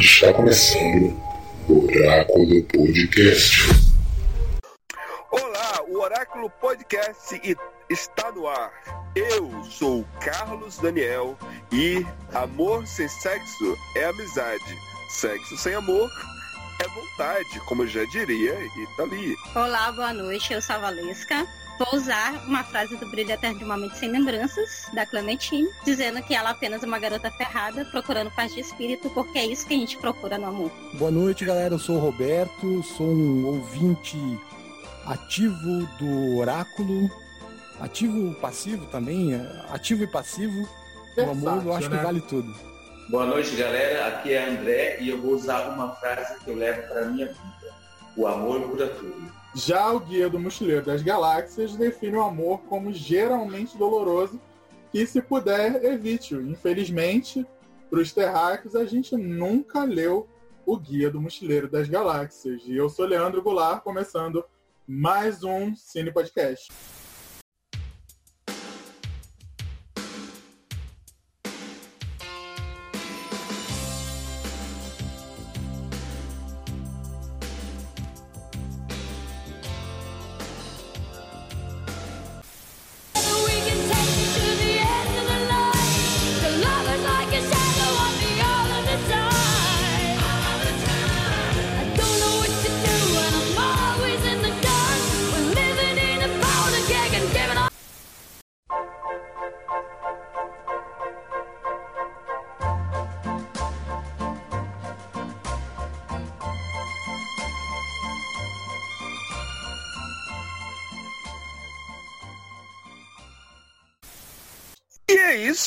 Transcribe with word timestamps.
Está 0.00 0.32
começando 0.32 1.14
o 1.68 1.84
Oráculo 1.84 2.64
Podcast. 2.64 3.68
Olá, 5.30 5.82
o 5.88 6.00
Oráculo 6.00 6.48
Podcast 6.48 7.38
está 7.90 8.32
no 8.32 8.48
ar. 8.48 8.72
Eu 9.14 9.62
sou 9.64 10.02
Carlos 10.24 10.78
Daniel 10.78 11.36
e 11.70 12.02
amor 12.32 12.86
sem 12.86 13.08
sexo 13.08 13.76
é 13.94 14.06
amizade. 14.06 14.78
Sexo 15.10 15.58
sem 15.58 15.74
amor 15.74 16.10
é 16.82 16.88
vontade, 16.88 17.60
como 17.66 17.86
já 17.86 18.02
diria 18.06 18.58
Itali. 18.78 19.36
Olá, 19.54 19.92
boa 19.92 20.14
noite, 20.14 20.54
eu 20.54 20.62
sou 20.62 20.76
a 20.76 20.78
Valesca. 20.78 21.46
Vou 21.80 21.98
usar 21.98 22.34
uma 22.46 22.62
frase 22.62 22.94
do 22.98 23.06
Brilho 23.06 23.30
Eterno 23.30 23.58
de 23.58 23.64
uma 23.64 23.74
Mente 23.74 23.96
Sem 23.96 24.10
Lembranças, 24.10 24.90
da 24.92 25.06
Clementine, 25.06 25.66
dizendo 25.82 26.22
que 26.22 26.34
ela 26.34 26.50
é 26.50 26.52
apenas 26.52 26.82
uma 26.82 26.98
garota 26.98 27.30
ferrada, 27.30 27.86
procurando 27.86 28.30
paz 28.32 28.52
de 28.52 28.60
espírito, 28.60 29.08
porque 29.08 29.38
é 29.38 29.46
isso 29.46 29.66
que 29.66 29.72
a 29.72 29.78
gente 29.78 29.96
procura 29.96 30.36
no 30.36 30.44
amor. 30.44 30.70
Boa 30.98 31.10
noite, 31.10 31.42
galera. 31.42 31.72
Eu 31.72 31.78
sou 31.78 31.96
o 31.96 31.98
Roberto, 31.98 32.82
sou 32.82 33.06
um 33.06 33.46
ouvinte 33.46 34.18
ativo 35.06 35.86
do 35.98 36.36
Oráculo. 36.36 37.10
Ativo 37.80 38.34
passivo 38.34 38.84
também, 38.88 39.34
ativo 39.70 40.04
e 40.04 40.06
passivo. 40.06 40.68
O 41.16 41.30
amor 41.30 41.64
eu 41.64 41.72
acho 41.72 41.88
né? 41.88 41.96
que 41.96 42.04
vale 42.04 42.20
tudo. 42.20 42.54
Boa 43.08 43.24
noite, 43.24 43.56
galera. 43.56 44.06
Aqui 44.08 44.34
é 44.34 44.50
André 44.50 44.98
e 45.00 45.08
eu 45.08 45.22
vou 45.22 45.32
usar 45.32 45.70
uma 45.70 45.94
frase 45.94 46.38
que 46.40 46.50
eu 46.50 46.56
levo 46.56 46.86
para 46.88 47.06
minha 47.06 47.28
vida. 47.28 47.74
O 48.18 48.26
amor 48.26 48.68
cura 48.68 48.86
tudo. 48.86 49.39
Já 49.54 49.92
o 49.92 49.98
Guia 49.98 50.30
do 50.30 50.38
Mochileiro 50.38 50.84
das 50.84 51.02
Galáxias 51.02 51.74
define 51.74 52.16
o 52.16 52.22
amor 52.22 52.60
como 52.68 52.92
geralmente 52.92 53.76
doloroso 53.76 54.40
e, 54.94 55.04
se 55.06 55.20
puder, 55.20 55.84
evite-o. 55.84 56.40
Infelizmente, 56.40 57.44
para 57.88 58.00
os 58.00 58.12
terráqueos, 58.12 58.76
a 58.76 58.84
gente 58.84 59.16
nunca 59.16 59.84
leu 59.84 60.28
o 60.64 60.76
Guia 60.76 61.10
do 61.10 61.20
Mochileiro 61.20 61.68
das 61.68 61.88
Galáxias. 61.88 62.62
E 62.64 62.76
eu 62.76 62.88
sou 62.88 63.06
Leandro 63.06 63.42
Goulart, 63.42 63.82
começando 63.82 64.44
mais 64.86 65.42
um 65.42 65.74
Cine 65.74 66.12
Podcast. 66.12 66.68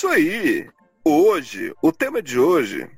Isso 0.03 0.07
aí. 0.09 0.69
Hoje, 1.05 1.73
o 1.81 1.89
tema 1.89 2.21
de 2.21 2.37
hoje, 2.37 2.89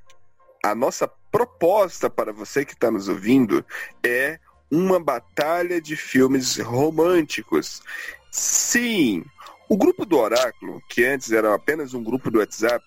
a 0.64 0.74
nossa 0.74 1.08
proposta 1.32 2.10
para 2.10 2.34
você 2.34 2.66
que 2.66 2.74
está 2.74 2.90
nos 2.90 3.08
ouvindo 3.08 3.64
é 4.04 4.40
uma 4.72 5.00
batalha 5.00 5.80
de 5.80 5.96
filmes 5.96 6.58
românticos. 6.58 7.84
Sim, 8.32 9.24
o 9.70 9.78
grupo 9.78 10.04
do 10.04 10.18
Oráculo, 10.18 10.82
que 10.90 11.06
antes 11.06 11.32
era 11.32 11.54
apenas 11.54 11.94
um 11.94 12.04
grupo 12.04 12.32
do 12.32 12.40
WhatsApp, 12.40 12.84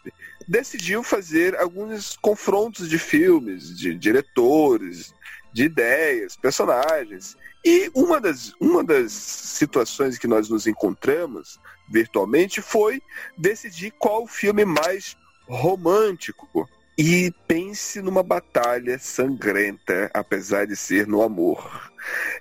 decidiu 0.49 1.05
fazer 1.05 1.57
alguns 1.57 2.17
confrontos 2.17 2.89
de 2.89 2.99
filmes, 2.99 3.77
de 3.77 3.95
diretores, 3.95 5.15
de 5.53 5.65
ideias, 5.65 6.37
personagens. 6.37 7.37
E 7.65 7.91
uma 7.95 8.21
das, 8.21 8.53
uma 8.61 8.85
das 8.85 9.13
situações 9.13 10.19
que 10.19 10.27
nós 10.27 10.49
nos 10.49 10.67
encontramos 10.67 11.59
virtualmente 11.91 12.61
foi 12.61 13.03
decidir 13.37 13.93
qual 13.99 14.25
o 14.25 14.29
filme 14.29 14.65
mais 14.65 15.17
romântico. 15.47 16.69
E 17.01 17.33
pense 17.47 18.03
numa 18.03 18.25
batalha 18.25 18.99
sangrenta, 18.99 20.11
apesar 20.13 20.67
de 20.67 20.75
ser 20.75 21.07
no 21.07 21.23
amor. 21.23 21.93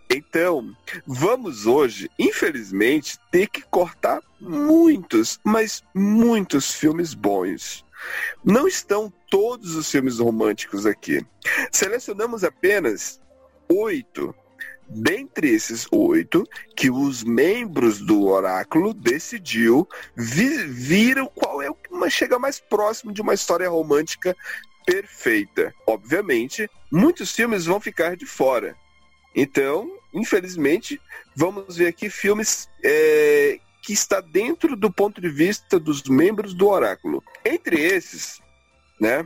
Então, 0.09 0.75
vamos 1.05 1.67
hoje, 1.67 2.09
infelizmente, 2.17 3.19
ter 3.31 3.47
que 3.47 3.61
cortar 3.61 4.19
muitos, 4.41 5.39
mas 5.43 5.83
muitos 5.93 6.73
filmes 6.73 7.13
bons. 7.13 7.85
Não 8.43 8.67
estão 8.67 9.11
todos 9.29 9.75
os 9.75 9.89
filmes 9.89 10.19
românticos 10.19 10.85
aqui. 10.85 11.25
Selecionamos 11.71 12.43
apenas 12.43 13.19
oito 13.69 14.33
dentre 14.89 15.49
esses 15.49 15.85
oito 15.91 16.47
que 16.75 16.89
os 16.89 17.23
membros 17.23 17.99
do 17.99 18.25
oráculo 18.25 18.93
decidiu 18.93 19.87
vi 20.15 20.63
viram 20.65 21.27
qual 21.27 21.61
é 21.61 21.69
o 21.69 21.75
que 21.75 21.87
chega 22.09 22.39
mais 22.39 22.59
próximo 22.59 23.11
de 23.11 23.21
uma 23.21 23.33
história 23.33 23.69
romântica 23.69 24.35
perfeita. 24.85 25.73
Obviamente, 25.85 26.69
muitos 26.89 27.33
filmes 27.33 27.65
vão 27.65 27.79
ficar 27.79 28.15
de 28.15 28.25
fora. 28.25 28.75
Então, 29.35 29.91
infelizmente, 30.13 30.99
vamos 31.35 31.75
ver 31.75 31.87
aqui 31.87 32.09
filmes 32.09 32.69
é, 32.83 33.59
que 33.87 33.93
está 33.93 34.19
dentro 34.19 34.75
do 34.75 34.91
ponto 34.91 35.21
de 35.21 35.29
vista 35.29 35.79
dos 35.79 36.03
membros 36.03 36.53
do 36.53 36.67
oráculo. 36.67 37.23
Entre 37.45 37.79
esses, 37.81 38.41
né? 38.99 39.25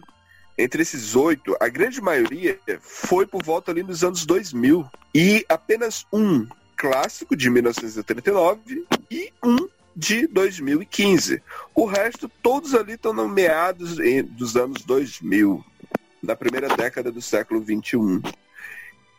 Entre 0.55 0.83
esses 0.83 1.15
oito, 1.15 1.57
a 1.59 1.67
grande 1.67 1.99
maioria 1.99 2.59
foi 2.79 3.25
por 3.25 3.41
volta 3.43 3.71
ali 3.71 3.81
nos 3.81 4.03
anos 4.03 4.23
2000. 4.23 4.87
E 5.15 5.43
apenas 5.49 6.05
um 6.13 6.47
clássico 6.77 7.35
de 7.35 7.49
1939 7.49 8.85
e 9.09 9.33
um 9.43 9.67
de 9.95 10.27
2015. 10.27 11.41
O 11.73 11.85
resto, 11.87 12.29
todos 12.43 12.75
ali 12.75 12.93
estão 12.93 13.13
no 13.13 13.27
meados 13.27 13.97
em- 13.99 14.21
dos 14.21 14.55
anos 14.55 14.83
2000, 14.83 15.65
da 16.21 16.35
primeira 16.35 16.67
década 16.77 17.11
do 17.11 17.19
século 17.19 17.61
21. 17.61 18.21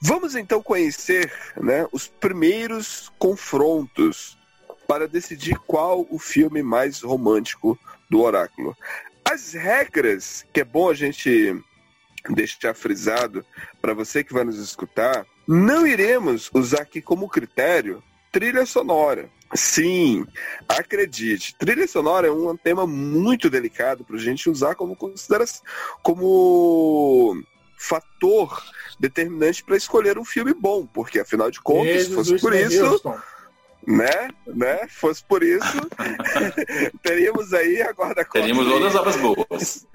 Vamos 0.01 0.37
então 0.37 0.63
conhecer 0.63 1.33
né, 1.61 1.85
os 1.91 2.07
primeiros 2.07 3.11
confrontos 3.19 4.39
para 4.87 5.09
decidir 5.09 5.59
qual 5.67 6.07
o 6.11 6.19
filme 6.19 6.63
mais 6.63 7.01
romântico 7.01 7.79
do 8.11 8.21
Oráculo. 8.21 8.77
As 9.25 9.53
regras, 9.53 10.45
que 10.53 10.61
é 10.61 10.65
bom 10.65 10.91
a 10.91 10.95
gente 10.95 11.57
deixar 12.31 12.75
frisado 12.75 13.45
para 13.81 13.95
você 13.95 14.23
que 14.23 14.33
vai 14.33 14.45
nos 14.45 14.59
escutar, 14.59 15.27
não 15.47 15.87
iremos 15.87 16.51
usar 16.53 16.83
aqui 16.83 17.01
como 17.01 17.29
critério 17.29 18.03
trilha 18.31 18.65
sonora. 18.65 19.29
Sim, 19.55 20.27
acredite, 20.67 21.55
trilha 21.59 21.87
sonora 21.87 22.27
é 22.27 22.31
um 22.31 22.57
tema 22.57 22.87
muito 22.87 23.51
delicado 23.51 24.03
para 24.03 24.17
a 24.17 24.19
gente 24.19 24.49
usar 24.49 24.75
como 24.75 24.97
consideração, 24.97 25.63
como 26.03 27.43
fator 27.77 28.63
determinante 28.99 29.63
para 29.63 29.77
escolher 29.77 30.19
um 30.19 30.25
filme 30.25 30.55
bom, 30.55 30.87
porque 30.87 31.21
afinal 31.21 31.51
de 31.51 31.61
contas, 31.61 32.07
se 32.07 32.15
fosse 32.15 32.39
por 32.39 32.53
Jesus 32.53 32.75
isso, 32.75 32.85
Houston. 32.87 33.21
Né, 33.87 34.31
né, 34.47 34.87
fosse 34.89 35.25
por 35.25 35.43
isso, 35.43 35.81
teríamos 37.03 37.53
aí 37.53 37.83
a 37.83 37.91
guarda-costas. 37.93 38.43
Teríamos 38.43 38.67
outras 38.67 38.95
obras 38.95 39.17
boas. 39.17 39.87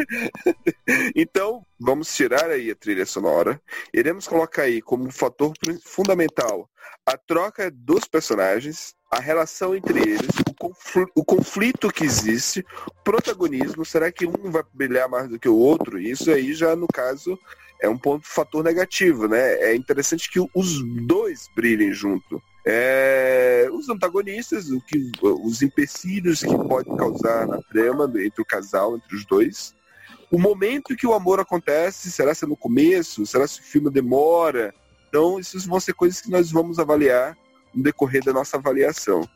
Então, 1.15 1.65
vamos 1.79 2.13
tirar 2.13 2.49
aí 2.49 2.71
a 2.71 2.75
trilha 2.75 3.05
sonora. 3.05 3.61
Iremos 3.93 4.27
colocar 4.27 4.63
aí 4.63 4.81
como 4.81 5.11
fator 5.11 5.53
fundamental 5.83 6.69
a 7.05 7.17
troca 7.17 7.71
dos 7.71 8.05
personagens, 8.05 8.93
a 9.09 9.19
relação 9.21 9.73
entre 9.73 9.99
eles, 9.99 10.27
o, 10.49 10.53
confl- 10.53 11.09
o 11.15 11.23
conflito 11.23 11.89
que 11.89 12.03
existe, 12.03 12.65
o 12.85 13.03
protagonismo. 13.03 13.85
Será 13.85 14.11
que 14.11 14.25
um 14.25 14.51
vai 14.51 14.63
brilhar 14.73 15.07
mais 15.07 15.29
do 15.29 15.39
que 15.39 15.47
o 15.47 15.55
outro? 15.55 15.97
Isso 15.99 16.29
aí 16.29 16.53
já, 16.53 16.75
no 16.75 16.87
caso, 16.87 17.39
é 17.81 17.87
um 17.87 17.97
ponto 17.97 18.27
fator 18.27 18.61
negativo, 18.61 19.27
né? 19.27 19.53
É 19.61 19.73
interessante 19.75 20.29
que 20.29 20.39
os 20.53 20.83
dois 21.05 21.47
brilhem 21.55 21.93
junto. 21.93 22.41
É, 22.69 23.69
os 23.71 23.87
antagonistas, 23.87 24.69
o 24.69 24.81
que, 24.81 25.09
os 25.21 25.61
empecilhos 25.61 26.41
que 26.41 26.57
podem 26.67 26.95
causar 26.97 27.47
na 27.47 27.61
trama 27.61 28.11
entre 28.17 28.41
o 28.41 28.45
casal, 28.45 28.97
entre 28.97 29.15
os 29.15 29.25
dois 29.25 29.73
o 30.29 30.37
momento 30.37 30.95
que 30.95 31.07
o 31.07 31.13
amor 31.13 31.39
acontece, 31.39 32.11
será 32.11 32.33
se 32.33 32.43
é 32.43 32.47
no 32.47 32.57
começo, 32.57 33.25
será 33.25 33.47
se 33.47 33.61
o 33.61 33.63
filme 33.63 33.89
demora. 33.89 34.73
Então, 35.07 35.39
essas 35.39 35.65
vão 35.65 35.79
ser 35.79 35.93
coisas 35.93 36.19
que 36.19 36.29
nós 36.29 36.51
vamos 36.51 36.79
avaliar 36.79 37.37
no 37.73 37.81
decorrer 37.81 38.23
da 38.23 38.33
nossa 38.33 38.57
avaliação. 38.57 39.27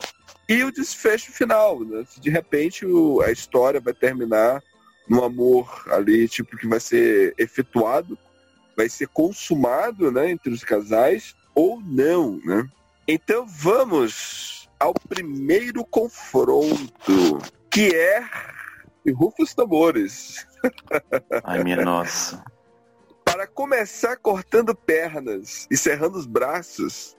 E 0.49 0.63
o 0.63 0.71
desfecho 0.71 1.31
final, 1.31 1.79
né? 1.79 2.03
De 2.19 2.29
repente 2.29 2.85
o- 2.85 3.21
a 3.21 3.31
história 3.31 3.79
vai 3.79 3.93
terminar 3.93 4.61
no 5.07 5.23
amor 5.23 5.83
ali, 5.87 6.27
tipo, 6.27 6.57
que 6.57 6.67
vai 6.67 6.79
ser 6.79 7.33
efetuado, 7.37 8.17
vai 8.75 8.89
ser 8.89 9.07
consumado, 9.07 10.11
né, 10.11 10.29
entre 10.29 10.51
os 10.51 10.63
casais 10.63 11.35
ou 11.55 11.81
não, 11.81 12.39
né? 12.43 12.67
Então 13.13 13.45
vamos 13.45 14.69
ao 14.79 14.93
primeiro 14.93 15.83
confronto, 15.83 17.39
que 17.69 17.93
é 17.93 18.23
rufa 19.13 19.43
os 19.43 19.53
tambores. 19.53 20.47
Ai, 21.43 21.61
minha 21.61 21.83
nossa. 21.83 22.41
Para 23.25 23.45
começar 23.45 24.15
cortando 24.15 24.73
pernas 24.73 25.67
e 25.69 25.75
serrando 25.75 26.17
os 26.17 26.25
braços, 26.25 27.17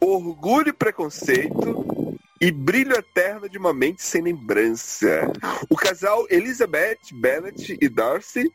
orgulho 0.00 0.70
e 0.70 0.72
preconceito 0.72 2.18
e 2.40 2.50
brilho 2.50 2.96
eterno 2.96 3.48
de 3.48 3.58
uma 3.58 3.72
mente 3.72 4.02
sem 4.02 4.22
lembrança. 4.22 5.30
O 5.70 5.76
casal 5.76 6.26
Elizabeth 6.30 6.98
Bennet 7.12 7.78
e 7.80 7.88
Darcy 7.88 8.52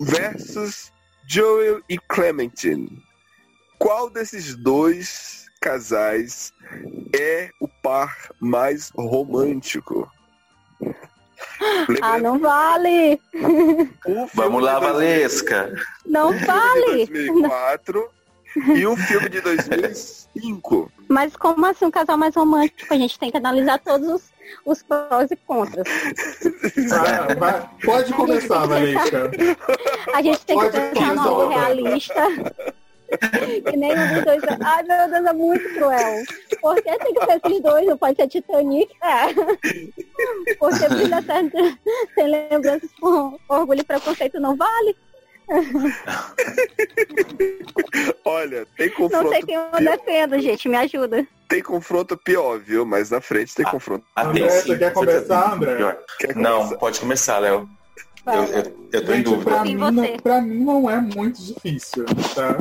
versus 0.00 0.90
Joel 1.28 1.82
e 1.86 1.98
Clementine. 1.98 3.11
Qual 3.82 4.08
desses 4.08 4.54
dois 4.54 5.46
casais 5.60 6.52
é 7.18 7.50
o 7.60 7.66
par 7.66 8.16
mais 8.38 8.92
romântico? 8.96 10.08
Ah, 12.00 12.16
não 12.20 12.38
vale! 12.38 13.20
Vamos 14.34 14.62
lá, 14.62 14.74
de 14.78 14.80
2000 14.86 14.92
Valesca. 14.92 15.74
Não 16.06 16.32
vale! 16.46 17.06
2004 17.06 18.08
e 18.76 18.86
um 18.86 18.96
filme 18.96 19.28
de 19.28 19.40
2005. 19.40 20.92
Mas 21.08 21.34
como 21.36 21.66
assim 21.66 21.84
um 21.86 21.90
casal 21.90 22.16
mais 22.16 22.36
romântico? 22.36 22.94
A 22.94 22.96
gente 22.96 23.18
tem 23.18 23.32
que 23.32 23.36
analisar 23.36 23.80
todos 23.80 24.08
os, 24.08 24.22
os 24.64 24.82
prós 24.84 25.28
e 25.28 25.34
contras. 25.36 25.88
Vai- 27.36 27.68
pode 27.84 28.12
começar, 28.12 28.64
Valesca. 28.64 29.28
A 30.14 30.22
gente 30.22 30.46
tem 30.46 30.56
que 30.56 30.70
pensar 30.70 31.14
no 31.16 31.20
amor 31.22 31.48
realista. 31.48 32.22
Que 33.70 33.76
nenhum 33.76 34.14
dos 34.14 34.24
dois. 34.24 34.42
Ai 34.64 34.82
meu 34.84 35.08
Deus, 35.10 35.26
é 35.26 35.32
muito 35.32 35.74
cruel. 35.74 36.22
Por 36.60 36.74
que 36.76 36.82
tem 36.98 37.14
que 37.14 37.24
ser 37.26 37.40
esses 37.44 37.60
dois? 37.62 37.86
Não 37.86 37.96
pode 37.98 38.16
ser 38.16 38.28
Titanic? 38.28 38.90
É. 39.02 40.54
Porque 40.58 40.88
brilha 40.88 41.18
eterno 41.18 41.78
sem 42.14 42.26
lembranças 42.28 42.90
por 42.98 43.38
orgulho 43.48 43.80
e 43.80 43.84
preconceito 43.84 44.40
não 44.40 44.56
vale. 44.56 44.96
Olha, 48.24 48.66
tem 48.76 48.88
Não 48.88 48.94
confronto, 48.96 49.28
sei 49.30 49.42
quem 49.42 49.54
eu 49.56 49.70
defendo, 49.80 50.38
gente. 50.40 50.68
Me 50.68 50.76
ajuda. 50.76 51.26
tem 51.48 51.62
confronto 51.62 52.16
pior, 52.16 52.58
viu? 52.58 52.86
Mas 52.86 53.10
na 53.10 53.20
frente 53.20 53.54
tem 53.54 53.66
Ah. 53.66 53.70
confronto. 53.70 54.04
Ah, 54.16 54.22
André, 54.22 54.48
você 54.48 54.78
quer 54.78 54.92
com 54.92 55.00
começar, 55.00 55.52
André? 55.52 55.98
Quer 56.18 56.36
Não, 56.36 56.58
começar? 56.60 56.76
pode 56.78 57.00
começar, 57.00 57.38
Léo. 57.38 57.68
Eu, 58.26 58.32
eu, 58.44 58.88
eu 58.92 59.04
tô 59.04 59.12
em 59.12 59.16
Gente, 59.16 59.24
dúvida. 59.24 59.50
pra 59.50 59.64
mim, 59.64 59.74
não, 59.74 60.16
pra 60.18 60.40
mim 60.40 60.64
não 60.64 60.90
é 60.90 61.00
muito 61.00 61.42
difícil, 61.42 62.04
tá? 62.34 62.56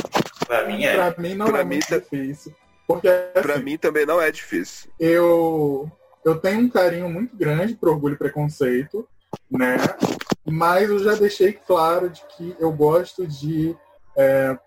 Pra 0.48 0.66
mim 0.66 0.84
é. 0.84 0.96
Pra 1.12 1.22
mim 1.22 1.36
não 1.36 1.46
Pra 1.48 1.60
é 1.60 1.64
mim 1.64 1.76
muito 1.76 1.88
tá- 1.88 1.98
difícil. 2.00 2.56
Porque 2.88 3.08
Pra 3.42 3.54
assim, 3.56 3.64
mim 3.64 3.78
também 3.78 4.06
não 4.06 4.20
é 4.22 4.32
difícil. 4.32 4.90
eu, 5.00 5.90
eu 6.26 6.36
tenho 6.40 6.62
um 6.62 6.70
carinho 6.70 7.08
muito 7.10 7.36
grande 7.38 7.76
pro 7.76 7.92
orgulho 7.92 8.16
e 8.16 8.18
preconceito, 8.18 9.08
né? 9.50 9.78
Mas 10.46 10.90
eu 10.90 11.00
já 11.00 11.14
deixei 11.16 11.54
claro 11.54 12.10
de 12.10 12.22
que 12.36 12.56
eu 12.60 12.72
gosto 12.72 13.26
de 13.28 13.76
é, 14.18 14.58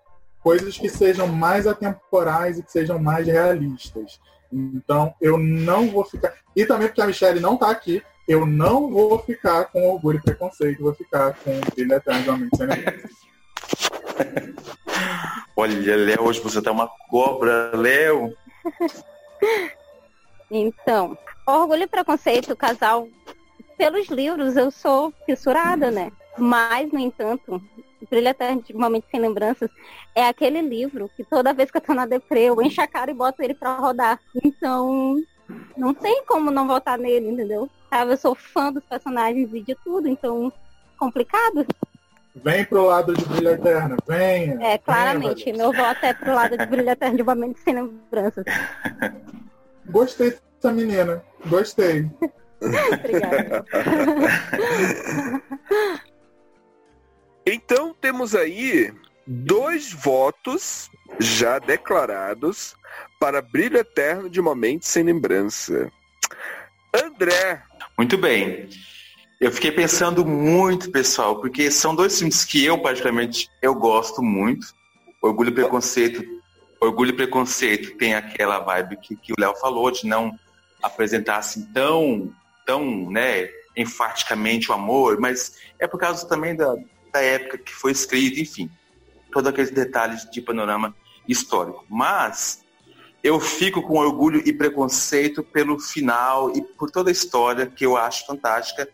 coisas 0.43 0.79
que 0.79 0.89
sejam 0.89 1.27
mais 1.27 1.67
atemporais 1.67 2.59
e 2.59 2.63
que 2.63 2.71
sejam 2.73 2.99
mais 2.99 3.27
realistas. 3.27 4.21
Então 4.51 5.13
eu 5.21 5.37
não 5.37 5.91
vou 5.91 6.05
ficar. 6.05 6.33
E 6.55 6.65
também 6.65 6.87
porque 6.87 7.03
a 7.03 7.07
Michelle 7.07 7.41
não 7.41 7.57
tá 7.57 7.69
aqui, 7.69 8.01
eu 8.27 8.47
não 8.47 8.91
vou 8.91 9.19
ficar 9.21 9.67
com 9.67 9.91
orgulho 9.91 10.19
e 10.19 10.23
preconceito, 10.23 10.83
vou 10.83 10.95
ficar 10.95 11.35
com 11.35 11.61
brilho 11.75 11.93
eterno 11.93 12.23
de 12.23 12.29
uma 12.31 12.39
mente 12.39 12.57
sem 12.57 12.67
lembrança. 12.67 13.09
Olha, 15.57 15.97
Léo, 15.97 16.23
hoje 16.23 16.41
você 16.41 16.61
tá 16.61 16.73
uma 16.73 16.89
cobra, 17.09 17.73
Léo. 17.75 18.35
Então, 20.51 21.19
Orgulho 21.47 21.83
e 21.83 21.87
Preconceito, 21.87 22.55
casal, 22.55 23.09
pelos 23.77 24.09
livros 24.09 24.57
eu 24.57 24.71
sou 24.71 25.13
fissurada, 25.27 25.91
né? 25.91 26.13
Mas, 26.39 26.93
no 26.93 26.99
entanto, 26.99 27.61
Brilho 28.09 28.29
Eterno 28.29 28.63
de 28.63 28.75
Momento 28.75 29.07
Sem 29.11 29.21
Lembranças 29.21 29.71
é 30.15 30.27
aquele 30.27 30.61
livro 30.61 31.11
que 31.17 31.25
toda 31.25 31.55
vez 31.55 31.71
que 31.71 31.79
eu 31.79 31.81
tô 31.81 31.95
na 31.95 32.07
deprê, 32.07 32.45
eu 32.45 32.61
encho 32.63 32.81
a 32.81 32.87
cara 32.87 33.11
e 33.11 33.15
boto 33.15 33.43
ele 33.43 33.55
pra 33.55 33.77
rodar. 33.77 34.21
Então, 34.45 35.17
não 35.77 35.95
tem 35.95 36.25
como 36.27 36.51
não 36.51 36.67
votar 36.67 36.99
nele, 36.99 37.29
entendeu? 37.29 37.69
Sabe, 37.91 38.13
eu 38.13 38.17
sou 38.17 38.35
fã 38.35 38.73
dos 38.73 38.85
personagens 38.85 39.53
e 39.53 39.61
de 39.61 39.75
tudo, 39.77 40.09
então, 40.09 40.53
complicado. 40.99 41.67
Vem 42.37 42.65
pro 42.65 42.87
lado 42.87 43.15
de 43.15 43.25
brilho 43.25 43.51
eterno, 43.51 43.97
venha. 44.07 44.59
É, 44.61 44.79
claramente, 44.79 45.45
venha, 45.45 45.57
meu 45.57 45.73
voto 45.73 46.05
é 46.05 46.13
pro 46.13 46.35
lado 46.35 46.59
de 46.59 46.67
Brilho 46.67 46.91
Eterno 46.91 47.17
de 47.17 47.23
Momento 47.23 47.61
Sem 47.61 47.75
Lembranças. 47.75 48.45
Gostei 49.87 50.31
dessa 50.31 50.73
menina, 50.73 51.23
gostei. 51.47 52.11
Obrigada. 52.61 53.65
Então 57.47 57.95
temos 58.01 58.35
aí 58.35 58.91
dois 59.27 59.93
votos 59.93 60.91
já 61.21 61.59
declarados 61.59 62.75
para 63.25 63.41
Brilho 63.41 63.79
Eterno 63.79 64.29
de 64.29 64.39
uma 64.39 64.55
Mente 64.55 64.87
Sem 64.87 65.03
Lembrança. 65.03 65.91
André, 66.95 67.63
Muito 67.97 68.19
bem. 68.19 68.69
Eu 69.41 69.51
fiquei 69.51 69.73
pensando 69.73 70.27
muito, 70.27 70.91
pessoal, 70.91 71.41
porque 71.41 71.71
são 71.71 71.97
dois 71.97 72.19
filmes 72.19 72.45
que 72.45 72.63
eu, 72.63 72.77
particularmente, 72.83 73.49
eu 73.63 73.75
gosto 73.75 74.23
muito. 74.23 74.67
Orgulho 75.23 75.49
e 75.49 75.55
Preconceito. 75.55 76.23
Orgulho 76.79 77.13
e 77.13 77.17
Preconceito 77.17 77.97
tem 77.97 78.15
aquela 78.15 78.59
vibe 78.59 78.99
que, 78.99 79.17
que 79.17 79.33
o 79.33 79.37
Léo 79.41 79.57
falou, 79.57 79.91
de 79.91 80.07
não 80.07 80.39
apresentar 80.83 81.39
assim 81.39 81.65
tão, 81.73 82.31
tão, 82.67 83.11
né, 83.11 83.49
enfaticamente 83.75 84.71
o 84.71 84.75
amor, 84.75 85.19
mas 85.19 85.57
é 85.79 85.87
por 85.87 85.99
causa 85.99 86.29
também 86.29 86.55
da, 86.55 86.77
da 87.11 87.23
época 87.23 87.57
que 87.57 87.75
foi 87.75 87.93
escrito, 87.93 88.39
enfim, 88.39 88.71
todos 89.33 89.49
aqueles 89.49 89.71
detalhes 89.71 90.31
de 90.31 90.43
panorama 90.43 90.95
histórico. 91.27 91.87
Mas 91.89 92.64
eu 93.25 93.41
fico 93.41 93.81
com 93.81 93.95
orgulho 93.97 94.43
e 94.45 94.53
preconceito 94.53 95.43
pelo 95.43 95.81
final 95.81 96.55
e 96.55 96.61
por 96.61 96.91
toda 96.91 97.09
a 97.09 97.13
história 97.13 97.67
que 97.67 97.87
eu 97.87 97.97
acho 97.97 98.27
fantástica. 98.27 98.87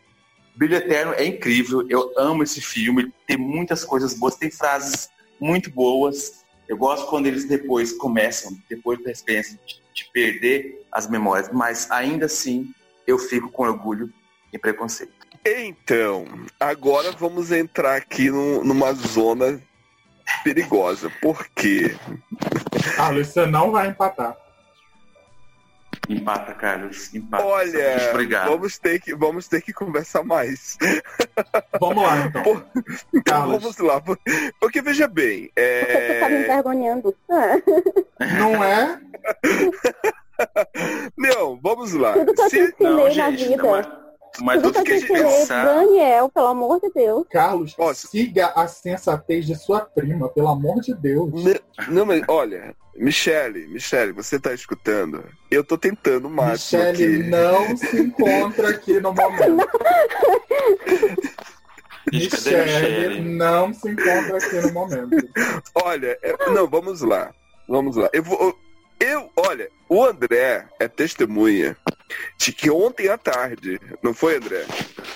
Brilho 0.54 0.76
Eterno 0.76 1.12
é 1.14 1.24
incrível, 1.26 1.84
eu 1.90 2.12
amo 2.16 2.44
esse 2.44 2.60
filme, 2.60 3.12
tem 3.26 3.36
muitas 3.36 3.84
coisas 3.84 4.14
boas, 4.14 4.36
tem 4.36 4.48
frases 4.48 5.08
muito 5.40 5.68
boas. 5.70 6.44
Eu 6.68 6.76
gosto 6.76 7.08
quando 7.08 7.26
eles 7.26 7.44
depois 7.44 7.92
começam, 7.92 8.56
depois 8.68 9.02
da 9.02 9.10
experiência 9.10 9.58
de, 9.66 9.82
de 9.92 10.08
perder 10.12 10.86
as 10.92 11.10
memórias, 11.10 11.50
mas 11.52 11.90
ainda 11.90 12.26
assim 12.26 12.72
eu 13.08 13.18
fico 13.18 13.50
com 13.50 13.64
orgulho 13.64 14.12
e 14.52 14.58
preconceito. 14.58 15.12
então, 15.44 16.24
agora 16.60 17.10
vamos 17.10 17.50
entrar 17.50 17.96
aqui 17.96 18.30
num- 18.30 18.62
numa 18.62 18.92
zona 18.92 19.60
perigosa. 20.44 21.10
Por 21.20 21.48
quê? 22.82 22.90
Ah, 22.98 23.12
você 23.12 23.46
não 23.46 23.70
vai 23.70 23.88
empatar. 23.88 24.36
Empata, 26.08 26.54
Carlos, 26.54 27.14
empata. 27.14 27.44
Olha, 27.44 28.12
vamos 28.46 28.78
ter 28.78 29.00
que 29.00 29.14
vamos 29.14 29.46
ter 29.46 29.60
que 29.62 29.72
conversar 29.72 30.24
mais. 30.24 30.76
Vamos 31.78 32.02
lá, 32.02 32.26
então. 32.26 32.42
Pô, 32.42 32.60
Então 33.14 33.22
Carlos. 33.22 33.62
vamos 33.62 33.78
lá. 33.78 34.02
Porque 34.60 34.82
veja 34.82 35.06
bem, 35.06 35.50
Você 35.56 36.18
tá 36.20 36.28
me 36.28 36.34
é... 36.36 36.42
envergonhando. 36.44 37.14
Não 38.38 38.64
é? 38.64 38.98
não, 41.16 41.58
vamos 41.62 41.92
lá. 41.92 42.14
Tudo 42.14 42.34
que 42.34 42.40
eu 42.40 42.44
te 42.46 42.50
Se- 42.50 42.60
ensinei 42.60 42.92
Não, 42.92 43.04
na 43.04 43.10
gente, 43.10 43.48
vida. 43.48 44.09
Não. 44.40 44.46
Mas 44.46 44.62
Tudo 44.62 44.72
tudo 44.74 44.84
que 44.84 44.90
eu 44.92 44.96
a 44.96 44.98
gente 44.98 45.12
ensinei, 45.12 45.32
pensar. 45.38 45.64
Daniel, 45.64 46.28
pelo 46.28 46.46
amor 46.48 46.80
de 46.80 46.90
Deus. 46.92 47.26
Carlos, 47.30 47.74
Ó, 47.78 47.92
siga 47.94 48.48
a 48.56 48.66
sensatez 48.66 49.46
de 49.46 49.54
sua 49.54 49.80
prima, 49.80 50.28
pelo 50.28 50.48
amor 50.48 50.80
de 50.80 50.94
Deus. 50.94 51.44
Ne- 51.44 51.60
Não, 51.88 52.04
mas 52.06 52.22
olha, 52.28 52.74
Michele, 52.96 53.66
Michele, 53.68 54.12
você 54.12 54.38
tá 54.38 54.52
escutando? 54.52 55.24
Eu 55.50 55.62
tô 55.64 55.78
tentando 55.78 56.26
o 56.28 56.30
máximo 56.30 56.82
Michele 56.84 57.20
aqui. 57.20 57.28
não 57.30 57.76
se 57.76 58.00
encontra 58.00 58.68
aqui 58.70 59.00
no 59.00 59.12
momento. 59.14 59.68
Michele? 62.12 63.20
não 63.20 63.72
se 63.74 63.88
encontra 63.90 64.36
aqui 64.38 64.56
no 64.56 64.72
momento. 64.72 65.16
Olha, 65.74 66.18
é- 66.22 66.50
não, 66.50 66.66
vamos 66.66 67.00
lá. 67.02 67.32
Vamos 67.68 67.96
lá. 67.96 68.08
Eu 68.12 68.22
vou. 68.22 68.54
Eu, 69.00 69.32
olha, 69.34 69.70
o 69.88 70.04
André 70.04 70.68
é 70.78 70.86
testemunha 70.86 71.74
de 72.36 72.52
que 72.52 72.70
ontem 72.70 73.08
à 73.08 73.16
tarde, 73.16 73.80
não 74.02 74.12
foi, 74.12 74.36
André? 74.36 74.66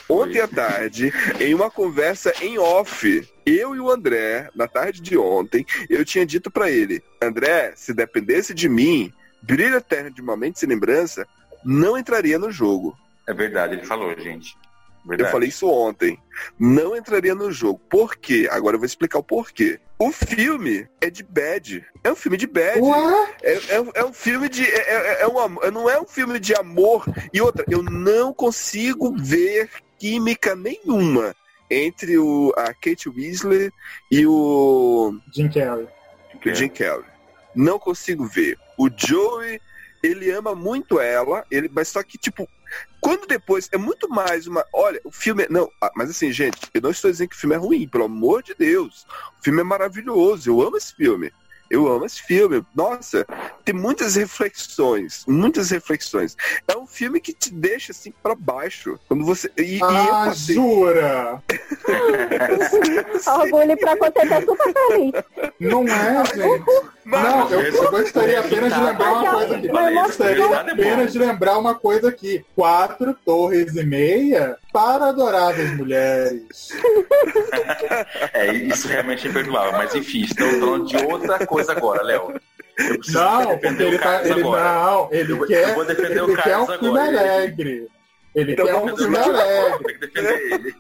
Ontem 0.09 0.41
à 0.41 0.49
tarde, 0.49 1.12
em 1.38 1.55
uma 1.55 1.71
conversa 1.71 2.33
em 2.41 2.59
off, 2.59 3.29
eu 3.45 3.76
e 3.76 3.81
o 3.81 3.91
André, 3.91 4.49
na 4.55 4.67
tarde 4.67 5.03
de 5.03 5.19
ontem, 5.19 5.67
eu 5.91 6.03
tinha 6.03 6.25
dito 6.25 6.50
pra 6.50 6.71
ele: 6.71 7.03
André, 7.21 7.75
se 7.76 7.93
dependesse 7.93 8.55
de 8.55 8.71
mim, 8.71 9.12
Brilho 9.43 9.76
Eterno 9.76 10.11
de 10.11 10.23
uma 10.23 10.35
Mente 10.35 10.61
Sem 10.61 10.69
Lembrança 10.69 11.26
não 11.62 11.99
entraria 11.99 12.38
no 12.38 12.50
jogo. 12.50 12.97
É 13.26 13.35
verdade, 13.35 13.75
ele 13.75 13.87
falou, 13.87 14.19
gente. 14.19 14.57
Eu 15.05 15.09
Verdade. 15.09 15.33
falei 15.33 15.49
isso 15.51 15.69
ontem. 15.69 16.19
Não 16.59 16.97
entraria 16.97 17.35
no 17.35 17.53
jogo. 17.53 17.79
Por 17.91 18.17
quê? 18.17 18.49
Agora 18.51 18.77
eu 18.77 18.81
vou 18.81 18.87
explicar 18.87 19.19
o 19.19 19.23
porquê. 19.23 19.79
O 19.99 20.11
filme 20.11 20.89
é 21.01 21.11
de 21.11 21.23
bad. 21.23 21.85
É 22.03 22.11
um 22.11 22.17
filme 22.17 22.37
de 22.39 22.47
bad. 22.47 22.81
É, 23.43 23.53
é- 23.53 23.91
é 23.97 24.05
um 24.05 24.13
filme 24.13 24.49
de. 24.49 24.65
É, 24.65 24.91
é- 24.91 25.23
é 25.23 25.29
um, 25.29 25.71
não 25.71 25.89
é 25.91 26.01
um 26.01 26.07
filme 26.07 26.39
de 26.41 26.55
amor. 26.55 27.05
E 27.33 27.41
outra, 27.41 27.65
eu 27.69 27.83
não 27.83 28.33
consigo 28.33 29.15
ver 29.17 29.71
química 29.99 30.57
nenhuma 30.57 31.35
entre 31.71 32.19
o, 32.19 32.53
a 32.57 32.73
Kate 32.75 33.09
Weasley 33.09 33.71
e 34.11 34.27
o, 34.27 35.19
Jim 35.35 35.49
Carrey. 35.49 35.87
o 36.45 36.55
Jim 36.55 36.69
Carrey. 36.69 37.05
Não 37.55 37.79
consigo 37.79 38.25
ver. 38.27 38.59
O 38.77 38.89
Joey, 38.95 39.61
ele 40.03 40.31
ama 40.31 40.55
muito 40.55 40.99
ela, 41.01 41.45
ele, 41.51 41.71
mas 41.73 41.89
só 41.89 42.03
que, 42.03 42.19
tipo, 42.19 42.49
quando 43.05 43.27
depois 43.27 43.69
é 43.71 43.77
muito 43.77 44.09
mais 44.09 44.47
uma. 44.47 44.65
Olha, 44.73 44.99
o 45.05 45.13
filme. 45.13 45.43
é- 45.43 45.49
Não, 45.51 45.71
ah, 45.79 45.93
mas 45.95 46.09
assim, 46.09 46.33
gente, 46.33 46.57
eu 46.73 46.81
não 46.81 46.91
estou 46.91 47.11
dizendo 47.11 47.29
que 47.29 47.37
o 47.37 47.39
filme 47.39 47.55
é 47.55 47.59
ruim, 47.59 47.87
pelo 47.87 48.05
amor 48.05 48.43
de 48.43 48.55
Deus. 48.55 49.05
O 49.39 49.45
filme 49.45 49.61
é 49.61 49.63
maravilhoso, 49.63 50.49
eu 50.49 50.63
amo 50.63 50.79
esse 50.79 50.95
filme. 50.95 51.31
Eu 51.75 51.88
amo 51.93 52.07
esse 52.07 52.23
filme. 52.23 52.64
Nossa, 52.73 53.26
tem 53.64 53.75
muitas 53.75 54.14
reflexões, 54.14 55.25
muitas 55.26 55.71
reflexões. 55.71 56.37
É 56.69 56.76
um 56.76 56.87
filme 56.87 57.21
que 57.21 57.33
te 57.33 57.52
deixa 57.52 57.90
assim 57.90 58.12
pra 58.23 58.37
baixo. 58.37 58.97
Quando 59.09 59.25
você 59.25 59.50
e, 59.59 59.76
e 59.76 59.81
eu 59.81 59.87
Ah, 59.87 60.26
passei, 60.26 60.54
jura? 60.54 61.43
Orgulho 63.26 63.73
e 63.73 63.76
preconceito 63.76 64.33
é 64.33 64.40
super 64.40 64.73
feliz. 64.73 65.12
Não 65.59 65.83
é, 65.88 66.25
gente. 66.26 66.64
Não, 67.07 67.50
eu, 67.50 67.61
eu 67.61 67.90
gostaria 67.90 68.40
apenas 68.40 68.73
de 68.73 68.81
lembrar 68.81 69.12
uma 69.12 69.31
coisa 69.33 69.57
aqui. 69.57 69.66
Eu 69.66 70.02
gostaria 70.04 70.45
é 70.45 70.49
bom. 70.49 70.54
apenas 70.54 71.12
de 71.12 71.19
lembrar 71.19 71.59
uma 71.59 71.75
coisa 71.75 72.09
aqui. 72.09 72.45
Quatro 72.54 73.14
torres 73.25 73.75
e 73.76 73.85
meia 73.85 74.57
para 74.73 75.09
adoráveis 75.09 75.76
mulheres. 75.76 76.69
É, 78.33 78.52
isso 78.52 78.88
realmente 78.88 79.26
é 79.26 79.31
imperdoável. 79.31 79.73
Mas 79.73 79.95
enfim, 79.95 80.23
estamos 80.23 80.59
falando 80.59 80.87
de 80.87 80.97
outra 80.97 81.47
coisa 81.47 81.63
agora, 81.68 82.02
Léo. 82.02 82.40
Eu 82.76 82.99
Não, 83.12 83.59
porque 83.59 83.83
ele 83.83 83.97
o 83.97 84.00
tá. 84.00 84.23
Ele, 84.25 84.40
agora. 84.40 84.64
não, 84.64 85.09
ele 85.12 85.33
Eu 85.33 85.47
quer. 85.47 85.68
eu 85.68 85.75
vou 85.75 85.85
defender 85.85 86.23
o 86.23 86.30
ele 86.33 86.42
quer 86.42 86.59
um 86.59 86.66
filme 86.66 86.99
alegre. 86.99 87.88
Ele 88.35 88.52
Então 88.52 88.66
quer 88.66 88.75
um 88.75 88.97
filme 88.97 89.16
alegre. 89.16 89.85
Tem 89.85 89.94
que 89.94 90.06
defender 90.06 90.52
ele. 90.52 90.75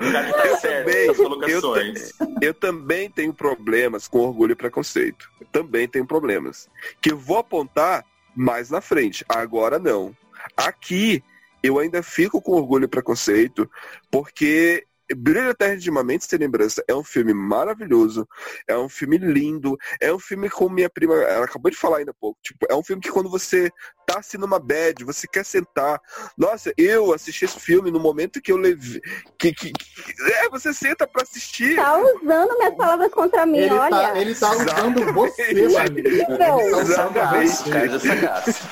O 0.00 0.12
cara 0.12 0.32
tá 0.32 0.46
Eu 0.46 0.56
certo 0.56 0.84
também, 0.86 1.14
colocações. 1.14 2.12
Eu 2.40 2.54
também 2.54 3.10
tenho 3.10 3.34
problemas 3.34 4.08
com 4.08 4.20
orgulho 4.20 4.52
e 4.52 4.56
preconceito. 4.56 5.28
Eu 5.40 5.46
também 5.52 5.86
tenho 5.86 6.06
problemas. 6.06 6.68
Que 7.02 7.12
eu 7.12 7.18
vou 7.18 7.38
apontar 7.38 8.04
mais 8.34 8.70
na 8.70 8.80
frente. 8.80 9.24
Agora 9.28 9.78
não. 9.78 10.16
Aqui 10.56 11.22
eu 11.62 11.78
ainda 11.78 12.02
fico 12.02 12.40
com 12.40 12.52
orgulho 12.52 12.84
e 12.84 12.88
preconceito, 12.88 13.68
porque 14.10 14.86
Brilho 15.16 15.50
Eterno 15.50 15.78
de 15.78 15.90
uma 15.90 16.02
Mente 16.04 16.24
Sem 16.26 16.38
Lembrança 16.38 16.82
é 16.88 16.94
um 16.94 17.04
filme 17.04 17.32
maravilhoso, 17.34 18.26
é 18.66 18.76
um 18.76 18.88
filme 18.88 19.18
lindo, 19.18 19.76
é 20.00 20.12
um 20.12 20.18
filme 20.18 20.48
com 20.50 20.68
minha 20.68 20.90
prima, 20.90 21.14
ela 21.14 21.44
acabou 21.44 21.70
de 21.70 21.76
falar 21.76 21.98
ainda 21.98 22.10
há 22.10 22.14
pouco, 22.14 22.38
tipo, 22.42 22.66
é 22.68 22.74
um 22.74 22.82
filme 22.82 23.00
que 23.02 23.10
quando 23.10 23.30
você 23.30 23.70
tá 24.06 24.18
assim 24.20 24.38
numa 24.38 24.58
bad, 24.58 25.04
você 25.04 25.26
quer 25.26 25.44
sentar. 25.44 26.00
Nossa, 26.36 26.72
eu 26.78 27.12
assisti 27.12 27.44
esse 27.44 27.60
filme 27.60 27.90
no 27.90 28.00
momento 28.00 28.40
que 28.40 28.50
eu 28.50 28.56
levei. 28.56 29.00
Que, 29.38 29.52
que, 29.52 29.70
que- 29.72 30.32
é, 30.32 30.48
você 30.48 30.72
senta 30.72 31.06
pra 31.06 31.22
assistir. 31.22 31.76
Tá 31.76 31.98
usando 31.98 32.56
minhas 32.58 32.74
palavras 32.74 33.10
contra 33.12 33.44
mim, 33.44 33.58
Ele 33.58 33.74
olha. 33.74 33.90
tá, 33.90 34.18
ele 34.18 34.34
tá 34.34 34.50
usando 34.52 35.12
você. 35.12 35.42
Ele 35.50 35.68
tá 36.38 36.56
usando 36.56 36.80
Exatamente. 36.80 37.48
você. 37.56 37.70
Cara, 37.70 37.88
já 37.88 37.98
sagaço. 38.00 38.68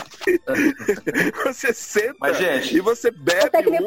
Você 1.45 1.73
senta 1.73 2.16
Mas, 2.21 2.37
gente, 2.37 2.76
e 2.76 2.81
você 2.81 3.11
bebe 3.11 3.43
Você 3.43 3.50
queria 3.62 3.78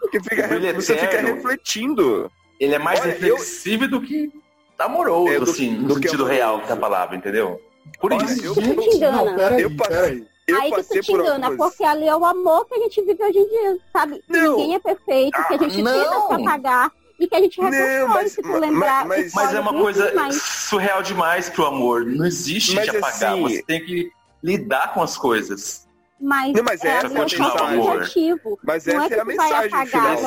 umas 0.00 0.10
policiar? 0.10 0.10
que 0.10 0.20
fica, 0.20 0.74
você 0.80 0.96
fica 0.98 1.20
refletindo. 1.20 2.30
ele 2.60 2.74
é 2.74 2.78
mais 2.78 3.00
Olha, 3.00 3.12
reflexivo 3.12 3.88
do 3.88 4.00
que 4.00 4.30
amoroso, 4.78 5.32
É, 5.32 5.38
do- 5.38 5.50
assim, 5.50 5.74
do 5.76 5.94
no 5.94 6.00
que 6.00 6.08
sentido 6.08 6.24
real 6.24 6.60
da 6.60 6.76
palavra, 6.76 7.16
entendeu? 7.16 7.60
Por 8.00 8.12
Olha, 8.12 8.24
isso. 8.24 8.44
eu- 8.44 8.54
Tu 8.54 8.60
te 8.62 8.96
engana. 8.96 9.24
Não, 9.24 9.36
peraí, 9.36 9.62
Eu 9.62 9.76
passei-. 9.76 10.26
Eu 10.46 10.60
Aí 10.60 10.70
que 10.70 10.76
passei 10.76 11.00
tu 11.00 11.04
te 11.04 11.10
por 11.12 11.20
engana, 11.20 11.46
algumas... 11.46 11.70
porque 11.70 11.84
ali 11.84 12.06
é 12.06 12.14
o 12.14 12.24
amor 12.24 12.66
que 12.66 12.74
a 12.74 12.78
gente 12.80 13.00
vive 13.02 13.22
hoje 13.24 13.38
em 13.38 13.48
dia, 13.48 13.78
sabe? 13.92 14.22
Não. 14.28 14.56
Ninguém 14.58 14.74
é 14.74 14.78
perfeito, 14.78 15.46
que 15.48 15.54
a 15.54 15.56
gente 15.58 15.82
não. 15.82 15.92
tenta 15.92 16.26
se 16.36 16.42
apagar 16.42 16.92
e 17.18 17.26
que 17.26 17.34
a 17.34 17.40
gente 17.40 17.58
Não, 17.62 17.70
reconstrói 17.70 18.08
mas- 18.08 18.32
se 18.32 18.42
tu 18.42 18.52
lembrar. 18.58 19.06
mas- 19.06 19.32
Mas 19.32 19.54
é 19.54 19.60
uma 19.60 19.72
coisa 19.72 20.12
mais. 20.12 20.42
surreal 20.42 21.02
demais 21.02 21.48
pro 21.48 21.64
amor. 21.64 22.04
Não 22.04 22.26
existe 22.26 22.74
Mas 22.74 22.90
de 22.90 22.96
apagar. 22.98 23.32
assim- 23.32 23.42
Você 23.42 23.62
tem 23.62 23.82
que 23.86 24.10
lidar 24.42 24.92
com 24.92 25.02
as 25.02 25.16
coisas. 25.16 25.83
Mas, 26.26 26.54
Não, 26.54 26.64
mas 26.64 26.82
é 26.82 26.88
essa 26.88 27.08
o 27.08 27.16
é 27.18 27.20
a 27.20 27.24
mensagem. 27.24 27.80
objetivo. 27.80 28.58
Mas 28.64 28.86
Não 28.86 28.94
essa 28.94 29.02
é 29.02 29.06
é, 29.06 29.08
que 29.14 29.20
a 29.20 29.24
mensagem 29.26 29.56
apagar, 29.66 30.16
final 30.16 30.22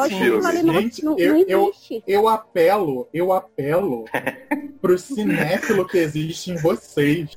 não, 0.64 0.74
Gente, 0.82 1.04
não, 1.04 1.18
eu- 1.18 1.34
não 1.34 1.44
eu- 1.48 1.70
existe. 1.70 2.04
Eu 2.08 2.28
apelo, 2.28 3.10
eu 3.12 3.34
apelo 3.34 4.06
pro 4.80 4.96
cinéfilo 5.00 5.88
que 5.88 5.98
existe 5.98 6.52
em 6.52 6.56
vocês. 6.58 7.32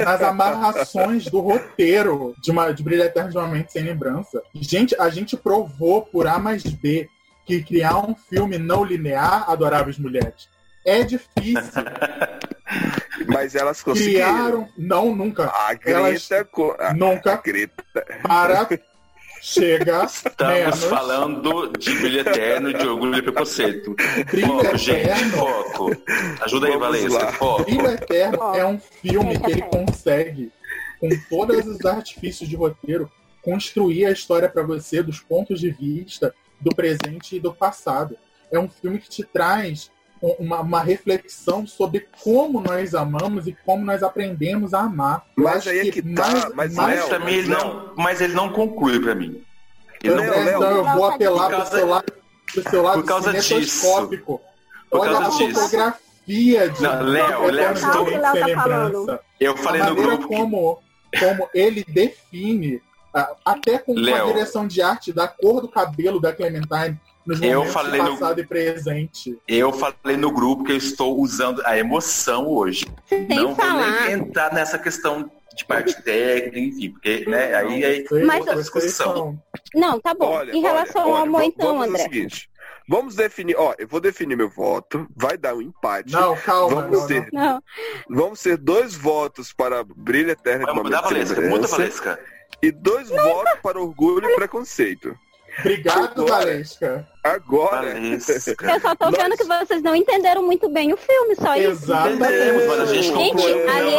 Nas 0.00 0.20
amarrações 0.20 1.26
do 1.26 1.38
roteiro 1.38 2.34
de, 2.42 2.50
uma, 2.50 2.72
de 2.72 2.82
Brilho 2.82 3.04
Eterno 3.04 3.30
de 3.30 3.36
uma 3.38 3.46
Mente 3.46 3.70
Sem 3.72 3.84
Lembrança. 3.84 4.42
Gente, 4.52 4.96
a 5.00 5.08
gente 5.08 5.36
provou 5.36 6.02
por 6.02 6.26
A 6.26 6.40
mais 6.40 6.64
B 6.64 7.08
que 7.46 7.62
criar 7.62 7.98
um 7.98 8.16
filme 8.16 8.58
não 8.58 8.82
linear, 8.84 9.48
Adoráveis 9.48 9.96
Mulheres, 9.96 10.48
é 10.84 11.04
difícil. 11.04 11.82
Mas 13.28 13.54
elas 13.54 13.82
conseguiram. 13.82 14.34
Criaram. 14.34 14.68
Não, 14.76 15.14
nunca. 15.14 15.46
A 15.50 15.76
Elas- 15.84 16.28
Greta... 16.28 16.44
co- 16.44 16.76
A, 16.78 16.88
a 16.90 16.94
Nunca. 16.94 17.36
Greta... 17.44 17.82
Para. 18.22 18.68
Chega. 19.44 20.04
Estamos 20.04 20.54
menos. 20.54 20.84
falando 20.84 21.72
de 21.76 21.90
brilho 21.96 22.20
eterno, 22.20 22.72
de 22.72 22.86
orgulho 22.86 23.16
e 23.18 23.22
preconceito. 23.22 23.94
Brilho 24.30 24.46
Foco, 24.46 24.76
gente, 24.78 25.00
Eterno. 25.08 25.32
foco. 25.36 25.90
Ajuda 26.42 26.66
aí, 26.66 26.72
Vamos 26.72 26.86
Valência. 26.86 27.18
lá. 27.18 27.32
Foco. 27.32 27.64
Brilho 27.64 27.86
Eterno 27.90 28.54
é 28.54 28.64
um 28.64 28.78
filme 28.78 29.36
que 29.40 29.50
ele 29.50 29.62
consegue, 29.62 30.52
com 31.00 31.08
todos 31.28 31.66
os 31.66 31.84
artifícios 31.84 32.48
de 32.48 32.54
roteiro, 32.54 33.10
construir 33.42 34.06
a 34.06 34.12
história 34.12 34.48
para 34.48 34.62
você 34.62 35.02
dos 35.02 35.18
pontos 35.18 35.58
de 35.58 35.70
vista 35.72 36.32
do 36.60 36.72
presente 36.72 37.34
e 37.34 37.40
do 37.40 37.52
passado. 37.52 38.16
É 38.52 38.58
um 38.60 38.68
filme 38.68 39.00
que 39.00 39.08
te 39.10 39.24
traz 39.24 39.90
uma, 40.38 40.60
uma 40.60 40.80
reflexão 40.82 41.66
sobre 41.66 42.06
como 42.22 42.60
nós 42.60 42.94
amamos 42.94 43.46
e 43.48 43.56
como 43.66 43.84
nós 43.84 44.02
aprendemos 44.04 44.72
a 44.72 44.80
amar. 44.82 45.26
Eu 45.36 45.42
Mas 45.44 45.56
acho 45.56 45.70
aí 45.70 45.88
é 45.88 45.90
que 45.90 46.00
tá, 46.02 46.50
mas 46.54 46.74
Mas 46.74 46.98
Léo, 47.00 47.08
também 47.08 47.34
ele 47.34 47.48
não, 47.48 47.92
mas 47.96 48.20
ele 48.20 48.32
não 48.34 48.48
conclui 48.52 49.00
pra 49.00 49.14
mim. 49.14 49.42
Ele 50.02 50.14
não 50.14 50.22
Léo, 50.22 50.30
André, 50.32 50.44
Léo, 50.44 50.56
então 50.58 50.76
eu 50.76 50.84
vou 50.94 51.04
apelar 51.06 51.48
para 51.48 51.62
o 51.62 51.66
seu 51.66 51.86
lado, 51.88 52.12
pro 52.52 52.70
seu 52.70 52.82
lado 52.82 53.00
por 53.00 53.06
causa 53.08 53.40
cinetoscópico. 53.42 54.40
Por 54.90 55.00
Olha 55.00 55.12
causa 55.18 55.26
a 55.26 55.30
disso. 55.48 55.60
fotografia 55.60 56.68
de 56.70 56.82
Não, 56.82 57.02
Léo, 57.02 57.50
Léo, 57.50 57.72
estou- 57.72 59.06
tá. 59.06 59.20
Eu 59.40 59.52
a 59.52 59.56
falei 59.56 59.82
no 59.82 59.94
grupo 59.94 60.28
que 60.28 60.36
como, 60.36 60.78
como 61.18 61.48
ele 61.54 61.84
define, 61.88 62.80
ah, 63.14 63.34
até 63.44 63.78
com 63.78 63.94
Léo. 63.94 64.22
a 64.22 64.26
direção 64.32 64.66
de 64.68 64.80
arte 64.82 65.12
da 65.12 65.26
cor 65.26 65.60
do 65.60 65.68
cabelo 65.68 66.20
da 66.20 66.32
Clementine 66.32 66.98
nos 67.26 67.40
Eu 67.40 67.64
falei 67.66 68.00
no- 68.02 68.10
passado 68.18 68.40
e 68.40 68.46
presente. 68.46 69.38
eu 69.46 69.72
falei 69.72 70.16
no 70.16 70.30
grupo 70.32 70.64
que 70.64 70.72
eu 70.72 70.76
estou 70.76 71.18
usando 71.20 71.62
a 71.64 71.76
emoção 71.78 72.46
hoje. 72.48 72.84
Sem 73.08 73.26
não 73.28 73.54
vou 73.54 73.56
falar. 73.56 74.06
nem 74.06 74.12
entrar 74.14 74.52
nessa 74.52 74.78
questão 74.78 75.30
de 75.56 75.64
parte 75.66 76.00
técnica, 76.02 76.58
enfim, 76.58 76.90
porque 76.92 77.24
né, 77.28 77.54
aí 77.54 78.04
Mas- 78.24 78.40
outra 78.40 78.56
discussão. 78.56 79.14
são- 79.14 79.42
Não, 79.74 80.00
tá 80.00 80.14
bom. 80.14 80.26
Olha, 80.26 80.52
em 80.52 80.60
relação 80.62 81.02
olha, 81.02 81.10
ao 81.10 81.16
amor, 81.24 81.42
então, 81.42 81.78
vamos 81.78 81.88
André. 81.88 82.02
seguinte. 82.04 82.50
Vamos 82.88 83.14
definir, 83.14 83.54
ó, 83.56 83.74
eu 83.78 83.86
vou 83.86 84.00
definir 84.00 84.36
meu 84.36 84.48
voto, 84.50 85.06
vai 85.16 85.38
dar 85.38 85.54
um 85.54 85.62
empate. 85.62 86.12
Não, 86.12 86.34
calma. 86.36 86.82
Vamos 86.82 87.00
não, 87.00 87.06
ter, 87.06 87.28
Não, 87.32 87.62
vamos 88.10 88.42
ter 88.42 88.56
dois 88.56 88.94
votos 88.94 89.52
para 89.52 89.84
Brilho 89.84 90.30
Eterno 90.30 90.64
Vai 90.64 90.74
de 90.74 90.80
uma 90.80 90.84
mudar, 90.84 91.00
Valesca? 91.02 91.40
Muda, 91.42 91.68
Valesca. 91.68 92.18
e 92.60 92.70
dois 92.72 93.08
votos 93.08 93.52
para 93.62 93.80
Orgulho 93.80 94.28
e 94.30 94.34
Preconceito. 94.34 95.16
Obrigado, 95.60 96.20
Agora- 96.22 96.30
Valesca. 96.44 97.08
Agora, 97.22 97.92
Valesca. 97.92 98.72
eu 98.72 98.80
só 98.80 98.94
tô 98.94 99.10
Nós- 99.10 99.22
vendo 99.22 99.36
que 99.36 99.44
vocês 99.44 99.82
não 99.82 99.94
entenderam 99.94 100.42
muito 100.42 100.68
bem 100.68 100.92
o 100.92 100.96
filme, 100.96 101.36
só 101.36 101.54
isso. 101.56 101.70
Exatamente. 101.70 102.22
Entendemos, 102.22 102.66
mas 102.66 102.80
a 102.80 102.86
gente 102.94 103.10
não 103.10 103.20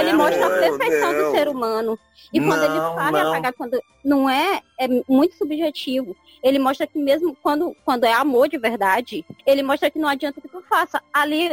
ele 0.02 0.10
é 0.10 0.14
mostra 0.14 0.46
a 0.48 0.60
perfeição 0.60 1.14
não. 1.14 1.32
do 1.32 1.38
ser 1.38 1.48
humano. 1.48 2.00
E 2.34 2.40
quando 2.42 2.64
ele 2.64 2.74
Não, 2.74 2.96
fala 2.96 3.20
em 3.20 3.24
não. 3.24 3.30
apagar, 3.32 3.54
quando 3.54 3.80
não 4.04 4.30
é, 4.30 4.62
é 4.80 4.88
muito 5.08 5.36
subjetivo. 5.38 6.16
Ele 6.44 6.58
mostra 6.58 6.88
que 6.88 6.98
mesmo 6.98 7.38
quando, 7.44 7.76
quando 7.86 8.04
é 8.06 8.12
amor 8.12 8.50
de 8.50 8.58
verdade, 8.58 9.24
ele 9.46 9.62
mostra 9.62 9.90
que 9.92 10.00
não 10.00 10.10
adianta 10.10 10.42
que 10.42 10.48
tu 10.48 10.62
faça. 10.68 11.00
Ali, 11.14 11.50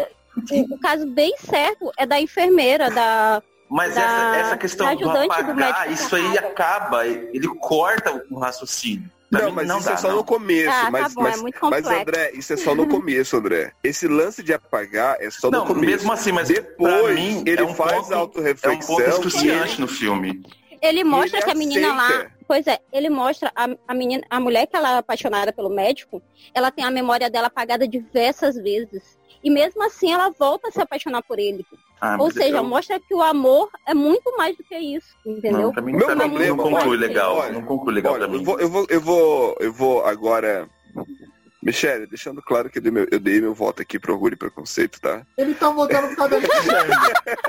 o, 0.51 0.75
o 0.75 0.79
caso 0.81 1.07
bem 1.07 1.35
certo 1.39 1.93
é 1.99 2.07
da 2.07 2.19
enfermeira, 2.21 2.91
da. 2.91 3.43
Mas 3.69 3.95
da- 3.95 4.01
essa, 4.01 4.37
essa 4.39 4.57
questão 4.57 4.87
da 4.87 4.95
do 4.95 4.99
ajudante 5.11 5.27
do 5.29 5.33
apagar, 5.33 5.87
médico 5.87 5.93
isso 5.93 6.17
aí 6.17 6.39
acaba, 6.39 7.07
ele 7.07 7.47
corta 7.61 8.25
o 8.31 8.39
raciocínio. 8.39 9.09
Pra 9.31 9.43
não, 9.43 9.53
mas 9.53 9.69
não 9.69 9.79
isso 9.79 9.89
dá, 9.89 9.95
é 9.95 9.97
só 9.97 10.09
não. 10.09 10.17
no 10.17 10.25
começo. 10.25 10.71
Ah, 10.71 10.91
mas, 10.91 11.03
tá 11.03 11.09
bom, 11.15 11.23
mas, 11.23 11.39
é 11.39 11.43
muito 11.43 11.59
mas, 11.63 11.83
complexo. 11.83 12.03
André, 12.03 12.31
isso 12.35 12.53
é 12.53 12.57
só 12.57 12.75
no 12.75 12.89
começo, 12.89 13.37
André. 13.37 13.73
Esse 13.83 14.09
lance 14.09 14.43
de 14.43 14.53
apagar 14.53 15.17
é 15.21 15.31
só 15.31 15.51
Não, 15.51 15.61
no 15.61 15.67
começo. 15.67 15.87
mesmo 15.87 16.13
assim, 16.13 16.33
mas 16.33 16.49
Depois 16.49 17.15
mim 17.15 17.45
ele 17.47 17.61
é 17.61 17.65
um 17.65 17.75
faz 17.75 17.93
ponto, 17.93 18.13
é 18.13 18.17
um 18.17 18.21
autorreflexão. 18.21 19.01
e 19.01 19.09
excruciante 19.09 19.81
no 19.81 19.87
filme. 19.87 20.43
Ele 20.83 21.01
ele 21.01 21.05
mostra 21.05 21.43
que 21.43 21.51
a 21.51 21.55
menina 21.55 21.93
lá 21.95 22.07
aceita. 22.09 22.33
Pois 22.49 22.67
é, 22.67 22.81
ele 22.93 23.09
mostra 23.09 23.53
a, 23.55 23.69
a 23.87 23.95
menina, 23.95 24.25
a 24.29 24.41
mulher 24.41 24.67
que 24.67 24.75
ela 24.75 24.97
é 24.97 24.99
apaixonada 24.99 25.53
pelo 25.53 25.69
médico, 25.69 26.21
ela 26.53 26.73
tem 26.73 26.85
a 26.85 26.91
memória 26.91 27.31
dela 27.31 27.47
apagada 27.47 27.87
diversas 27.87 28.57
vezes. 28.57 29.20
E 29.43 29.51
mesmo 29.51 29.83
assim 29.83 30.13
ela 30.13 30.31
volta 30.31 30.69
a 30.69 30.71
se 30.71 30.81
apaixonar 30.81 31.23
por 31.23 31.39
ele. 31.39 31.65
Ah, 32.01 32.17
Ou 32.19 32.31
seja, 32.31 32.57
eu- 32.59 32.65
mostra 32.65 32.99
que 33.01 33.15
o 33.15 33.23
amor 33.23 33.69
é 33.87 33.93
muito 33.95 34.35
mais 34.37 34.57
do 34.57 34.65
que 34.65 34.77
isso, 34.77 35.15
entendeu? 35.25 35.61
Não, 35.65 35.73
pra 35.73 35.83
mim, 35.83 35.93
Meu 35.93 36.07
problema, 36.07 36.57
não 36.57 36.65
conclui 36.71 36.97
olha, 36.97 37.07
legal. 37.07 37.37
olha, 37.37 37.53
não 37.53 37.63
conclui 37.63 37.95
legal 37.95 38.15
Olha, 38.15 38.29
pra 38.29 38.39
mim. 38.39 38.39
eu 38.39 38.45
vou, 38.69 38.87
eu 38.89 39.01
vou, 39.01 39.57
eu 39.61 39.73
vou 39.73 40.05
agora. 40.07 40.69
Michele, 41.63 42.07
deixando 42.07 42.41
claro 42.41 42.71
que 42.71 42.79
eu 42.79 42.83
dei 42.83 42.91
meu, 42.91 43.07
eu 43.11 43.21
dei 43.21 43.39
meu 43.41 43.53
voto 43.53 43.83
aqui 43.83 43.99
pro 43.99 44.15
orgulho 44.15 44.33
e 44.33 44.37
preconceito, 44.37 44.99
tá? 44.99 45.27
Ele 45.37 45.53
tá 45.55 45.69
votando 45.71 46.09
por 46.09 46.17
causa 46.17 46.41
da. 46.41 46.47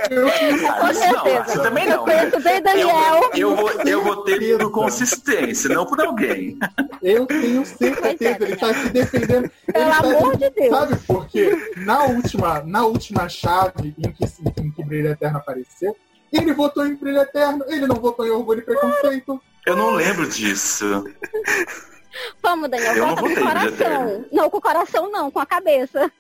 Eu 0.10 0.28
Ah, 0.28 0.80
Com 0.80 0.88
não, 0.88 0.94
certeza. 0.94 1.44
você 1.46 1.62
também 1.64 1.86
não. 1.88 1.96
Eu 1.96 2.04
conheço 2.04 2.40
bem 2.42 2.56
Eu, 2.58 2.62
Daniel. 2.62 3.32
eu, 3.34 3.56
vou, 3.56 3.72
eu 3.86 4.04
votei 4.04 4.58
por 4.58 4.72
consistência, 4.72 5.70
não 5.74 5.86
por 5.86 6.02
alguém. 6.02 6.58
Eu 7.02 7.26
tenho 7.26 7.64
Pois 7.64 7.82
é, 7.82 8.18
certeza, 8.18 8.38
ele 8.44 8.56
tá 8.58 8.74
se 8.74 8.90
defendendo. 8.90 9.52
Pelo 9.72 9.90
tá 9.90 9.98
amor 10.00 10.36
de 10.38 10.50
Deus. 10.50 10.70
Sabe 10.70 10.96
por 11.08 11.28
quê? 11.28 11.74
Na 11.78 12.04
última, 12.04 12.62
na 12.66 12.86
última 12.86 13.30
chave 13.30 13.96
em 13.98 14.12
que, 14.12 14.26
em 14.62 14.72
que 14.72 14.84
Brilho 14.84 15.08
Eterno 15.12 15.38
apareceu, 15.38 15.96
ele 16.34 16.52
votou 16.54 16.86
em 16.86 16.96
Brilho 16.96 17.22
Eterno, 17.22 17.64
ele 17.70 17.88
não 17.88 17.96
votou 17.96 18.26
em 18.28 18.30
Orgulho 18.30 18.60
e 18.60 18.64
Preconceito. 18.64 19.42
Eu 19.66 19.76
não 19.78 19.92
lembro 19.92 20.28
disso. 20.28 21.06
Vamos, 22.42 22.70
Daniel, 22.70 22.96
Eu 22.96 23.08
vota 23.08 23.22
com 23.22 23.28
o 23.28 23.36
coração. 23.36 24.26
Não, 24.32 24.50
com 24.50 24.58
o 24.58 24.62
coração 24.62 25.12
não, 25.12 25.32
com 25.32 25.40
a 25.40 25.46
cabeça. 25.46 26.12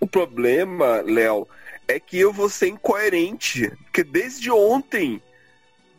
O 0.00 0.06
problema, 0.06 1.02
Léo, 1.02 1.48
é 1.86 2.00
que 2.00 2.18
eu 2.18 2.32
vou 2.32 2.48
ser 2.48 2.68
incoerente. 2.68 3.70
Porque 3.84 4.02
desde 4.02 4.50
ontem, 4.50 5.22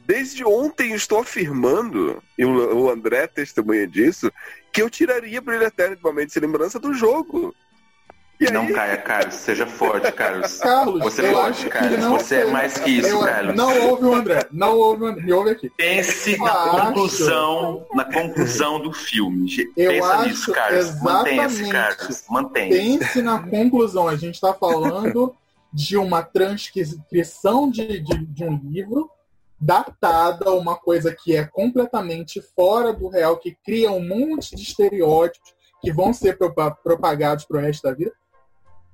desde 0.05 0.43
ontem 0.43 0.91
eu 0.91 0.95
estou 0.95 1.19
afirmando, 1.19 2.21
e 2.37 2.45
o 2.45 2.89
André 2.89 3.23
é 3.23 3.27
testemunha 3.27 3.87
disso, 3.87 4.31
que 4.71 4.81
eu 4.81 4.89
tiraria 4.89 5.41
Brilho 5.41 5.63
Eterno 5.63 5.95
de 5.95 6.03
Momento 6.03 6.33
sem 6.33 6.41
lembrança 6.41 6.79
do 6.79 6.93
jogo. 6.93 7.55
E 8.39 8.51
Não 8.51 8.63
aí, 8.63 8.73
caia, 8.73 8.97
Carlos. 8.97 9.35
Seja 9.35 9.65
forte, 9.65 10.11
Carlos. 10.11 10.57
Carlos, 10.59 11.01
Você 11.03 11.25
eu 11.27 11.31
pode, 11.33 11.63
que 11.63 11.69
Carlos. 11.69 12.05
Você 12.05 12.35
é 12.35 12.45
mais 12.45 12.77
que 12.77 12.89
isso, 12.89 13.19
Carlos. 13.19 13.55
Não 13.55 13.89
ouve 13.89 14.05
o 14.05 14.13
André, 14.15 14.45
não 14.51 14.77
ouve 14.77 15.03
o 15.03 15.05
André. 15.07 15.23
Me 15.23 15.31
ouve 15.33 15.49
aqui. 15.51 15.69
Pense 15.69 16.37
na 16.37 16.51
acho- 16.51 16.85
conclusão, 16.87 17.85
na 17.93 18.05
conclusão 18.05 18.79
do 18.81 18.91
filme. 18.91 19.49
Eu 19.77 19.91
Pensa 19.91 20.07
acho 20.13 20.27
nisso, 20.29 20.51
Carlos. 20.51 21.01
Mantenha-se, 21.01 21.61
exatamente. 21.63 21.97
Carlos. 21.97 22.23
Mantenha. 22.29 22.69
Pense 22.99 23.21
na 23.21 23.39
conclusão. 23.47 24.07
A 24.07 24.15
gente 24.15 24.35
está 24.35 24.53
falando 24.53 25.33
de 25.71 25.97
uma 25.97 26.21
transcrição 26.21 27.69
de, 27.69 27.99
de, 27.99 28.25
de 28.25 28.43
um 28.43 28.57
livro 28.63 29.09
datada, 29.59 30.51
uma 30.51 30.75
coisa 30.75 31.15
que 31.17 31.35
é 31.35 31.45
completamente 31.45 32.41
fora 32.55 32.91
do 32.93 33.07
real, 33.07 33.37
que 33.37 33.55
cria 33.65 33.91
um 33.91 34.05
monte 34.05 34.55
de 34.55 34.61
estereótipos 34.63 35.53
que 35.81 35.91
vão 35.91 36.13
ser 36.13 36.37
propa- 36.37 36.71
propagados 36.71 37.45
para 37.45 37.57
o 37.57 37.61
resto 37.61 37.83
da 37.83 37.93
vida, 37.93 38.11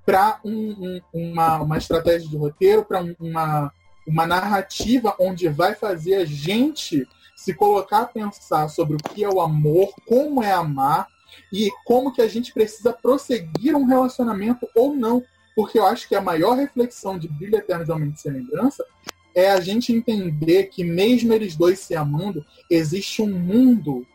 para 0.05 0.39
uma, 0.43 1.61
uma 1.61 1.77
estratégia 1.77 2.27
de 2.27 2.37
roteiro, 2.37 2.83
para 2.83 3.01
uma, 3.19 3.71
uma 4.07 4.25
narrativa 4.25 5.15
onde 5.19 5.47
vai 5.47 5.75
fazer 5.75 6.15
a 6.15 6.25
gente 6.25 7.07
se 7.35 7.53
colocar 7.53 8.01
a 8.01 8.05
pensar 8.05 8.67
sobre 8.69 8.95
o 8.95 8.99
que 8.99 9.23
é 9.23 9.29
o 9.29 9.41
amor, 9.41 9.93
como 10.07 10.43
é 10.43 10.51
amar, 10.51 11.07
e 11.51 11.69
como 11.85 12.11
que 12.11 12.21
a 12.21 12.27
gente 12.27 12.53
precisa 12.53 12.93
prosseguir 12.93 13.75
um 13.75 13.85
relacionamento 13.85 14.67
ou 14.75 14.95
não. 14.95 15.23
Porque 15.55 15.79
eu 15.79 15.85
acho 15.85 16.07
que 16.07 16.15
a 16.15 16.21
maior 16.21 16.55
reflexão 16.55 17.17
de 17.17 17.27
Brilho 17.27 17.57
Eterno 17.57 17.83
de 17.83 17.91
Homem 17.91 18.15
Sem 18.15 18.31
Lembrança 18.31 18.85
é 19.33 19.49
a 19.49 19.59
gente 19.59 19.93
entender 19.93 20.65
que 20.65 20.83
mesmo 20.83 21.33
eles 21.33 21.55
dois 21.55 21.79
se 21.79 21.95
amando, 21.95 22.45
existe 22.69 23.21
um 23.21 23.31
mundo 23.31 24.05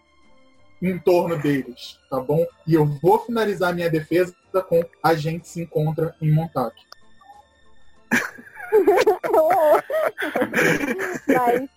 em 0.80 0.98
torno 0.98 1.38
deles, 1.38 1.98
tá 2.10 2.20
bom? 2.20 2.44
E 2.66 2.74
eu 2.74 2.86
vou 2.86 3.18
finalizar 3.18 3.74
minha 3.74 3.90
defesa 3.90 4.34
com 4.62 4.82
a 5.02 5.14
gente 5.14 5.48
se 5.48 5.62
encontra 5.62 6.14
em 6.20 6.30
Montauk. 6.30 6.74
Mas, 11.26 11.70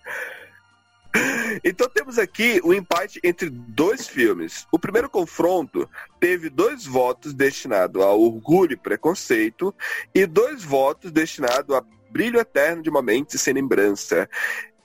Então 1.64 1.88
temos 1.88 2.18
aqui 2.18 2.60
o 2.62 2.72
empate 2.72 3.20
entre 3.22 3.50
dois 3.50 4.06
filmes. 4.06 4.66
O 4.70 4.78
primeiro 4.78 5.10
confronto 5.10 5.88
teve 6.20 6.48
dois 6.48 6.86
votos 6.86 7.34
destinados 7.34 8.02
a 8.02 8.10
Orgulho 8.10 8.74
e 8.74 8.76
Preconceito 8.76 9.74
e 10.14 10.26
dois 10.26 10.62
votos 10.62 11.10
destinados 11.10 11.74
a 11.74 11.84
Brilho 12.10 12.40
Eterno 12.40 12.82
de 12.82 12.90
uma 12.90 13.02
Mente 13.02 13.38
Sem 13.38 13.54
Lembrança. 13.54 14.28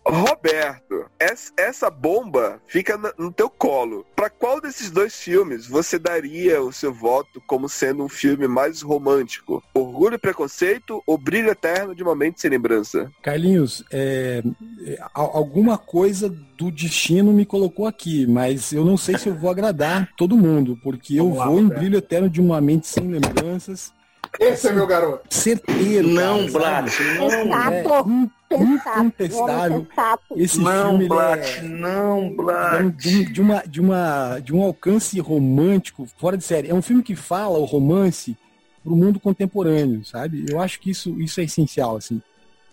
Roberto, 0.06 1.06
es- 1.20 1.52
essa 1.58 1.90
bomba 1.90 2.62
fica 2.68 2.98
no 3.18 3.32
teu 3.32 3.50
colo. 3.50 4.06
Para 4.16 4.30
qual 4.30 4.62
desses 4.62 4.92
dois 4.92 5.16
filmes 5.16 5.68
você 5.68 5.98
daria 5.98 6.62
o 6.62 6.72
seu 6.72 6.94
voto 6.94 7.42
como 7.48 7.68
sendo 7.68 8.04
um 8.04 8.10
filme 8.10 8.48
mais 8.48 8.82
romântico? 8.82 9.64
Orgulho 9.74 10.16
e 10.16 10.20
Preconceito 10.20 11.02
ou 11.08 11.18
Brilho 11.18 11.50
Eterno 11.50 11.96
de 11.96 12.04
uma 12.04 12.16
Mente 12.16 12.40
Sem 12.40 12.50
Lembrança? 12.52 13.12
Carlinhos, 13.24 13.84
é, 13.92 14.44
é, 14.86 14.98
al- 15.14 15.36
alguma 15.36 15.78
coisa 15.78 16.30
do 16.30 16.72
destino 16.72 17.34
me 17.34 17.46
colocou 17.46 17.88
aqui, 17.88 18.26
mas 18.28 18.72
eu 18.72 18.86
não 18.86 18.98
sei 18.98 19.18
se 19.18 19.28
eu 19.28 19.36
vou 19.36 19.50
agradar 19.50 20.10
todo 20.16 20.38
mundo, 20.38 20.78
porque 20.84 21.16
eu 21.20 21.26
Vamos 21.26 21.38
lá, 21.40 21.46
vou 21.48 21.60
em 21.60 21.68
brilho 21.68 21.98
eterno 21.98 22.30
de 22.30 22.40
uma 22.40 22.62
mente 22.62 22.88
sem 22.88 23.08
lembranças, 23.08 23.92
Esse 24.40 24.68
é 24.68 24.72
meu 24.74 24.86
garoto. 24.88 25.22
certeiro. 25.30 26.08
Não? 26.08 26.46
Blat, 26.52 26.92
não. 27.18 27.26
É, 27.72 27.84
Sensato. 27.84 28.10
in- 28.10 28.30
sensato, 28.52 29.00
incontestável. 29.00 29.88
Esse 30.36 30.60
Não, 30.60 30.90
filme 30.90 31.08
Blat, 31.08 31.40
é, 31.58 31.62
não, 31.64 32.26
é 32.26 32.30
Blat. 32.30 32.96
de, 32.96 33.26
de 33.26 33.42
uma, 33.42 33.64
de, 33.66 33.82
uma, 33.82 34.40
de 34.40 34.54
um 34.54 34.62
alcance 34.62 35.20
romântico 35.20 36.08
fora 36.18 36.38
de 36.38 36.44
série. 36.44 36.70
É 36.70 36.74
um 36.74 36.82
filme 36.82 37.02
que 37.04 37.16
fala 37.16 37.58
o 37.58 37.66
romance 37.66 38.38
pro 38.84 38.96
mundo 38.96 39.20
contemporâneo, 39.20 40.06
sabe? 40.06 40.46
Eu 40.50 40.62
acho 40.62 40.80
que 40.80 40.92
isso, 40.92 41.20
isso 41.20 41.40
é 41.40 41.44
essencial, 41.44 41.98
assim. 41.98 42.22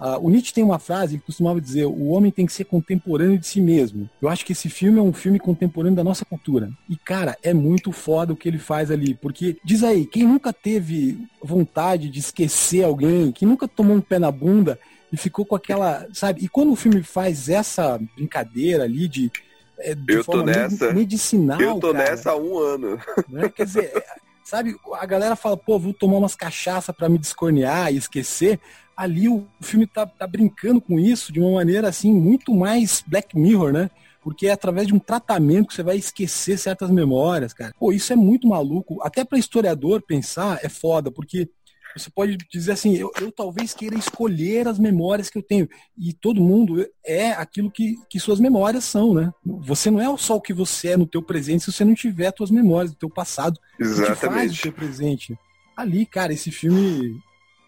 Ah, 0.05 0.19
o 0.19 0.29
Nietzsche 0.29 0.53
tem 0.53 0.65
uma 0.65 0.81
frase 0.81 1.17
que 1.17 1.27
costumava 1.27 1.61
dizer: 1.61 1.85
o 1.85 2.09
homem 2.09 2.33
tem 2.33 2.45
que 2.45 2.53
ser 2.53 2.65
contemporâneo 2.65 3.39
de 3.39 3.47
si 3.47 3.61
mesmo. 3.61 4.11
Eu 4.21 4.29
acho 4.29 4.45
que 4.45 4.51
esse 4.51 4.69
filme 4.69 4.99
é 4.99 5.03
um 5.03 5.13
filme 5.13 5.39
contemporâneo 5.39 5.95
da 5.95 6.03
nossa 6.03 6.25
cultura. 6.25 6.73
E, 6.91 6.97
cara, 6.97 7.39
é 7.41 7.55
muito 7.55 7.93
foda 7.93 8.33
o 8.33 8.37
que 8.37 8.49
ele 8.49 8.59
faz 8.59 8.91
ali. 8.91 9.15
Porque, 9.15 9.57
diz 9.65 9.85
aí, 9.85 10.05
quem 10.05 10.25
nunca 10.25 10.53
teve 10.53 11.25
vontade 11.41 12.11
de 12.11 12.19
esquecer 12.19 12.83
alguém, 12.83 13.31
quem 13.31 13.47
nunca 13.47 13.69
tomou 13.69 13.95
um 13.95 14.01
pé 14.01 14.19
na 14.19 14.33
bunda 14.33 14.77
e 15.13 15.17
ficou 15.17 15.47
com 15.47 15.55
aquela. 15.55 16.05
Sabe? 16.13 16.43
E 16.43 16.49
quando 16.49 16.73
o 16.73 16.77
filme 16.77 17.01
faz 17.05 17.49
essa 17.49 17.97
brincadeira 18.17 18.83
ali 18.83 19.07
de. 19.07 19.31
é, 19.79 19.95
de 19.95 20.15
Eu 20.15 20.25
tô 20.25 20.43
nessa. 20.43 20.93
medicinal. 20.93 21.61
Eu 21.61 21.79
tô 21.79 21.93
cara, 21.93 22.11
nessa 22.11 22.33
há 22.33 22.37
um 22.37 22.59
ano. 22.59 22.99
né? 23.29 23.49
Quer 23.51 23.67
dizer, 23.67 23.93
é, 23.95 24.05
sabe, 24.43 24.75
a 24.95 25.07
galera 25.07 25.37
fala, 25.37 25.57
pô, 25.57 25.79
vou 25.79 25.95
tomar 25.95 26.19
umas 26.19 26.35
cachaça 26.35 26.93
pra 26.93 27.09
me 27.09 27.19
descornear 27.19 27.93
e 27.93 27.97
esquecer. 27.97 28.59
Ali 28.97 29.29
o 29.29 29.47
filme 29.61 29.87
tá, 29.87 30.07
tá 30.07 30.27
brincando 30.27 30.81
com 30.81 30.99
isso 30.99 31.33
de 31.33 31.41
uma 31.41 31.53
maneira 31.53 31.89
assim, 31.89 32.13
muito 32.13 32.55
mais 32.55 33.03
Black 33.07 33.39
Mirror, 33.39 33.73
né? 33.73 33.91
Porque 34.23 34.47
é 34.47 34.53
através 34.53 34.87
de 34.87 34.95
um 34.95 34.99
tratamento 34.99 35.69
que 35.69 35.75
você 35.75 35.83
vai 35.83 35.97
esquecer 35.97 36.57
certas 36.59 36.91
memórias, 36.91 37.53
cara. 37.53 37.75
Pô, 37.79 37.93
isso 37.93 38.13
é 38.13 38.17
muito 38.17 38.47
maluco. 38.47 39.03
Até 39.03 39.25
pra 39.25 39.39
historiador 39.39 40.03
pensar 40.03 40.61
é 40.63 40.69
foda, 40.69 41.11
porque 41.11 41.49
você 41.97 42.11
pode 42.11 42.37
dizer 42.51 42.73
assim, 42.73 42.97
eu, 42.97 43.11
eu 43.21 43.31
talvez 43.31 43.75
queira 43.75 43.97
escolher 43.97 44.67
as 44.67 44.79
memórias 44.79 45.29
que 45.29 45.39
eu 45.39 45.43
tenho. 45.43 45.69
E 45.97 46.13
todo 46.13 46.41
mundo 46.41 46.87
é 47.05 47.33
aquilo 47.33 47.71
que, 47.71 47.97
que 48.09 48.19
suas 48.19 48.41
memórias 48.41 48.85
são, 48.85 49.13
né? 49.13 49.33
Você 49.45 49.91
não 49.91 50.01
é 50.01 50.17
só 50.17 50.37
o 50.37 50.41
que 50.41 50.53
você 50.53 50.89
é 50.89 50.97
no 50.97 51.07
teu 51.07 51.23
presente 51.23 51.65
se 51.65 51.73
você 51.73 51.85
não 51.85 51.95
tiver 51.95 52.33
suas 52.37 52.51
memórias 52.51 52.93
do 52.93 52.97
teu 52.97 53.11
passado 53.11 53.59
que 53.77 53.85
te 53.85 53.89
faz 53.89 53.99
o 53.99 54.03
Exatamente. 54.03 54.63
teu 54.63 54.73
presente. 54.73 55.39
Ali, 55.77 56.07
cara, 56.07 56.33
esse 56.33 56.51
filme, 56.51 57.21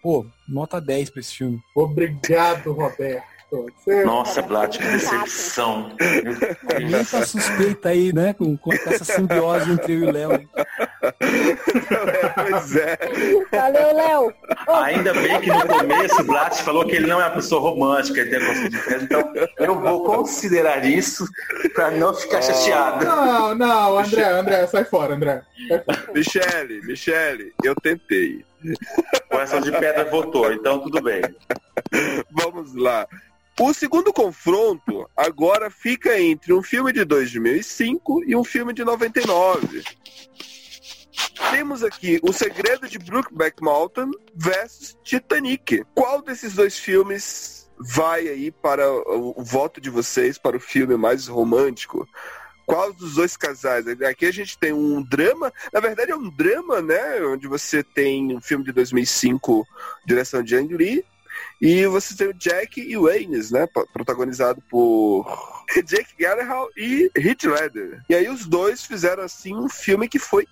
pô, 0.05 0.23
nota 0.47 0.79
10 0.79 1.09
pra 1.09 1.19
esse 1.19 1.35
filme. 1.35 1.59
Obrigado, 1.75 2.71
Roberto. 2.73 3.23
Você- 3.49 4.03
Nossa, 4.03 4.41
Blat, 4.41 4.77
que 4.77 4.83
decepção. 4.83 5.95
Tá 7.09 7.25
suspeita 7.25 7.89
aí, 7.89 8.11
né, 8.13 8.33
com, 8.33 8.55
com 8.57 8.71
essa 8.73 9.03
simbiose 9.03 9.71
entre 9.71 9.93
eu 9.93 9.99
e 9.99 10.03
o 10.03 10.11
Léo. 10.11 10.49
pois 12.35 12.75
é. 12.75 12.97
Valeu, 13.51 13.95
Léo. 13.95 14.33
Ainda 14.67 15.13
bem 15.13 15.41
que 15.41 15.49
no 15.51 15.67
começo 15.67 16.21
o 16.21 16.25
Blat 16.25 16.53
falou 16.61 16.85
que 16.85 16.95
ele 16.95 17.07
não 17.07 17.19
é 17.21 17.25
uma 17.25 17.31
pessoa 17.35 17.61
romântica, 17.61 18.19
ele 18.21 18.29
tem 18.29 18.45
gosto 18.45 18.69
de 18.69 18.77
festa, 18.77 19.03
então 19.03 19.33
eu 19.59 19.79
vou 19.79 20.03
considerar 20.03 20.85
isso 20.85 21.25
pra 21.73 21.89
não 21.91 22.13
ficar 22.13 22.41
chateado. 22.43 23.05
Não, 23.05 23.55
não, 23.55 23.97
André, 23.97 24.23
André, 24.23 24.67
sai 24.67 24.85
fora, 24.85 25.15
André. 25.15 25.41
Sai 25.67 25.83
fora. 25.83 26.11
Michele, 26.13 26.81
Michele, 26.85 27.53
eu 27.63 27.73
tentei. 27.75 28.43
Coração 29.29 29.61
de 29.61 29.71
pedra 29.71 30.05
votou, 30.05 30.51
então 30.51 30.79
tudo 30.81 31.01
bem. 31.01 31.21
Vamos 32.31 32.73
lá. 32.75 33.07
O 33.59 33.73
segundo 33.73 34.11
confronto 34.11 35.09
agora 35.15 35.69
fica 35.69 36.19
entre 36.19 36.53
um 36.53 36.61
filme 36.61 36.91
de 36.91 37.05
2005 37.05 38.23
e 38.25 38.35
um 38.35 38.43
filme 38.43 38.73
de 38.73 38.83
99. 38.83 39.81
Temos 41.51 41.83
aqui 41.83 42.19
O 42.21 42.33
Segredo 42.33 42.87
de 42.87 42.99
Brookback 42.99 43.63
Mountain 43.63 44.11
versus 44.35 44.97
Titanic. 45.03 45.85
Qual 45.93 46.21
desses 46.21 46.53
dois 46.53 46.77
filmes 46.77 47.69
vai 47.79 48.27
aí 48.27 48.51
para 48.51 48.91
o 48.91 49.41
voto 49.41 49.79
de 49.79 49.89
vocês 49.89 50.37
para 50.37 50.57
o 50.57 50.59
filme 50.59 50.97
mais 50.97 51.27
romântico? 51.27 52.07
Qual 52.65 52.91
dos 52.93 53.15
dois 53.15 53.37
casais? 53.37 53.85
Aqui 54.01 54.25
a 54.25 54.31
gente 54.31 54.57
tem 54.57 54.73
um 54.73 55.01
drama, 55.01 55.53
na 55.71 55.79
verdade 55.79 56.11
é 56.11 56.15
um 56.15 56.29
drama, 56.29 56.81
né? 56.81 57.21
Onde 57.21 57.47
você 57.47 57.83
tem 57.83 58.35
um 58.35 58.41
filme 58.41 58.63
de 58.63 58.71
2005, 58.71 59.65
direção 60.05 60.41
de 60.41 60.55
Ang 60.55 60.75
Lee, 60.75 61.05
e 61.61 61.85
você 61.87 62.15
tem 62.15 62.27
o 62.27 62.33
Jack 62.33 62.81
e 62.81 62.97
o 62.97 63.07
Aines, 63.07 63.51
né? 63.51 63.67
Protagonizado 63.93 64.61
por 64.69 65.25
Jake 65.85 66.15
Gyllenhaal 66.17 66.69
e 66.75 67.09
Heath 67.15 67.43
Ledger. 67.43 68.01
E 68.09 68.15
aí 68.15 68.29
os 68.29 68.45
dois 68.45 68.83
fizeram 68.83 69.23
assim 69.23 69.55
um 69.55 69.69
filme 69.69 70.07
que 70.07 70.19
foi 70.19 70.45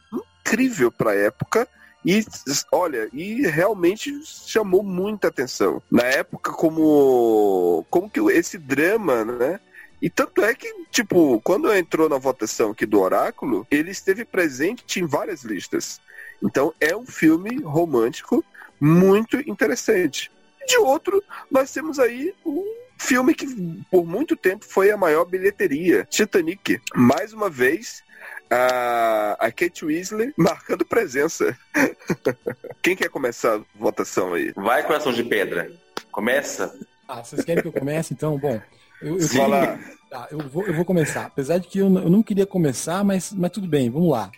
incrível 0.44 0.92
para 0.92 1.16
época. 1.16 1.68
E 2.06 2.26
olha, 2.72 3.08
e 3.14 3.48
realmente 3.48 4.12
chamou 4.26 4.84
muita 4.84 5.30
atenção. 5.30 5.82
Na 5.90 6.04
época, 6.04 6.52
como 6.52 7.86
como 7.90 8.10
que 8.10 8.20
esse 8.32 8.58
drama, 8.58 9.24
né? 9.24 9.60
E 10.04 10.10
tanto 10.10 10.44
é 10.44 10.54
que, 10.54 10.68
tipo, 10.92 11.40
quando 11.40 11.74
entrou 11.74 12.10
na 12.10 12.18
votação 12.18 12.72
aqui 12.72 12.86
do 12.86 13.00
Oráculo, 13.00 13.66
ele 13.72 13.90
esteve 13.90 14.26
presente 14.26 15.00
em 15.00 15.06
várias 15.06 15.44
listas. 15.44 16.02
Então 16.44 16.74
é 16.78 16.94
um 16.94 17.06
filme 17.06 17.62
romântico 17.62 18.44
muito 18.78 19.40
interessante. 19.50 20.30
De 20.68 20.76
outro, 20.78 21.24
nós 21.50 21.72
temos 21.72 22.00
aí 22.00 22.36
um 22.46 22.66
filme 22.98 23.34
que 23.34 23.48
por 23.90 24.06
muito 24.06 24.36
tempo 24.36 24.66
foi 24.66 24.92
a 24.92 24.98
maior 24.98 25.24
bilheteria, 25.24 26.06
Titanic. 26.10 26.82
Mais 26.94 27.32
uma 27.32 27.50
vez, 27.50 28.04
a, 28.52 29.38
a 29.40 29.52
Kate 29.54 29.86
Weasley 29.86 30.34
marcando 30.36 30.84
presença. 30.84 31.58
Quem 32.84 32.94
quer 32.94 33.08
começar 33.08 33.56
a 33.56 33.62
votação 33.74 34.34
aí? 34.34 34.52
Vai, 34.54 34.86
coração 34.86 35.14
de 35.14 35.24
pedra. 35.24 35.72
Começa. 36.12 36.78
Ah, 37.08 37.24
vocês 37.24 37.46
querem 37.46 37.62
que 37.62 37.70
eu 37.70 37.74
comece, 37.74 38.14
então? 38.14 38.38
Bom, 38.38 38.62
eu, 39.04 39.20
eu, 39.20 39.28
Fala. 39.28 39.80
Tá, 40.10 40.28
eu, 40.32 40.40
vou, 40.48 40.66
eu 40.66 40.74
vou 40.74 40.86
começar. 40.86 41.26
Apesar 41.26 41.58
de 41.58 41.68
que 41.68 41.80
eu, 41.80 41.86
eu 41.86 42.10
não 42.10 42.22
queria 42.22 42.46
começar, 42.46 43.04
mas, 43.04 43.34
mas 43.34 43.52
tudo 43.52 43.68
bem, 43.68 43.90
vamos 43.90 44.12
lá. 44.12 44.32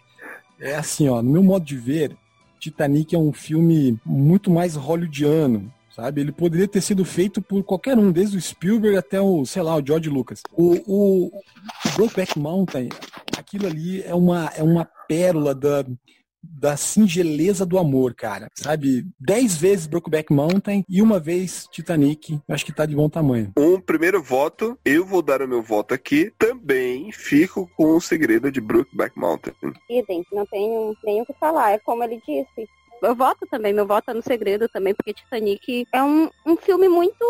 É 0.59 0.75
assim, 0.75 1.09
ó, 1.09 1.21
no 1.21 1.31
meu 1.31 1.43
modo 1.43 1.65
de 1.65 1.75
ver, 1.75 2.15
Titanic 2.59 3.13
é 3.13 3.19
um 3.19 3.33
filme 3.33 3.99
muito 4.05 4.49
mais 4.49 4.75
hollywoodiano, 4.75 5.71
sabe? 5.93 6.21
Ele 6.21 6.31
poderia 6.31 6.67
ter 6.67 6.81
sido 6.81 7.03
feito 7.03 7.41
por 7.41 7.63
qualquer 7.63 7.97
um, 7.97 8.11
desde 8.11 8.37
o 8.37 8.41
Spielberg 8.41 8.97
até 8.97 9.19
o, 9.19 9.45
sei 9.45 9.61
lá, 9.61 9.75
o 9.75 9.85
George 9.85 10.09
Lucas. 10.09 10.41
O, 10.53 10.75
o, 10.87 11.25
o 11.27 11.89
Brokeback 11.95 12.39
Mountain, 12.39 12.89
aquilo 13.37 13.67
ali 13.67 14.01
é 14.01 14.15
uma, 14.15 14.51
é 14.55 14.63
uma 14.63 14.85
pérola 15.07 15.53
da, 15.53 15.85
da 16.51 16.77
singeleza 16.77 17.65
do 17.65 17.77
amor, 17.77 18.13
cara. 18.13 18.49
Sabe? 18.55 19.05
Dez 19.19 19.55
vezes 19.57 19.87
Brokeback 19.87 20.31
Mountain 20.33 20.83
e 20.89 21.01
uma 21.01 21.19
vez 21.19 21.67
Titanic. 21.71 22.39
Acho 22.49 22.65
que 22.65 22.73
tá 22.73 22.85
de 22.85 22.95
bom 22.95 23.09
tamanho. 23.09 23.51
Um 23.57 23.79
primeiro 23.79 24.21
voto, 24.21 24.77
eu 24.83 25.05
vou 25.05 25.21
dar 25.21 25.41
o 25.41 25.47
meu 25.47 25.61
voto 25.61 25.93
aqui. 25.93 26.31
Também 26.37 27.11
fico 27.11 27.69
com 27.75 27.95
o 27.95 28.01
segredo 28.01 28.51
de 28.51 28.61
Brookback 28.61 29.17
Mountain. 29.17 29.53
Idem, 29.89 30.23
não 30.31 30.45
tenho 30.45 30.95
nem 31.03 31.21
o 31.21 31.25
que 31.25 31.33
falar. 31.33 31.71
É 31.71 31.79
como 31.79 32.03
ele 32.03 32.21
disse. 32.25 32.67
Eu 33.01 33.15
voto 33.15 33.45
também, 33.49 33.73
meu 33.73 33.85
voto 33.85 34.09
é 34.09 34.13
no 34.13 34.23
segredo 34.23 34.67
também, 34.69 34.93
porque 34.95 35.13
Titanic 35.13 35.85
é 35.93 36.01
um, 36.01 36.29
um 36.45 36.55
filme 36.55 36.87
muito. 36.87 37.23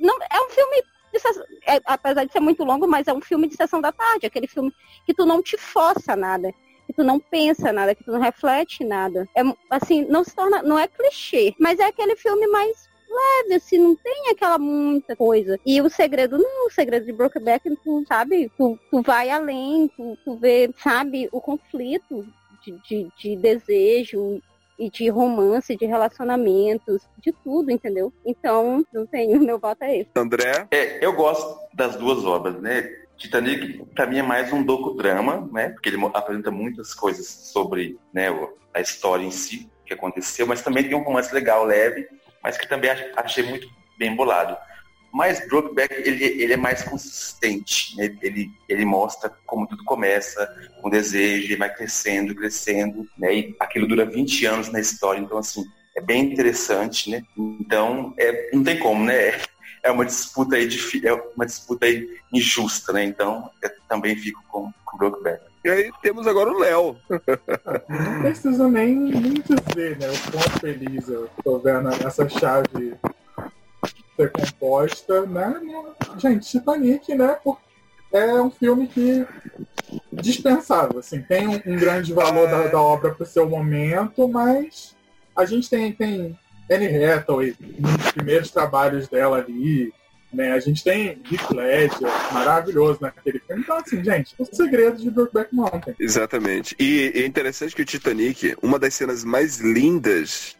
Não, 0.00 0.16
é 0.30 0.40
um 0.40 0.50
filme. 0.50 0.82
de 1.12 1.18
é, 1.66 1.80
apesar 1.84 2.24
de 2.24 2.32
ser 2.32 2.40
muito 2.40 2.64
longo, 2.64 2.86
mas 2.86 3.06
é 3.06 3.12
um 3.12 3.20
filme 3.20 3.48
de 3.48 3.56
sessão 3.56 3.80
da 3.80 3.92
tarde, 3.92 4.26
aquele 4.26 4.46
filme 4.46 4.72
que 5.04 5.12
tu 5.12 5.26
não 5.26 5.42
te 5.42 5.58
força 5.58 6.16
nada, 6.16 6.52
que 6.92 6.96
tu 6.96 7.04
não 7.04 7.18
pensa 7.18 7.72
nada, 7.72 7.94
que 7.94 8.04
tu 8.04 8.12
não 8.12 8.20
reflete 8.20 8.84
nada. 8.84 9.26
É 9.34 9.42
assim, 9.70 10.04
não 10.04 10.22
se 10.22 10.34
torna, 10.34 10.62
não 10.62 10.78
é 10.78 10.86
clichê, 10.86 11.54
mas 11.58 11.78
é 11.78 11.84
aquele 11.84 12.16
filme 12.16 12.46
mais 12.48 12.88
leve, 13.08 13.54
assim, 13.54 13.78
não 13.78 13.94
tem 13.96 14.30
aquela 14.30 14.58
muita 14.58 15.14
coisa. 15.16 15.58
E 15.66 15.80
o 15.80 15.88
segredo, 15.88 16.38
não, 16.38 16.66
o 16.66 16.70
segredo 16.70 17.04
de 17.06 17.12
Brokeback, 17.12 17.68
tu 17.84 18.04
sabe, 18.06 18.50
tu, 18.56 18.78
tu 18.90 19.02
vai 19.02 19.30
além, 19.30 19.88
tu, 19.96 20.16
tu 20.24 20.36
vê, 20.36 20.70
sabe, 20.78 21.28
o 21.32 21.40
conflito 21.40 22.26
de, 22.64 22.72
de, 22.88 23.08
de 23.18 23.36
desejo 23.36 24.40
e 24.78 24.90
de 24.90 25.08
romance, 25.08 25.76
de 25.76 25.84
relacionamentos, 25.84 27.02
de 27.18 27.32
tudo, 27.44 27.70
entendeu? 27.70 28.12
Então, 28.24 28.84
não 28.92 29.06
tenho, 29.06 29.40
meu 29.40 29.58
voto 29.58 29.82
é 29.82 29.98
esse. 29.98 30.10
André, 30.16 30.66
É, 30.70 31.04
eu 31.04 31.12
gosto 31.12 31.58
das 31.74 31.96
duas 31.96 32.24
obras, 32.24 32.60
né? 32.60 33.01
Titanic, 33.22 33.84
pra 33.94 34.06
mim, 34.06 34.18
é 34.18 34.22
mais 34.22 34.52
um 34.52 34.62
docudrama, 34.64 35.48
né? 35.52 35.68
Porque 35.70 35.88
ele 35.88 36.04
apresenta 36.12 36.50
muitas 36.50 36.92
coisas 36.92 37.26
sobre 37.26 37.96
né, 38.12 38.30
o- 38.30 38.56
a 38.74 38.80
história 38.80 39.24
em 39.24 39.30
si, 39.30 39.70
que 39.86 39.94
aconteceu, 39.94 40.44
mas 40.46 40.60
também 40.62 40.82
tem 40.84 40.96
um 40.96 41.02
romance 41.02 41.32
legal, 41.32 41.64
leve, 41.64 42.06
mas 42.42 42.58
que 42.58 42.68
também 42.68 42.90
ach- 42.90 43.12
achei 43.16 43.44
muito 43.44 43.68
bem 43.98 44.14
bolado. 44.16 44.56
Mas 45.12 45.46
Brokeback, 45.46 45.94
ele, 45.94 46.24
ele 46.24 46.52
é 46.54 46.56
mais 46.56 46.82
consistente, 46.82 47.94
né? 47.96 48.16
Ele, 48.22 48.50
ele 48.68 48.84
mostra 48.84 49.30
como 49.46 49.66
tudo 49.68 49.84
começa, 49.84 50.48
com 50.80 50.90
desejo, 50.90 51.44
ele 51.44 51.56
vai 51.56 51.72
crescendo, 51.72 52.34
crescendo, 52.34 53.06
né? 53.16 53.34
E 53.34 53.56
aquilo 53.60 53.86
dura 53.86 54.04
20 54.04 54.46
anos 54.46 54.68
na 54.72 54.80
história, 54.80 55.20
então, 55.20 55.38
assim, 55.38 55.64
é 55.96 56.00
bem 56.00 56.24
interessante, 56.32 57.10
né? 57.10 57.22
Então, 57.36 58.14
é, 58.18 58.50
não 58.52 58.64
tem 58.64 58.78
como, 58.78 59.04
né? 59.04 59.32
É 59.82 59.90
uma 59.90 60.04
disputa 60.04 60.56
aí, 60.56 60.66
difí- 60.68 61.06
é 61.06 61.12
uma 61.12 61.44
disputa 61.44 61.86
aí 61.86 62.08
injusta, 62.32 62.92
né? 62.92 63.04
Então, 63.04 63.50
eu 63.62 63.70
também 63.88 64.14
fico 64.16 64.42
com, 64.48 64.72
com 64.84 64.96
Brokeback. 64.96 65.42
e 65.64 65.68
aí 65.68 65.90
temos 66.00 66.26
agora 66.26 66.50
o 66.50 66.58
Léo. 66.58 66.96
Não 67.88 68.20
preciso 68.22 68.68
nem, 68.68 68.94
nem 68.94 69.34
dizer, 69.34 69.98
né? 69.98 70.08
O 70.08 70.30
quão 70.30 70.42
feliz 70.60 71.08
eu 71.08 71.28
tô 71.42 71.58
vendo 71.58 71.88
essa 71.88 72.28
chave 72.28 72.94
ser 74.16 74.30
composta, 74.30 75.26
né? 75.26 75.60
Gente, 76.18 76.48
Titanic, 76.48 77.14
né? 77.14 77.36
É 78.12 78.34
um 78.40 78.50
filme 78.50 78.86
que 78.86 79.26
dispensável, 80.12 80.98
assim, 80.98 81.22
tem 81.22 81.48
um, 81.48 81.60
um 81.66 81.76
grande 81.76 82.12
valor 82.12 82.46
da, 82.48 82.66
da 82.68 82.80
obra 82.80 83.14
pro 83.14 83.24
seu 83.26 83.48
momento, 83.48 84.28
mas 84.28 84.94
a 85.34 85.44
gente 85.46 85.68
tem, 85.68 85.92
tem 85.92 86.38
Anne 86.74 87.04
Hathaway 87.04 87.54
nos 87.78 88.12
primeiros 88.12 88.50
trabalhos 88.50 89.08
dela 89.08 89.38
ali, 89.38 89.92
né? 90.32 90.52
A 90.52 90.60
gente 90.60 90.82
tem 90.82 91.20
Heath 91.30 91.50
Ledger, 91.50 92.08
maravilhoso 92.32 92.98
naquele 93.00 93.38
filme. 93.40 93.62
Então, 93.62 93.76
assim, 93.76 94.02
gente, 94.02 94.34
o 94.38 94.44
segredo 94.44 94.96
de 94.96 95.10
Brokeback 95.10 95.54
Mountain. 95.54 95.94
Exatamente. 95.98 96.74
E 96.78 97.12
é 97.14 97.26
interessante 97.26 97.74
que 97.74 97.82
o 97.82 97.86
Titanic, 97.86 98.56
uma 98.62 98.78
das 98.78 98.94
cenas 98.94 99.24
mais 99.24 99.58
lindas, 99.58 100.56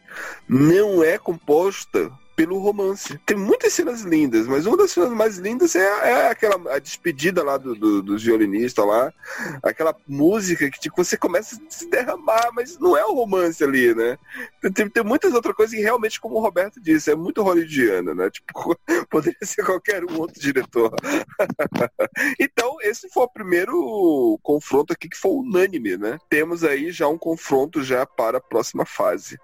não 0.48 1.02
é 1.02 1.16
composta 1.18 2.12
pelo 2.34 2.58
romance. 2.58 3.18
Tem 3.26 3.36
muitas 3.36 3.72
cenas 3.72 4.02
lindas, 4.02 4.46
mas 4.46 4.66
uma 4.66 4.76
das 4.76 4.90
cenas 4.90 5.10
mais 5.10 5.38
lindas 5.38 5.74
é, 5.76 5.82
é 5.82 6.28
aquela 6.28 6.74
a 6.74 6.78
despedida 6.78 7.42
lá 7.42 7.56
do, 7.56 7.74
do, 7.74 8.02
do 8.02 8.18
violinista 8.18 8.84
lá, 8.84 9.12
aquela 9.62 9.94
música 10.06 10.70
que 10.70 10.80
tipo, 10.80 11.02
você 11.02 11.16
começa 11.16 11.56
a 11.56 11.70
se 11.70 11.88
derramar, 11.88 12.50
mas 12.54 12.78
não 12.78 12.96
é 12.96 13.04
o 13.04 13.14
romance 13.14 13.62
ali, 13.62 13.94
né? 13.94 14.18
Tem, 14.74 14.88
tem 14.88 15.04
muitas 15.04 15.34
outras 15.34 15.54
coisas 15.54 15.74
que 15.74 15.82
realmente, 15.82 16.20
como 16.20 16.36
o 16.36 16.40
Roberto 16.40 16.80
disse, 16.80 17.10
é 17.10 17.14
muito 17.14 17.42
hollywoodiana, 17.42 18.14
né? 18.14 18.30
Tipo, 18.30 18.76
poderia 19.10 19.38
ser 19.42 19.64
qualquer 19.64 20.04
um 20.04 20.18
outro 20.18 20.40
diretor. 20.40 20.94
então, 22.38 22.76
esse 22.80 23.08
foi 23.10 23.24
o 23.24 23.32
primeiro 23.32 24.38
confronto 24.42 24.92
aqui 24.92 25.08
que 25.08 25.16
foi 25.16 25.32
unânime, 25.32 25.96
né? 25.96 26.18
Temos 26.28 26.64
aí 26.64 26.90
já 26.90 27.08
um 27.08 27.18
confronto 27.18 27.82
já 27.82 28.06
para 28.06 28.38
a 28.38 28.40
próxima 28.40 28.84
fase. 28.86 29.38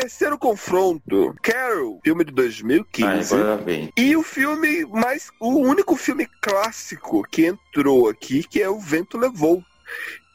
Terceiro 0.00 0.36
confronto, 0.36 1.34
Carol, 1.40 2.00
filme 2.02 2.24
de 2.24 2.30
Ah, 2.32 2.34
2015. 2.34 3.34
agora 3.34 3.56
vem. 3.58 3.92
E 3.96 4.16
o 4.16 4.22
filme 4.24 4.84
mais. 4.86 5.30
O 5.40 5.50
único 5.58 5.94
filme 5.96 6.28
clássico 6.40 7.22
que 7.30 7.46
entrou 7.46 8.08
aqui, 8.08 8.42
que 8.42 8.60
é 8.60 8.68
O 8.68 8.78
Vento 8.80 9.16
Levou. 9.16 9.62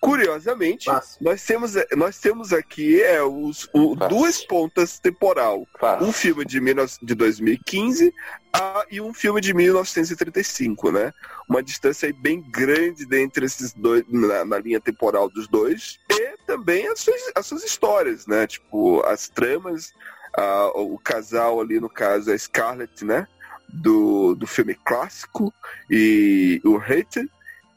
Curiosamente, 0.02 0.86
Fácil. 0.86 1.18
nós 1.22 1.44
temos, 1.46 1.74
nós 1.98 2.18
temos 2.20 2.54
aqui 2.54 3.02
é, 3.04 3.22
os, 3.22 3.68
o- 3.74 3.96
duas 4.08 4.42
pontas 4.46 4.98
temporal. 4.98 5.68
Fácil. 5.78 6.08
Um 6.08 6.14
filme 6.14 6.46
de, 6.46 6.58
19 6.62 6.94
de 7.02 7.14
2015 7.16 8.14
ah, 8.54 8.86
e 8.90 9.02
um 9.02 9.14
filme 9.14 9.42
de 9.42 9.54
1935, 9.54 10.90
né? 10.92 11.14
Uma 11.50 11.62
distância 11.62 12.08
aí 12.08 12.14
bem 12.14 12.42
grande 12.50 13.06
dentre 13.06 13.46
esses 13.46 13.74
dois, 13.74 14.06
na, 14.08 14.46
na 14.46 14.58
linha 14.58 14.80
temporal 14.80 15.30
dos 15.30 15.50
dois. 15.50 16.00
Também 16.50 16.88
as 16.88 17.00
suas, 17.00 17.22
as 17.36 17.46
suas 17.46 17.64
histórias, 17.64 18.26
né? 18.26 18.48
Tipo, 18.48 19.04
as 19.06 19.30
tramas, 19.30 19.94
ah, 20.36 20.72
o 20.74 20.98
casal 20.98 21.62
ali, 21.62 21.80
no 21.80 21.88
caso, 21.90 22.32
a 22.32 22.38
Scarlett, 22.38 23.06
né? 23.06 23.28
Do, 23.72 24.34
do 24.34 24.48
filme 24.48 24.74
clássico 24.74 25.54
e 25.88 26.60
o 26.66 26.76
Hater. 26.78 27.30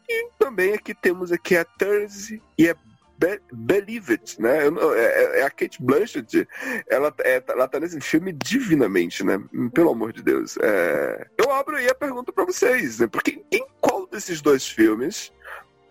E 0.08 0.28
também 0.38 0.72
aqui 0.72 0.94
temos 0.94 1.30
aqui 1.30 1.54
a 1.54 1.66
Thursday 1.66 2.40
e 2.56 2.70
a 2.70 2.74
Be 3.18 3.38
Believe 3.52 4.12
It, 4.14 4.40
né? 4.40 4.64
Eu 4.66 4.70
não- 4.70 4.94
É, 4.94 5.40
é 5.40 5.42
a 5.42 5.50
Kate 5.50 5.82
Blanchett, 5.82 6.48
ela, 6.88 7.14
é, 7.20 7.42
ela 7.46 7.68
tá 7.68 7.78
nesse 7.78 8.00
filme 8.00 8.32
divinamente, 8.32 9.22
né? 9.22 9.38
Pelo 9.74 9.90
amor 9.90 10.14
de 10.14 10.22
Deus. 10.22 10.56
É, 10.62 11.26
Eu 11.36 11.52
abro 11.52 11.76
aí 11.76 11.88
a 11.90 11.94
pergunta 11.94 12.32
pra 12.32 12.46
vocês, 12.46 12.98
né? 13.00 13.06
Porque 13.06 13.44
em 13.52 13.66
qual 13.82 14.06
desses 14.06 14.40
dois 14.40 14.66
filmes 14.66 15.30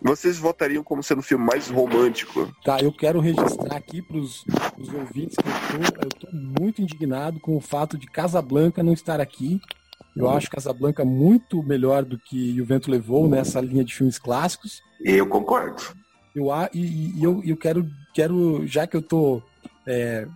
vocês 0.01 0.37
votariam 0.37 0.83
como 0.83 1.03
sendo 1.03 1.19
o 1.19 1.23
filme 1.23 1.45
mais 1.45 1.69
romântico? 1.69 2.51
Tá, 2.63 2.79
eu 2.79 2.91
quero 2.91 3.19
registrar 3.19 3.75
aqui 3.75 4.01
pros, 4.01 4.43
pros 4.75 4.93
ouvintes 4.93 5.35
que 5.37 5.47
eu 5.47 5.91
tô, 5.91 6.01
eu 6.01 6.09
tô 6.09 6.59
muito 6.59 6.81
indignado 6.81 7.39
com 7.39 7.55
o 7.55 7.61
fato 7.61 7.97
de 7.97 8.07
Casablanca 8.07 8.81
não 8.81 8.93
estar 8.93 9.21
aqui. 9.21 9.61
Eu 10.15 10.29
acho 10.29 10.49
Casablanca 10.49 11.05
muito 11.05 11.63
melhor 11.63 12.03
do 12.03 12.17
que 12.17 12.59
O 12.59 12.65
Vento 12.65 12.91
Levou 12.91 13.29
nessa 13.29 13.61
linha 13.61 13.83
de 13.83 13.95
filmes 13.95 14.19
clássicos. 14.19 14.81
Eu 14.99 15.25
concordo. 15.25 15.81
Eu, 16.35 16.47
e, 16.73 17.17
e 17.17 17.23
eu, 17.23 17.41
eu 17.45 17.55
quero, 17.55 17.87
quero, 18.13 18.65
já 18.67 18.85
que 18.85 18.97
eu 18.97 19.01
tô 19.01 19.41
é, 19.85 20.27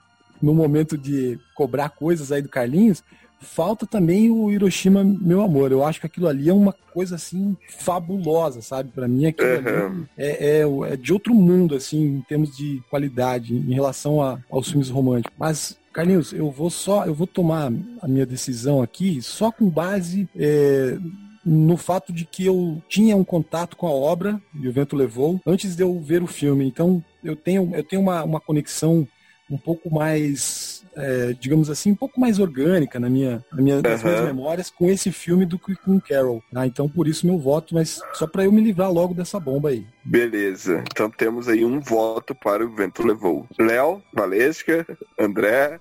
no 0.42 0.54
momento 0.54 0.98
de 0.98 1.40
cobrar 1.54 1.90
coisas 1.90 2.32
aí 2.32 2.42
do 2.42 2.50
Carlinhos, 2.50 3.04
falta 3.42 3.86
também 3.86 4.30
o 4.32 4.52
Hiroshima, 4.52 5.04
meu 5.04 5.42
amor. 5.42 5.72
Eu 5.72 5.84
acho 5.86 6.00
que 6.00 6.06
aquilo 6.08 6.28
ali 6.28 6.50
é 6.50 6.54
uma 6.54 6.74
coisa 6.94 7.16
assim 7.16 7.56
fabulosa, 7.80 8.62
sabe? 8.62 8.92
Pra 8.92 9.08
mim 9.08 9.26
aquilo 9.26 9.58
ali 9.58 9.68
Aham. 9.68 10.08
é, 10.18 10.60
é, 10.62 10.94
é 10.94 10.98
de 10.98 11.14
outro 11.14 11.34
mundo, 11.34 11.76
assim, 11.76 12.02
em 12.18 12.22
termos 12.22 12.56
de 12.56 12.82
qualidade, 12.90 13.54
em 13.56 13.74
relação 13.74 14.22
a- 14.22 14.40
aos 14.50 14.70
filmes 14.70 14.90
românticos. 14.90 15.36
Mas, 15.38 15.78
Carlinhos, 15.94 16.34
eu 16.34 16.50
vou 16.52 16.70
só, 16.70 17.06
eu 17.06 17.14
vou 17.14 17.28
tomar 17.28 17.72
a 18.02 18.08
minha 18.08 18.26
decisão 18.26 18.82
aqui 18.82 19.22
só 19.22 19.52
com 19.52 19.70
base 19.70 20.28
é, 20.36 20.98
no 21.46 21.78
fato 21.78 22.12
de 22.12 22.26
que 22.26 22.46
eu 22.46 22.82
tinha 22.90 23.16
um 23.16 23.24
contato 23.24 23.78
com 23.78 23.86
a 23.88 23.92
obra 23.92 24.42
e 24.60 24.68
o 24.68 24.72
vento 24.74 24.96
levou 24.96 25.40
antes 25.46 25.76
de 25.76 25.84
eu 25.84 26.00
ver 26.02 26.24
o 26.24 26.28
filme. 26.28 26.66
Então, 26.66 27.04
eu 27.24 27.36
tenho, 27.36 27.70
eu 27.76 27.84
tenho 27.84 28.02
uma, 28.02 28.24
uma 28.24 28.40
conexão 28.42 29.08
um 29.50 29.58
pouco 29.58 29.94
mais, 29.94 30.75
é, 30.96 31.34
digamos 31.40 31.70
assim, 31.70 31.92
um 31.92 31.96
pouco 31.96 32.20
mais 32.20 32.40
orgânica 32.40 33.00
na 33.00 33.10
minha, 33.10 33.44
na 33.52 33.62
minha, 33.62 33.82
nas 33.82 34.04
minhas 34.04 34.22
memórias 34.22 34.70
com 34.70 34.90
esse 34.90 35.12
filme 35.12 35.46
do 35.46 35.60
que 35.60 35.76
com 35.76 36.00
Carol. 36.00 36.44
tá? 36.52 36.66
Então, 36.66 36.88
por 36.88 37.08
isso 37.08 37.28
meu 37.28 37.38
voto, 37.38 37.74
mas 37.74 38.02
só 38.14 38.26
para 38.26 38.46
eu 38.46 38.52
me 38.52 38.62
livrar 38.62 38.92
logo 38.92 39.14
dessa 39.14 39.40
bomba 39.40 39.70
aí. 39.70 39.86
Beleza. 40.04 40.84
Então 40.92 41.10
temos 41.10 41.48
aí 41.48 41.66
um 41.66 41.80
voto 41.80 42.36
para 42.36 42.64
o 42.66 42.70
Vento 42.70 43.06
Levou. 43.06 43.48
Léo, 43.60 44.02
Valesca, 44.14 44.86
André. 45.20 45.80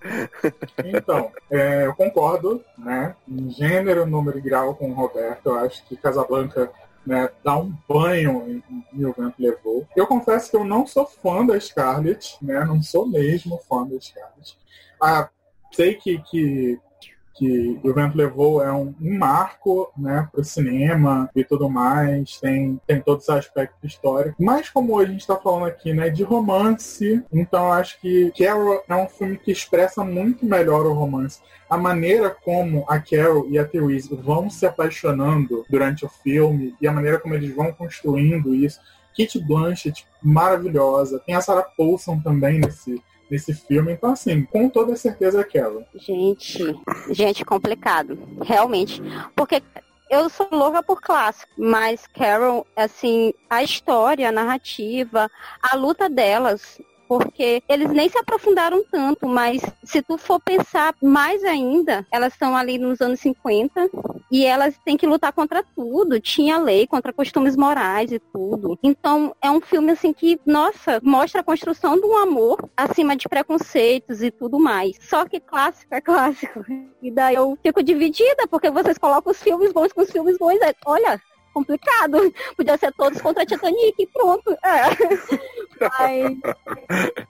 Então, 0.85 1.31
é, 1.51 1.87
eu 1.87 1.95
concordo, 1.95 2.63
né? 2.79 3.15
Em 3.29 3.51
gênero, 3.51 4.07
número 4.07 4.39
e 4.39 4.41
grau 4.41 4.75
com 4.75 4.91
o 4.91 4.95
Roberto. 4.95 5.47
Eu 5.47 5.59
acho 5.59 5.87
que 5.87 5.97
Casablanca 5.97 6.71
né, 7.07 7.29
dá 7.43 7.59
um 7.59 7.73
banho 7.89 8.43
em, 8.49 8.63
em 8.99 9.05
O 9.05 9.13
Vento 9.13 9.35
Levou. 9.39 9.87
Eu 9.95 10.07
confesso 10.07 10.51
que 10.51 10.57
eu 10.57 10.65
não 10.65 10.87
sou 10.87 11.07
fã 11.07 11.45
da 11.45 11.59
Scarlett, 11.61 12.37
né? 12.41 12.65
Não 12.65 12.83
sou 12.83 13.07
mesmo 13.07 13.61
fã 13.69 13.87
da 13.87 14.01
Scarlett. 14.01 14.57
Ah, 15.01 15.29
sei 15.73 15.95
que, 15.95 16.19
que, 16.19 16.79
que 17.35 17.81
O 17.83 17.93
Vento 17.93 18.17
Levou 18.17 18.63
é 18.63 18.73
um, 18.73 18.95
um 19.01 19.19
marco 19.19 19.93
né, 19.97 20.29
para 20.31 20.41
o 20.41 20.45
cinema 20.45 21.29
e 21.35 21.45
tudo 21.45 21.69
mais, 21.69 22.39
tem, 22.39 22.81
tem 22.87 23.01
todo 23.01 23.19
esse 23.19 23.33
aspecto 23.33 23.85
histórico. 23.85 24.43
Mas 24.43 24.71
como 24.71 24.99
a 24.99 25.05
gente 25.05 25.21
está 25.21 25.37
falando 25.37 25.67
aqui 25.67 25.93
né, 25.93 26.09
de 26.09 26.23
romance, 26.23 27.23
então 27.33 27.73
acho 27.73 28.01
que 28.01 28.33
Carol 28.39 28.83
é 28.89 28.95
um 28.95 29.09
filme 29.09 29.37
que 29.37 29.51
expressa 29.51 30.05
muito 30.05 30.47
melhor 30.47 30.87
o 30.87 30.95
romance. 30.95 31.41
A 31.69 31.77
maneira 31.77 32.31
como 32.31 32.85
a 32.89 33.01
Carol 33.01 33.47
e 33.49 33.59
a 33.59 33.65
Therese 33.65 34.15
vão 34.15 34.49
se 34.49 34.65
apaixonando 34.65 35.65
durante 35.69 36.05
o 36.05 36.09
filme 36.09 36.75
e 36.81 36.87
a 36.87 36.93
maneira 36.93 37.19
como 37.19 37.35
eles 37.35 37.55
vão 37.55 37.73
construindo 37.73 38.55
isso. 38.55 38.81
Kit 39.13 39.39
Blanchett, 39.41 40.07
maravilhosa. 40.23 41.21
Tem 41.21 41.35
a 41.35 41.41
Sarah 41.41 41.63
Paulson 41.63 42.21
também 42.21 42.59
nesse, 42.59 43.01
nesse 43.31 43.55
filme. 43.55 43.93
Então, 43.93 44.13
assim, 44.13 44.45
com 44.45 44.69
toda 44.69 44.97
certeza 44.97 45.45
é. 45.45 45.87
Gente, 45.95 46.59
gente, 47.11 47.45
complicado. 47.45 48.19
Realmente. 48.43 49.03
Porque 49.35 49.63
eu 50.11 50.29
sou 50.29 50.49
louca 50.53 50.83
por 50.83 51.01
clássico, 51.01 51.51
mas 51.57 52.07
Carol, 52.07 52.67
assim, 52.77 53.33
a 53.49 53.63
história, 53.63 54.29
a 54.29 54.33
narrativa, 54.33 55.31
a 55.63 55.77
luta 55.77 56.09
delas. 56.09 56.81
Porque 57.19 57.63
eles 57.69 57.91
nem 57.91 58.09
se 58.09 58.19
aprofundaram 58.19 58.83
tanto, 58.91 59.27
mas 59.29 59.63
se 59.85 60.03
tu 60.03 60.19
for 60.19 60.41
pensar 60.41 60.95
mais 61.03 61.45
ainda, 61.45 62.07
elas 62.11 62.33
estão 62.33 62.57
ali 62.57 62.79
nos 62.79 63.01
anos 63.01 63.21
50 63.21 63.89
e 64.31 64.45
elas 64.45 64.77
têm 64.85 64.97
que 64.97 65.07
lutar 65.07 65.33
contra 65.33 65.63
tudo. 65.63 66.19
Tinha 66.21 66.59
lei 66.59 66.87
contra 66.87 67.13
costumes 67.13 67.57
morais 67.57 68.11
e 68.11 68.19
tudo. 68.19 68.79
Então 68.83 69.35
é 69.41 69.51
um 69.51 69.61
filme 69.61 69.93
assim 69.93 70.13
que, 70.13 70.41
nossa, 70.45 71.01
mostra 71.03 71.41
a 71.41 71.45
construção 71.45 71.99
de 71.99 72.07
um 72.07 72.17
amor 72.17 72.59
acima 72.77 73.15
de 73.17 73.29
preconceitos 73.29 74.23
e 74.23 74.31
tudo 74.31 74.59
mais. 74.59 74.97
Só 75.01 75.25
que 75.25 75.39
clássico 75.41 75.95
é 75.95 76.01
clássico. 76.01 76.65
E 77.03 77.11
daí 77.11 77.35
eu 77.37 77.57
fico 77.63 77.83
dividida, 77.83 78.47
porque 78.49 78.71
vocês 78.71 78.99
colocam 78.99 79.31
os 79.31 79.43
filmes 79.43 79.73
bons 79.73 79.93
com 79.93 80.03
os 80.03 80.11
filmes 80.11 80.37
bons. 80.39 80.61
é- 80.63 80.75
Olha, 80.87 81.21
complicado. 81.55 82.19
Podia 82.57 82.77
ser 82.77 82.93
todos 82.93 83.23
contra 83.23 83.47
Titanic 83.47 83.95
e 83.99 84.07
pronto. 84.09 84.51
É. 84.65 84.83
Mas, 85.99 86.39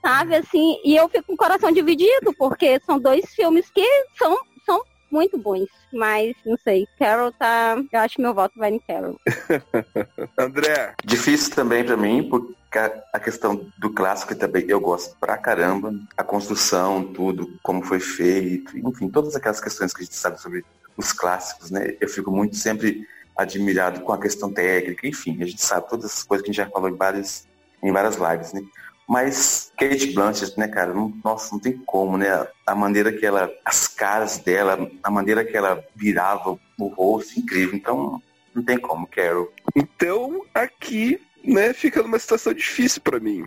sabe, 0.01 0.35
assim, 0.35 0.79
e 0.83 0.95
eu 0.95 1.07
fico 1.07 1.25
com 1.27 1.33
o 1.33 1.37
coração 1.37 1.71
dividido, 1.71 2.33
porque 2.37 2.79
são 2.85 2.99
dois 2.99 3.25
filmes 3.33 3.69
que 3.69 3.85
são, 4.17 4.37
são 4.65 4.81
muito 5.11 5.37
bons. 5.37 5.67
Mas, 5.93 6.33
não 6.45 6.57
sei, 6.57 6.87
Carol 6.99 7.31
tá. 7.31 7.77
Eu 7.91 7.99
acho 7.99 8.15
que 8.15 8.21
meu 8.21 8.33
voto 8.33 8.53
vai 8.57 8.71
em 8.71 8.79
Carol. 8.79 9.19
André, 10.37 10.93
Difícil 11.03 11.53
também 11.55 11.83
pra 11.83 11.95
mim, 11.97 12.27
porque 12.29 12.77
a- 12.77 13.03
a 13.13 13.19
questão 13.19 13.65
do 13.77 13.89
clássico 13.91 14.35
também 14.35 14.65
eu 14.67 14.79
gosto 14.79 15.15
pra 15.19 15.37
caramba. 15.37 15.93
A 16.17 16.23
construção, 16.23 17.03
tudo, 17.13 17.57
como 17.63 17.83
foi 17.83 17.99
feito, 17.99 18.77
enfim, 18.77 19.09
todas 19.09 19.35
aquelas 19.35 19.61
questões 19.61 19.93
que 19.93 20.01
a 20.01 20.05
gente 20.05 20.15
sabe 20.17 20.39
sobre 20.41 20.65
os 20.97 21.11
clássicos, 21.13 21.71
né? 21.71 21.95
Eu 21.99 22.07
fico 22.09 22.31
muito 22.31 22.55
sempre 22.57 23.07
admirado 23.37 24.01
com 24.01 24.13
a 24.13 24.19
questão 24.19 24.51
técnica, 24.51 25.07
enfim, 25.07 25.37
a 25.41 25.45
gente 25.45 25.61
sabe 25.65 25.89
todas 25.89 26.05
as 26.05 26.23
coisas 26.23 26.43
que 26.43 26.49
a 26.49 26.53
gente 26.53 26.63
já 26.63 26.69
falou 26.71 26.89
em 26.89 26.95
várias, 26.95 27.47
em 27.83 27.91
várias 27.91 28.15
lives, 28.15 28.53
né? 28.53 28.61
Mas 29.07 29.71
Kate 29.77 30.13
Blanchett, 30.13 30.57
né, 30.57 30.67
cara, 30.67 30.93
não- 30.93 31.13
nossa, 31.23 31.53
não 31.53 31.59
tem 31.59 31.77
como, 31.85 32.17
né? 32.17 32.47
A 32.65 32.73
maneira 32.73 33.11
que 33.11 33.25
ela, 33.25 33.51
as 33.63 33.87
caras 33.87 34.39
dela, 34.39 34.89
a 35.03 35.11
maneira 35.11 35.45
que 35.45 35.55
ela 35.55 35.83
virava 35.95 36.57
o 36.79 36.87
rosto, 36.87 37.39
incrível. 37.39 37.75
Então, 37.75 38.21
não 38.53 38.63
tem 38.63 38.77
como, 38.79 39.05
Carol. 39.05 39.51
então 39.75 40.43
aqui, 40.53 41.21
né, 41.43 41.73
fica 41.73 42.01
numa 42.01 42.17
situação 42.17 42.53
difícil 42.53 43.01
para 43.01 43.19
mim. 43.19 43.45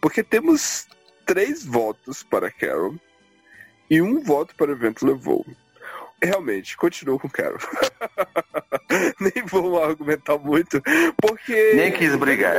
Porque 0.00 0.22
temos 0.22 0.86
três 1.26 1.66
votos 1.66 2.22
para 2.22 2.50
Carol 2.50 2.94
e 3.90 4.00
um 4.00 4.22
voto 4.22 4.54
para 4.54 4.72
o 4.72 4.76
Vento 4.76 5.04
Levou. 5.04 5.44
Realmente, 6.22 6.76
continuo 6.76 7.18
com 7.18 7.28
Carol. 7.28 7.58
Nem 9.20 9.44
vou 9.46 9.82
argumentar 9.82 10.38
muito, 10.38 10.82
porque 11.20 11.72
Nem 11.74 11.92
quis 11.92 12.16
brigar. 12.16 12.56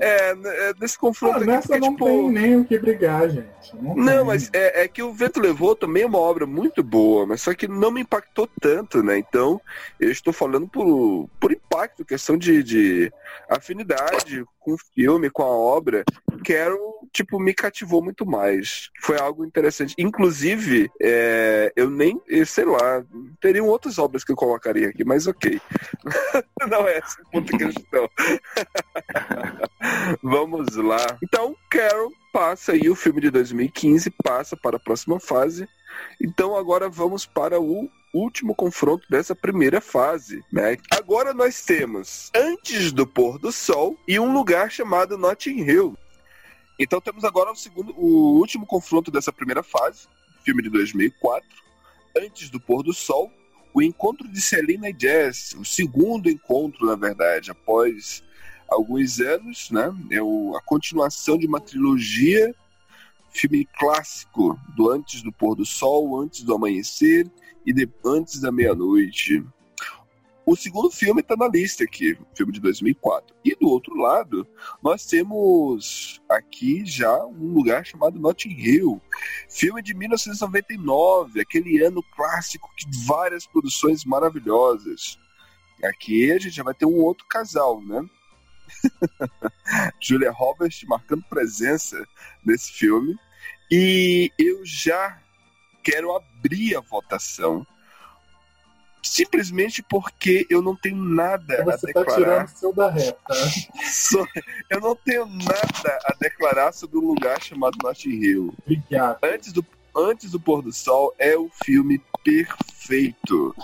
é, 0.00 0.30
é, 0.30 0.72
nesse 0.80 0.98
confronto 0.98 1.34
Ah, 1.34 1.38
aqui, 1.38 1.46
nessa 1.46 1.68
porque, 1.68 1.80
não 1.80 1.92
tipo, 1.92 2.04
tem 2.06 2.30
nem 2.30 2.56
o 2.56 2.64
que 2.64 2.78
brigar, 2.78 3.28
gente. 3.30 3.76
Não, 3.80 3.94
Não, 3.94 4.24
mas 4.24 4.50
é, 4.52 4.82
é 4.82 4.88
que 4.88 5.02
o 5.02 5.12
Vento 5.12 5.40
Levou 5.40 5.76
também 5.76 6.02
é 6.02 6.06
uma 6.06 6.18
obra 6.18 6.44
muito 6.44 6.82
boa, 6.82 7.24
mas 7.26 7.42
só 7.42 7.54
que 7.54 7.68
não 7.68 7.90
me 7.92 8.00
impactou 8.00 8.48
tanto, 8.60 9.02
né? 9.02 9.16
Então, 9.18 9.60
eu 10.00 10.10
estou 10.10 10.32
falando 10.32 10.66
por, 10.66 11.28
por 11.38 11.52
impacto, 11.52 12.04
questão 12.04 12.36
de, 12.36 12.62
de 12.64 13.12
afinidade 13.48 14.44
com 14.58 14.72
o 14.74 14.78
filme, 14.94 15.30
com 15.30 15.42
a 15.42 15.46
obra. 15.46 16.02
Quero, 16.44 16.76
tipo, 17.12 17.38
me 17.38 17.52
cativou 17.52 18.02
muito 18.02 18.24
mais. 18.24 18.90
Foi 19.00 19.18
algo 19.18 19.44
interessante. 19.44 19.94
Inclusive, 19.98 20.90
é, 21.00 21.72
eu 21.76 21.90
nem, 21.90 22.20
sei 22.46 22.64
lá, 22.64 23.04
teriam 23.40 23.66
outras 23.66 23.98
obras 23.98 24.24
que 24.24 24.32
eu 24.32 24.36
colocaria 24.36 24.88
aqui, 24.88 25.04
mas 25.04 25.26
ok. 25.26 25.60
não 26.68 26.88
é 26.88 26.98
essa 26.98 27.20
a 27.20 27.58
questão. 27.58 28.10
Vamos 30.22 30.76
lá. 30.76 31.18
Então, 31.22 31.54
Carol 31.68 32.12
passa 32.32 32.72
aí 32.72 32.88
o 32.88 32.94
filme 32.94 33.20
de 33.20 33.30
2015, 33.30 34.10
passa 34.24 34.56
para 34.56 34.76
a 34.76 34.80
próxima 34.80 35.20
fase. 35.20 35.68
Então 36.20 36.56
agora 36.56 36.88
vamos 36.88 37.26
para 37.26 37.60
o 37.60 37.88
último 38.14 38.54
confronto 38.54 39.06
dessa 39.10 39.34
primeira 39.34 39.80
fase, 39.80 40.42
né? 40.52 40.76
Agora 40.90 41.32
nós 41.32 41.62
temos 41.62 42.30
Antes 42.34 42.92
do 42.92 43.06
Pôr 43.06 43.38
do 43.38 43.52
Sol 43.52 43.96
e 44.06 44.18
um 44.18 44.32
lugar 44.32 44.70
chamado 44.70 45.18
Notting 45.18 45.60
Hill. 45.60 45.96
Então 46.82 47.00
temos 47.00 47.22
agora 47.22 47.52
o 47.52 47.54
segundo, 47.54 47.94
o 47.96 48.38
último 48.40 48.66
confronto 48.66 49.08
dessa 49.08 49.32
primeira 49.32 49.62
fase, 49.62 50.08
filme 50.44 50.64
de 50.64 50.68
2004, 50.68 51.48
Antes 52.16 52.50
do 52.50 52.58
Pôr 52.58 52.82
do 52.82 52.92
Sol, 52.92 53.30
o 53.72 53.80
encontro 53.80 54.28
de 54.28 54.40
Selena 54.40 54.90
e 54.90 54.96
Jess, 54.98 55.54
o 55.54 55.64
segundo 55.64 56.28
encontro, 56.28 56.84
na 56.84 56.96
verdade, 56.96 57.52
após 57.52 58.24
alguns 58.68 59.20
anos, 59.20 59.70
né? 59.70 59.94
É 60.10 60.20
o, 60.20 60.56
a 60.56 60.60
continuação 60.60 61.38
de 61.38 61.46
uma 61.46 61.60
trilogia, 61.60 62.52
filme 63.30 63.64
clássico 63.78 64.58
do 64.76 64.90
Antes 64.90 65.22
do 65.22 65.32
Pôr 65.32 65.54
do 65.54 65.64
Sol, 65.64 66.20
Antes 66.20 66.42
do 66.42 66.52
Amanhecer 66.52 67.30
e 67.64 67.72
de, 67.72 67.88
Antes 68.04 68.40
da 68.40 68.50
Meia-Noite. 68.50 69.42
O 70.44 70.56
segundo 70.56 70.90
filme 70.90 71.20
está 71.20 71.36
na 71.36 71.46
lista 71.46 71.84
aqui, 71.84 72.18
filme 72.34 72.52
de 72.52 72.60
2004. 72.60 73.34
E 73.44 73.54
do 73.54 73.68
outro 73.68 73.94
lado, 73.96 74.46
nós 74.82 75.06
temos 75.06 76.20
aqui 76.28 76.84
já 76.84 77.24
um 77.26 77.52
lugar 77.52 77.86
chamado 77.86 78.18
Notting 78.18 78.50
Hill, 78.50 79.00
filme 79.48 79.80
de 79.82 79.94
1999, 79.94 81.40
aquele 81.40 81.82
ano 81.84 82.02
clássico 82.16 82.68
de 82.76 83.06
várias 83.06 83.46
produções 83.46 84.04
maravilhosas. 84.04 85.16
Aqui 85.84 86.32
a 86.32 86.38
gente 86.38 86.56
já 86.56 86.64
vai 86.64 86.74
ter 86.74 86.86
um 86.86 87.00
outro 87.00 87.24
casal, 87.28 87.80
né? 87.80 88.04
Julia 90.00 90.32
Roberts 90.32 90.82
marcando 90.88 91.22
presença 91.28 92.04
nesse 92.44 92.72
filme. 92.72 93.16
E 93.70 94.30
eu 94.38 94.64
já 94.64 95.20
quero 95.82 96.14
abrir 96.14 96.76
a 96.76 96.80
votação. 96.80 97.66
Simplesmente 99.02 99.82
porque 99.82 100.46
eu 100.48 100.62
não 100.62 100.76
tenho 100.76 100.96
nada 100.96 101.60
a 101.60 101.64
Você 101.64 101.92
tá 101.92 102.00
declarar. 102.00 102.14
tirando 102.14 102.48
seu 102.48 102.72
da 102.72 102.88
reta. 102.88 103.18
Eu 104.70 104.80
não 104.80 104.94
tenho 104.94 105.26
nada 105.26 105.98
a 106.06 106.14
declarar 106.20 106.72
sobre 106.72 106.98
um 106.98 107.06
lugar 107.08 107.42
chamado 107.42 107.76
Notting 107.82 108.10
Hill. 108.10 108.54
Obrigado. 108.62 109.18
Antes 109.22 109.52
do, 109.52 109.66
antes 109.94 110.30
do 110.30 110.38
pôr 110.40 110.62
do 110.62 110.72
sol 110.72 111.12
é 111.18 111.36
o 111.36 111.50
filme 111.64 112.00
perfeito. 112.24 113.54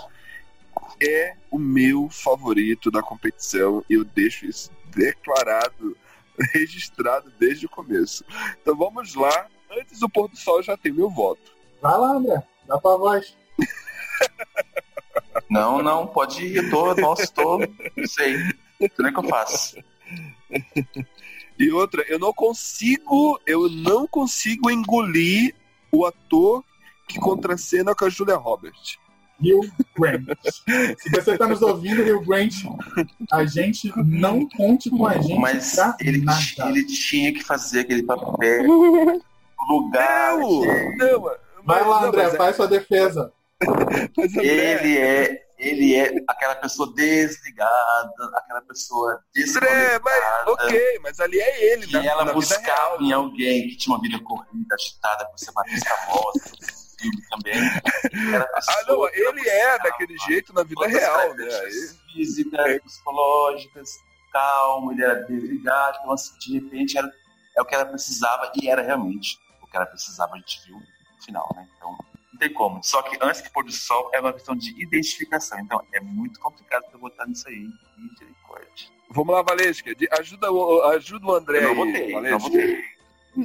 É 1.01 1.35
o 1.49 1.57
meu 1.57 2.09
favorito 2.09 2.91
da 2.91 3.01
competição 3.01 3.83
e 3.89 3.93
eu 3.93 4.03
deixo 4.03 4.45
isso 4.45 4.69
declarado, 4.87 5.95
registrado 6.53 7.31
desde 7.39 7.65
o 7.65 7.69
começo. 7.69 8.25
Então 8.61 8.75
vamos 8.75 9.15
lá. 9.15 9.47
Antes 9.71 9.99
do 9.99 10.09
pôr 10.09 10.27
do 10.27 10.35
sol 10.35 10.57
eu 10.57 10.63
já 10.63 10.75
tenho 10.75 10.95
meu 10.95 11.09
voto. 11.09 11.41
Vai 11.81 11.97
lá, 11.97 12.11
André. 12.11 12.43
Dá 12.67 12.77
pra 12.77 12.97
voz. 12.97 13.37
Não, 15.49 15.81
não, 15.81 16.05
pode 16.07 16.45
ir, 16.45 16.57
eu 16.57 16.69
tô, 16.69 16.93
nossa, 16.95 17.27
tô, 17.27 17.57
não 17.57 18.07
sei. 18.07 18.37
Como 18.95 19.07
é 19.07 19.11
que 19.11 19.19
eu 19.19 19.23
faço? 19.23 19.77
E 21.57 21.71
outra, 21.71 22.03
eu 22.07 22.17
não 22.19 22.31
consigo, 22.31 23.39
eu 23.45 23.67
não 23.69 24.07
consigo 24.07 24.69
engolir 24.71 25.53
o 25.91 26.05
ator 26.05 26.63
que 27.07 27.19
contracena 27.19 27.93
com 27.93 28.05
a 28.05 28.09
Julia 28.09 28.35
Roberts. 28.37 28.97
Hugh 29.41 29.71
Grant. 29.97 30.25
Se 30.99 31.09
você 31.09 31.37
tá 31.37 31.47
nos 31.47 31.61
ouvindo, 31.61 32.01
Hugh 32.03 32.25
Grant, 32.25 32.53
a 33.31 33.45
gente 33.45 33.91
não 34.05 34.47
conte 34.47 34.89
com 34.89 35.07
a 35.07 35.17
gente 35.17 35.39
Mas 35.39 35.75
pra 35.75 35.95
ele, 36.01 36.21
nada. 36.21 36.41
ele 36.69 36.85
tinha 36.85 37.33
que 37.33 37.41
fazer 37.43 37.81
aquele 37.81 38.03
papel 38.03 38.63
no 38.63 39.21
lugar. 39.69 40.37
Não, 40.37 40.61
não, 40.95 41.31
Vai 41.63 41.83
lá, 41.87 42.01
não, 42.01 42.07
André, 42.09 42.23
é- 42.23 42.35
faz 42.35 42.55
sua 42.55 42.67
defesa. 42.67 43.31
mas, 44.17 44.37
André, 44.37 44.45
Ele 44.45 44.97
é, 44.97 45.49
ele 45.57 45.95
é 45.95 46.11
aquela 46.27 46.55
pessoa 46.55 46.93
desligada, 46.93 48.13
aquela 48.35 48.61
pessoa 48.61 49.21
André, 49.35 49.99
mas 49.99 50.21
desconectada. 50.23 50.51
ok, 50.51 50.99
mas 51.03 51.19
ali 51.19 51.39
é 51.39 51.73
ele, 51.73 51.87
que 51.87 51.93
na, 51.93 52.05
ela 52.05 52.33
buscava 52.33 53.03
em 53.03 53.11
alguém 53.11 53.67
que 53.67 53.77
tinha 53.77 53.95
uma 53.95 54.01
vida 54.01 54.19
corrida, 54.23 54.75
agitada 54.75 55.25
por 55.25 55.37
ser 55.37 55.51
atriz 55.57 55.83
famosa, 55.83 56.51
também. 57.29 57.55
Ah, 57.55 58.83
não, 58.87 59.07
ele 59.09 59.49
é 59.49 59.79
daquele 59.79 60.17
jeito 60.19 60.53
na 60.53 60.63
vida 60.63 60.87
real, 60.87 61.33
né? 61.35 61.47
Físicas, 62.13 62.81
psicológicas, 62.81 63.89
calmo, 64.31 64.91
ele 64.91 65.03
era 65.03 65.15
desligado, 65.25 65.97
então 65.99 66.13
assim, 66.13 66.37
de 66.39 66.59
repente 66.59 66.97
era, 66.97 67.09
é 67.57 67.61
o 67.61 67.65
que 67.65 67.75
ela 67.75 67.85
precisava 67.85 68.51
e 68.55 68.69
era 68.69 68.81
realmente 68.81 69.37
o 69.61 69.67
que 69.67 69.75
ela 69.75 69.85
precisava, 69.85 70.33
a 70.33 70.37
gente 70.37 70.61
viu 70.65 70.77
no 70.77 71.23
final, 71.23 71.49
né? 71.55 71.67
Então, 71.75 71.97
tem 72.39 72.51
como. 72.53 72.81
Só 72.83 73.01
que 73.03 73.17
antes 73.21 73.41
do 73.41 73.51
pôr 73.51 73.63
do 73.65 73.71
sol 73.71 74.09
é 74.13 74.19
uma 74.19 74.33
questão 74.33 74.55
de 74.55 74.71
identificação, 74.81 75.59
então 75.59 75.81
é 75.93 75.99
muito 75.99 76.39
complicado 76.39 76.83
pra 76.89 76.97
botar 76.97 77.25
nisso 77.27 77.47
aí. 77.47 77.67
Misericórdia. 77.97 78.87
Vamos 79.11 79.33
lá, 79.33 79.41
Valesca, 79.41 79.91
ajuda, 80.19 80.51
o- 80.51 80.81
ajuda 80.89 81.25
o 81.25 81.33
André 81.33 81.63
Eu 81.65 81.75
não 81.75 81.85
votei, 81.85 82.11
Valesca. 82.13 82.31
não 82.31 82.39
votei. 82.39 82.83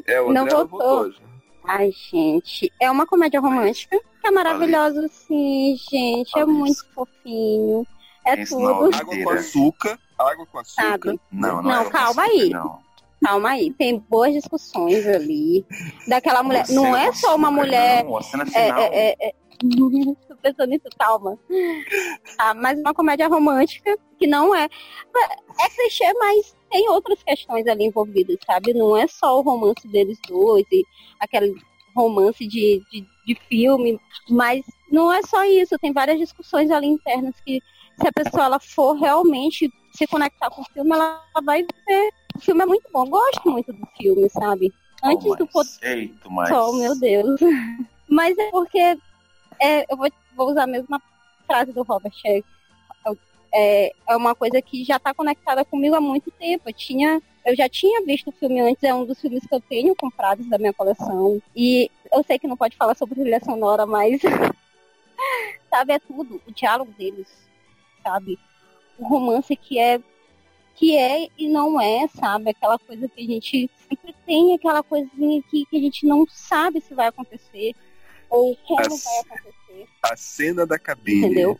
É, 0.06 0.20
o 0.20 0.32
Não 0.32 0.42
André 0.42 0.54
não 0.54 0.66
votou. 0.66 1.04
votou. 1.04 1.24
Ai, 1.66 1.90
gente, 2.10 2.70
é 2.80 2.90
uma 2.90 3.06
comédia 3.06 3.40
romântica 3.40 3.98
que 4.20 4.26
é 4.26 4.30
maravilhosa, 4.30 5.08
sim, 5.08 5.76
gente. 5.90 6.30
É 6.36 6.40
Valeu. 6.40 6.54
muito 6.54 6.86
fofinho. 6.94 7.86
É 8.26 8.36
na 8.36 8.46
tudo. 8.46 8.94
Água 8.94 9.24
com 9.24 9.30
açúcar, 9.30 9.98
água 10.18 10.46
com 10.46 10.58
açúcar. 10.58 10.82
Sabe? 10.82 11.20
Não, 11.32 11.56
não, 11.56 11.62
Não, 11.62 11.82
é 11.82 11.90
calma 11.90 12.22
possível, 12.24 12.42
aí. 12.44 12.50
Não. 12.50 12.82
Calma 13.24 13.50
aí, 13.50 13.72
tem 13.72 13.98
boas 13.98 14.34
discussões 14.34 15.06
ali. 15.06 15.64
Daquela 16.06 16.42
mulher. 16.42 16.66
Não 16.68 16.94
é 16.94 17.10
só 17.12 17.34
uma 17.34 17.50
mulher. 17.50 18.04
Não, 18.04 18.18
a 18.18 18.22
cena 18.22 18.42
É, 18.42 18.46
final. 18.46 18.80
é, 18.80 18.86
é, 18.92 19.28
é... 19.28 19.34
Tô 20.28 20.36
pensando 20.42 20.68
nisso, 20.68 20.84
calma. 20.98 21.38
Ah, 22.38 22.52
mas 22.52 22.78
uma 22.78 22.92
comédia 22.92 23.28
romântica 23.28 23.96
que 24.18 24.26
não 24.26 24.54
é. 24.54 24.64
É 24.64 25.68
clichê, 25.74 26.12
mas 26.14 26.54
tem 26.70 26.88
outras 26.90 27.22
questões 27.22 27.66
ali 27.66 27.84
envolvidas, 27.84 28.36
sabe? 28.44 28.74
Não 28.74 28.96
é 28.96 29.06
só 29.06 29.38
o 29.38 29.42
romance 29.42 29.86
deles 29.88 30.18
dois 30.28 30.64
e 30.70 30.84
aquele 31.20 31.54
romance 31.96 32.46
de, 32.46 32.82
de, 32.90 33.06
de 33.26 33.34
filme, 33.48 33.98
mas 34.28 34.66
não 34.90 35.10
é 35.10 35.22
só 35.22 35.44
isso. 35.44 35.78
Tem 35.78 35.92
várias 35.92 36.18
discussões 36.18 36.70
ali 36.70 36.88
internas 36.88 37.34
que, 37.46 37.60
se 38.00 38.06
a 38.06 38.12
pessoa 38.12 38.44
ela 38.44 38.60
for 38.60 38.94
realmente 38.94 39.70
se 39.94 40.06
conectar 40.08 40.50
com 40.50 40.60
o 40.62 40.66
filme, 40.72 40.90
ela 40.92 41.24
vai 41.44 41.62
ver. 41.86 42.10
O 42.36 42.40
filme 42.40 42.62
é 42.62 42.66
muito 42.66 42.88
bom. 42.92 43.04
Eu 43.04 43.10
gosto 43.10 43.50
muito 43.50 43.72
do 43.72 43.86
filme, 43.96 44.28
sabe? 44.30 44.72
Antes 45.02 45.36
do 45.36 45.46
pôr 45.46 45.64
Eita, 45.82 46.28
mas... 46.30 46.48
Sol, 46.48 46.76
meu 46.76 46.98
Deus. 46.98 47.40
Mas 48.06 48.36
é 48.36 48.50
porque 48.50 48.78
é, 48.78 49.90
eu 49.90 49.96
vou, 49.96 50.08
vou 50.36 50.50
usar 50.50 50.64
a 50.64 50.66
mesma 50.66 51.02
frase 51.46 51.72
do 51.72 51.82
Robert. 51.82 52.12
É, 52.26 52.42
é, 53.52 53.92
é 54.08 54.16
uma 54.16 54.34
coisa 54.34 54.60
que 54.60 54.84
já 54.84 54.96
está 54.96 55.14
conectada 55.14 55.64
comigo 55.64 55.94
há 55.94 56.00
muito 56.00 56.30
tempo. 56.32 56.68
Eu, 56.68 56.72
tinha, 56.72 57.22
eu 57.46 57.56
já 57.56 57.68
tinha 57.68 58.04
visto 58.04 58.28
o 58.28 58.32
filme 58.32 58.60
antes, 58.60 58.82
é 58.82 58.92
um 58.92 59.04
dos 59.04 59.20
filmes 59.20 59.46
que 59.46 59.54
eu 59.54 59.60
tenho 59.60 59.94
comprados 59.94 60.48
da 60.48 60.58
minha 60.58 60.72
coleção. 60.72 61.40
E 61.54 61.90
eu 62.12 62.22
sei 62.24 62.38
que 62.38 62.46
não 62.46 62.56
pode 62.56 62.76
falar 62.76 62.94
sobre 62.94 63.14
trilha 63.14 63.40
sonora, 63.40 63.86
mas 63.86 64.20
sabe, 65.70 65.92
é 65.92 65.98
tudo. 65.98 66.42
O 66.46 66.52
diálogo 66.52 66.92
deles, 66.98 67.28
sabe? 68.02 68.38
O 68.98 69.06
romance 69.06 69.54
que 69.56 69.78
é 69.78 70.00
que 70.76 70.96
é 70.96 71.28
e 71.38 71.48
não 71.48 71.80
é, 71.80 72.06
sabe? 72.08 72.50
Aquela 72.50 72.78
coisa 72.78 73.08
que 73.08 73.20
a 73.20 73.24
gente 73.26 73.70
sempre 73.88 74.14
tem, 74.26 74.54
aquela 74.54 74.82
coisinha 74.82 75.42
que, 75.50 75.64
que 75.66 75.76
a 75.76 75.80
gente 75.80 76.06
não 76.06 76.26
sabe 76.28 76.80
se 76.80 76.94
vai 76.94 77.06
acontecer 77.08 77.74
ou 78.28 78.56
como 78.66 78.80
As- 78.80 79.04
vai 79.04 79.18
acontecer, 79.20 79.86
A 80.02 80.16
cena 80.16 80.66
da 80.66 80.78
cabine. 80.78 81.26
entendeu? 81.26 81.58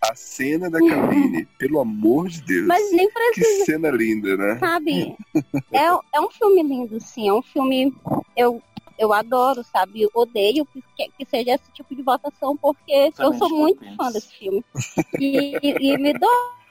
A 0.00 0.14
cena 0.14 0.68
da 0.70 0.78
cabine. 0.80 1.46
Pelo 1.58 1.78
amor 1.80 2.28
de 2.28 2.42
Deus. 2.42 2.66
Mas 2.66 2.90
nem 2.92 3.06
Que 3.08 3.14
precisa, 3.14 3.64
cena 3.64 3.90
linda, 3.90 4.36
né? 4.36 4.58
sabe? 4.58 5.16
É, 5.72 5.86
é 6.16 6.20
um 6.20 6.30
filme 6.30 6.62
lindo, 6.62 7.00
sim. 7.00 7.28
É 7.28 7.32
um 7.32 7.42
filme. 7.42 7.94
Eu, 8.36 8.60
eu 8.98 9.12
adoro, 9.12 9.62
sabe? 9.64 10.02
Eu 10.02 10.10
odeio 10.14 10.66
que, 10.66 10.82
que 11.16 11.24
seja 11.28 11.54
esse 11.54 11.70
tipo 11.72 11.94
de 11.94 12.02
votação, 12.02 12.56
porque 12.56 13.10
eu 13.18 13.32
sou 13.38 13.48
muito 13.48 13.84
fã 13.96 14.10
desse 14.10 14.34
filme. 14.36 14.64
E, 15.18 15.56
e, 15.62 15.92
e 15.92 15.98
me 15.98 16.12
dói 16.12 16.28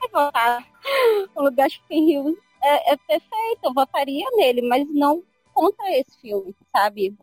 votar. 0.09 0.67
O 1.35 1.43
lugar 1.43 1.67
de 1.69 1.79
Hill 1.91 2.37
é, 2.63 2.93
é 2.93 2.97
perfeito, 2.97 3.59
eu 3.63 3.73
votaria 3.73 4.25
nele, 4.35 4.61
mas 4.61 4.85
não 4.93 5.23
contra 5.53 5.89
esse 5.97 6.19
filme, 6.19 6.55
sabe? 6.75 7.15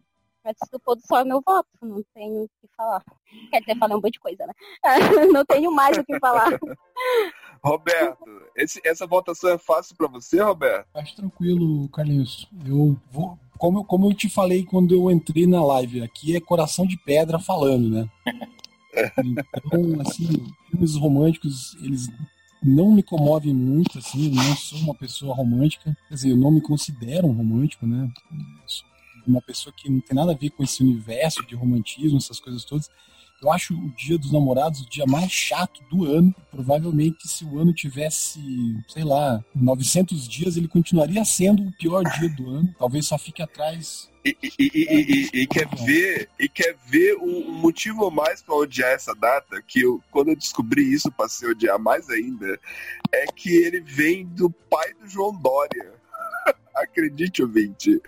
Mas 0.45 0.57
se 0.65 0.79
pôr 0.79 0.95
do 0.95 1.03
sol 1.07 1.19
é 1.19 1.25
meu 1.25 1.43
voto, 1.45 1.69
não 1.83 2.03
tenho 2.15 2.45
o 2.45 2.49
que 2.61 2.69
falar. 2.77 3.03
Quer 3.51 3.61
dizer, 3.61 3.77
falei 3.79 3.97
um 3.97 4.01
monte 4.01 4.13
de 4.15 4.21
coisa, 4.21 4.47
né? 4.47 4.53
não 5.33 5.45
tenho 5.45 5.71
mais 5.73 5.97
o 5.99 6.05
que 6.05 6.19
falar. 6.21 6.49
Roberto, 7.63 8.25
esse- 8.57 8.81
essa 8.85 9.07
votação 9.07 9.51
é 9.51 9.59
fácil 9.59 9.97
pra 9.97 10.07
você, 10.09 10.41
Roberto? 10.41 10.87
Acho 10.95 11.17
tranquilo, 11.17 11.89
Carlinhos. 11.89 12.49
Eu 12.65 12.97
vou. 13.11 13.39
Como, 13.59 13.85
como 13.85 14.09
eu 14.09 14.15
te 14.15 14.29
falei 14.31 14.65
quando 14.65 14.95
eu 14.95 15.11
entrei 15.11 15.47
na 15.47 15.63
live, 15.65 16.03
aqui 16.03 16.37
é 16.37 16.41
coração 16.41 16.87
de 16.87 16.97
pedra 16.97 17.39
falando, 17.41 17.91
né? 17.91 18.09
Então, 19.19 20.01
assim, 20.01 20.29
filmes 20.71 20.95
românticos, 20.97 21.75
eles 21.83 22.09
não 22.63 22.93
me 22.93 23.03
comovem 23.03 23.55
muito, 23.55 23.99
assim, 23.99 24.29
eu 24.29 24.35
não 24.35 24.57
sou 24.57 24.79
uma 24.81 24.95
pessoa 24.95 25.35
romântica, 25.35 25.97
quer 26.09 26.15
dizer, 26.15 26.31
eu 26.31 26.37
não 26.37 26.51
me 26.51 26.61
considero 26.61 27.27
um 27.27 27.33
romântico, 27.33 27.87
né? 27.87 28.11
Eu 28.33 28.69
sou 28.69 28.89
uma 29.27 29.43
pessoa 29.43 29.73
que 29.77 29.91
não 29.91 30.01
tem 30.01 30.17
nada 30.17 30.33
a 30.33 30.37
ver 30.37 30.51
com 30.51 30.63
esse 30.63 30.83
universo 30.83 31.47
de 31.47 31.55
romantismo, 31.55 32.19
essas 32.19 32.41
coisas 32.41 32.65
todas. 32.65 32.91
Eu 33.41 33.53
acho 33.53 33.75
o 33.75 33.89
Dia 33.91 34.19
dos 34.19 34.33
Namorados 34.33 34.81
o 34.81 34.89
dia 34.91 35.07
mais 35.07 35.31
chato 35.31 35.81
do 35.91 36.05
ano. 36.05 36.35
Provavelmente, 36.51 37.29
se 37.29 37.45
o 37.45 37.59
ano 37.59 37.73
tivesse, 37.73 38.41
sei 38.89 39.05
lá, 39.05 39.43
900 39.55 40.29
dias, 40.29 40.57
ele 40.57 40.67
continuaria 40.69 41.25
sendo 41.25 41.63
o 41.63 41.73
pior 41.73 42.03
dia 42.19 42.29
do 42.31 42.51
ano. 42.51 42.75
Talvez 42.79 43.07
só 43.07 43.17
fique 43.17 43.41
atrás. 43.41 44.11
E, 44.25 44.37
e- 44.43 44.51
e- 44.59 45.31
e- 45.43 45.47
quer 45.47 45.69
ver 45.85 46.29
e 46.39 46.49
quer 46.49 46.77
ver 46.87 47.17
um, 47.17 47.51
motivo 47.53 48.11
mais 48.11 48.43
pra 48.43 48.57
odiar 48.57 48.91
essa 48.91 49.15
data 49.15 49.63
que 49.67 49.81
eu 49.81 50.03
quando 50.11 50.29
eu 50.31 50.37
descobri 50.37 50.83
isso 50.93 51.11
passei 51.13 51.49
a 51.49 51.53
odiar 51.53 51.79
mais 51.79 52.11
ainda 52.11 52.61
é 53.13 53.25
que 53.27 53.49
ele 53.49 53.81
vem 53.81 54.27
do 54.27 54.51
pai 54.51 54.93
do 54.95 55.09
João 55.09 55.35
Dória 55.41 55.95
acredite 56.83 57.43
ouvinte 57.43 58.01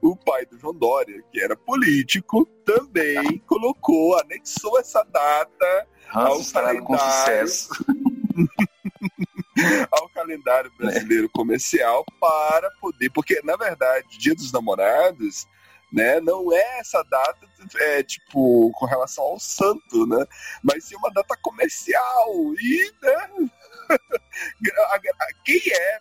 o 0.00 0.16
pai 0.16 0.46
do 0.46 0.58
João 0.58 0.74
Dória 0.74 1.22
que 1.32 1.40
era 1.40 1.56
político 1.56 2.46
também 2.64 3.38
colocou 3.46 4.18
anexou 4.18 4.78
essa 4.78 5.02
data 5.04 5.86
Ranço 6.08 6.26
ao 6.26 6.40
instalado 6.40 6.82
com 6.82 6.96
calendário. 6.96 7.48
sucesso. 7.48 7.68
ao 9.90 10.08
calendário 10.10 10.70
brasileiro 10.76 11.28
comercial 11.30 12.04
para 12.20 12.70
poder, 12.80 13.10
porque 13.10 13.40
na 13.44 13.56
verdade, 13.56 14.18
Dia 14.18 14.34
dos 14.34 14.52
Namorados, 14.52 15.46
né, 15.92 16.20
não 16.20 16.52
é 16.52 16.78
essa 16.78 17.02
data, 17.10 17.38
é 17.80 18.02
tipo 18.02 18.70
com 18.72 18.86
relação 18.86 19.24
ao 19.24 19.40
santo, 19.40 20.06
né, 20.06 20.24
mas 20.62 20.84
sim 20.84 20.96
uma 20.96 21.10
data 21.10 21.36
comercial 21.42 22.28
e, 22.58 22.92
né, 23.02 23.48
quem 25.44 25.60
é 25.72 26.00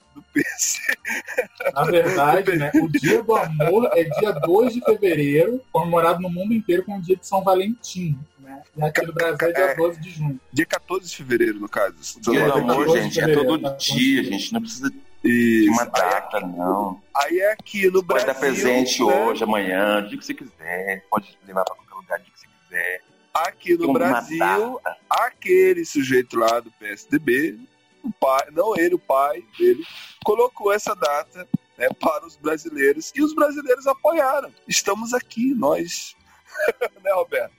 Na 1.73 1.83
verdade, 1.83 2.55
né, 2.55 2.71
o 2.75 2.87
Dia 2.87 3.23
do 3.23 3.35
Amor 3.35 3.89
é 3.93 4.03
dia 4.03 4.31
2 4.31 4.73
de 4.73 4.81
fevereiro, 4.81 5.61
comemorado 5.71 6.21
no 6.21 6.29
mundo 6.29 6.53
inteiro 6.53 6.83
como 6.83 6.97
o 6.97 7.01
dia 7.01 7.15
de 7.15 7.27
São 7.27 7.43
Valentim. 7.43 8.17
Né? 8.39 8.61
E 8.77 8.83
aqui 8.83 9.05
no 9.05 9.13
Brasil 9.13 9.47
é 9.49 9.51
dia 9.51 9.75
12 9.75 9.99
de 9.99 10.09
junho. 10.09 10.39
Dia 10.51 10.65
14 10.65 11.09
de 11.09 11.15
fevereiro, 11.15 11.59
no 11.59 11.69
caso. 11.69 11.95
Dia 12.21 12.45
do 12.45 12.53
amor, 12.53 12.85
14 12.85 12.93
de 12.93 13.15
gente, 13.15 13.19
é 13.19 13.33
todo 13.33 13.61
tá? 13.61 13.69
dia, 13.75 14.23
gente. 14.23 14.53
Não 14.53 14.61
precisa 14.61 14.91
de 15.23 15.69
uma 15.69 15.85
data, 15.85 16.39
não. 16.39 17.01
Aí 17.15 17.39
é 17.39 17.51
aqui 17.51 17.87
no 17.87 18.03
Pode 18.03 18.25
Brasil. 18.25 18.27
dar 18.27 18.39
presente 18.39 19.03
né? 19.03 19.13
hoje, 19.13 19.43
amanhã, 19.43 19.99
o 19.99 20.07
dia 20.07 20.17
que 20.17 20.25
você 20.25 20.33
quiser. 20.33 21.03
Pode 21.09 21.37
levar 21.45 21.63
pra 21.65 21.75
qualquer 21.75 21.95
lugar, 21.95 22.19
o 22.19 22.23
dia 22.23 22.33
que 22.33 22.39
você 22.39 22.47
quiser. 22.47 23.01
Aqui 23.33 23.77
no 23.77 23.93
Brasil, 23.93 24.79
data. 24.83 24.97
aquele 25.09 25.85
sujeito 25.85 26.37
lá 26.37 26.59
do 26.59 26.71
PSDB, 26.71 27.59
o 28.03 28.11
pai, 28.11 28.47
não 28.51 28.75
ele, 28.77 28.95
o 28.95 28.99
pai 28.99 29.43
dele, 29.57 29.83
colocou 30.23 30.71
essa 30.71 30.95
data 30.95 31.47
né, 31.77 31.87
para 31.99 32.25
os 32.25 32.35
brasileiros 32.35 33.11
e 33.15 33.21
os 33.21 33.33
brasileiros 33.33 33.87
apoiaram. 33.87 34.51
Estamos 34.67 35.13
aqui, 35.13 35.53
nós. 35.53 36.15
né, 37.03 37.11
Roberto? 37.13 37.53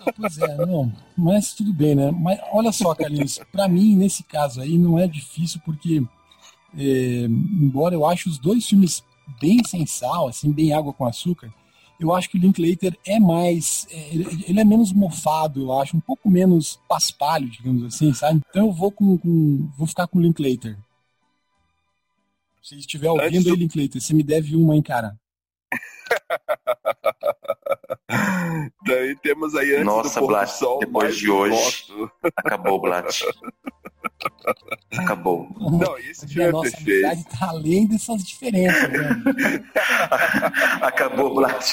Ah, 0.00 0.12
pois 0.16 0.38
é, 0.38 0.56
não, 0.56 0.92
mas 1.16 1.52
tudo 1.52 1.72
bem, 1.72 1.94
né? 1.94 2.10
Mas 2.10 2.38
olha 2.52 2.72
só, 2.72 2.94
Carlinhos, 2.94 3.40
pra 3.52 3.68
mim, 3.68 3.96
nesse 3.96 4.22
caso 4.22 4.60
aí, 4.60 4.78
não 4.78 4.98
é 4.98 5.06
difícil, 5.06 5.60
porque, 5.64 6.02
é, 6.76 7.24
embora 7.24 7.94
eu 7.94 8.06
ache 8.06 8.28
os 8.28 8.38
dois 8.38 8.66
filmes 8.66 9.04
bem 9.40 9.62
sem 9.64 9.84
sal, 9.84 10.28
assim, 10.28 10.52
bem 10.52 10.72
água 10.72 10.92
com 10.92 11.04
açúcar, 11.04 11.52
eu 11.98 12.14
acho 12.14 12.28
que 12.30 12.36
o 12.36 12.40
Linklater 12.40 12.98
é 13.06 13.18
mais. 13.18 13.86
é, 13.90 14.14
ele, 14.14 14.60
é 14.60 14.64
menos 14.64 14.92
mofado, 14.92 15.62
eu 15.62 15.72
acho, 15.80 15.96
um 15.96 16.00
pouco 16.00 16.28
menos 16.30 16.80
paspalho, 16.88 17.48
digamos 17.50 17.84
assim, 17.84 18.12
sabe? 18.14 18.40
Então 18.50 18.66
eu 18.66 18.72
vou 18.72 18.90
com. 18.92 19.16
com- 19.18 19.68
vou 19.76 19.86
ficar 19.86 20.06
com 20.06 20.18
o 20.18 20.22
Linklater. 20.22 20.76
Se 22.62 22.76
estiver 22.76 23.10
ouvindo 23.10 23.44
do- 23.44 23.50
aí, 23.50 23.56
Linklater, 23.56 24.00
você 24.00 24.12
me 24.12 24.22
deve 24.22 24.56
uma, 24.56 24.74
hein, 24.74 24.82
cara? 24.82 25.16
Daí 28.86 29.16
temos 29.16 29.54
aí 29.54 29.72
antes 29.74 29.84
Nossa, 29.84 30.20
do 30.20 30.46
sol, 30.46 30.78
depois 30.78 31.16
de 31.16 31.30
hoje. 31.30 31.86
Acabou, 32.36 32.80
Blat. 32.80 33.06
Acabou. 34.98 35.48
Não, 35.58 35.98
esse 35.98 36.40
a 36.40 36.46
é 36.46 36.52
nossa 36.52 36.70
perfeito. 36.70 37.06
amizade 37.06 37.38
tá 37.38 37.48
além 37.48 37.86
dessas 37.86 38.24
diferenças, 38.24 38.90
né? 38.90 39.22
Acabou, 40.82 41.34
Blat. 41.34 41.64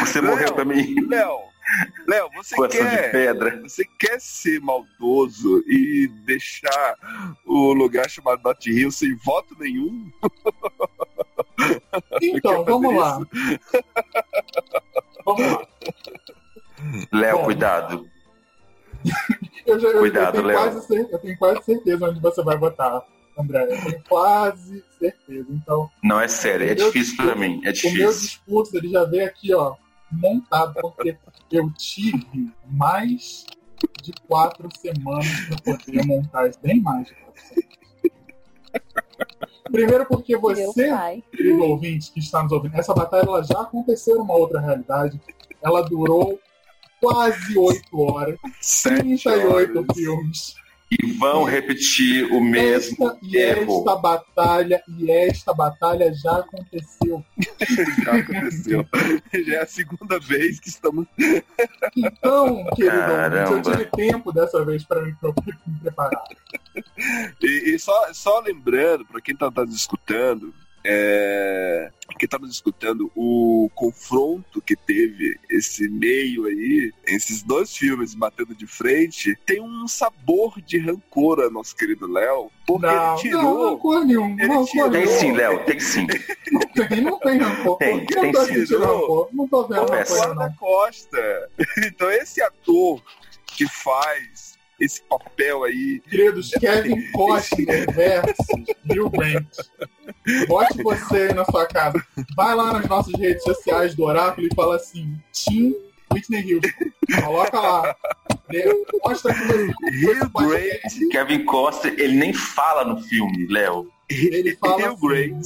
Você 0.00 0.20
Léo, 0.20 0.30
morreu 0.30 0.54
pra 0.54 0.64
mim. 0.64 0.94
Léo, 1.08 1.38
Léo, 2.06 2.30
você 2.34 2.56
Coração 2.56 2.84
de 2.84 2.96
quer, 2.96 3.12
pedra. 3.12 3.60
você 3.62 3.84
quer 3.98 4.20
ser 4.20 4.60
maldoso 4.60 5.62
e 5.66 6.08
deixar 6.24 6.94
o 7.46 7.72
lugar 7.72 8.08
chamado 8.08 8.42
Not 8.42 8.70
Hill 8.70 8.90
sem 8.90 9.14
voto 9.16 9.54
nenhum? 9.58 10.10
Então, 12.22 12.64
vamos 12.64 12.94
lá. 12.96 13.18
Vamos 15.24 15.52
lá. 15.52 15.66
Léo, 17.12 17.44
cuidado. 17.44 18.08
Eu, 19.66 19.78
já, 19.78 19.92
Cuidado, 19.92 20.26
eu, 20.28 20.32
tenho 20.32 20.46
Léo. 20.46 20.58
quase 20.58 20.96
eu 21.12 21.18
tenho 21.18 21.38
quase 21.38 21.62
certeza 21.64 22.08
onde 22.08 22.20
você 22.20 22.42
vai 22.42 22.56
votar, 22.56 23.02
André. 23.38 23.64
Eu 23.64 23.82
tenho 23.84 24.02
quase 24.08 24.84
certeza. 24.98 25.46
Então, 25.50 25.90
Não, 26.02 26.18
é 26.20 26.26
sério, 26.28 26.68
é 26.70 26.74
difícil 26.74 27.16
pra 27.16 27.34
mim. 27.36 27.56
É 27.56 27.58
o 27.58 27.62
meu 27.62 27.72
difícil. 27.72 28.06
discurso 28.12 28.76
ele 28.76 28.88
já 28.88 29.04
veio 29.04 29.26
aqui, 29.26 29.54
ó, 29.54 29.74
montado, 30.10 30.74
porque 30.80 31.16
eu 31.52 31.70
tive 31.76 32.50
mais 32.66 33.44
de 34.02 34.12
quatro 34.26 34.68
semanas 34.80 35.26
para 35.48 35.76
poder 35.76 36.06
montar 36.06 36.48
isso, 36.48 36.58
bem 36.62 36.80
mais 36.80 37.06
de 37.06 37.14
quatro 37.14 37.42
semanas. 37.42 37.68
Primeiro 39.70 40.06
porque 40.06 40.34
você, 40.36 40.72
querido 41.30 41.62
ouvinte 41.62 42.10
que 42.10 42.20
está 42.20 42.42
nos 42.42 42.52
ouvindo, 42.52 42.74
essa 42.74 42.94
batalha 42.94 43.22
ela 43.26 43.42
já 43.42 43.60
aconteceu 43.60 44.16
numa 44.16 44.34
outra 44.34 44.60
realidade. 44.60 45.20
Ela 45.62 45.82
durou 45.82 46.40
quase 47.00 47.58
oito 47.58 48.00
horas, 48.00 48.38
Sete 48.60 49.02
38 49.02 49.78
horas. 49.78 49.86
filmes. 49.94 50.54
E 50.90 51.12
vão 51.18 51.44
repetir 51.44 52.32
o 52.32 52.40
mesmo 52.40 53.08
Esta, 53.08 53.18
e 53.22 53.36
erro. 53.36 53.78
esta 53.80 53.96
batalha, 53.96 54.82
e 54.88 55.10
esta 55.10 55.52
batalha 55.52 56.14
já 56.14 56.38
aconteceu. 56.38 57.22
Já 58.02 58.14
aconteceu. 58.16 58.86
Já 59.46 59.54
é 59.54 59.62
a 59.62 59.66
segunda 59.66 60.18
vez 60.18 60.58
que 60.58 60.70
estamos. 60.70 61.06
Então, 61.94 62.64
querido 62.74 62.96
eu 62.96 63.60
tive 63.62 63.84
tempo 63.84 64.32
dessa 64.32 64.64
vez 64.64 64.82
para 64.84 65.02
me, 65.04 65.14
pra 65.16 65.30
me 65.66 65.78
preparar. 65.80 66.24
E, 67.42 67.74
e 67.74 67.78
só, 67.78 67.92
só 68.14 68.40
lembrando, 68.40 69.04
para 69.04 69.20
quem 69.20 69.36
tá, 69.36 69.50
tá 69.50 69.66
nos 69.66 69.74
escutando, 69.76 70.54
é, 70.84 71.90
quem 72.18 72.28
tá 72.28 72.38
nos 72.38 72.52
escutando, 72.52 73.10
o 73.14 73.70
confronto 73.74 74.60
que 74.60 74.74
teve 74.74 75.38
esse 75.48 75.88
meio 75.88 76.46
aí, 76.46 76.92
esses 77.06 77.42
dois 77.42 77.76
filmes 77.76 78.14
batendo 78.14 78.54
de 78.54 78.66
frente, 78.66 79.38
tem 79.46 79.60
um 79.60 79.86
sabor 79.86 80.60
de 80.60 80.78
rancor 80.78 81.40
a 81.40 81.50
nosso 81.50 81.76
querido 81.76 82.10
Léo, 82.10 82.50
porque 82.66 82.86
não, 82.86 82.92
ele 82.92 83.06
não, 83.06 83.16
tirou. 83.16 83.70
rancor 83.70 84.04
nenhum. 84.04 84.30
ele 84.38 84.46
Rancor 84.46 84.66
tirou. 84.66 84.90
Tem 84.90 85.06
sim, 85.06 85.32
Léo, 85.32 85.64
tem 85.64 85.80
sim. 85.80 86.06
Não 86.50 86.60
tem, 86.60 87.00
não 87.00 87.18
tem 87.18 87.38
rancor. 87.38 87.78
Tem, 87.78 87.96
não 87.96 88.06
tem 88.06 88.32
tô 88.32 88.44
sim. 88.44 88.54
Não 89.32 89.48
tô 89.48 89.66
vendo 89.66 89.80
rancor, 89.80 89.98
não. 89.98 90.34
guarda-costa. 90.36 91.50
Então, 91.86 92.10
esse 92.10 92.42
ator 92.42 93.02
que 93.46 93.66
faz 93.68 94.57
esse 94.78 95.02
papel 95.02 95.64
aí 95.64 96.00
Queridos, 96.08 96.50
Kevin 96.50 97.10
Costner 97.12 97.92
versus 97.92 98.64
Bill 98.84 99.10
Grant. 99.10 99.46
Bote 100.46 100.82
você 100.82 101.28
aí 101.28 101.34
na 101.34 101.44
sua 101.44 101.66
casa. 101.66 102.04
Vai 102.36 102.54
lá 102.54 102.72
nas 102.72 102.86
nossas 102.86 103.14
redes 103.18 103.42
sociais 103.42 103.94
do 103.94 104.04
Oráculo 104.04 104.46
e 104.46 104.54
fala 104.54 104.76
assim: 104.76 105.18
Tim 105.32 105.74
Whitney 106.12 106.54
Houston. 106.54 107.22
Coloca 107.24 107.60
lá. 107.60 107.96
De- 108.48 108.64
Mostra 109.04 109.34
que 109.34 109.40
você 110.32 110.80
Kevin 111.10 111.44
Costa, 111.44 111.88
ele 111.88 112.14
nem 112.16 112.32
fala 112.32 112.84
no 112.84 113.00
filme, 113.02 113.46
Léo. 113.48 113.90
Ele 114.10 114.56
fala 114.56 114.90
Hugh 114.92 114.96
Grant. 115.06 115.44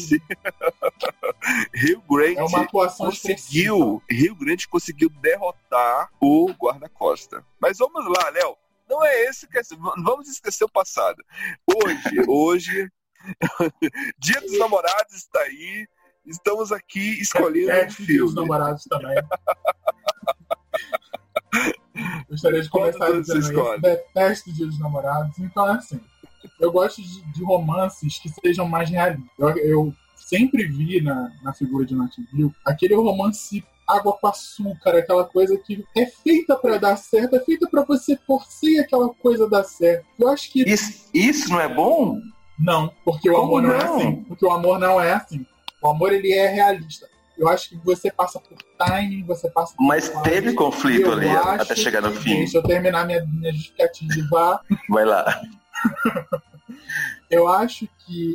Hugh 1.74 2.02
Grant 2.08 2.36
É 2.36 2.42
uma 2.44 2.60
atuação 2.62 3.06
conseguiu, 3.06 4.00
Rio 4.08 4.34
Grande 4.36 4.68
conseguiu 4.68 5.10
derrotar 5.20 6.10
o 6.20 6.52
guarda-costa. 6.52 7.44
Mas 7.60 7.78
vamos 7.78 8.04
lá, 8.06 8.30
Léo. 8.30 8.56
Não 8.88 9.04
é 9.04 9.24
esse 9.24 9.48
que 9.48 9.58
é, 9.58 9.62
vamos 10.04 10.28
esquecer 10.28 10.64
o 10.64 10.70
passado. 10.70 11.16
Hoje, 11.66 12.24
hoje, 12.28 12.92
Dia 14.18 14.40
dos 14.40 14.58
Namorados 14.58 15.14
está 15.14 15.40
aí. 15.40 15.86
Estamos 16.24 16.70
aqui 16.70 17.20
escolhendo 17.20 17.70
um 17.70 17.74
Teste 17.74 18.06
de 18.06 18.18
dos 18.18 18.30
filme. 18.30 18.34
namorados 18.34 18.84
também. 18.84 19.14
Gostaria 22.28 22.62
de 22.62 22.70
começar 22.70 22.98
Qual 22.98 23.12
dos 23.14 23.26
dizendo? 23.26 23.80
Detesto 23.80 24.52
Dia 24.52 24.66
dos 24.66 24.78
Namorados. 24.78 25.38
Então 25.38 25.68
é 25.68 25.72
assim. 25.72 26.00
Eu 26.60 26.72
gosto 26.72 27.02
de, 27.02 27.32
de 27.32 27.44
romances 27.44 28.18
que 28.18 28.28
sejam 28.28 28.68
mais 28.68 28.88
realistas. 28.88 29.30
Eu, 29.38 29.56
eu 29.58 29.94
sempre 30.16 30.66
vi 30.66 31.00
na, 31.00 31.30
na 31.42 31.52
figura 31.52 31.84
de 31.84 31.94
Nativille 31.94 32.54
aquele 32.64 32.94
romance 32.94 33.64
água 33.86 34.12
com 34.12 34.26
açúcar, 34.26 34.96
aquela 34.96 35.24
coisa 35.24 35.56
que 35.58 35.84
é 35.96 36.06
feita 36.06 36.56
pra 36.56 36.78
dar 36.78 36.96
certo, 36.96 37.36
é 37.36 37.40
feita 37.40 37.68
pra 37.68 37.82
você 37.84 38.16
torcer 38.16 38.80
aquela 38.80 39.08
coisa 39.14 39.48
dar 39.48 39.64
certo. 39.64 40.06
Eu 40.18 40.28
acho 40.28 40.50
que 40.50 40.62
Isso, 40.62 41.08
isso 41.12 41.50
não 41.50 41.60
é 41.60 41.68
bom? 41.68 42.18
não, 42.58 42.92
porque 43.04 43.28
o 43.28 43.34
Como 43.34 43.56
amor 43.58 43.62
não, 43.62 43.74
é 43.74 43.84
não? 43.84 43.96
assim. 43.96 44.22
Porque 44.24 44.46
o 44.46 44.50
amor 44.52 44.78
não 44.78 45.00
é 45.00 45.12
assim. 45.12 45.44
O 45.82 45.88
amor 45.88 46.12
ele 46.12 46.32
é 46.32 46.46
realista. 46.48 47.08
Eu 47.36 47.48
acho 47.48 47.70
que 47.70 47.76
você 47.78 48.10
passa 48.12 48.38
por 48.38 48.56
timing, 48.78 49.24
você 49.24 49.50
passa 49.50 49.74
por 49.76 49.84
Mas 49.84 50.06
fases. 50.08 50.22
teve 50.22 50.52
conflito 50.54 51.06
Eu 51.06 51.12
ali 51.12 51.28
até 51.28 51.74
chegar 51.74 52.00
no 52.00 52.12
que- 52.12 52.18
fim. 52.20 52.36
Deixa 52.36 52.58
eu 52.58 52.62
terminar 52.62 53.04
minha, 53.06 53.24
minha 53.26 53.52
justificativa. 53.52 54.60
Vai 54.88 55.04
lá. 55.04 55.42
Eu 57.30 57.48
acho 57.48 57.88
que, 58.06 58.34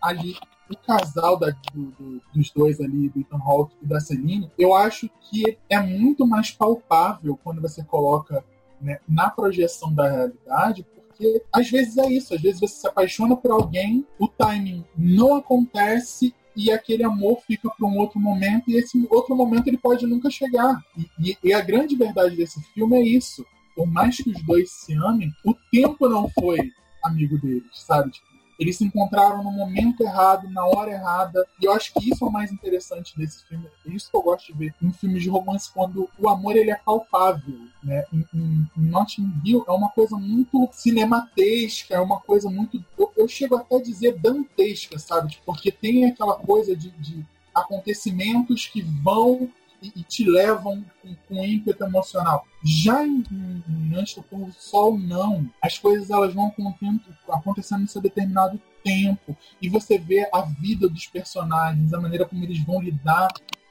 ali 0.00 0.36
o 0.70 0.76
casal 0.76 1.38
da- 1.38 1.50
do- 1.72 1.90
do- 1.92 2.22
dos 2.34 2.50
dois 2.50 2.80
ali, 2.80 3.08
do 3.08 3.20
Ethan 3.20 3.38
Hawke 3.38 3.74
e 3.82 3.86
da 3.86 4.00
Celine, 4.00 4.50
eu 4.58 4.74
acho 4.74 5.08
que 5.20 5.56
é 5.68 5.80
muito 5.80 6.26
mais 6.26 6.50
palpável 6.50 7.38
quando 7.42 7.60
você 7.60 7.82
coloca 7.84 8.44
né, 8.80 8.98
na 9.08 9.30
projeção 9.30 9.92
da 9.94 10.06
realidade, 10.10 10.84
porque 10.94 11.42
às 11.52 11.70
vezes 11.70 11.96
é 11.96 12.10
isso, 12.12 12.34
às 12.34 12.42
vezes 12.42 12.60
você 12.60 12.74
se 12.80 12.86
apaixona 12.86 13.34
por 13.34 13.50
alguém, 13.50 14.06
o 14.18 14.28
timing 14.28 14.84
não 14.96 15.34
acontece 15.34 16.34
e 16.54 16.70
aquele 16.70 17.02
amor 17.04 17.40
fica 17.46 17.70
para 17.70 17.86
um 17.86 17.96
outro 17.98 18.18
momento 18.20 18.70
e 18.70 18.76
esse 18.76 19.06
outro 19.10 19.34
momento 19.34 19.66
ele 19.68 19.78
pode 19.78 20.06
nunca 20.06 20.28
chegar. 20.30 20.78
E, 21.18 21.30
e- 21.30 21.38
e 21.44 21.52
a 21.54 21.60
grande 21.62 21.96
verdade 21.96 22.36
desse 22.36 22.60
filme 22.74 22.96
é 22.96 23.02
isso. 23.02 23.44
Por 23.74 23.86
mais 23.86 24.16
que 24.16 24.30
os 24.30 24.42
dois 24.44 24.70
se 24.70 24.94
amem, 24.94 25.30
o 25.44 25.54
tempo 25.70 26.08
não 26.08 26.28
foi 26.30 26.70
amigo 27.02 27.38
deles, 27.38 27.64
sabe? 27.72 28.10
Tipo, 28.10 28.26
Eles 28.58 28.76
se 28.78 28.84
encontraram 28.84 29.42
no 29.42 29.50
momento 29.50 30.02
errado, 30.02 30.48
na 30.50 30.64
hora 30.66 30.90
errada. 30.90 31.46
E 31.60 31.66
eu 31.66 31.72
acho 31.72 31.92
que 31.94 32.10
isso 32.10 32.24
é 32.24 32.28
o 32.28 32.32
mais 32.32 32.50
interessante 32.50 33.16
desse 33.16 33.44
filme. 33.44 33.66
É 33.86 33.90
isso 33.90 34.10
que 34.10 34.16
eu 34.16 34.22
gosto 34.22 34.46
de 34.46 34.58
ver 34.58 34.74
em 34.82 34.92
filmes 34.92 35.22
de 35.22 35.28
romance, 35.28 35.70
quando 35.72 36.08
o 36.18 36.28
amor 36.28 36.56
ele 36.56 36.70
é 36.70 36.76
palpável. 36.76 37.54
Né? 37.82 38.04
Em, 38.12 38.24
em, 38.34 38.70
em 38.76 38.82
Notting 38.82 39.32
Hill 39.44 39.64
é 39.68 39.72
uma 39.72 39.90
coisa 39.90 40.16
muito 40.16 40.68
cinematesca, 40.72 41.94
é 41.94 42.00
uma 42.00 42.20
coisa 42.20 42.48
muito. 42.48 42.82
Eu, 42.98 43.12
eu 43.16 43.28
chego 43.28 43.56
até 43.56 43.76
a 43.76 43.82
dizer 43.82 44.18
dantesca, 44.18 44.98
sabe? 44.98 45.38
Porque 45.44 45.70
tem 45.70 46.06
aquela 46.06 46.34
coisa 46.34 46.74
de, 46.74 46.90
de 46.92 47.24
acontecimentos 47.54 48.66
que 48.66 48.82
vão 48.82 49.50
e, 49.94 50.00
e 50.00 50.02
te 50.02 50.24
levam 50.24 50.84
com, 51.02 51.14
com 51.28 51.44
ímpeto 51.44 51.84
emocional. 51.84 52.46
Já 52.64 53.04
em, 53.06 53.22
em, 53.30 53.64
em 53.68 53.94
Antes 53.94 54.16
do 54.16 54.52
Sol, 54.52 54.98
não. 54.98 55.48
As 55.62 55.78
coisas 55.78 56.10
elas 56.10 56.34
vão 56.34 56.52
acontecendo, 57.28 57.82
em 57.82 57.86
seu 57.86 58.00
determinado 58.00 58.60
tempo. 58.82 59.36
E 59.60 59.68
você 59.68 59.98
vê 59.98 60.28
a 60.32 60.42
vida 60.42 60.88
dos 60.88 61.06
personagens, 61.06 61.92
a 61.92 62.00
maneira 62.00 62.24
como 62.24 62.42
eles 62.44 62.64
vão 62.64 62.80
lidar 62.80 63.28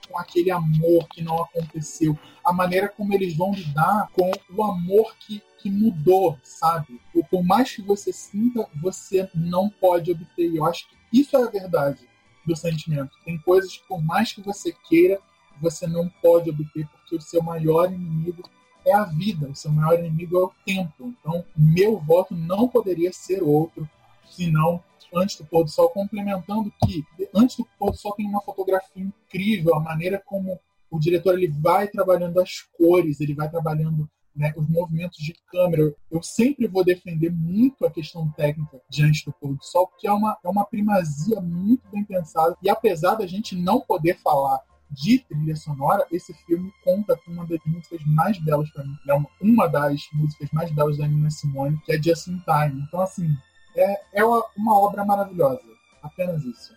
com 0.07 0.20
aquele 0.20 0.51
amor 0.51 1.07
que 1.09 1.22
não 1.22 1.41
aconteceu, 1.41 2.18
a 2.43 2.53
maneira 2.53 2.88
como 2.88 3.13
eles 3.13 3.36
vão 3.36 3.51
lidar 3.51 4.09
com 4.13 4.32
o 4.55 4.63
amor 4.63 5.16
que, 5.20 5.41
que 5.57 5.70
mudou, 5.70 6.38
sabe? 6.43 7.01
Por, 7.30 7.43
mais 7.43 7.76
que 7.76 7.82
você 7.82 8.13
sinta, 8.13 8.68
você 8.82 9.28
não 9.34 9.70
pode 9.70 10.11
obter. 10.11 10.55
Eu 10.55 10.66
acho 10.66 10.88
que 10.88 10.95
isso 11.11 11.36
é 11.36 11.43
a 11.43 11.49
verdade 11.49 12.07
do 12.45 12.55
sentimento. 12.55 13.18
Tem 13.26 13.38
coisas 13.39 13.78
que, 13.78 13.88
por 13.88 14.03
mais 14.03 14.32
que 14.32 14.41
você 14.41 14.74
queira, 14.88 15.20
você 15.62 15.88
não 15.88 16.10
pode 16.22 16.49
obter, 16.49 16.88
porque 16.88 17.16
o 17.16 17.22
seu 17.22 17.41
maior 17.41 17.91
inimigo 17.91 18.43
é 18.86 18.93
a 18.93 19.03
vida, 19.03 19.49
o 19.49 19.56
seu 19.56 19.72
maior 19.72 19.97
inimigo 19.97 20.38
é 20.38 20.43
o 20.43 20.51
tempo. 20.66 21.14
Então, 21.20 21.43
meu 21.56 21.99
voto 21.99 22.36
não 22.36 22.68
poderia 22.68 23.12
ser 23.12 23.41
outro, 23.41 23.89
senão 24.30 24.84
Antes 25.14 25.38
do 25.38 25.45
Pôr 25.45 25.64
do 25.64 25.70
Sol, 25.70 25.89
complementando 25.89 26.74
que 26.84 27.06
Antes 27.34 27.56
do 27.56 27.66
Pôr 27.80 27.91
do 27.91 27.97
Sol 27.97 28.14
tem 28.16 28.28
uma 28.28 28.41
fotografia 28.41 29.01
incrível, 29.01 29.76
a 29.76 29.80
maneira 29.80 30.22
como 30.26 30.60
o 30.91 30.99
diretor 30.99 31.36
ele 31.36 31.47
vai 31.47 31.88
trabalhando 31.88 32.39
as 32.39 32.62
cores, 32.78 33.22
ele 33.22 33.34
vai 33.34 33.49
trabalhando 33.49 34.10
né, 34.36 34.53
os 34.58 34.68
movimentos 34.68 35.18
de 35.18 35.34
câmera. 35.47 35.95
Eu 36.12 36.22
sempre 36.22 36.68
vou 36.68 36.84
defender 36.84 37.32
muito 37.32 37.86
a 37.86 37.91
questão 37.91 38.30
técnica 38.32 38.82
diante 38.89 39.24
do 39.26 39.34
pôr 39.34 39.56
do 39.56 39.64
sol, 39.64 39.88
porque 39.88 40.08
é 40.08 40.12
uma, 40.12 40.38
é 40.43 40.49
uma 40.49 40.66
primazia 40.66 41.39
muito 41.39 41.88
bem 41.89 42.03
pensada. 42.03 42.56
E 42.62 42.70
apesar 42.70 43.16
da 43.16 43.26
gente 43.26 43.56
não 43.56 43.80
poder 43.80 44.20
falar 44.20 44.62
de 44.90 45.20
trilha 45.20 45.56
sonora, 45.56 46.06
esse 46.12 46.34
filme 46.46 46.74
conta 46.84 47.18
com 47.18 47.32
uma 47.32 47.46
das 47.46 47.60
músicas 47.66 48.02
mais 48.06 48.38
belas 48.40 48.70
para 48.72 48.84
mim. 48.84 48.98
É 49.08 49.14
uma, 49.14 49.30
uma 49.42 49.68
das 49.68 50.08
músicas 50.14 50.50
mais 50.52 50.72
belas 50.72 50.98
da 50.98 51.08
Nina 51.08 51.30
Simone, 51.30 51.80
que 51.86 51.92
é 51.92 52.02
Just 52.02 52.28
in 52.28 52.40
Time. 52.40 52.84
Então, 52.88 53.02
assim, 53.02 53.36
é, 53.76 54.02
é 54.14 54.26
uma, 54.26 54.46
uma 54.56 54.80
obra 54.80 55.04
maravilhosa. 55.04 55.64
Apenas 56.02 56.44
isso. 56.44 56.74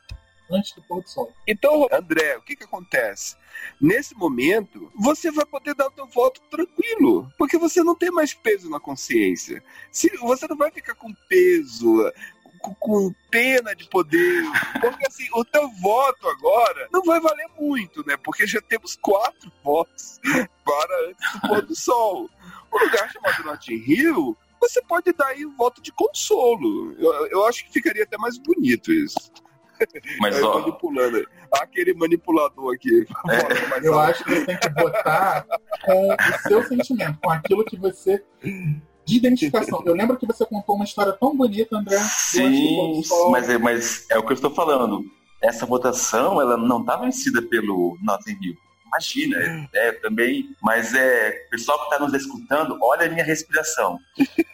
Antes 0.50 0.74
do 0.74 0.82
pôr 0.82 1.02
do 1.02 1.10
sol. 1.10 1.30
Então, 1.46 1.86
André, 1.92 2.38
o 2.38 2.42
que 2.42 2.56
que 2.56 2.64
acontece? 2.64 3.36
Nesse 3.78 4.14
momento, 4.14 4.90
você 4.96 5.30
vai 5.30 5.44
poder 5.44 5.74
dar 5.74 5.88
o 5.88 5.90
teu 5.90 6.06
voto 6.06 6.40
tranquilo, 6.50 7.30
porque 7.36 7.58
você 7.58 7.82
não 7.82 7.94
tem 7.94 8.10
mais 8.10 8.32
peso 8.32 8.70
na 8.70 8.80
consciência. 8.80 9.62
Se 9.92 10.08
você 10.16 10.48
não 10.48 10.56
vai 10.56 10.70
ficar 10.70 10.94
com 10.94 11.12
peso, 11.28 12.10
com, 12.60 12.74
com 12.74 13.14
pena 13.30 13.74
de 13.74 13.88
poder, 13.88 14.44
porque 14.80 15.06
assim, 15.06 15.28
o 15.34 15.44
teu 15.44 15.68
voto 15.80 16.28
agora 16.28 16.88
não 16.92 17.02
vai 17.02 17.20
valer 17.20 17.46
muito, 17.58 18.04
né? 18.06 18.16
Porque 18.16 18.46
já 18.46 18.60
temos 18.60 18.96
quatro 18.96 19.50
votos 19.62 20.20
para 20.64 21.08
antes 21.08 21.32
do 21.32 21.48
pôr 21.48 21.62
do 21.62 21.76
sol. 21.76 22.30
O 22.70 22.78
lugar 22.78 23.10
chamado 23.10 23.44
Notting 23.44 23.84
Hill, 23.86 24.36
você 24.60 24.82
pode 24.82 25.12
dar 25.12 25.28
aí 25.28 25.44
o 25.44 25.56
voto 25.56 25.80
de 25.80 25.92
consolo. 25.92 26.94
Eu, 26.98 27.26
eu 27.28 27.46
acho 27.46 27.64
que 27.64 27.72
ficaria 27.72 28.04
até 28.04 28.18
mais 28.18 28.38
bonito 28.38 28.92
isso. 28.92 29.30
Mas, 30.20 30.36
Aí, 30.36 30.42
ó, 30.42 30.58
manipulando. 30.60 31.26
Aquele 31.52 31.94
manipulador 31.94 32.74
aqui. 32.74 33.06
É. 33.30 33.68
Mas, 33.68 33.84
Eu 33.84 33.98
acho 33.98 34.24
que 34.24 34.34
você 34.34 34.46
tem 34.46 34.58
que 34.58 34.68
botar 34.70 35.46
com 35.84 36.08
o 36.08 36.48
seu 36.48 36.62
sentimento, 36.64 37.18
com 37.22 37.30
aquilo 37.30 37.64
que 37.64 37.76
você. 37.76 38.22
De 39.08 39.16
identificação. 39.16 39.82
Eu 39.86 39.94
lembro 39.94 40.18
que 40.18 40.26
você 40.26 40.44
contou 40.44 40.76
uma 40.76 40.84
história 40.84 41.14
tão 41.14 41.34
bonita, 41.34 41.78
André. 41.78 41.98
sim, 41.98 43.00
mas 43.30 43.48
é, 43.48 43.56
mas 43.56 44.06
é 44.10 44.18
o 44.18 44.22
que 44.22 44.32
eu 44.32 44.34
estou 44.34 44.50
falando. 44.50 45.02
Essa 45.40 45.64
votação, 45.64 46.40
ela 46.42 46.58
não 46.58 46.80
está 46.80 46.96
vencida 46.96 47.40
pelo 47.40 47.96
Notting 48.02 48.38
Hill. 48.42 48.56
Imagina, 48.86 49.68
é, 49.72 49.92
também, 49.92 50.44
mas 50.62 50.94
é, 50.94 51.30
pessoal 51.50 51.78
que 51.78 51.84
está 51.84 51.98
nos 51.98 52.12
escutando, 52.12 52.78
olha 52.82 53.06
a 53.06 53.08
minha 53.08 53.24
respiração. 53.24 53.98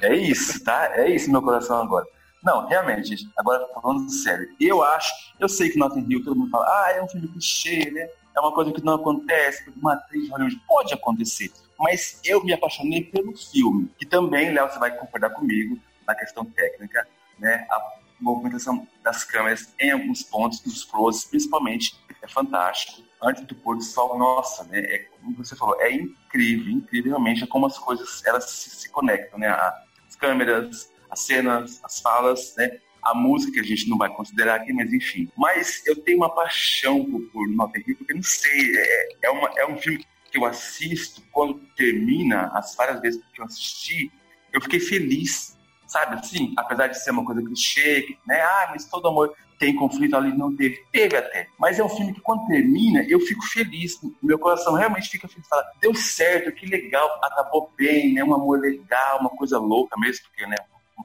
É 0.00 0.14
isso, 0.14 0.62
tá? 0.62 0.92
É 0.94 1.10
isso 1.10 1.28
meu 1.28 1.42
coração 1.42 1.82
agora. 1.82 2.06
Não, 2.44 2.68
realmente, 2.68 3.08
gente, 3.08 3.28
agora 3.36 3.66
falando 3.74 4.08
sério, 4.08 4.48
eu 4.60 4.80
acho, 4.80 5.12
eu 5.40 5.48
sei 5.48 5.70
que 5.70 5.76
Notting 5.76 6.06
Hill, 6.08 6.24
todo 6.24 6.36
mundo 6.36 6.50
fala, 6.50 6.66
ah, 6.66 6.92
é 6.92 7.02
um 7.02 7.08
filme 7.08 7.26
clichê, 7.26 7.90
né? 7.90 8.08
É 8.36 8.40
uma 8.40 8.52
coisa 8.52 8.72
que 8.72 8.84
não 8.84 8.94
acontece, 8.94 9.68
uma 9.76 9.94
atriz 9.94 10.24
de 10.24 10.30
Hollywood 10.30 10.60
pode 10.68 10.94
acontecer. 10.94 11.50
Mas 11.80 12.20
eu 12.22 12.44
me 12.44 12.52
apaixonei 12.52 13.02
pelo 13.02 13.34
filme, 13.34 13.90
que 13.98 14.04
também, 14.04 14.52
Léo, 14.52 14.70
você 14.70 14.78
vai 14.78 14.94
concordar 14.94 15.30
comigo 15.30 15.78
na 16.06 16.14
questão 16.14 16.44
técnica, 16.44 17.08
né? 17.38 17.66
A 17.70 17.94
movimentação 18.20 18.86
das 19.02 19.24
câmeras 19.24 19.72
em 19.80 19.90
alguns 19.90 20.22
pontos, 20.22 20.60
dos 20.60 20.84
closes, 20.84 21.24
principalmente, 21.24 21.98
é 22.20 22.28
fantástico. 22.28 23.02
Antes 23.22 23.44
do 23.44 23.54
pôr 23.54 23.76
do 23.76 23.82
sol, 23.82 24.18
nossa, 24.18 24.64
né? 24.64 24.80
É, 24.80 24.98
como 24.98 25.34
você 25.36 25.56
falou, 25.56 25.80
é 25.80 25.90
incrível, 25.90 26.70
incrível 26.70 27.12
realmente 27.12 27.46
como 27.46 27.64
as 27.64 27.78
coisas 27.78 28.22
elas 28.26 28.44
se, 28.50 28.68
se 28.68 28.90
conectam, 28.90 29.38
né? 29.38 29.48
As 29.48 30.16
câmeras, 30.16 30.92
as 31.08 31.20
cenas, 31.20 31.80
as 31.82 31.98
falas, 31.98 32.54
né? 32.58 32.78
A 33.02 33.14
música 33.14 33.54
que 33.54 33.60
a 33.60 33.64
gente 33.64 33.88
não 33.88 33.96
vai 33.96 34.10
considerar 34.10 34.56
aqui, 34.56 34.70
mas 34.74 34.92
enfim. 34.92 35.30
Mas 35.34 35.82
eu 35.86 35.96
tenho 35.96 36.18
uma 36.18 36.34
paixão 36.34 37.02
por, 37.06 37.22
por 37.30 37.48
Notting 37.48 37.84
Hill, 37.86 37.96
porque 37.96 38.12
não 38.12 38.22
sei, 38.22 38.76
é, 38.76 39.08
é, 39.22 39.30
uma, 39.30 39.50
é 39.56 39.66
um 39.66 39.78
filme 39.78 39.98
que 39.98 40.06
eu 40.32 40.44
assisto, 40.44 41.22
quando 41.32 41.60
termina, 41.76 42.50
as 42.54 42.74
várias 42.74 43.00
vezes 43.00 43.22
que 43.32 43.40
eu 43.40 43.44
assisti, 43.44 44.12
eu 44.52 44.60
fiquei 44.60 44.80
feliz, 44.80 45.56
sabe 45.86 46.16
assim? 46.16 46.54
Apesar 46.56 46.86
de 46.88 47.02
ser 47.02 47.10
uma 47.10 47.24
coisa 47.24 47.42
clichê, 47.42 48.02
que, 48.02 48.18
né? 48.26 48.40
Ah, 48.40 48.68
mas 48.70 48.84
todo 48.84 49.08
amor 49.08 49.34
tem 49.58 49.76
conflito 49.76 50.16
ali, 50.16 50.36
não 50.36 50.56
teve. 50.56 50.82
Teve 50.90 51.16
até. 51.16 51.48
Mas 51.58 51.78
é 51.78 51.84
um 51.84 51.88
filme 51.88 52.14
que 52.14 52.20
quando 52.22 52.46
termina, 52.46 53.04
eu 53.06 53.20
fico 53.20 53.44
feliz. 53.46 54.00
Meu 54.22 54.38
coração 54.38 54.74
realmente 54.74 55.10
fica 55.10 55.28
feliz. 55.28 55.46
Fala, 55.46 55.64
deu 55.80 55.94
certo, 55.94 56.50
que 56.52 56.64
legal, 56.64 57.06
acabou 57.22 57.70
bem, 57.76 58.14
né? 58.14 58.24
Um 58.24 58.34
amor 58.34 58.60
legal, 58.60 59.20
uma 59.20 59.30
coisa 59.30 59.58
louca 59.58 59.98
mesmo, 59.98 60.24
porque, 60.26 60.46
né? 60.46 60.56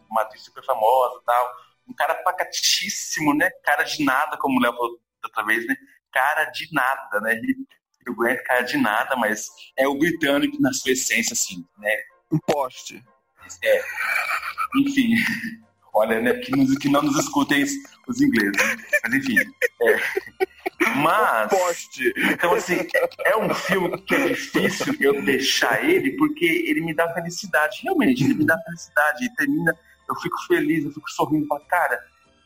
Uma 0.09 0.21
atriz 0.21 0.43
super 0.43 0.63
famosa 0.63 1.19
tal. 1.25 1.51
Um 1.87 1.93
cara 1.93 2.15
pacatíssimo, 2.15 3.33
né? 3.33 3.49
Cara 3.63 3.83
de 3.83 4.03
nada, 4.03 4.37
como 4.37 4.57
o 4.57 4.61
Léo 4.61 4.73
falou 4.73 4.99
outra 5.23 5.43
vez, 5.43 5.67
né? 5.67 5.75
Cara 6.11 6.45
de 6.45 6.69
nada, 6.71 7.19
né? 7.21 7.35
E 8.07 8.11
o 8.11 8.15
Grant, 8.15 8.39
cara 8.43 8.61
de 8.61 8.77
nada, 8.77 9.15
mas 9.15 9.47
é 9.77 9.87
o 9.87 9.97
britânico 9.97 10.61
na 10.61 10.71
sua 10.73 10.91
essência, 10.91 11.33
assim, 11.33 11.65
né? 11.79 11.91
um 12.31 12.37
poste. 12.39 13.03
É. 13.63 13.81
Enfim. 14.77 15.09
Olha, 15.93 16.19
né? 16.19 16.33
Que, 16.39 16.51
nos- 16.51 16.77
que 16.77 16.89
não 16.89 17.01
nos 17.01 17.17
escutem 17.17 17.63
os- 17.63 18.21
ingleses. 18.21 18.51
né? 18.57 18.75
Mas 19.03 19.13
enfim. 19.13 19.35
é. 19.39 19.99
Mas. 20.97 21.49
Poste. 21.49 22.13
Então, 22.17 22.53
assim, 22.53 22.85
é 23.23 23.37
um 23.37 23.53
filme 23.53 23.97
que 24.01 24.13
é 24.13 24.27
difícil 24.27 24.93
eu 24.99 25.21
deixar 25.23 25.83
ele, 25.85 26.11
porque 26.17 26.45
ele 26.45 26.81
me 26.81 26.93
dá 26.93 27.11
felicidade. 27.13 27.79
Realmente, 27.83 28.23
ele 28.23 28.33
me 28.33 28.45
dá 28.45 28.57
felicidade. 28.63 29.25
E 29.25 29.33
termina, 29.35 29.73
eu 30.09 30.15
fico 30.15 30.37
feliz, 30.47 30.83
eu 30.83 30.91
fico 30.91 31.09
sorrindo. 31.11 31.47
Falo, 31.47 31.61
cara, 31.67 31.97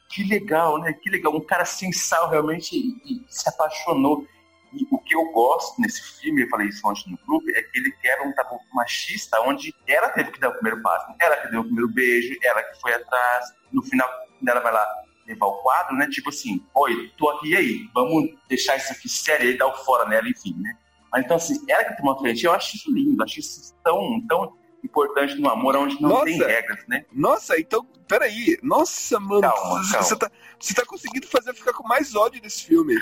que 0.09 0.23
legal, 0.25 0.79
né? 0.79 0.93
Que 0.93 1.09
legal. 1.09 1.35
Um 1.35 1.43
cara 1.43 1.65
sem 1.65 1.91
sal 1.91 2.29
realmente 2.29 2.75
e, 2.77 2.89
e 3.13 3.25
se 3.27 3.49
apaixonou. 3.49 4.27
E 4.73 4.87
o 4.91 4.99
que 4.99 5.15
eu 5.15 5.25
gosto 5.31 5.79
nesse 5.81 6.01
filme, 6.19 6.43
eu 6.43 6.49
falei 6.49 6.67
isso 6.67 6.87
ontem 6.87 7.11
no 7.11 7.17
grupo, 7.25 7.49
é 7.51 7.61
que 7.61 7.77
ele 7.77 7.91
quebra 8.01 8.27
um 8.27 8.33
tabu 8.33 8.59
machista, 8.73 9.41
onde 9.41 9.73
ela 9.87 10.09
teve 10.09 10.31
que 10.31 10.39
dar 10.39 10.49
o 10.49 10.53
primeiro 10.53 10.81
passo, 10.81 11.13
ela 11.19 11.37
que 11.37 11.49
deu 11.49 11.61
o 11.61 11.63
primeiro 11.63 11.89
beijo, 11.89 12.37
ela 12.43 12.63
que 12.63 12.79
foi 12.79 12.93
atrás. 12.93 13.45
No 13.71 13.81
final, 13.83 14.09
ela 14.47 14.59
vai 14.59 14.73
lá 14.73 14.87
levar 15.27 15.45
o 15.45 15.57
quadro, 15.61 15.95
né? 15.95 16.07
Tipo 16.09 16.29
assim, 16.29 16.63
oi, 16.75 17.11
tô 17.17 17.29
aqui 17.29 17.49
e 17.49 17.55
aí, 17.55 17.89
vamos 17.93 18.29
deixar 18.47 18.77
isso 18.77 18.91
aqui 18.91 19.07
sério 19.07 19.49
e 19.49 19.57
dar 19.57 19.67
o 19.67 19.73
fora 19.85 20.07
nela, 20.07 20.27
enfim, 20.27 20.55
né? 20.57 20.77
Mas 21.11 21.25
então, 21.25 21.37
assim, 21.37 21.59
ela 21.67 21.83
que 21.83 21.97
tomou 21.97 22.13
a 22.13 22.19
frente, 22.19 22.45
eu 22.45 22.51
acho 22.51 22.75
isso 22.75 22.91
lindo, 22.91 23.23
acho 23.23 23.39
isso 23.39 23.75
tão, 23.83 24.21
tão 24.27 24.58
importante 24.89 25.35
no 25.35 25.49
amor, 25.49 25.75
onde 25.75 26.01
não 26.01 26.09
Nossa. 26.09 26.25
tem 26.25 26.37
regras, 26.37 26.79
né? 26.87 27.05
Nossa, 27.13 27.59
então, 27.59 27.87
peraí. 28.07 28.57
Nossa, 28.61 29.19
mano. 29.19 29.41
Calma, 29.41 29.83
você, 29.83 29.91
calma. 29.91 30.07
Você, 30.07 30.15
tá, 30.15 30.31
você 30.59 30.73
tá 30.73 30.85
conseguindo 30.85 31.27
fazer 31.27 31.51
eu 31.51 31.55
ficar 31.55 31.73
com 31.73 31.87
mais 31.87 32.15
ódio 32.15 32.41
desse 32.41 32.65
filme. 32.65 32.95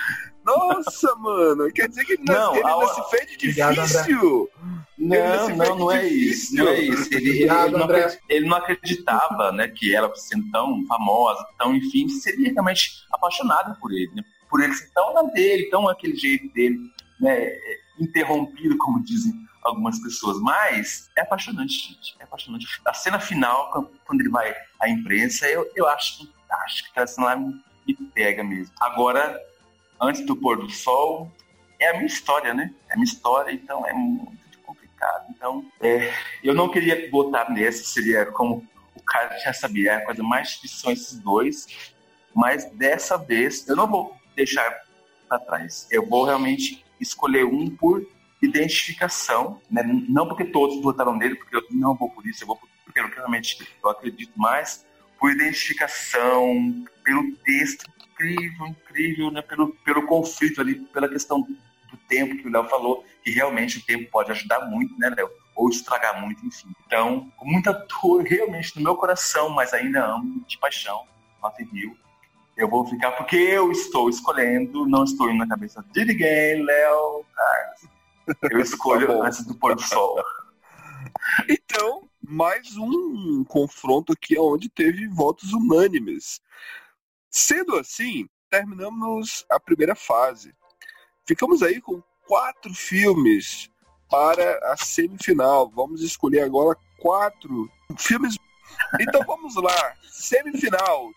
Nossa, 0.45 1.15
mano. 1.17 1.71
Quer 1.71 1.87
dizer 1.87 2.05
que 2.05 2.13
ele, 2.13 2.23
Não, 2.27 2.55
ele 2.55 2.67
ainda 2.67 2.87
se 2.87 3.09
fez 3.09 3.25
de 3.31 3.37
difícil. 3.37 4.49
Não, 4.97 5.49
Ele 5.49 5.55
não, 5.55 5.77
não 5.77 5.91
é 5.91 6.07
isso, 6.07 6.55
não 6.55 6.67
é 6.67 6.79
isso. 6.79 7.13
Ele, 7.13 7.45
não, 7.45 7.87
ele 8.27 8.47
não 8.47 8.57
acreditava, 8.57 9.51
né, 9.51 9.67
que 9.67 9.95
ela 9.95 10.11
sendo 10.15 10.49
tão 10.51 10.83
famosa, 10.87 11.45
tão, 11.57 11.75
enfim, 11.75 12.09
seria 12.09 12.51
realmente 12.51 13.05
apaixonada 13.11 13.77
por 13.79 13.91
ele, 13.91 14.11
né? 14.15 14.23
Por 14.49 14.59
ele 14.61 14.73
ser 14.73 14.91
tão 14.93 15.13
na 15.13 15.21
dele, 15.23 15.69
tão 15.69 15.87
aquele 15.87 16.15
jeito 16.15 16.51
dele, 16.51 16.79
né, 17.19 17.43
é, 17.43 17.59
interrompido, 17.99 18.75
como 18.77 19.03
dizem 19.03 19.33
algumas 19.63 19.99
pessoas, 19.99 20.39
mas 20.41 21.09
é 21.17 21.21
apaixonante, 21.21 21.73
gente. 21.73 22.15
É 22.19 22.23
apaixonante. 22.23 22.67
A 22.85 22.93
cena 22.93 23.19
final, 23.19 23.71
quando- 23.71 24.21
ele 24.21 24.29
vai 24.29 24.53
à 24.79 24.89
imprensa, 24.89 25.47
eu, 25.47 25.69
eu 25.75 25.87
acho 25.87 26.25
fantástico. 26.25 26.89
Aquela 26.91 27.07
cena 27.07 27.27
lá 27.27 27.35
me, 27.35 27.61
me 27.85 27.93
pega 28.13 28.43
mesmo. 28.43 28.73
Agora, 28.79 29.39
antes 29.99 30.25
do 30.25 30.35
pôr 30.35 30.57
do 30.57 30.69
sol, 30.69 31.31
é 31.79 31.89
a 31.89 31.93
minha 31.93 32.05
história, 32.05 32.53
né? 32.53 32.73
É 32.89 32.93
a 32.93 32.95
minha 32.95 33.05
história, 33.05 33.51
então 33.51 33.85
é 33.85 33.93
muito 33.93 34.59
complicado. 34.65 35.25
Então, 35.29 35.65
é, 35.81 36.13
eu 36.43 36.53
não 36.53 36.69
queria 36.69 37.09
botar 37.09 37.49
nessa, 37.51 37.83
seria 37.83 38.25
como 38.27 38.67
o 38.95 39.01
cara 39.01 39.37
já 39.39 39.53
sabia, 39.53 39.91
é 39.91 39.95
a 39.97 40.05
coisa 40.05 40.23
mais 40.23 40.49
difícil 40.51 40.77
são 40.79 40.91
esses 40.91 41.19
dois, 41.19 41.67
mas 42.33 42.65
dessa 42.71 43.17
vez 43.17 43.67
eu 43.67 43.75
não 43.75 43.87
vou 43.87 44.15
deixar 44.35 44.81
para 45.27 45.39
trás. 45.39 45.87
Eu 45.91 46.05
vou 46.07 46.25
realmente 46.25 46.83
escolher 46.99 47.45
um 47.45 47.69
por 47.69 48.05
identificação, 48.41 49.61
né? 49.69 49.83
não 50.07 50.27
porque 50.27 50.45
todos 50.45 50.81
votaram 50.81 51.15
nele, 51.15 51.35
porque 51.35 51.55
eu 51.55 51.63
não 51.71 51.95
vou 51.95 52.09
por 52.09 52.25
isso, 52.27 52.43
eu 52.43 52.47
vou 52.47 52.55
por- 52.55 52.69
porque 52.85 53.01
realmente 53.01 53.67
eu 53.83 53.89
acredito 53.89 54.33
mais, 54.35 54.85
por 55.19 55.31
identificação, 55.31 56.85
pelo 57.03 57.31
texto 57.37 57.85
incrível, 58.11 58.67
incrível, 58.67 59.31
né? 59.31 59.41
pelo, 59.41 59.73
pelo 59.83 60.05
conflito 60.05 60.61
ali, 60.61 60.75
pela 60.75 61.07
questão 61.07 61.41
do 61.41 61.97
tempo 62.07 62.37
que 62.37 62.47
o 62.47 62.51
Léo 62.51 62.67
falou, 62.67 63.05
que 63.23 63.31
realmente 63.31 63.77
o 63.77 63.85
tempo 63.85 64.09
pode 64.11 64.31
ajudar 64.31 64.65
muito, 64.67 64.97
né, 64.99 65.09
Léo? 65.09 65.29
Ou 65.55 65.69
estragar 65.69 66.21
muito, 66.21 66.45
enfim. 66.45 66.69
Então, 66.85 67.31
com 67.37 67.45
muita 67.45 67.73
dor 67.73 68.23
realmente 68.23 68.75
no 68.75 68.83
meu 68.83 68.95
coração, 68.95 69.49
mas 69.49 69.73
ainda 69.73 70.05
amo 70.05 70.43
de 70.47 70.57
paixão, 70.57 71.05
Notting 71.41 71.69
Hill. 71.73 71.97
Eu 72.55 72.67
vou 72.69 72.85
ficar 72.87 73.11
porque 73.11 73.35
eu 73.35 73.71
estou 73.71 74.09
escolhendo, 74.09 74.87
não 74.87 75.03
estou 75.03 75.29
indo 75.29 75.37
na 75.39 75.47
cabeça 75.47 75.83
de 75.91 76.05
ninguém, 76.05 76.63
Léo. 76.63 77.25
Eu 78.51 78.59
escolho 78.59 79.07
Tá 79.07 79.27
antes 79.27 79.45
do 79.45 79.55
pôr 79.55 79.75
do 79.75 79.81
sol. 79.81 80.23
Então, 81.49 82.09
mais 82.21 82.75
um 82.77 83.43
confronto 83.45 84.13
aqui 84.13 84.37
onde 84.37 84.69
teve 84.69 85.07
votos 85.07 85.51
unânimes. 85.53 86.41
Sendo 87.29 87.75
assim, 87.75 88.27
terminamos 88.49 89.45
a 89.49 89.59
primeira 89.59 89.95
fase. 89.95 90.53
Ficamos 91.25 91.61
aí 91.63 91.81
com 91.81 92.01
quatro 92.27 92.73
filmes 92.73 93.69
para 94.09 94.59
a 94.71 94.77
semifinal. 94.77 95.69
Vamos 95.69 96.01
escolher 96.01 96.41
agora 96.41 96.77
quatro 96.99 97.69
filmes. 97.97 98.37
Então 98.99 99.21
vamos 99.25 99.55
lá, 99.55 99.93
semifinal. 100.03 101.09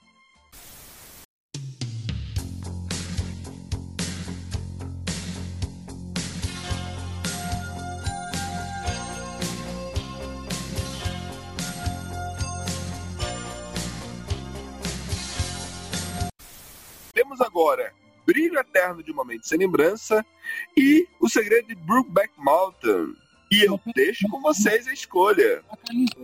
Temos 17.31 17.41
agora 17.43 17.93
Brilho 18.27 18.59
Eterno 18.59 19.05
de 19.05 19.13
uma 19.13 19.25
Mente 19.25 19.47
Sem 19.47 19.57
Lembrança 19.57 20.27
e 20.77 21.07
O 21.21 21.29
Segredo 21.29 21.69
de 21.69 21.77
Brookback 21.77 22.33
Mountain. 22.37 23.15
E 23.53 23.63
eu 23.63 23.79
deixo 23.95 24.29
com 24.29 24.41
vocês 24.41 24.89
a 24.89 24.93
escolha. 24.93 25.63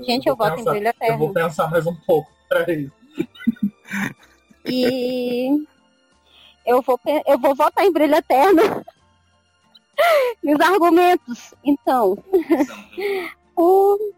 Gente, 0.03 0.27
eu 0.27 0.35
vou 0.35 0.49
voto 0.49 0.61
em 0.61 0.65
Brilho 0.65 0.89
Eu 0.89 1.19
vou 1.19 1.31
Eterno. 1.31 1.33
pensar 1.33 1.71
mais 1.71 1.87
um 1.87 1.95
pouco. 1.95 2.29
Peraí. 2.49 2.91
E 4.69 5.65
eu 6.67 6.83
vou, 6.83 6.99
eu 7.25 7.39
vou 7.39 7.55
votar 7.55 7.85
em 7.85 7.93
Brilho 7.93 8.17
Eterno. 8.17 8.85
Os 10.43 10.61
argumentos, 10.61 11.55
então, 11.63 12.19
o, 13.55 14.13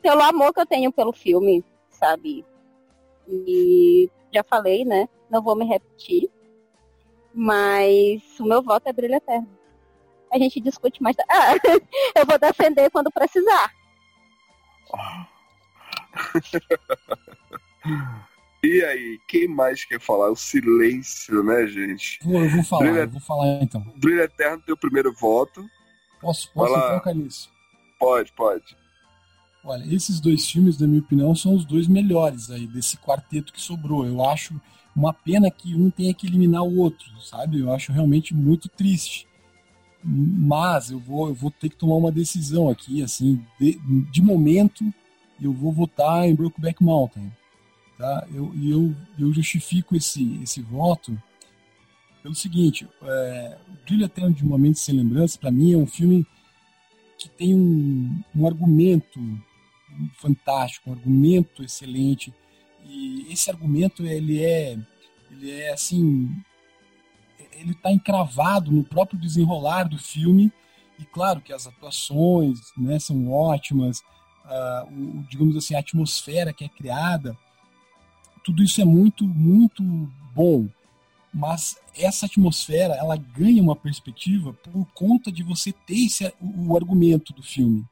pelo 0.00 0.22
amor 0.22 0.54
que 0.54 0.60
eu 0.60 0.66
tenho 0.66 0.90
pelo 0.90 1.12
filme, 1.12 1.62
sabe? 1.90 2.42
E 3.28 4.10
já 4.32 4.42
falei, 4.42 4.84
né? 4.84 5.08
Não 5.30 5.42
vou 5.42 5.54
me 5.56 5.64
repetir. 5.64 6.30
Mas 7.34 8.22
o 8.38 8.44
meu 8.44 8.62
voto 8.62 8.86
é 8.88 8.92
Brilho 8.92 9.14
Eterno. 9.14 9.48
A 10.32 10.38
gente 10.38 10.60
discute 10.60 11.02
mais. 11.02 11.16
Ah, 11.30 11.54
eu 12.16 12.26
vou 12.26 12.38
defender 12.38 12.90
quando 12.90 13.10
precisar. 13.10 13.72
E 18.64 18.80
aí, 18.84 19.18
quem 19.26 19.48
mais 19.48 19.84
quer 19.84 19.98
falar? 20.00 20.30
O 20.30 20.36
silêncio, 20.36 21.42
né, 21.42 21.66
gente? 21.66 22.20
Vou, 22.22 22.44
eu 22.44 22.48
vou 22.48 22.62
falar, 22.62 22.82
Brilha- 22.84 23.00
eu 23.00 23.10
vou 23.10 23.20
falar 23.20 23.46
então. 23.60 23.80
Brilho 23.96 24.22
Eterno, 24.22 24.62
teu 24.64 24.76
primeiro 24.76 25.12
voto. 25.12 25.66
Posso, 26.20 26.48
posso 26.54 26.72
focar 26.72 27.12
nisso? 27.12 27.50
Pode, 27.98 28.32
pode. 28.32 28.76
Olha, 29.64 29.84
esses 29.94 30.18
dois 30.18 30.50
filmes, 30.50 30.78
na 30.78 30.86
minha 30.86 31.00
opinião, 31.00 31.34
são 31.34 31.54
os 31.54 31.64
dois 31.64 31.86
melhores 31.86 32.50
aí 32.50 32.66
desse 32.66 32.96
quarteto 32.96 33.52
que 33.52 33.60
sobrou. 33.60 34.04
Eu 34.04 34.24
acho 34.24 34.60
uma 34.94 35.12
pena 35.12 35.50
que 35.50 35.74
um 35.74 35.88
tenha 35.88 36.12
que 36.12 36.26
eliminar 36.26 36.62
o 36.62 36.78
outro, 36.78 37.08
sabe? 37.20 37.60
Eu 37.60 37.72
acho 37.72 37.92
realmente 37.92 38.34
muito 38.34 38.68
triste. 38.68 39.26
Mas 40.02 40.90
eu 40.90 40.98
vou, 40.98 41.28
eu 41.28 41.34
vou 41.34 41.50
ter 41.50 41.68
que 41.68 41.76
tomar 41.76 41.94
uma 41.94 42.10
decisão 42.10 42.68
aqui, 42.68 43.02
assim, 43.02 43.40
de, 43.60 43.78
de 44.10 44.20
momento, 44.20 44.92
eu 45.40 45.52
vou 45.52 45.72
votar 45.72 46.28
em 46.28 46.34
Brokeback 46.34 46.82
Mountain, 46.82 47.30
tá? 47.96 48.26
Eu, 48.34 48.52
eu, 48.60 48.96
eu 49.16 49.32
justifico 49.32 49.94
esse, 49.94 50.40
esse 50.42 50.60
voto 50.60 51.16
pelo 52.22 52.34
seguinte, 52.34 52.88
é, 53.02 53.58
o 53.68 53.84
Brilho 53.84 54.04
Eterno 54.04 54.32
de 54.32 54.44
Momentos 54.44 54.80
Sem 54.80 54.96
Lembrança, 54.96 55.38
para 55.38 55.50
mim, 55.50 55.72
é 55.72 55.76
um 55.76 55.86
filme 55.86 56.24
que 57.18 57.28
tem 57.28 57.54
um, 57.54 58.22
um 58.34 58.46
argumento 58.46 59.20
fantástico, 60.14 60.90
um 60.90 60.92
argumento 60.92 61.62
excelente. 61.62 62.32
E 62.84 63.26
esse 63.30 63.50
argumento 63.50 64.04
ele 64.04 64.42
é, 64.42 64.78
ele 65.30 65.50
é 65.50 65.72
assim, 65.72 66.30
ele 67.52 67.72
está 67.72 67.92
encravado 67.92 68.70
no 68.70 68.84
próprio 68.84 69.18
desenrolar 69.18 69.84
do 69.84 69.98
filme. 69.98 70.52
E 70.98 71.04
claro 71.04 71.40
que 71.40 71.52
as 71.52 71.66
atuações, 71.66 72.58
né, 72.76 72.98
são 72.98 73.30
ótimas, 73.30 74.02
ah, 74.44 74.86
o, 74.90 75.22
digamos 75.28 75.56
assim, 75.56 75.74
a 75.74 75.78
atmosfera 75.78 76.52
que 76.52 76.64
é 76.64 76.68
criada, 76.68 77.36
tudo 78.44 78.62
isso 78.62 78.80
é 78.80 78.84
muito, 78.84 79.24
muito 79.24 79.82
bom. 80.34 80.68
Mas 81.32 81.78
essa 81.96 82.26
atmosfera, 82.26 82.94
ela 82.94 83.16
ganha 83.16 83.62
uma 83.62 83.76
perspectiva 83.76 84.52
por 84.52 84.86
conta 84.92 85.32
de 85.32 85.42
você 85.42 85.72
ter 85.72 86.06
esse, 86.06 86.26
o, 86.40 86.72
o 86.72 86.76
argumento 86.76 87.32
do 87.32 87.42
filme, 87.42 87.84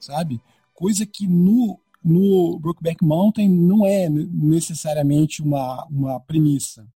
sabe? 0.00 0.40
Coisa 0.78 1.04
que 1.04 1.26
no, 1.26 1.76
no 2.04 2.56
Brokeback 2.60 3.04
Mountain 3.04 3.48
não 3.48 3.84
é 3.84 4.08
necessariamente 4.08 5.42
uma, 5.42 5.84
uma 5.86 6.20
premissa, 6.20 6.86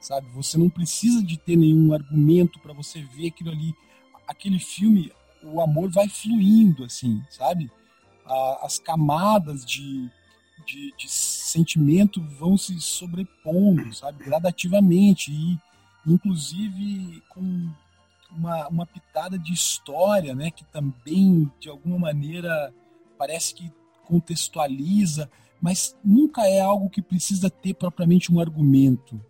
sabe? 0.00 0.28
Você 0.36 0.56
não 0.56 0.70
precisa 0.70 1.20
de 1.20 1.36
ter 1.36 1.56
nenhum 1.56 1.92
argumento 1.92 2.60
para 2.60 2.72
você 2.72 3.02
ver 3.02 3.26
aquilo 3.26 3.50
ali. 3.50 3.74
Aquele 4.24 4.60
filme, 4.60 5.10
o 5.42 5.60
amor 5.60 5.90
vai 5.90 6.08
fluindo, 6.08 6.84
assim, 6.84 7.20
sabe? 7.28 7.68
As 8.62 8.78
camadas 8.78 9.66
de, 9.66 10.08
de, 10.64 10.94
de 10.96 11.10
sentimento 11.10 12.22
vão 12.38 12.56
se 12.56 12.80
sobrepondo, 12.80 13.92
sabe? 13.92 14.22
Gradativamente 14.22 15.32
e, 15.32 15.58
inclusive, 16.06 17.20
com 17.30 17.68
uma, 18.30 18.68
uma 18.68 18.86
pitada 18.86 19.36
de 19.36 19.52
história, 19.52 20.36
né? 20.36 20.52
Que 20.52 20.64
também, 20.66 21.50
de 21.58 21.68
alguma 21.68 21.98
maneira, 21.98 22.72
parece 23.18 23.54
que 23.54 23.72
contextualiza, 24.04 25.30
mas 25.60 25.96
nunca 26.04 26.46
é 26.46 26.60
algo 26.60 26.88
que 26.88 27.02
precisa 27.02 27.50
ter 27.50 27.74
propriamente 27.74 28.32
um 28.32 28.40
argumento. 28.40 29.20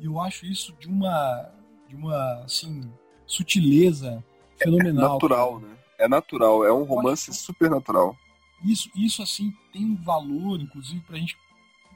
E 0.00 0.06
eu 0.06 0.20
acho 0.20 0.46
isso 0.46 0.72
de 0.78 0.88
uma, 0.88 1.50
de 1.88 1.96
uma 1.96 2.42
assim, 2.44 2.90
sutileza 3.26 4.24
fenomenal. 4.58 5.14
Natural, 5.14 5.60
né? 5.60 5.76
É 5.98 6.08
natural, 6.08 6.64
é 6.64 6.72
um 6.72 6.84
romance 6.84 7.32
super 7.34 7.70
natural. 7.70 8.16
Isso, 8.64 8.90
isso 8.94 9.22
assim 9.22 9.52
tem 9.72 9.84
um 9.84 9.96
valor, 9.96 10.60
inclusive, 10.60 11.00
para 11.00 11.16
a 11.16 11.18
gente 11.18 11.36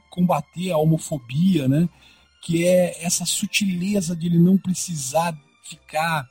combater 0.09 0.71
a 0.71 0.77
homofobia, 0.77 1.67
né? 1.67 1.87
Que 2.43 2.65
é 2.67 3.03
essa 3.03 3.25
sutileza 3.25 4.15
de 4.15 4.27
ele 4.27 4.39
não 4.39 4.57
precisar 4.57 5.37
ficar 5.63 6.27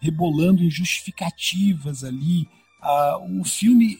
rebolando 0.00 0.62
em 0.62 0.70
justificativas 0.70 2.02
ali. 2.02 2.48
Ah, 2.80 3.18
o 3.38 3.44
filme 3.44 3.98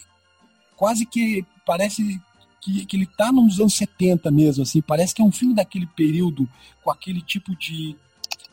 quase 0.80 1.04
que 1.04 1.44
parece 1.66 2.18
que, 2.58 2.86
que 2.86 2.96
ele 2.96 3.04
tá 3.04 3.30
nos 3.30 3.60
anos 3.60 3.74
70 3.74 4.30
mesmo, 4.30 4.62
assim, 4.62 4.80
parece 4.80 5.14
que 5.14 5.20
é 5.20 5.24
um 5.24 5.30
filme 5.30 5.54
daquele 5.54 5.86
período 5.86 6.48
com 6.82 6.90
aquele 6.90 7.20
tipo 7.20 7.54
de, 7.54 7.94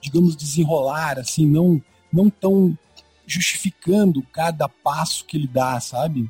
digamos, 0.02 0.36
desenrolar, 0.36 1.18
assim, 1.20 1.46
não, 1.46 1.82
não 2.12 2.30
tão 2.30 2.78
justificando 3.26 4.22
cada 4.24 4.68
passo 4.68 5.24
que 5.24 5.38
ele 5.38 5.48
dá, 5.48 5.80
sabe? 5.80 6.30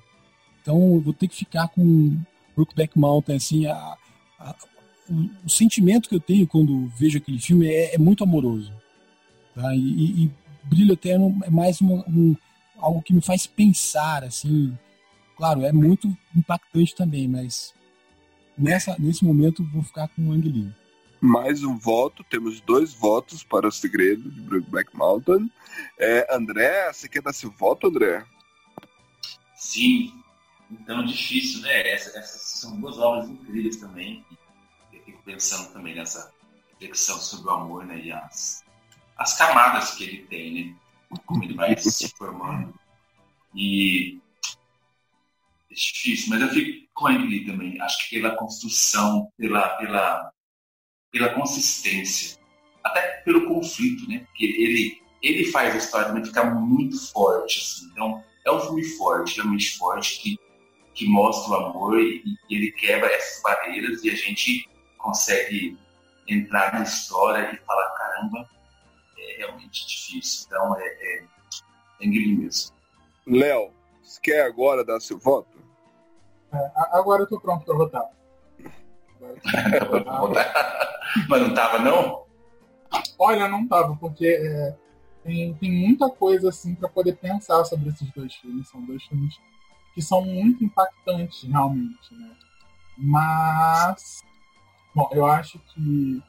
Então 0.62 0.94
eu 0.94 1.02
vou 1.02 1.14
ter 1.14 1.28
que 1.28 1.36
ficar 1.36 1.68
com 1.68 2.16
Brookback 2.56 2.98
Mountain, 2.98 3.36
assim, 3.36 3.66
a, 3.66 3.98
a, 4.40 4.56
o, 5.10 5.48
o, 5.48 5.50
sentimento 5.50 6.10
que 6.10 6.16
eu 6.16 6.20
tenho 6.20 6.46
quando 6.46 6.92
vejo 6.96 7.18
aquele 7.18 7.40
filme 7.40 7.66
é, 7.66 7.96
é 7.96 7.98
muito 7.98 8.24
amoroso. 8.24 8.72
Tá? 9.56 9.76
E, 9.76 9.80
e, 9.80 10.24
e, 10.26 10.32
Brilho 10.64 10.94
Eterno 10.94 11.40
é 11.44 11.50
mais 11.50 11.82
uma, 11.82 12.08
um, 12.08 12.36
algo 12.78 13.02
que 13.02 13.16
me 13.16 13.22
faz 13.22 13.48
pensar, 13.48 14.24
assim. 14.24 14.78
Claro, 15.38 15.64
é 15.64 15.72
muito 15.72 16.16
impactante 16.36 16.96
também, 16.96 17.28
mas 17.28 17.74
nessa, 18.58 18.96
nesse 18.98 19.24
momento 19.24 19.64
vou 19.72 19.84
ficar 19.84 20.08
com 20.10 20.30
o 20.30 20.32
Ang 20.32 20.50
Lee. 20.50 20.74
Mais 21.22 21.64
um 21.64 21.78
voto, 21.78 22.24
temos 22.24 22.60
dois 22.62 22.94
votos 22.94 23.44
para 23.44 23.68
o 23.68 23.72
segredo 23.72 24.30
de 24.32 24.42
Brokeback 24.42 24.96
Mountain. 24.96 25.50
É, 25.98 26.36
André, 26.36 26.92
você 26.92 27.08
quer 27.08 27.22
dar 27.22 27.34
seu 27.34 27.52
voto, 27.52 27.88
André? 27.88 28.26
Sim, 29.56 30.14
então 30.72 31.06
difícil, 31.06 31.62
né? 31.62 31.88
Essa- 31.92 32.18
essas 32.18 32.42
são 32.60 32.80
duas 32.80 32.98
obras 32.98 33.30
incríveis 33.30 33.78
também. 33.78 34.24
Eu 34.94 35.02
fico 35.04 35.22
pensando 35.24 35.72
também 35.74 35.96
nessa 35.96 36.32
reflexão 36.72 37.18
sobre 37.20 37.48
o 37.48 37.52
amor, 37.52 37.86
né? 37.86 38.00
E 38.00 38.12
as, 38.12 38.64
as 39.18 39.38
camadas 39.38 39.96
que 39.96 40.04
ele 40.04 40.24
tem, 40.28 40.54
né? 40.54 40.76
Como 41.26 41.44
ele 41.44 41.56
vai 41.56 41.76
se 41.78 42.10
formando. 42.10 42.74
E 43.56 44.20
difícil, 45.78 46.30
mas 46.30 46.42
eu 46.42 46.50
fico 46.50 46.88
com 46.94 47.08
a 47.08 47.14
Emily 47.14 47.46
também. 47.46 47.80
Acho 47.82 48.10
que 48.10 48.20
pela 48.20 48.36
construção, 48.36 49.32
pela, 49.38 49.70
pela, 49.78 50.32
pela 51.12 51.30
consistência, 51.30 52.40
até 52.84 53.02
pelo 53.24 53.48
conflito, 53.48 54.08
né? 54.10 54.20
Porque 54.20 54.46
ele, 54.46 55.02
ele 55.22 55.52
faz 55.52 55.74
a 55.74 55.78
história 55.78 56.08
também 56.08 56.26
ficar 56.26 56.46
muito 56.46 56.98
forte, 57.12 57.60
assim. 57.60 57.88
Então, 57.92 58.24
é 58.46 58.52
um 58.52 58.60
filme 58.62 58.84
forte, 58.84 59.36
realmente 59.36 59.78
forte, 59.78 60.20
que, 60.20 60.40
que 60.94 61.08
mostra 61.08 61.52
o 61.52 61.56
amor 61.56 62.00
e, 62.00 62.24
e 62.50 62.56
ele 62.56 62.72
quebra 62.72 63.12
essas 63.12 63.42
barreiras 63.44 64.04
e 64.04 64.10
a 64.10 64.16
gente 64.16 64.70
consegue 64.98 65.78
entrar 66.28 66.74
na 66.74 66.84
história 66.84 67.54
e 67.54 67.66
falar, 67.66 67.90
caramba, 67.92 68.50
é 69.18 69.38
realmente 69.38 69.88
difícil. 69.88 70.46
Então, 70.48 70.80
é, 70.80 70.86
é, 70.86 71.24
é 72.02 72.08
mesmo. 72.08 72.76
Léo, 73.26 73.74
você 74.02 74.20
quer 74.22 74.42
agora 74.46 74.84
dar 74.86 75.00
seu 75.00 75.20
voto? 75.20 75.57
É, 76.54 76.72
agora 76.92 77.24
eu 77.24 77.28
tô 77.28 77.40
pronto 77.40 77.66
pra 77.66 77.76
votar. 77.76 78.06
Mas 81.28 81.42
não 81.42 81.54
tava, 81.54 81.80
não? 81.80 82.26
Olha, 83.20 83.48
não 83.48 83.68
tava, 83.68 83.96
porque 83.96 84.28
é, 84.28 84.76
tem, 85.24 85.54
tem 85.56 85.72
muita 85.72 86.10
coisa 86.10 86.50
assim 86.50 86.76
para 86.76 86.88
poder 86.88 87.16
pensar 87.18 87.64
sobre 87.66 87.90
esses 87.90 88.10
dois 88.12 88.34
filmes. 88.36 88.70
São 88.70 88.82
dois 88.86 89.04
filmes 89.04 89.36
que 89.94 90.02
são 90.02 90.22
muito 90.22 90.64
impactantes, 90.64 91.44
realmente, 91.44 92.14
né? 92.14 92.32
Mas, 92.98 94.22
bom, 94.94 95.10
eu 95.12 95.26
acho 95.26 95.60
que 95.60 96.22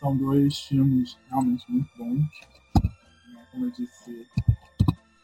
são 0.00 0.16
dois 0.16 0.58
filmes 0.60 1.18
realmente 1.28 1.64
muito 1.68 1.90
bons. 1.96 2.24
né? 2.82 3.46
Como 3.50 3.66
eu 3.66 3.70
disse, 3.70 4.26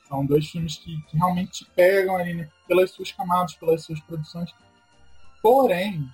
são 0.09 0.27
dois 0.27 0.49
filmes 0.49 0.77
que, 0.77 1.01
que 1.03 1.17
realmente 1.17 1.65
te 1.65 1.71
pegam 1.73 2.17
ali 2.17 2.35
né? 2.35 2.49
Pelas 2.73 2.91
suas 2.91 3.13
camadas, 3.13 3.55
pelas 3.55 3.85
suas 3.85 4.01
produções. 4.01 4.55
Porém, 5.43 6.09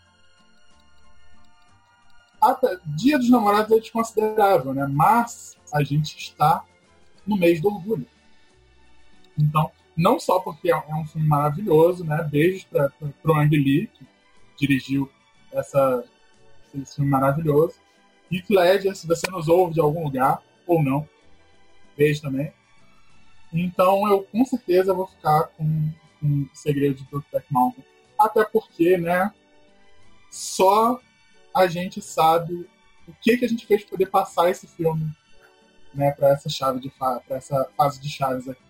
até- 2.41 2.79
Dia 2.85 3.17
dos 3.17 3.31
Namorados 3.31 3.71
é 3.71 3.79
desconsiderável, 3.81 4.75
né? 4.75 4.87
Mas 4.91 5.57
a 5.73 5.85
gente 5.85 6.19
está 6.19 6.65
no 7.25 7.37
mês 7.37 7.61
do 7.61 7.69
orgulho. 7.69 8.07
Então, 9.39 9.71
não 9.97 10.19
só 10.19 10.41
porque 10.41 10.73
é 10.73 10.75
é 10.75 10.95
um 10.95 11.07
filme 11.07 11.29
maravilhoso, 11.29 12.05
né? 12.05 12.23
Beijos 12.25 12.65
para 12.65 12.93
o 13.25 13.35
Ang 13.35 13.57
Lee, 13.57 13.87
que 13.95 14.05
dirigiu 14.59 15.09
essa, 15.53 16.05
esse 16.75 16.97
filme 16.97 17.11
maravilhoso. 17.11 17.75
Heath 18.33 18.51
Ledger, 18.51 18.97
se 18.97 19.07
você 19.07 19.31
nos 19.31 19.47
ouve 19.47 19.75
de 19.75 19.81
algum 19.81 20.03
lugar, 20.05 20.43
ou 20.67 20.83
não, 20.83 21.09
beijo 21.97 22.21
também. 22.21 22.53
Então, 23.53 24.07
eu 24.09 24.25
com 24.25 24.45
certeza 24.45 24.93
vou 24.93 25.07
ficar 25.07 25.45
com, 25.57 25.91
com 26.21 26.43
o 26.43 26.49
Segredo 26.53 26.95
de 26.97 27.05
Brokeback 27.05 27.47
Mountain. 27.51 27.85
Até 28.19 28.45
porque, 28.45 28.97
né? 28.97 29.33
Só 30.31 31.01
a 31.55 31.67
gente 31.67 32.01
sabe 32.03 32.69
o 33.07 33.13
que, 33.21 33.39
que 33.39 33.45
a 33.45 33.49
gente 33.49 33.67
fez 33.67 33.83
para 33.83 33.91
poder 33.91 34.07
passar 34.07 34.51
esse 34.51 34.67
filme 34.67 35.11
né, 35.95 36.13
para 36.13 36.31
essa 36.31 36.49
chave 36.49 36.81
de 36.81 36.91
para 36.91 37.23
essa 37.31 37.69
fase 37.77 38.01
de 38.01 38.09
chaves 38.09 38.49
aqui. 38.49 38.63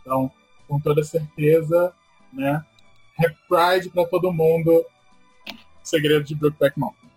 Então, 0.00 0.30
com 0.68 0.80
toda 0.80 1.02
certeza, 1.02 1.92
né, 2.32 2.64
Happy 3.18 3.36
Pride 3.48 3.90
para 3.90 4.06
todo 4.06 4.32
mundo. 4.32 4.84
Segredo 5.82 6.24
de 6.24 6.34
Brokeback 6.34 6.78
Mountain. 6.78 7.10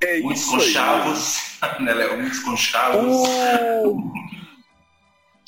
É 0.00 0.20
Muitos 0.20 0.42
isso 0.42 0.54
aí. 0.54 0.60
conchavos, 0.62 1.58
né, 1.80 1.94
Léo? 1.94 2.18
Muitos 2.18 2.40
conchavos. 2.40 3.28
Uh, 3.28 4.12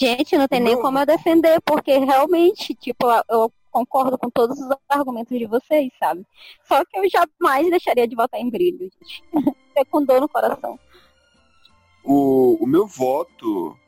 Gente, 0.00 0.38
não 0.38 0.46
tem 0.46 0.60
nem 0.60 0.74
Não. 0.74 0.82
como 0.82 0.98
eu 0.98 1.06
defender, 1.06 1.60
porque 1.62 1.98
realmente, 1.98 2.74
tipo, 2.74 3.06
eu 3.28 3.52
concordo 3.70 4.16
com 4.16 4.30
todos 4.30 4.58
os 4.58 4.76
argumentos 4.88 5.36
de 5.36 5.46
vocês, 5.46 5.90
sabe? 5.98 6.24
Só 6.64 6.84
que 6.84 6.98
eu 6.98 7.08
jamais 7.10 7.68
deixaria 7.68 8.06
de 8.06 8.14
votar 8.14 8.40
em 8.40 8.50
brilho, 8.50 8.78
gente. 8.78 9.24
É 9.76 9.84
com 9.84 10.04
dor 10.04 10.20
no 10.20 10.28
coração. 10.28 10.76
o, 12.02 12.58
o 12.60 12.66
meu 12.66 12.84
voto 12.84 13.78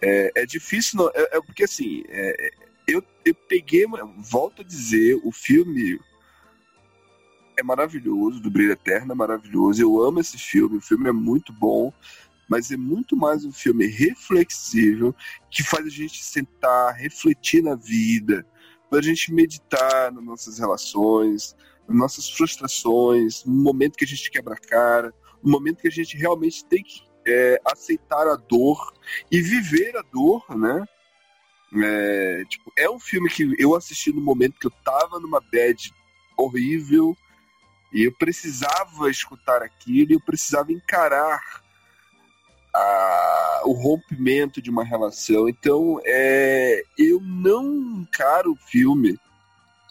é, 0.00 0.32
é 0.34 0.46
difícil, 0.46 0.98
não, 0.98 1.10
é, 1.10 1.36
é 1.36 1.40
porque 1.42 1.64
assim, 1.64 2.02
é, 2.08 2.46
é, 2.46 2.50
eu, 2.88 3.02
eu 3.22 3.34
peguei, 3.34 3.84
volto 4.16 4.62
a 4.62 4.64
dizer, 4.64 5.20
o 5.22 5.30
filme 5.30 6.00
é 7.56 7.62
maravilhoso, 7.62 8.40
do 8.40 8.50
Brilho 8.50 8.72
Eterno 8.72 9.12
é 9.12 9.14
maravilhoso, 9.14 9.82
eu 9.82 10.02
amo 10.02 10.20
esse 10.20 10.38
filme, 10.38 10.78
o 10.78 10.80
filme 10.80 11.08
é 11.08 11.12
muito 11.12 11.52
bom, 11.52 11.92
mas 12.50 12.72
é 12.72 12.76
muito 12.76 13.16
mais 13.16 13.44
um 13.44 13.52
filme 13.52 13.86
reflexível, 13.86 15.14
que 15.48 15.62
faz 15.62 15.86
a 15.86 15.88
gente 15.88 16.24
sentar, 16.24 16.92
refletir 16.96 17.62
na 17.62 17.76
vida, 17.76 18.44
para 18.90 18.98
a 18.98 19.02
gente 19.02 19.32
meditar 19.32 20.10
nas 20.10 20.24
nossas 20.24 20.58
relações, 20.58 21.54
nas 21.86 21.96
nossas 21.96 22.28
frustrações, 22.28 23.44
no 23.44 23.52
momento 23.52 23.96
que 23.96 24.04
a 24.04 24.08
gente 24.08 24.28
quebra 24.32 24.54
a 24.54 24.58
cara, 24.58 25.14
no 25.40 25.48
momento 25.48 25.80
que 25.80 25.86
a 25.86 25.92
gente 25.92 26.16
realmente 26.16 26.64
tem 26.64 26.82
que 26.82 27.02
é, 27.24 27.60
aceitar 27.64 28.26
a 28.26 28.34
dor 28.34 28.94
e 29.30 29.40
viver 29.40 29.96
a 29.96 30.02
dor, 30.02 30.44
né? 30.56 30.84
É, 31.72 32.44
tipo, 32.48 32.72
é 32.76 32.90
um 32.90 32.98
filme 32.98 33.30
que 33.30 33.54
eu 33.60 33.76
assisti 33.76 34.12
no 34.12 34.20
momento 34.20 34.58
que 34.58 34.66
eu 34.66 34.72
tava 34.84 35.20
numa 35.20 35.40
bad 35.40 35.94
horrível 36.36 37.16
e 37.92 38.02
eu 38.02 38.12
precisava 38.18 39.08
escutar 39.08 39.62
aquilo 39.62 40.10
e 40.10 40.14
eu 40.14 40.20
precisava 40.20 40.72
encarar 40.72 41.40
a- 42.74 43.62
o 43.64 43.72
rompimento 43.72 44.60
de 44.62 44.70
uma 44.70 44.84
relação. 44.84 45.48
Então, 45.48 46.00
é, 46.04 46.82
eu 46.96 47.20
não 47.20 47.64
encaro 48.00 48.52
o 48.52 48.56
filme, 48.56 49.18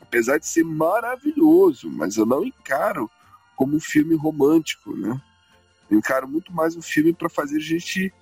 apesar 0.02 0.38
de 0.38 0.48
ser 0.48 0.64
maravilhoso, 0.64 1.90
mas 1.90 2.18
eu 2.18 2.26
não 2.26 2.44
encaro 2.44 3.10
como 3.56 3.76
um 3.76 3.80
filme 3.80 4.16
romântico, 4.16 4.96
né? 4.96 5.22
Eu 5.90 5.98
encaro 5.98 6.28
muito 6.28 6.54
mais 6.54 6.76
um 6.76 6.82
filme 6.82 7.14
para 7.14 7.30
fazer 7.30 7.58
a 7.58 7.62
gente 7.62 8.14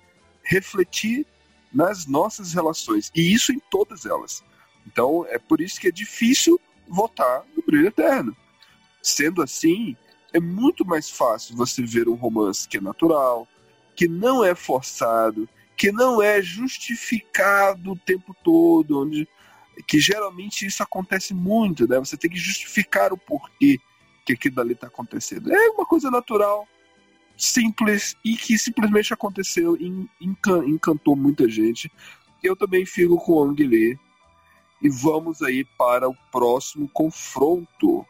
refletir 0.42 1.26
nas 1.72 2.06
nossas 2.06 2.52
relações. 2.52 3.10
E 3.14 3.32
isso 3.32 3.52
em 3.52 3.60
todas 3.70 4.06
elas. 4.06 4.42
Então 4.86 5.26
é 5.28 5.38
por 5.38 5.60
isso 5.60 5.78
que 5.80 5.88
é 5.88 5.92
difícil 5.92 6.58
votar 6.88 7.44
no 7.54 7.62
Brilho 7.62 7.88
Eterno. 7.88 8.36
Sendo 9.02 9.42
assim, 9.42 9.96
é 10.32 10.40
muito 10.40 10.84
mais 10.84 11.10
fácil 11.10 11.54
você 11.56 11.82
ver 11.82 12.08
um 12.08 12.14
romance 12.14 12.66
que 12.66 12.78
é 12.78 12.80
natural, 12.80 13.46
que 13.98 14.06
não 14.06 14.44
é 14.44 14.54
forçado, 14.54 15.48
que 15.76 15.90
não 15.90 16.22
é 16.22 16.40
justificado 16.40 17.90
o 17.90 17.96
tempo 17.96 18.32
todo, 18.44 19.02
onde 19.02 19.26
que 19.88 19.98
geralmente 19.98 20.64
isso 20.64 20.84
acontece 20.84 21.34
muito, 21.34 21.88
né? 21.88 21.98
Você 21.98 22.16
tem 22.16 22.30
que 22.30 22.38
justificar 22.38 23.12
o 23.12 23.18
porquê 23.18 23.76
que 24.24 24.34
aquilo 24.34 24.54
dali 24.54 24.74
está 24.74 24.86
acontecendo. 24.86 25.52
É 25.52 25.70
uma 25.70 25.84
coisa 25.84 26.12
natural, 26.12 26.68
simples 27.36 28.14
e 28.24 28.36
que 28.36 28.56
simplesmente 28.56 29.12
aconteceu 29.12 29.76
e 29.76 30.08
encan- 30.20 30.64
encantou 30.64 31.16
muita 31.16 31.48
gente. 31.48 31.90
Eu 32.40 32.54
também 32.54 32.86
fico 32.86 33.16
com 33.16 33.32
o 33.32 33.42
Ang. 33.42 33.98
E 34.80 34.88
vamos 34.88 35.42
aí 35.42 35.64
para 35.76 36.08
o 36.08 36.14
próximo 36.30 36.88
confronto. 36.88 38.06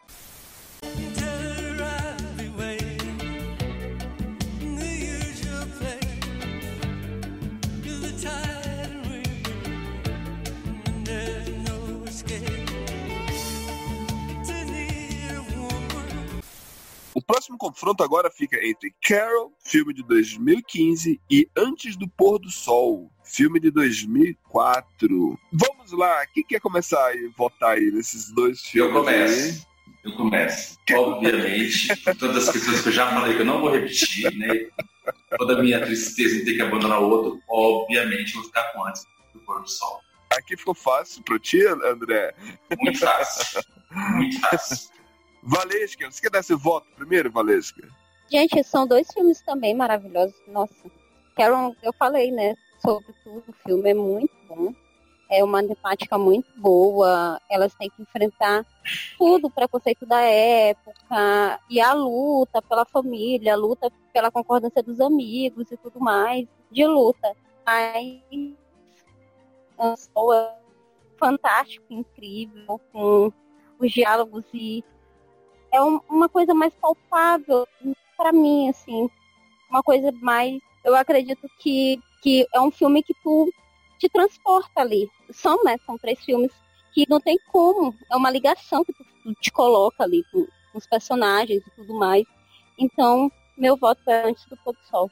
Próximo 17.29 17.59
confronto 17.59 18.03
agora 18.03 18.31
fica 18.31 18.57
entre 18.65 18.91
Carol, 19.07 19.53
filme 19.63 19.93
de 19.93 20.01
2015, 20.01 21.21
e 21.29 21.47
Antes 21.55 21.95
do 21.95 22.07
Pôr 22.07 22.39
do 22.39 22.49
Sol, 22.49 23.11
filme 23.23 23.59
de 23.59 23.69
2004. 23.69 25.39
Vamos 25.53 25.91
lá, 25.91 26.25
quem 26.33 26.43
quer 26.43 26.59
começar 26.59 26.97
a 26.97 27.13
votar 27.37 27.77
aí 27.77 27.91
nesses 27.91 28.33
dois 28.33 28.57
Eu 28.73 28.91
filmes? 28.91 28.93
começo. 28.93 29.67
Eu 30.03 30.15
começo. 30.15 30.77
Obviamente, 30.91 31.95
por 31.97 32.15
todas 32.15 32.47
as 32.47 32.51
questões 32.51 32.81
que 32.81 32.89
eu 32.89 32.93
já 32.93 33.13
falei 33.13 33.35
que 33.35 33.41
eu 33.41 33.45
não 33.45 33.61
vou 33.61 33.69
repetir, 33.73 34.35
né? 34.35 34.67
Toda 35.37 35.59
a 35.59 35.61
minha 35.61 35.79
tristeza 35.85 36.35
em 36.35 36.43
ter 36.43 36.55
que 36.55 36.61
abandonar 36.63 36.99
o 36.99 37.09
outro, 37.09 37.39
obviamente 37.47 38.33
eu 38.33 38.41
vou 38.41 38.45
ficar 38.45 38.63
com 38.73 38.85
antes 38.85 39.05
do 39.35 39.39
pôr 39.41 39.61
do 39.61 39.69
sol. 39.69 40.01
Aqui 40.31 40.57
ficou 40.57 40.73
fácil 40.73 41.21
pro 41.21 41.37
ti, 41.37 41.63
André. 41.67 42.33
Muito 42.79 42.97
fácil. 42.97 43.61
Muito 44.15 44.39
fácil. 44.41 44.89
Valesca, 45.41 46.11
você 46.11 46.21
quer 46.21 46.31
dar 46.31 46.43
seu 46.43 46.57
voto 46.57 46.87
primeiro, 46.95 47.31
Valesca? 47.31 47.87
Gente, 48.29 48.63
são 48.63 48.85
dois 48.85 49.11
filmes 49.11 49.41
também 49.41 49.73
maravilhosos. 49.73 50.35
Nossa, 50.47 50.73
Carol, 51.35 51.75
eu 51.81 51.93
falei, 51.93 52.31
né, 52.31 52.55
sobre 52.79 53.13
tudo. 53.23 53.43
O 53.47 53.53
filme 53.53 53.89
é 53.89 53.93
muito 53.93 54.33
bom. 54.47 54.73
É 55.31 55.43
uma 55.43 55.63
temática 55.63 56.17
muito 56.17 56.49
boa. 56.59 57.39
Elas 57.49 57.73
têm 57.75 57.89
que 57.89 58.01
enfrentar 58.01 58.65
tudo, 59.17 59.47
o 59.47 59.51
preconceito 59.51 60.05
da 60.05 60.21
época 60.21 61.59
e 61.69 61.79
a 61.79 61.93
luta 61.93 62.61
pela 62.61 62.85
família, 62.85 63.53
a 63.53 63.57
luta 63.57 63.91
pela 64.11 64.31
concordância 64.31 64.81
dos 64.81 64.99
amigos 64.99 65.71
e 65.71 65.77
tudo 65.77 65.99
mais, 65.99 66.47
de 66.71 66.85
luta. 66.85 67.35
Mas 67.65 68.21
uma 69.77 69.95
pessoa 69.95 70.55
fantástico, 71.17 71.85
incrível, 71.89 72.79
com 72.91 73.31
os 73.79 73.91
diálogos 73.91 74.43
e 74.53 74.83
é 75.71 75.81
um- 75.81 75.99
uma 76.09 76.27
coisa 76.29 76.53
mais 76.53 76.73
palpável 76.75 77.67
para 78.17 78.31
mim, 78.31 78.69
assim, 78.69 79.09
uma 79.69 79.81
coisa 79.83 80.11
mais, 80.21 80.59
eu 80.83 80.95
acredito 80.95 81.47
que, 81.59 81.99
que 82.21 82.47
é 82.53 82.59
um 82.59 82.71
filme 82.71 83.01
que 83.03 83.13
tu 83.23 83.51
te 83.97 84.09
transporta 84.09 84.81
ali. 84.81 85.09
São, 85.31 85.63
né, 85.63 85.77
são 85.85 85.97
três 85.97 86.19
filmes 86.23 86.51
que 86.93 87.05
não 87.09 87.19
tem 87.19 87.37
como, 87.51 87.93
é 88.11 88.15
uma 88.17 88.31
ligação 88.31 88.83
que 88.83 88.93
tu, 88.93 89.03
tu 89.23 89.33
te 89.35 89.51
coloca 89.51 90.03
ali 90.03 90.23
com, 90.31 90.45
com 90.71 90.77
os 90.77 90.87
personagens 90.87 91.61
e 91.65 91.71
tudo 91.75 91.93
mais. 91.93 92.25
Então, 92.77 93.31
meu 93.57 93.77
voto 93.77 94.01
é 94.07 94.27
antes 94.27 94.45
do 94.45 94.57
pôr 94.57 94.73
do 94.73 94.79
sol. 94.89 95.11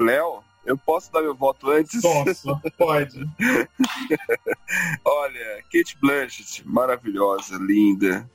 Léo, 0.00 0.42
eu 0.64 0.76
posso 0.76 1.10
dar 1.12 1.22
meu 1.22 1.34
voto 1.34 1.70
antes? 1.70 2.02
Posso, 2.02 2.60
pode. 2.76 3.18
Olha, 5.04 5.62
Kate 5.72 5.96
Blanchett, 6.00 6.66
maravilhosa, 6.66 7.56
linda. 7.58 8.28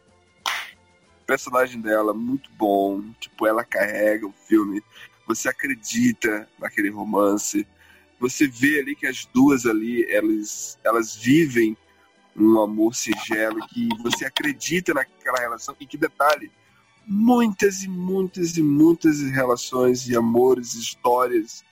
Personagem 1.32 1.80
dela, 1.80 2.14
muito 2.14 2.52
bom. 2.58 3.02
Tipo, 3.18 3.48
ela 3.48 3.64
carrega 3.64 4.28
o 4.28 4.34
filme. 4.34 4.84
Você 5.26 5.48
acredita 5.48 6.46
naquele 6.60 6.90
romance. 6.90 7.66
Você 8.20 8.50
vê 8.50 8.82
ali 8.82 8.98
que 8.98 9.08
as 9.08 9.24
duas 9.34 9.66
ali, 9.66 10.06
elas, 10.12 10.78
elas 10.84 11.16
vivem 11.16 11.78
um 12.36 12.60
amor 12.60 12.94
singelo, 12.94 13.66
que 13.70 13.88
você 14.04 14.26
acredita 14.26 14.94
naquela 14.94 15.40
relação. 15.40 15.74
E 15.80 15.86
que 15.86 15.98
detalhe, 15.98 16.52
muitas 17.08 17.82
e 17.82 17.88
muitas 17.88 18.58
e 18.58 18.62
muitas 18.62 19.22
relações 19.22 20.10
e 20.10 20.18
amores, 20.18 20.74
histórias, 20.74 21.64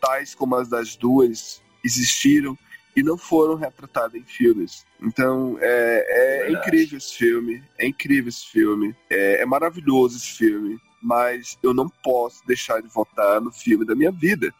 tais 0.00 0.32
como 0.32 0.54
as 0.54 0.68
das 0.68 0.94
duas, 0.94 1.60
existiram 1.82 2.56
e 2.96 3.02
não 3.02 3.16
foram 3.16 3.54
retratadas 3.54 4.14
em 4.14 4.24
filmes. 4.24 4.84
Então 5.00 5.56
é, 5.60 6.06
é 6.08 6.42
Verdade. 6.44 6.68
incrível 6.68 6.98
esse 6.98 7.14
filme, 7.14 7.62
é 7.78 7.86
incrível 7.86 8.28
esse 8.28 8.46
filme, 8.46 8.94
é, 9.08 9.42
é 9.42 9.46
maravilhoso 9.46 10.16
esse 10.16 10.32
filme, 10.38 10.78
mas 11.02 11.58
eu 11.62 11.72
não 11.72 11.88
posso 11.88 12.46
deixar 12.46 12.80
de 12.82 12.88
votar 12.88 13.40
no 13.40 13.50
filme 13.50 13.84
da 13.84 13.94
minha 13.94 14.12
vida. 14.12 14.52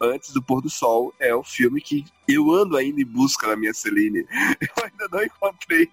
Antes 0.00 0.32
do 0.32 0.42
Pôr 0.42 0.62
do 0.62 0.70
Sol 0.70 1.12
é 1.18 1.34
o 1.34 1.42
filme 1.42 1.80
que 1.80 2.06
eu 2.26 2.50
ando 2.50 2.76
ainda 2.76 3.00
em 3.02 3.04
busca 3.04 3.48
da 3.48 3.56
minha 3.56 3.74
Celine. 3.74 4.24
Eu 4.60 4.84
ainda 4.84 5.08
não 5.10 5.22
encontrei 5.22 5.88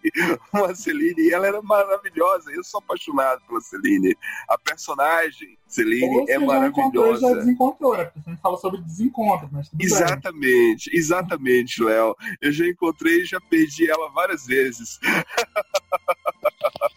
uma 0.53 0.73
Celine 0.75 1.19
e 1.23 1.33
ela 1.33 1.47
era 1.47 1.61
maravilhosa. 1.61 2.51
Eu 2.51 2.63
sou 2.63 2.77
apaixonado 2.79 3.41
pela 3.47 3.59
Celine. 3.59 4.15
A 4.47 4.57
personagem 4.57 5.57
Celine 5.67 6.25
é 6.29 6.37
e 6.37 6.39
já 6.39 6.45
maravilhosa. 6.45 7.35
desencontrou, 7.35 7.97
né? 7.97 8.05
Porque 8.05 8.19
você 8.29 8.37
fala 8.37 8.57
sobre 8.57 8.81
desencontro, 8.81 9.49
mas 9.51 9.67
tudo 9.67 9.77
bem. 9.79 9.87
Exatamente, 9.87 10.89
exatamente, 10.95 11.83
Léo. 11.83 12.15
Eu 12.39 12.51
já 12.51 12.67
encontrei 12.67 13.21
e 13.21 13.25
já 13.25 13.41
perdi 13.41 13.89
ela 13.89 14.09
várias 14.11 14.45
vezes. 14.45 14.99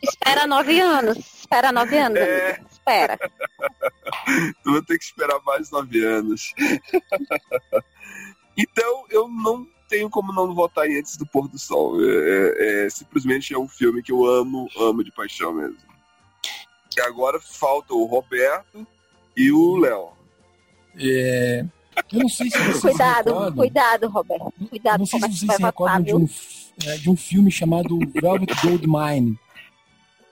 Espera 0.02 0.46
nove 0.46 0.80
anos. 0.80 1.18
Espera 1.18 1.72
nove 1.72 1.98
anos, 1.98 2.18
É. 2.18 2.60
Espera. 2.90 3.18
Eu 4.64 4.72
vou 4.72 4.82
ter 4.82 4.98
que 4.98 5.04
esperar 5.04 5.40
mais 5.44 5.70
nove 5.70 6.04
anos. 6.04 6.52
então, 8.56 9.04
eu 9.10 9.28
não 9.28 9.66
tenho 9.88 10.08
como 10.08 10.32
não 10.32 10.54
votar 10.54 10.88
em 10.88 10.98
Antes 10.98 11.16
do 11.16 11.26
Pôr 11.26 11.48
do 11.48 11.58
Sol. 11.58 12.00
É, 12.00 12.04
é- 12.04 12.86
é- 12.86 12.90
simplesmente 12.90 13.52
é 13.54 13.58
um 13.58 13.66
filme 13.68 14.02
que 14.02 14.12
eu 14.12 14.24
amo, 14.24 14.68
amo 14.78 15.02
de 15.02 15.10
paixão 15.10 15.52
mesmo. 15.52 15.78
E 16.96 17.00
agora 17.00 17.40
falta 17.40 17.92
o 17.94 18.04
Roberto 18.04 18.86
e 19.36 19.50
o 19.50 19.76
Léo. 19.76 20.10
É, 20.96 21.64
eu 22.12 22.18
não 22.20 22.28
sei 22.28 22.50
se 22.50 22.58
vocês 22.58 22.80
Cuidado, 22.80 23.26
recordam, 23.26 23.56
cuidado, 23.56 24.08
Roberto. 24.08 24.52
eu 24.60 24.68
Cuidado 24.68 24.98
não 24.98 25.06
sei 25.06 25.20
como 25.20 25.30
é 25.30 25.34
se 25.34 25.40
que 25.40 25.46
vocês 25.46 25.48
vai 25.48 25.56
se 25.56 25.62
recordam 25.62 26.02
de 26.02 26.14
um, 26.14 26.28
é, 26.86 26.96
de 26.98 27.10
um 27.10 27.16
filme 27.16 27.50
chamado 27.50 27.98
Velvet 28.14 28.54
Goldmine. 28.62 29.38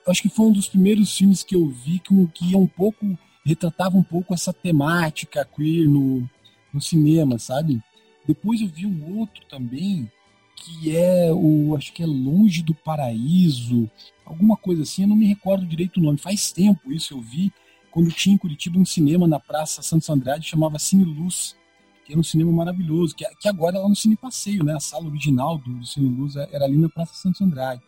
Acho 0.07 0.23
que 0.23 0.29
foi 0.29 0.47
um 0.47 0.53
dos 0.53 0.69
primeiros 0.69 1.17
filmes 1.17 1.43
que 1.43 1.55
eu 1.55 1.69
vi 1.69 1.99
que, 1.99 2.27
que 2.29 2.57
um 2.57 2.67
pouco 2.67 3.19
retratava 3.45 3.97
um 3.97 4.03
pouco 4.03 4.35
essa 4.35 4.53
temática 4.53 5.45
queer 5.45 5.89
no, 5.89 6.29
no 6.73 6.81
cinema, 6.81 7.39
sabe? 7.39 7.81
Depois 8.27 8.61
eu 8.61 8.69
vi 8.69 8.87
um 8.87 9.19
outro 9.19 9.45
também 9.49 10.11
que 10.57 10.95
é 10.97 11.33
o 11.33 11.77
acho 11.77 11.93
que 11.93 12.03
é 12.03 12.07
Longe 12.07 12.63
do 12.63 12.75
Paraíso, 12.75 13.89
alguma 14.25 14.57
coisa 14.57 14.83
assim, 14.83 15.03
eu 15.03 15.09
não 15.09 15.17
me 15.17 15.27
recordo 15.27 15.65
direito 15.65 15.99
o 15.99 16.03
nome. 16.03 16.19
Faz 16.19 16.53
tempo 16.53 16.93
isso 16.93 17.15
eu 17.15 17.21
vi 17.21 17.53
quando 17.91 18.11
tinha 18.11 18.35
em 18.35 18.39
Curitiba 18.39 18.79
um 18.79 18.85
cinema 18.85 19.27
na 19.27 19.41
Praça 19.41 19.83
Santos 19.83 20.09
Andrade 20.11 20.47
chamava 20.47 20.79
Cine 20.79 21.05
Luz, 21.05 21.57
que 22.05 22.13
era 22.13 22.21
um 22.21 22.25
cinema 22.25 22.53
maravilhoso, 22.53 23.15
que, 23.15 23.25
que 23.41 23.49
agora 23.49 23.77
é 23.77 23.81
lá 23.81 23.89
no 23.89 23.97
Cine 23.97 24.17
Passeio, 24.17 24.65
né? 24.65 24.75
A 24.75 24.81
sala 24.81 25.07
original 25.07 25.59
do, 25.59 25.75
do 25.75 25.87
Cine 25.87 26.09
Luz 26.09 26.37
era 26.37 26.65
ali 26.65 26.77
na 26.77 26.89
Praça 26.89 27.15
Santos 27.15 27.41
Andrade. 27.41 27.83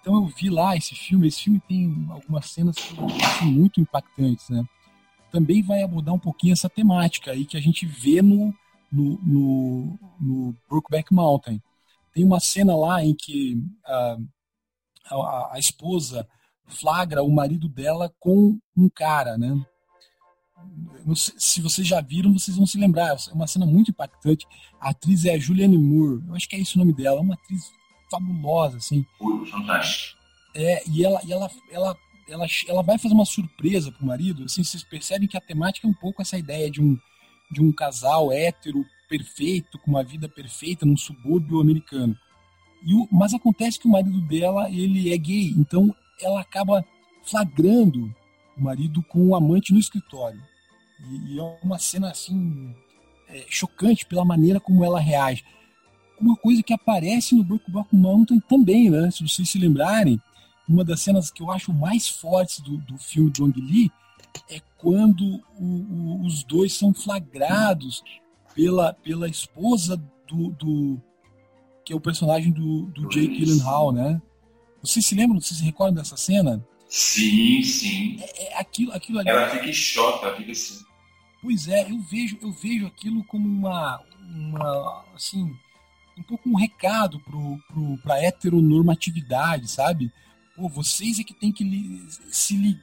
Então 0.00 0.14
eu 0.14 0.26
vi 0.26 0.50
lá 0.50 0.76
esse 0.76 0.94
filme, 0.94 1.26
esse 1.26 1.44
filme 1.44 1.60
tem 1.66 2.06
algumas 2.10 2.50
cenas 2.50 2.76
acho 2.76 3.46
muito 3.46 3.80
impactantes, 3.80 4.48
né? 4.50 4.64
Também 5.32 5.62
vai 5.62 5.82
abordar 5.82 6.14
um 6.14 6.18
pouquinho 6.18 6.52
essa 6.52 6.68
temática 6.68 7.32
aí 7.32 7.44
que 7.44 7.56
a 7.56 7.60
gente 7.60 7.86
vê 7.86 8.20
no, 8.22 8.54
no, 8.92 9.18
no, 9.22 9.98
no 10.20 10.56
Brokeback 10.68 11.12
Mountain. 11.12 11.60
Tem 12.12 12.24
uma 12.24 12.40
cena 12.40 12.76
lá 12.76 13.02
em 13.02 13.14
que 13.14 13.58
ah, 13.84 14.16
a, 15.10 15.54
a 15.54 15.58
esposa 15.58 16.26
flagra 16.66 17.22
o 17.22 17.30
marido 17.30 17.68
dela 17.68 18.12
com 18.20 18.58
um 18.76 18.88
cara, 18.88 19.38
né? 19.38 19.60
Se 21.14 21.60
vocês 21.60 21.86
já 21.86 22.00
viram, 22.00 22.32
vocês 22.32 22.56
vão 22.56 22.66
se 22.66 22.78
lembrar. 22.78 23.16
É 23.28 23.32
uma 23.32 23.46
cena 23.46 23.66
muito 23.66 23.90
impactante. 23.90 24.46
A 24.80 24.90
atriz 24.90 25.24
é 25.24 25.34
a 25.34 25.38
Julianne 25.38 25.78
Moore. 25.78 26.22
Eu 26.26 26.34
acho 26.34 26.48
que 26.48 26.56
é 26.56 26.60
esse 26.60 26.76
o 26.76 26.78
nome 26.78 26.92
dela. 26.92 27.18
É 27.18 27.20
uma 27.20 27.34
atriz 27.34 27.70
fabulosa, 28.10 28.78
assim. 28.78 29.04
Fantástico. 29.50 30.18
É, 30.54 30.82
e 30.88 31.04
ela, 31.04 31.20
e 31.24 31.32
ela, 31.32 31.50
ela, 31.70 31.96
ela, 32.28 32.46
ela 32.68 32.82
vai 32.82 32.98
fazer 32.98 33.14
uma 33.14 33.24
surpresa 33.24 33.92
pro 33.92 34.06
marido. 34.06 34.44
Assim, 34.44 34.64
vocês 34.64 34.82
percebem 34.82 35.28
que 35.28 35.36
a 35.36 35.40
temática 35.40 35.86
é 35.86 35.90
um 35.90 35.94
pouco 35.94 36.22
essa 36.22 36.38
ideia 36.38 36.70
de 36.70 36.80
um, 36.80 36.98
de 37.50 37.62
um 37.62 37.72
casal 37.72 38.32
hétero 38.32 38.84
perfeito, 39.08 39.78
com 39.78 39.90
uma 39.90 40.02
vida 40.02 40.28
perfeita 40.28 40.84
num 40.84 40.96
subúrbio 40.96 41.60
americano. 41.60 42.16
E 42.84 42.94
o, 42.94 43.08
mas 43.10 43.34
acontece 43.34 43.78
que 43.78 43.86
o 43.86 43.90
marido 43.90 44.20
dela, 44.22 44.70
ele 44.70 45.12
é 45.12 45.18
gay, 45.18 45.52
então 45.56 45.94
ela 46.20 46.40
acaba 46.40 46.84
flagrando 47.24 48.14
o 48.56 48.62
marido 48.62 49.02
com 49.02 49.28
o 49.28 49.36
amante 49.36 49.72
no 49.72 49.78
escritório. 49.78 50.42
E, 51.00 51.34
e 51.34 51.38
é 51.38 51.58
uma 51.62 51.78
cena 51.78 52.10
assim 52.10 52.74
é, 53.28 53.44
chocante 53.48 54.06
pela 54.06 54.24
maneira 54.24 54.60
como 54.60 54.84
ela 54.84 55.00
reage. 55.00 55.44
Uma 56.20 56.36
coisa 56.36 56.62
que 56.62 56.72
aparece 56.72 57.34
no 57.34 57.44
Brokeback 57.44 57.94
Mountain 57.94 58.40
também, 58.40 58.88
né? 58.90 59.10
Se 59.10 59.22
vocês 59.26 59.48
se 59.50 59.58
lembrarem, 59.58 60.20
uma 60.68 60.84
das 60.84 61.00
cenas 61.00 61.30
que 61.30 61.42
eu 61.42 61.50
acho 61.50 61.72
mais 61.72 62.08
fortes 62.08 62.60
do, 62.60 62.78
do 62.78 62.98
filme 62.98 63.30
do 63.30 63.44
Ang 63.44 63.60
Lee 63.60 63.90
é 64.50 64.60
quando 64.78 65.42
o- 65.58 65.64
o- 65.64 66.26
os 66.26 66.42
dois 66.44 66.72
são 66.74 66.92
flagrados 66.92 68.02
pela, 68.54 68.92
pela 68.94 69.28
esposa 69.28 69.96
do, 70.26 70.50
do- 70.52 71.00
que 71.84 71.92
é 71.92 71.96
o 71.96 72.00
personagem 72.00 72.50
do, 72.52 72.86
do 72.86 73.08
Jake 73.08 73.36
Gyllenhaal, 73.44 73.92
né? 73.92 74.20
Vocês 74.82 75.06
se 75.06 75.14
lembram? 75.14 75.40
Vocês 75.40 75.58
se 75.58 75.64
recordam 75.64 75.94
dessa 76.02 76.16
cena? 76.16 76.64
Sim, 76.88 77.62
sim. 77.62 78.18
É 78.36 78.58
aquilo, 78.58 78.92
aquilo 78.92 79.18
ali. 79.18 79.28
Ela 79.28 79.48
fica 79.50 79.66
em 79.68 79.72
choque, 79.72 80.24
ela 80.24 80.36
fica 80.36 80.52
assim. 80.52 80.84
Pois 81.42 81.68
é, 81.68 81.90
eu 81.90 82.00
vejo, 82.00 82.38
eu 82.40 82.50
vejo 82.52 82.86
aquilo 82.86 83.22
como 83.24 83.46
uma, 83.48 84.00
uma 84.20 85.04
assim, 85.14 85.52
um 86.18 86.22
pouco 86.22 86.48
um 86.48 86.56
recado 86.56 87.20
pro, 87.20 87.58
pro, 87.68 87.98
pra 87.98 88.22
heteronormatividade, 88.22 89.68
sabe? 89.70 90.10
Pô, 90.54 90.68
vocês 90.68 91.18
é 91.18 91.24
que 91.24 91.34
tem 91.34 91.52
que 91.52 91.62
li- 91.64 92.06
se 92.30 92.56
li- 92.56 92.80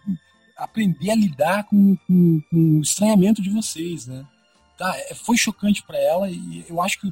aprender 0.56 1.12
a 1.12 1.16
lidar 1.16 1.64
com, 1.66 1.96
com, 2.08 2.42
com 2.50 2.78
o 2.78 2.82
estranhamento 2.82 3.42
de 3.42 3.50
vocês, 3.50 4.06
né? 4.08 4.26
Tá, 4.78 4.94
é, 4.98 5.14
foi 5.16 5.38
chocante 5.38 5.84
para 5.84 5.98
ela 5.98 6.30
e 6.30 6.66
eu 6.70 6.82
acho 6.82 7.00
que 7.02 7.12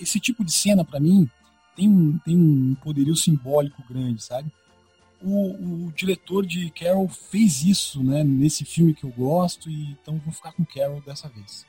esse 0.00 0.18
tipo 0.18 0.44
de 0.44 0.52
cena, 0.52 0.84
para 0.84 0.98
mim, 1.00 1.28
tem 1.76 1.88
um, 1.88 2.18
tem 2.18 2.36
um 2.36 2.74
poderio 2.82 3.14
simbólico 3.16 3.82
grande, 3.88 4.22
sabe? 4.22 4.50
O, 5.20 5.86
o 5.86 5.92
diretor 5.92 6.46
de 6.46 6.70
Carol 6.70 7.08
fez 7.08 7.62
isso, 7.64 8.02
né? 8.02 8.22
Nesse 8.24 8.64
filme 8.64 8.94
que 8.94 9.04
eu 9.04 9.10
gosto, 9.10 9.68
e 9.68 9.90
então 9.92 10.18
vou 10.24 10.32
ficar 10.32 10.52
com 10.52 10.64
Carol 10.64 11.00
dessa 11.02 11.28
vez. 11.28 11.66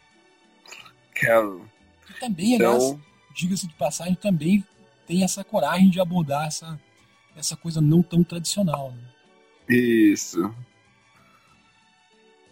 Carol. 1.15 1.65
E 2.09 2.19
também, 2.19 2.55
aliás, 2.55 2.83
Então, 2.83 3.01
diga-se 3.33 3.67
de 3.67 3.73
passagem, 3.73 4.15
também 4.15 4.63
tem 5.07 5.23
essa 5.23 5.43
coragem 5.43 5.89
de 5.89 5.99
abordar 5.99 6.47
essa, 6.47 6.79
essa 7.35 7.55
coisa 7.55 7.81
não 7.81 8.01
tão 8.01 8.23
tradicional. 8.23 8.91
Né? 8.91 9.03
Isso. 9.69 10.53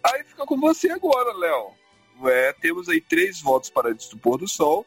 Aí 0.03 0.23
fica 0.23 0.45
com 0.45 0.59
você 0.59 0.89
agora, 0.89 1.33
Léo. 1.37 1.71
É, 2.25 2.53
temos 2.53 2.89
aí 2.89 2.99
três 2.99 3.41
votos 3.41 3.69
para 3.69 3.89
Antes 3.89 4.09
do 4.09 4.17
Pôr 4.17 4.37
do 4.37 4.47
Sol, 4.47 4.85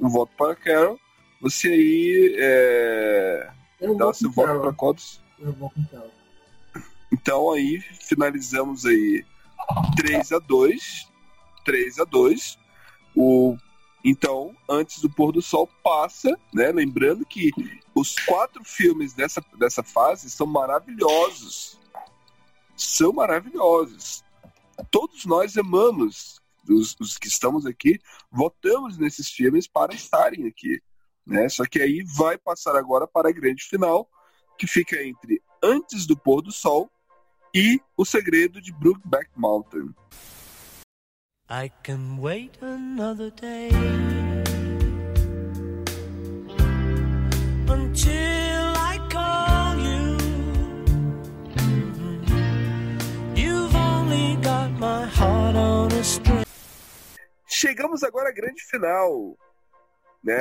um 0.00 0.08
voto 0.08 0.32
para 0.36 0.56
Carol. 0.56 0.98
Você 1.40 1.68
aí 1.68 2.36
é, 2.38 3.50
Eu 3.80 3.96
dá 3.96 4.12
seu 4.12 4.30
voto 4.30 4.60
para 4.60 4.72
quantos? 4.72 5.20
Eu 5.38 5.52
vou 5.52 5.70
com 5.70 5.84
Carol. 5.84 6.10
Então 7.12 7.52
aí 7.52 7.80
finalizamos 8.00 8.86
aí 8.86 9.24
3 9.96 10.32
a 10.32 10.38
2 10.38 11.08
3 11.64 11.98
a 11.98 12.04
2 12.04 12.58
o 13.14 13.56
Então, 14.04 14.56
antes 14.68 15.00
do 15.00 15.08
pôr 15.08 15.32
do 15.32 15.40
sol 15.40 15.68
passa, 15.82 16.36
né? 16.52 16.72
Lembrando 16.72 17.24
que 17.24 17.50
os 17.94 18.16
quatro 18.16 18.64
filmes 18.64 19.12
dessa, 19.12 19.44
dessa 19.58 19.82
fase 19.82 20.28
são 20.28 20.46
maravilhosos. 20.46 21.78
São 22.76 23.12
maravilhosos. 23.12 24.24
Todos 24.90 25.24
nós 25.24 25.56
amamos, 25.56 26.40
os, 26.68 26.96
os 26.98 27.16
que 27.16 27.28
estamos 27.28 27.64
aqui, 27.64 28.00
votamos 28.30 28.98
nesses 28.98 29.30
filmes 29.30 29.68
para 29.68 29.94
estarem 29.94 30.46
aqui. 30.46 30.82
Né? 31.24 31.48
Só 31.48 31.64
que 31.64 31.80
aí 31.80 32.02
vai 32.16 32.36
passar 32.36 32.74
agora 32.76 33.06
para 33.06 33.28
a 33.28 33.32
grande 33.32 33.62
final, 33.64 34.08
que 34.58 34.66
fica 34.66 35.00
entre 35.02 35.40
Antes 35.62 36.06
do 36.06 36.16
Pôr 36.16 36.42
do 36.42 36.50
Sol 36.50 36.90
e 37.54 37.80
O 37.96 38.04
Segredo 38.04 38.60
de 38.60 38.72
Brookback 38.72 39.30
Mountain. 39.36 39.94
I 41.48 41.70
can 41.82 42.18
wait 42.18 42.56
another 42.60 43.30
day 43.30 43.68
until 47.68 48.72
I 48.76 48.98
call 49.10 49.76
you. 49.76 50.16
You've 53.34 53.74
only 53.74 54.36
got 54.36 54.70
my 54.78 55.04
heart 55.04 55.56
on 55.56 55.92
a 55.92 56.04
string. 56.04 56.44
Chegamos 57.46 58.02
agora 58.02 58.30
à 58.30 58.32
grande 58.32 58.62
final, 58.62 59.36
né? 60.24 60.38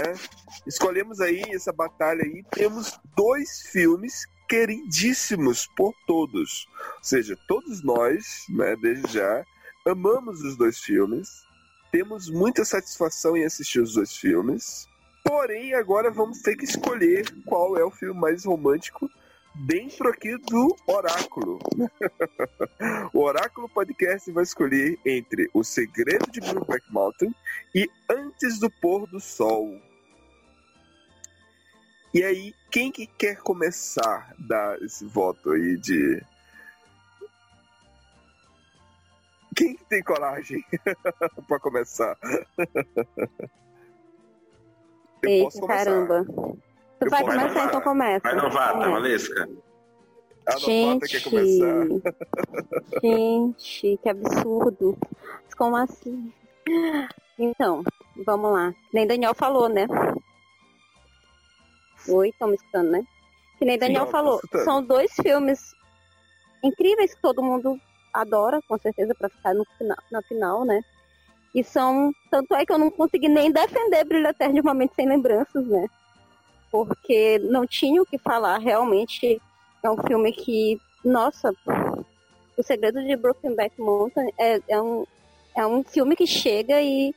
Escolhemos 0.68 1.20
aí 1.20 1.42
essa 1.50 1.74
batalha 1.74 2.24
aí, 2.24 2.44
temos 2.52 2.98
dois 3.18 3.64
filmes 3.72 4.26
queridíssimos 4.48 5.68
por 5.76 5.94
todos. 6.06 6.68
Ou 6.98 7.04
seja, 7.04 7.36
todos 7.48 7.84
nós, 7.84 8.46
né, 8.50 8.76
desde 8.82 9.14
já, 9.14 9.46
amamos 9.86 10.42
os 10.42 10.56
dois 10.56 10.80
filmes. 10.80 11.44
Temos 11.92 12.30
muita 12.30 12.64
satisfação 12.64 13.36
em 13.36 13.46
assistir 13.46 13.80
os 13.82 13.94
dois 13.94 14.16
filmes. 14.16 14.88
Porém, 15.24 15.74
agora 15.74 16.10
vamos 16.10 16.42
ter 16.42 16.56
que 16.56 16.66
escolher 16.66 17.26
qual 17.46 17.78
é 17.78 17.84
o 17.84 17.92
filme 17.92 18.20
mais 18.20 18.46
romântico 18.46 19.10
dentro 19.56 20.10
aqui 20.10 20.38
do 20.38 20.76
Oráculo. 20.88 21.60
o 23.14 23.20
Oráculo 23.20 23.70
Podcast 23.70 24.32
vai 24.32 24.44
escolher 24.44 24.98
entre 25.06 25.50
O 25.54 25.64
Segredo 25.64 26.32
de 26.32 26.40
Brookback 26.40 26.86
Mountain 26.92 27.34
e 27.76 27.88
Antes 28.10 28.60
do 28.60 28.70
Pôr 28.70 29.08
do 29.08 29.20
Sol. 29.20 29.80
E 32.14 32.24
aí, 32.24 32.54
quem 32.70 32.92
que 32.92 33.08
quer 33.08 33.38
começar 33.38 34.30
a 34.32 34.36
dar 34.38 34.82
esse 34.82 35.06
voto 35.06 35.52
aí 35.52 35.78
de. 35.78 36.22
Quem 39.56 39.76
que 39.76 39.84
tem 39.86 40.02
coragem 40.04 40.64
pra 41.48 41.60
começar? 41.60 42.18
Eu 45.24 45.30
Eita, 45.30 45.44
posso 45.46 45.60
começar. 45.60 45.86
caramba. 45.86 46.26
Tu 46.26 47.06
Eu 47.06 47.10
vai 47.10 47.24
posso 47.24 47.38
começar, 47.38 47.66
então 47.66 47.82
começa. 47.82 48.20
Vai 48.24 48.36
novata, 48.36 48.74
Começa. 48.74 48.92
Valesca. 48.92 49.50
A 50.48 50.58
Gente, 50.58 51.08
quer 51.08 51.24
começar. 51.30 51.86
gente, 53.04 54.00
que 54.02 54.10
absurdo. 54.10 54.98
Mas 55.46 55.54
Como 55.54 55.76
assim? 55.76 56.34
Então, 57.38 57.84
vamos 58.26 58.52
lá. 58.52 58.74
Nem 58.94 59.06
Daniel 59.06 59.36
falou, 59.36 59.70
né? 59.70 59.86
Oi, 62.08 62.30
estão 62.30 62.48
me 62.48 62.56
escutando, 62.56 62.90
né? 62.92 63.04
Que 63.60 63.66
nem 63.66 63.78
Daniel 63.78 64.06
Não, 64.06 64.12
falou. 64.12 64.40
São 64.64 64.84
dois 64.84 65.12
filmes 65.22 65.76
incríveis 66.64 67.14
que 67.14 67.22
todo 67.22 67.44
mundo 67.44 67.80
adora, 68.14 68.62
com 68.68 68.78
certeza, 68.78 69.16
pra 69.16 69.30
ficar 69.30 69.54
no 69.54 69.66
final, 69.78 69.98
na 70.12 70.22
final, 70.22 70.66
né? 70.66 70.82
E 71.54 71.64
são. 71.64 72.14
Tanto 72.30 72.56
é 72.56 72.66
que 72.66 72.72
eu 72.72 72.78
não 72.78 72.90
consegui 72.90 73.28
nem 73.28 73.52
defender 73.52 74.06
Brilho 74.06 74.28
Eterno 74.28 74.56
de 74.56 74.62
Momento 74.62 74.96
Sem 74.96 75.08
Lembranças, 75.08 75.66
né? 75.68 75.88
Porque 76.72 77.40
não 77.40 77.68
tinha 77.68 78.02
o 78.02 78.06
que 78.06 78.18
falar. 78.18 78.58
Realmente 78.58 79.42
é 79.84 79.90
um 79.90 79.98
filme 79.98 80.32
que. 80.32 80.80
Nossa, 81.04 81.54
O 82.58 82.64
Segredo 82.64 83.04
de 83.04 83.16
Brokenback 83.16 83.80
Mountain 83.82 84.32
é, 84.38 84.62
é, 84.68 84.82
um, 84.82 85.06
é 85.56 85.66
um 85.66 85.84
filme 85.84 86.16
que 86.16 86.28
chega 86.28 86.80
e, 86.80 87.14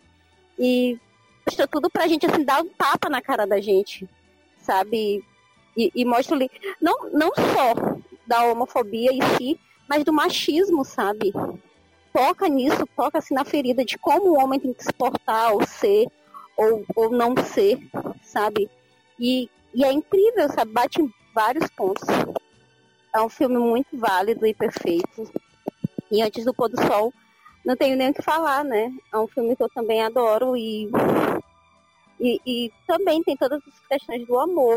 e 0.58 0.98
mostra 1.46 1.68
tudo 1.68 1.90
pra 1.90 2.08
gente, 2.08 2.24
assim, 2.26 2.44
dar 2.44 2.62
um 2.62 2.68
tapa 2.68 3.10
na 3.10 3.20
cara 3.20 3.46
da 3.46 3.60
gente, 3.60 4.08
sabe? 4.62 5.22
E, 5.76 5.90
e 5.94 6.04
mostra 6.04 6.34
ali, 6.34 6.50
não, 6.80 7.10
não 7.10 7.30
só 7.34 7.98
da 8.26 8.44
homofobia 8.44 9.12
em 9.12 9.20
si, 9.36 9.60
mas 9.88 10.04
do 10.04 10.12
machismo, 10.12 10.84
sabe? 10.84 11.32
Toca 12.12 12.48
nisso, 12.48 12.86
toca 12.96 13.18
assim 13.18 13.34
na 13.34 13.44
ferida 13.44 13.84
de 13.84 13.98
como 13.98 14.30
o 14.30 14.42
homem 14.42 14.60
tem 14.60 14.72
que 14.72 14.84
se 14.84 14.92
portar, 14.92 15.52
ou 15.52 15.66
ser, 15.66 16.06
ou, 16.56 16.84
ou 16.94 17.10
não 17.10 17.34
ser, 17.36 17.78
sabe? 18.22 18.70
E, 19.18 19.50
e 19.74 19.84
é 19.84 19.92
incrível, 19.92 20.48
sabe? 20.48 20.72
Bate 20.72 21.02
em 21.02 21.12
vários 21.34 21.68
pontos. 21.70 22.06
É 23.14 23.20
um 23.20 23.28
filme 23.28 23.58
muito 23.58 23.96
válido 23.98 24.46
e 24.46 24.54
perfeito. 24.54 25.30
E 26.10 26.22
antes 26.22 26.44
do 26.44 26.54
pôr 26.54 26.68
do 26.68 26.80
sol, 26.86 27.12
não 27.64 27.76
tenho 27.76 27.96
nem 27.96 28.10
o 28.10 28.14
que 28.14 28.22
falar, 28.22 28.64
né? 28.64 28.92
É 29.12 29.18
um 29.18 29.26
filme 29.26 29.56
que 29.56 29.62
eu 29.62 29.68
também 29.68 30.02
adoro 30.02 30.56
e, 30.56 30.88
e, 32.20 32.40
e 32.46 32.72
também 32.86 33.22
tem 33.22 33.36
todas 33.36 33.60
as 33.66 33.86
questões 33.88 34.26
do 34.26 34.38
amor, 34.38 34.76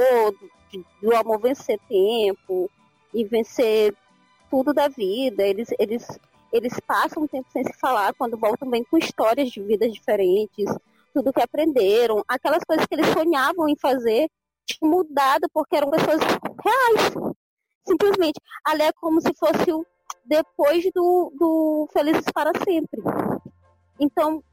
do, 0.72 0.86
do 1.02 1.16
amor 1.16 1.40
vencer 1.40 1.80
tempo 1.88 2.70
e 3.14 3.24
vencer 3.26 3.96
tudo 4.50 4.74
da 4.74 4.88
vida. 4.88 5.44
Eles, 5.44 5.70
eles, 5.80 6.08
eles 6.52 6.80
passam 6.86 7.24
um 7.24 7.28
tempo 7.28 7.48
sem 7.52 7.64
se 7.64 7.74
falar, 7.80 8.14
quando 8.14 8.38
voltam 8.38 8.70
bem 8.70 8.84
com 8.84 8.98
histórias 8.98 9.50
de 9.50 9.62
vidas 9.62 9.94
diferentes, 9.94 10.66
tudo 11.14 11.34
que 11.34 11.42
aprenderam, 11.42 12.24
aquelas 12.28 12.64
coisas 12.64 12.86
que 12.86 12.96
eles 12.96 13.08
sonhavam 13.08 13.68
em 13.68 13.76
fazer, 13.76 14.30
tinham 14.66 14.92
mudado 14.92 15.48
porque 15.54 15.76
eram 15.76 15.90
pessoas 15.90 16.20
reais. 16.64 17.36
Simplesmente. 17.88 18.40
Ali 18.66 18.84
é 18.84 18.92
como 18.94 19.22
se 19.22 19.34
fosse 19.34 19.72
o 19.72 19.86
depois 20.26 20.84
do, 20.94 21.32
do 21.40 21.90
Felizes 21.94 22.26
para 22.34 22.52
Sempre. 22.64 23.02
Então, 24.00 24.44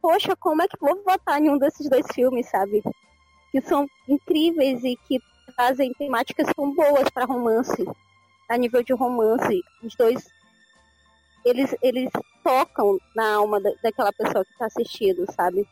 poxa, 0.00 0.34
como 0.36 0.62
é 0.62 0.68
que 0.68 0.76
vou 0.80 1.00
votar 1.04 1.40
em 1.40 1.48
um 1.48 1.58
desses 1.58 1.88
dois 1.88 2.04
filmes, 2.12 2.48
sabe? 2.50 2.82
Que 3.52 3.60
são 3.60 3.86
incríveis 4.08 4.82
e 4.82 4.96
que 4.96 5.20
trazem 5.52 5.92
temáticas 5.94 6.48
tão 6.54 6.74
boas 6.74 7.08
para 7.10 7.24
romance. 7.24 7.84
A 8.48 8.56
nível 8.56 8.82
de 8.82 8.92
romance, 8.92 9.62
os 9.82 9.94
dois 9.96 10.26
eles, 11.44 11.74
eles 11.82 12.10
tocam 12.42 12.98
na 13.14 13.34
alma 13.34 13.60
da, 13.60 13.70
daquela 13.82 14.12
pessoa 14.12 14.44
que 14.44 14.52
está 14.52 14.66
assistindo, 14.66 15.24
sabe? 15.32 15.66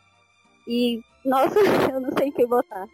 E, 0.67 1.01
nossa, 1.25 1.59
eu 1.91 1.99
não 1.99 2.11
sei 2.17 2.31
quem 2.31 2.45
votar. 2.45 2.87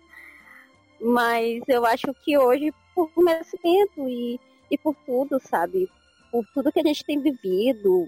Mas 0.99 1.61
eu 1.67 1.85
acho 1.85 2.13
que 2.23 2.37
hoje, 2.37 2.73
por 2.95 3.11
merecimento 3.17 4.07
e, 4.07 4.39
e 4.71 4.77
por 4.77 4.95
tudo, 5.05 5.39
sabe? 5.39 5.89
Por 6.31 6.45
tudo 6.53 6.71
que 6.71 6.79
a 6.79 6.83
gente 6.83 7.05
tem 7.05 7.21
vivido 7.21 8.07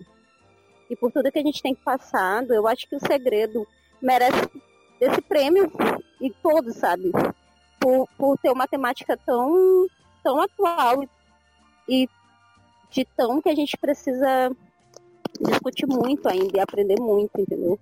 e 0.89 0.95
por 0.95 1.11
tudo 1.11 1.31
que 1.31 1.39
a 1.39 1.43
gente 1.43 1.61
tem 1.61 1.75
passado, 1.75 2.53
eu 2.53 2.67
acho 2.67 2.87
que 2.87 2.95
o 2.95 2.99
segredo 2.99 3.67
merece 4.01 4.49
esse 4.99 5.21
prêmio 5.21 5.71
e 6.19 6.31
todos, 6.41 6.75
sabe? 6.75 7.11
Por, 7.79 8.07
por 8.17 8.37
ter 8.37 8.51
uma 8.51 8.67
temática 8.67 9.17
tão, 9.17 9.87
tão 10.23 10.41
atual 10.41 11.03
e 11.87 12.07
de 12.89 13.05
tão 13.15 13.41
que 13.41 13.49
a 13.49 13.55
gente 13.55 13.77
precisa 13.77 14.51
discutir 15.39 15.87
muito 15.87 16.27
ainda 16.27 16.57
e 16.57 16.59
aprender 16.59 16.99
muito, 16.99 17.39
entendeu? 17.39 17.79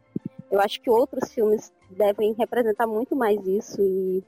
Eu 0.52 0.62
acho 0.62 0.80
que 0.82 0.89
outros 0.89 1.34
filmes 1.34 1.72
devem 1.89 2.34
representar 2.34 2.88
muito 2.88 3.16
mais 3.16 3.39
isso 3.45 3.82
e 3.82 4.24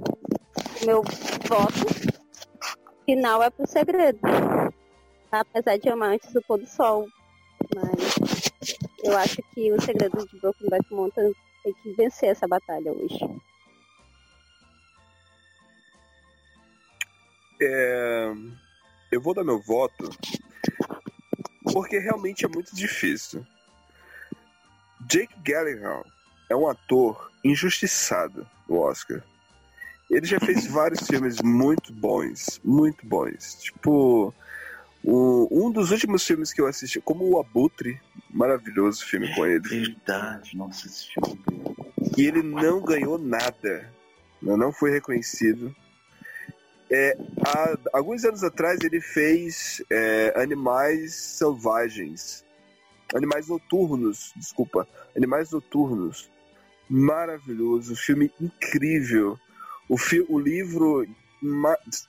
meu 0.85 1.03
voto 1.47 2.19
final 3.05 3.43
é 3.43 3.49
pro 3.49 3.67
segredo. 3.67 4.19
Apesar 5.31 5.77
de 5.77 5.89
amar 5.89 6.11
antes 6.11 6.31
do 6.33 6.41
pôr 6.41 6.59
do 6.59 6.67
sol. 6.67 7.07
Mas 7.75 8.49
eu 9.03 9.17
acho 9.17 9.41
que 9.53 9.71
o 9.71 9.81
segredo 9.81 10.25
de 10.27 10.39
Broken 10.39 10.69
Back 10.69 10.93
Mountain 10.93 11.31
tem 11.63 11.73
que 11.73 11.93
vencer 11.93 12.29
essa 12.29 12.47
batalha 12.47 12.91
hoje. 12.91 13.19
É, 17.61 18.31
eu 19.11 19.21
vou 19.21 19.33
dar 19.33 19.43
meu 19.43 19.59
voto 19.59 20.09
porque 21.73 21.99
realmente 21.99 22.45
é 22.45 22.47
muito 22.47 22.75
difícil. 22.75 23.45
Jake 25.07 25.33
Gyllenhaal 25.43 26.05
é 26.49 26.55
um 26.55 26.67
ator 26.67 27.31
injustiçado 27.43 28.47
no 28.67 28.77
Oscar. 28.79 29.23
Ele 30.09 30.25
já 30.25 30.39
fez 30.39 30.65
vários 30.71 31.05
filmes 31.07 31.41
muito 31.41 31.93
bons, 31.93 32.59
muito 32.63 33.05
bons. 33.05 33.55
Tipo, 33.61 34.33
o- 35.03 35.47
um 35.51 35.71
dos 35.71 35.91
últimos 35.91 36.25
filmes 36.25 36.51
que 36.51 36.59
eu 36.61 36.67
assisti, 36.67 36.99
como 36.99 37.23
o 37.29 37.39
Abutre, 37.39 37.99
maravilhoso 38.29 39.05
filme 39.05 39.33
com 39.35 39.45
ele. 39.45 39.67
Verdade, 39.67 40.55
nossa, 40.57 40.87
esse 40.87 41.07
filme. 41.13 41.39
E 42.17 42.25
ele 42.25 42.41
não 42.41 42.81
ganhou 42.81 43.17
nada, 43.19 43.93
não 44.41 44.73
foi 44.73 44.91
reconhecido. 44.91 45.73
É, 46.91 47.15
há 47.45 47.77
alguns 47.93 48.25
anos 48.25 48.43
atrás 48.43 48.79
ele 48.81 48.99
fez 48.99 49.81
é, 49.91 50.33
Animais 50.35 51.13
Selvagens, 51.13 52.43
Animais 53.13 53.47
Noturnos, 53.47 54.33
desculpa, 54.35 54.87
Animais 55.15 55.51
Noturnos, 55.51 56.29
maravilhoso, 56.89 57.95
filme 57.95 58.31
incrível. 58.41 59.37
O, 59.87 59.97
fi 59.97 60.25
o 60.27 60.39
livro 60.39 61.05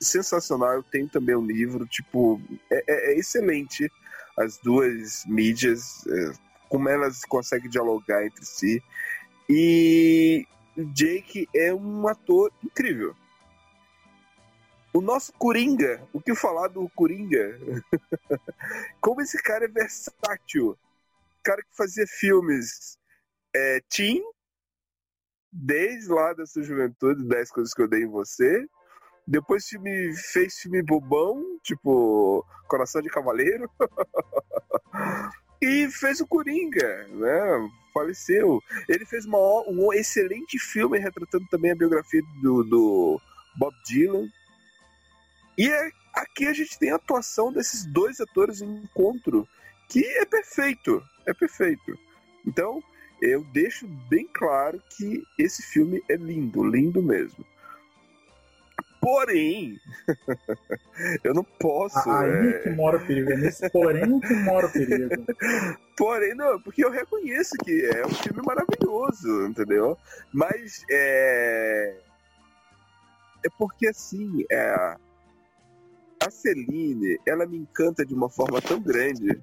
sensacional, 0.01 0.73
eu 0.73 0.83
tenho 0.83 1.07
também 1.07 1.35
um 1.35 1.45
livro, 1.45 1.85
tipo, 1.85 2.41
é, 2.69 2.83
é- 2.87 3.13
é 3.13 3.19
excelente 3.19 3.91
as 4.37 4.57
duas 4.57 5.23
mídias, 5.25 6.05
é, 6.07 6.33
como 6.69 6.89
elas 6.89 7.23
conseguem 7.25 7.69
dialogar 7.69 8.25
entre 8.25 8.45
si. 8.45 8.81
E 9.49 10.45
Jake 10.93 11.47
é 11.55 11.73
um 11.73 12.07
ator 12.07 12.51
incrível. 12.63 13.15
O 14.93 14.99
nosso 14.99 15.31
Coringa, 15.33 16.05
o 16.11 16.19
que 16.19 16.35
falar 16.35 16.67
do 16.67 16.89
Coringa? 16.89 17.57
Como 18.99 19.21
esse 19.21 19.41
cara 19.41 19.65
é 19.65 19.67
versátil. 19.69 20.77
Cara 21.43 21.61
que 21.61 21.75
fazia 21.75 22.05
filmes 22.07 22.97
é, 23.55 23.81
teen, 23.89 24.21
desde 25.51 26.09
lá 26.09 26.33
da 26.33 26.45
sua 26.45 26.63
juventude, 26.63 27.27
10 27.27 27.51
coisas 27.51 27.73
que 27.73 27.81
eu 27.81 27.87
dei 27.87 28.03
em 28.03 28.09
você. 28.09 28.67
Depois 29.25 29.65
filme, 29.65 30.13
fez 30.15 30.55
filme 30.59 30.83
bobão, 30.83 31.57
tipo 31.63 32.45
Coração 32.67 33.01
de 33.01 33.09
Cavaleiro. 33.09 33.69
e 35.61 35.89
fez 35.89 36.19
o 36.19 36.27
Coringa, 36.27 37.07
né? 37.09 37.69
Faleceu. 37.93 38.59
Ele 38.89 39.05
fez 39.05 39.25
uma, 39.25 39.37
um 39.67 39.93
excelente 39.93 40.59
filme 40.59 40.97
retratando 40.97 41.45
também 41.49 41.71
a 41.71 41.75
biografia 41.75 42.21
do, 42.41 42.63
do 42.63 43.21
Bob 43.57 43.73
Dylan. 43.85 44.27
E 45.57 45.69
é- 45.69 45.91
aqui 46.13 46.47
a 46.47 46.53
gente 46.53 46.77
tem 46.77 46.91
a 46.91 46.95
atuação 46.95 47.51
desses 47.51 47.85
dois 47.85 48.19
atores 48.19 48.61
em 48.61 48.83
encontro, 48.83 49.47
que 49.89 50.05
é 50.05 50.25
perfeito. 50.25 51.03
É 51.25 51.33
perfeito. 51.33 51.97
Então, 52.45 52.81
eu 53.21 53.43
deixo 53.53 53.87
bem 54.09 54.27
claro 54.33 54.81
que 54.97 55.23
esse 55.37 55.61
filme 55.61 56.03
é 56.09 56.15
lindo, 56.15 56.63
lindo 56.63 57.01
mesmo. 57.01 57.45
Porém, 59.01 59.79
eu 61.23 61.33
não 61.33 61.43
posso. 61.43 62.09
Aí 62.09 62.49
é, 62.49 62.59
que 62.59 62.69
mora 62.69 62.97
o 62.97 63.05
perigo, 63.05 63.31
é 63.31 63.35
nesse 63.35 63.67
porém 63.71 64.19
que 64.19 64.33
mora 64.35 64.67
o 64.67 64.71
perigo. 64.71 65.25
Porém, 65.97 66.33
não, 66.35 66.59
porque 66.61 66.83
eu 66.83 66.91
reconheço 66.91 67.55
que 67.63 67.85
é 67.85 68.05
um 68.05 68.09
filme 68.09 68.41
maravilhoso, 68.43 69.47
entendeu? 69.47 69.97
Mas 70.31 70.83
é. 70.89 71.95
É 73.43 73.49
porque 73.57 73.87
assim, 73.87 74.45
é... 74.51 74.95
a 76.21 76.29
Celine, 76.29 77.19
ela 77.25 77.45
me 77.45 77.57
encanta 77.57 78.05
de 78.05 78.13
uma 78.13 78.29
forma 78.29 78.61
tão 78.61 78.79
grande, 78.81 79.41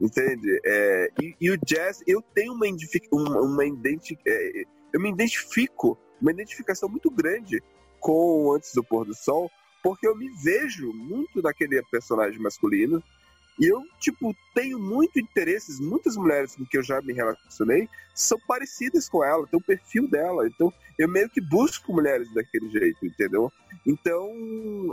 entende? 0.00 0.60
É... 0.64 1.10
E, 1.20 1.36
e 1.40 1.50
o 1.50 1.58
jazz, 1.58 2.02
eu 2.06 2.22
tenho 2.34 2.54
uma, 2.54 2.66
uma, 3.12 3.40
uma 3.42 3.64
identi... 3.64 4.18
é, 4.26 4.64
eu 4.92 5.00
me 5.00 5.10
identifico, 5.10 5.98
uma 6.20 6.30
identificação 6.30 6.88
muito 6.88 7.10
grande 7.10 7.62
com 8.00 8.52
Antes 8.52 8.72
do 8.74 8.82
Pôr 8.82 9.04
do 9.04 9.14
Sol, 9.14 9.50
porque 9.82 10.06
eu 10.06 10.16
me 10.16 10.28
vejo 10.42 10.92
muito 10.92 11.42
naquele 11.42 11.82
personagem 11.90 12.40
masculino. 12.40 13.02
E 13.58 13.66
eu, 13.66 13.82
tipo, 13.98 14.34
tenho 14.54 14.78
muito 14.78 15.18
interesses, 15.18 15.80
muitas 15.80 16.16
mulheres 16.16 16.54
com 16.54 16.66
que 16.66 16.76
eu 16.76 16.82
já 16.82 17.00
me 17.00 17.12
relacionei 17.12 17.88
são 18.14 18.38
parecidas 18.46 19.08
com 19.08 19.24
ela, 19.24 19.46
tem 19.46 19.58
o 19.58 19.62
perfil 19.62 20.08
dela. 20.08 20.46
Então, 20.46 20.72
eu 20.98 21.08
meio 21.08 21.28
que 21.28 21.40
busco 21.40 21.92
mulheres 21.92 22.32
daquele 22.34 22.70
jeito, 22.70 23.04
entendeu? 23.04 23.52
Então, 23.86 24.30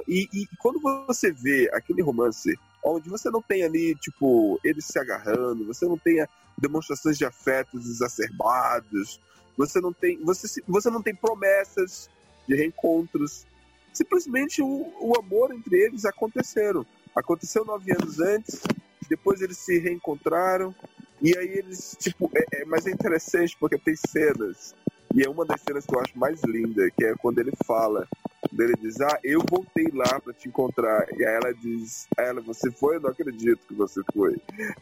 e, 0.07 0.27
e 0.33 0.47
quando 0.59 0.79
você 1.07 1.31
vê 1.31 1.69
aquele 1.73 2.01
romance 2.01 2.57
onde 2.83 3.09
você 3.09 3.29
não 3.29 3.41
tem 3.41 3.63
ali, 3.63 3.95
tipo, 3.95 4.59
eles 4.63 4.85
se 4.85 4.99
agarrando, 4.99 5.65
você 5.65 5.85
não 5.85 5.97
tem 5.97 6.25
demonstrações 6.57 7.17
de 7.17 7.25
afetos 7.25 7.87
exacerbados, 7.87 9.19
você 9.57 9.79
não 9.79 9.93
tem, 9.93 10.17
você, 10.23 10.61
você 10.67 10.89
não 10.89 11.01
tem 11.01 11.15
promessas 11.15 12.09
de 12.47 12.55
reencontros. 12.55 13.45
Simplesmente 13.93 14.61
o, 14.61 14.93
o 14.99 15.17
amor 15.17 15.53
entre 15.53 15.77
eles 15.77 16.05
aconteceram. 16.05 16.85
Aconteceu 17.15 17.63
nove 17.65 17.91
anos 17.91 18.19
antes, 18.19 18.61
depois 19.09 19.41
eles 19.41 19.57
se 19.57 19.77
reencontraram, 19.79 20.73
e 21.21 21.37
aí 21.37 21.47
eles, 21.59 21.95
tipo, 21.99 22.29
é, 22.35 22.61
é- 22.61 22.65
mas 22.65 22.85
é 22.87 22.91
interessante 22.91 23.55
porque 23.59 23.77
tem 23.77 23.95
cenas, 23.95 24.73
e 25.13 25.23
é 25.23 25.29
uma 25.29 25.45
das 25.45 25.61
cenas 25.61 25.85
que 25.85 25.95
eu 25.95 26.01
acho 26.01 26.17
mais 26.17 26.41
linda, 26.43 26.89
que 26.97 27.05
é 27.05 27.13
quando 27.15 27.39
ele 27.39 27.51
fala, 27.65 28.07
quando 28.49 28.61
ele 28.61 28.73
diz, 28.81 28.99
ah, 29.01 29.19
eu 29.23 29.41
voltei 29.49 29.87
lá 29.93 30.19
pra 30.19 30.33
te 30.33 30.47
encontrar, 30.49 31.05
e 31.17 31.23
aí 31.23 31.35
ela 31.35 31.53
diz, 31.53 32.07
aí 32.17 32.25
ela, 32.25 32.41
você 32.41 32.71
foi? 32.71 32.95
Eu 32.95 33.01
não 33.01 33.09
acredito 33.11 33.59
que 33.67 33.75
você 33.75 34.01
foi. 34.11 34.35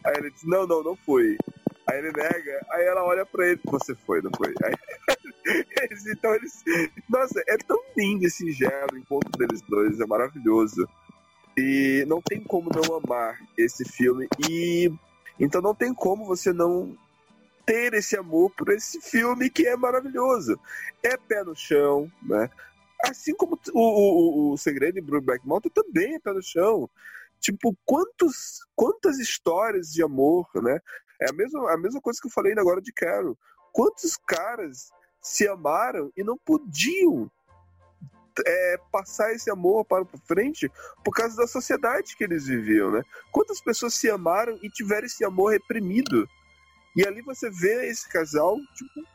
Aí 0.06 0.16
ele 0.18 0.32
diz, 0.32 0.44
não, 0.46 0.66
não, 0.66 0.82
não 0.84 0.96
foi. 0.96 1.38
Aí 1.90 1.98
ele 2.00 2.12
nega, 2.14 2.66
aí 2.72 2.86
ela 2.86 3.04
olha 3.04 3.26
pra 3.26 3.48
ele, 3.48 3.60
você 3.66 3.94
foi, 3.94 4.22
não 4.22 4.32
foi? 4.38 4.54
Aí, 4.64 4.74
eles, 5.82 6.06
então 6.08 6.34
eles, 6.36 6.64
nossa, 7.10 7.44
é 7.48 7.58
tão 7.58 7.80
lindo 7.98 8.26
esse 8.26 8.38
singelo, 8.38 8.94
o 8.94 8.98
encontro 8.98 9.32
deles 9.38 9.62
dois, 9.68 10.00
é 10.00 10.06
maravilhoso. 10.06 10.88
E 11.58 12.06
não 12.08 12.22
tem 12.22 12.42
como 12.44 12.70
não 12.70 12.96
amar 12.96 13.40
esse 13.58 13.84
filme. 13.86 14.28
E 14.50 14.92
então 15.40 15.62
não 15.62 15.76
tem 15.76 15.94
como 15.94 16.26
você 16.26 16.54
não 16.54 16.96
ter 17.66 17.94
esse 17.94 18.18
amor 18.18 18.52
por 18.52 18.70
esse 18.70 19.00
filme 19.02 19.50
que 19.50 19.68
é 19.68 19.76
maravilhoso. 19.76 20.60
É 21.04 21.18
pé 21.18 21.44
no 21.44 21.56
chão, 21.56 22.12
né? 22.24 22.50
Assim 23.04 23.34
como 23.36 23.60
o, 23.74 23.80
o, 23.80 24.54
o- 24.54 24.58
Segredo 24.58 24.96
de 24.96 25.02
Brokeback 25.02 25.46
Mountain 25.48 25.72
também 25.74 26.16
é 26.16 26.20
pé 26.20 26.32
no 26.34 26.42
chão. 26.42 26.90
Tipo, 27.40 27.76
quantos, 27.86 28.66
quantas 28.76 29.18
histórias 29.18 29.92
de 29.92 30.04
amor, 30.04 30.48
né? 30.56 30.80
É 31.20 31.30
a 31.30 31.34
mesma, 31.34 31.74
a 31.74 31.78
mesma 31.78 32.00
coisa 32.02 32.20
que 32.22 32.28
eu 32.28 32.32
falei 32.32 32.54
agora 32.58 32.82
de 32.82 32.92
Carol. 32.94 33.38
Quantos 33.74 34.16
caras 34.28 34.92
se 35.22 35.48
amaram 35.48 36.12
e 36.16 36.24
não 36.24 36.38
podiam 36.38 37.32
é, 38.46 38.78
passar 38.92 39.34
esse 39.34 39.50
amor 39.50 39.86
para 39.86 40.06
frente 40.26 40.72
por 41.04 41.12
causa 41.14 41.36
da 41.36 41.48
sociedade 41.48 42.16
que 42.16 42.24
eles 42.24 42.48
viviam, 42.48 42.92
né? 42.92 43.02
Quantas 43.32 43.62
pessoas 43.62 43.94
se 43.94 44.10
amaram 44.10 44.58
e 44.62 44.70
tiveram 44.70 45.06
esse 45.06 45.24
amor 45.24 45.54
reprimido? 45.54 46.28
E 46.96 47.06
ali 47.06 47.22
você 47.22 47.50
vê 47.50 47.88
esse 47.88 48.08
casal, 48.10 48.58
tipo, 48.76 49.08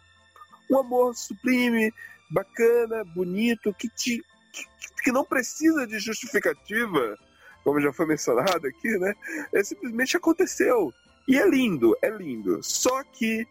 um 0.70 0.78
amor 0.78 1.14
sublime, 1.14 1.92
bacana, 2.30 3.04
bonito, 3.04 3.72
que, 3.74 3.88
te, 3.88 4.22
que, 4.52 4.64
que 5.04 5.12
não 5.12 5.24
precisa 5.24 5.86
de 5.86 5.98
justificativa, 5.98 7.16
como 7.62 7.80
já 7.80 7.92
foi 7.92 8.06
mencionado 8.06 8.66
aqui, 8.66 8.98
né? 8.98 9.14
É, 9.52 9.62
simplesmente 9.62 10.16
aconteceu. 10.16 10.92
E 11.28 11.36
é 11.38 11.48
lindo, 11.48 11.96
é 12.00 12.10
lindo. 12.10 12.62
Só 12.62 13.02
que 13.02 13.46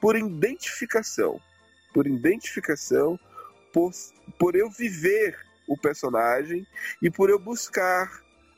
por 0.00 0.16
identificação, 0.16 1.40
por 1.92 2.06
identificação, 2.06 3.18
por, 3.76 3.92
por 4.38 4.56
eu 4.56 4.70
viver 4.70 5.36
o 5.68 5.76
personagem 5.76 6.66
e 7.02 7.10
por 7.10 7.28
eu 7.28 7.38
buscar 7.38 8.10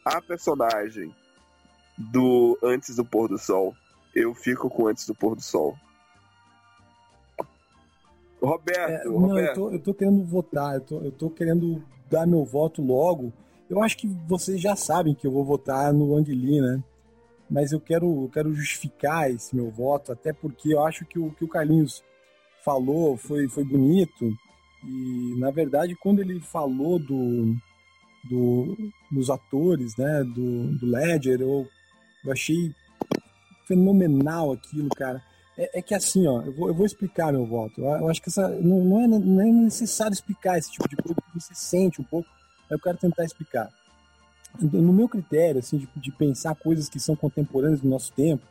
a 0.05 0.23
personagem 0.23 1.12
do 1.99 2.57
Antes 2.62 2.95
do 2.95 3.05
Pôr 3.05 3.28
do 3.28 3.36
Sol. 3.36 3.74
Eu 4.15 4.32
fico 4.32 4.70
com 4.70 4.86
Antes 4.86 5.05
do 5.09 5.16
Pôr 5.16 5.35
do 5.35 5.43
Sol. 5.43 5.77
Roberto, 8.40 8.93
É, 8.93 9.05
não, 9.07 9.12
eu 9.15 9.19
Roberto. 9.19 9.55
tô, 9.57 9.70
eu 9.73 9.81
tô 9.81 9.93
querendo 9.93 10.24
votar, 10.24 10.77
eu 10.77 10.81
tô, 10.82 11.01
eu 11.01 11.11
tô 11.11 11.28
querendo 11.28 11.82
dar 12.09 12.24
meu 12.24 12.45
voto 12.45 12.81
logo. 12.81 13.32
Eu 13.69 13.82
acho 13.82 13.97
que 13.97 14.07
vocês 14.28 14.61
já 14.61 14.77
sabem 14.77 15.16
que 15.16 15.27
eu 15.27 15.32
vou 15.32 15.45
votar 15.45 15.93
no 15.93 16.15
Ang 16.16 16.32
Lee, 16.32 16.61
né? 16.61 16.81
Mas 17.51 17.73
eu 17.73 17.81
quero, 17.81 18.07
eu 18.07 18.31
quero 18.32 18.55
justificar 18.55 19.28
esse 19.28 19.57
meu 19.57 19.69
voto, 19.69 20.12
até 20.12 20.32
porque 20.32 20.73
eu 20.73 20.85
acho 20.86 21.05
que 21.07 21.19
o 21.19 21.32
que 21.32 21.45
o 21.45 21.49
Carlinhos 21.49 22.05
falou 22.65 23.16
foi, 23.16 23.49
foi 23.49 23.65
bonito. 23.65 24.32
E, 24.85 25.35
na 25.39 25.51
verdade, 25.51 25.97
quando 25.97 26.21
ele 26.21 26.41
falou 26.41 26.99
do, 26.99 27.57
do, 28.25 28.77
dos 29.11 29.31
atores, 29.31 29.97
né, 29.97 30.25
do, 30.25 30.75
do 30.79 30.87
Ledger, 30.87 31.41
eu, 31.41 31.67
eu 32.25 32.33
achei 32.33 32.73
fenomenal 33.67 34.53
aquilo, 34.53 34.89
cara. 34.91 35.23
É, 35.57 35.81
é 35.81 35.83
que 35.83 35.95
assim, 35.95 36.27
ó, 36.27 36.43
eu 36.43 36.53
vou, 36.53 36.69
eu 36.69 36.75
vou 36.75 36.87
explicar 36.87 37.33
meu 37.33 37.45
voto. 37.45 37.81
Eu, 37.81 37.87
eu 37.87 38.09
acho 38.09 38.23
que 38.23 38.29
essa, 38.29 38.49
não, 38.49 38.85
não, 38.85 39.01
é, 39.01 39.07
não 39.07 39.41
é 39.41 39.47
necessário 39.47 40.15
explicar 40.15 40.57
esse 40.59 40.71
tipo 40.71 40.89
de 40.89 40.97
coisa 40.97 41.21
que 41.21 41.41
você 41.41 41.55
sente 41.55 42.01
um 42.01 42.05
pouco, 42.05 42.29
eu 42.71 42.79
quero 42.79 42.97
tentar 42.99 43.25
explicar. 43.25 43.69
No 44.61 44.93
meu 44.93 45.09
critério, 45.09 45.59
assim, 45.59 45.79
de, 45.79 45.89
de 45.97 46.13
pensar 46.13 46.55
coisas 46.55 46.89
que 46.89 46.99
são 46.99 47.15
contemporâneas 47.15 47.81
do 47.81 47.89
nosso 47.89 48.13
tempo, 48.13 48.47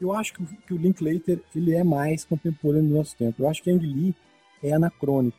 eu 0.00 0.12
acho 0.12 0.34
que, 0.34 0.44
que 0.44 0.74
o 0.74 0.76
Linklater 0.76 1.40
ele 1.54 1.74
é 1.74 1.84
mais 1.84 2.24
contemporâneo 2.24 2.88
do 2.88 2.96
nosso 2.96 3.16
tempo. 3.16 3.42
Eu 3.42 3.48
acho 3.48 3.62
que 3.62 3.70
Ang 3.70 3.84
Lee 3.84 4.14
é 4.62 4.72
anacrônico, 4.72 5.38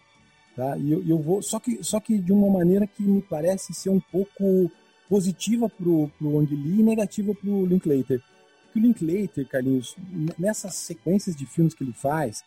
tá? 0.55 0.77
E 0.77 0.91
eu, 0.91 1.03
eu 1.05 1.19
vou 1.19 1.41
só 1.41 1.59
que 1.59 1.83
só 1.83 1.99
que 1.99 2.17
de 2.17 2.31
uma 2.31 2.49
maneira 2.49 2.87
que 2.87 3.03
me 3.03 3.21
parece 3.21 3.73
ser 3.73 3.89
um 3.89 3.99
pouco 3.99 4.71
positiva 5.09 5.69
pro 5.69 6.09
pro 6.17 6.39
Ang 6.39 6.55
Lee 6.55 6.79
e 6.79 6.83
negativa 6.83 7.33
pro 7.35 7.65
Linklater. 7.65 8.21
Porque 8.65 8.79
o 8.79 8.81
Linklater, 8.81 9.47
Carlinhos, 9.47 9.95
nessas 10.37 10.75
sequências 10.75 11.35
de 11.35 11.45
filmes 11.45 11.73
que 11.73 11.83
ele 11.83 11.93
faz, 11.93 12.43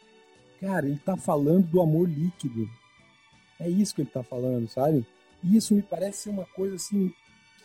cara, 0.60 0.86
ele 0.86 0.98
tá 0.98 1.16
falando 1.16 1.66
do 1.66 1.80
amor 1.80 2.08
líquido. 2.08 2.68
É 3.60 3.68
isso 3.68 3.94
que 3.94 4.02
ele 4.02 4.10
tá 4.10 4.22
falando, 4.22 4.68
sabe? 4.68 5.06
E 5.42 5.56
isso 5.56 5.74
me 5.74 5.82
parece 5.82 6.24
ser 6.24 6.30
uma 6.30 6.44
coisa 6.46 6.76
assim 6.76 7.12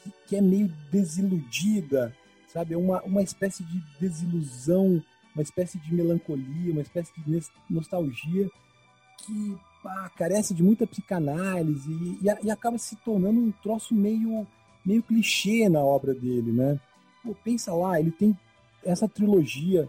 que, 0.03 0.11
que 0.27 0.35
é 0.35 0.41
meio 0.41 0.67
desiludida, 0.91 2.15
sabe? 2.47 2.73
É 2.73 2.77
uma, 2.77 3.01
uma 3.03 3.21
espécie 3.21 3.63
de 3.63 3.81
desilusão, 3.99 5.03
uma 5.35 5.41
espécie 5.41 5.77
de 5.79 5.93
melancolia, 5.93 6.71
uma 6.71 6.81
espécie 6.81 7.11
de 7.17 7.41
nostalgia 7.69 8.49
que 9.25 9.57
pá, 9.83 10.09
carece 10.15 10.53
de 10.53 10.63
muita 10.63 10.87
psicanálise 10.87 11.91
e, 11.91 12.19
e 12.25 12.45
e 12.47 12.49
acaba 12.49 12.77
se 12.77 12.95
tornando 12.95 13.39
um 13.39 13.51
troço 13.51 13.93
meio, 13.93 14.47
meio 14.85 15.03
clichê 15.03 15.67
na 15.69 15.81
obra 15.81 16.13
dele, 16.13 16.51
né? 16.51 16.79
Pô, 17.21 17.35
pensa 17.43 17.73
lá, 17.73 17.99
ele 17.99 18.11
tem 18.11 18.37
essa 18.83 19.07
trilogia, 19.07 19.87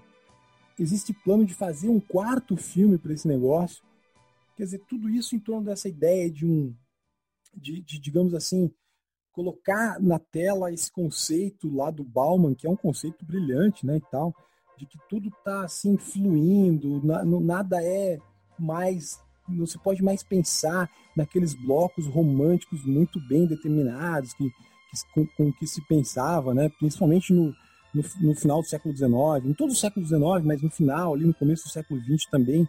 existe 0.78 1.12
plano 1.12 1.46
de 1.46 1.54
fazer 1.54 1.88
um 1.88 2.00
quarto 2.00 2.56
filme 2.56 2.98
para 2.98 3.12
esse 3.12 3.26
negócio. 3.26 3.82
Quer 4.56 4.64
dizer, 4.64 4.82
tudo 4.88 5.08
isso 5.08 5.34
em 5.34 5.40
torno 5.40 5.64
dessa 5.66 5.88
ideia 5.88 6.30
de 6.30 6.46
um, 6.46 6.74
de, 7.56 7.80
de, 7.82 7.98
digamos 7.98 8.34
assim, 8.34 8.70
colocar 9.32 10.00
na 10.00 10.18
tela 10.18 10.72
esse 10.72 10.90
conceito 10.92 11.74
lá 11.74 11.90
do 11.90 12.04
Bauman, 12.04 12.54
que 12.54 12.66
é 12.66 12.70
um 12.70 12.76
conceito 12.76 13.24
brilhante, 13.24 13.84
né, 13.84 13.96
e 13.96 14.10
tal, 14.10 14.32
de 14.78 14.86
que 14.86 14.98
tudo 15.08 15.28
está 15.28 15.64
assim 15.64 15.96
fluindo, 15.96 17.04
na- 17.04 17.24
nada 17.24 17.82
é 17.82 18.18
mais, 18.58 19.18
não 19.48 19.66
se 19.66 19.78
pode 19.78 20.02
mais 20.02 20.22
pensar 20.22 20.90
naqueles 21.16 21.54
blocos 21.54 22.06
românticos 22.06 22.84
muito 22.84 23.20
bem 23.28 23.46
determinados 23.46 24.32
que, 24.34 24.48
que 24.48 25.12
com, 25.12 25.26
com 25.36 25.52
que 25.52 25.66
se 25.66 25.80
pensava, 25.86 26.54
né, 26.54 26.70
principalmente 26.78 27.32
no, 27.32 27.54
no, 27.94 28.02
no 28.20 28.34
final 28.34 28.60
do 28.60 28.68
século 28.68 28.96
XIX, 28.96 29.12
em 29.44 29.54
todo 29.54 29.70
o 29.70 29.76
século 29.76 30.06
XIX, 30.06 30.44
mas 30.44 30.62
no 30.62 30.70
final, 30.70 31.14
ali 31.14 31.24
no 31.24 31.34
começo 31.34 31.64
do 31.64 31.70
século 31.70 32.00
XX 32.00 32.26
também, 32.30 32.68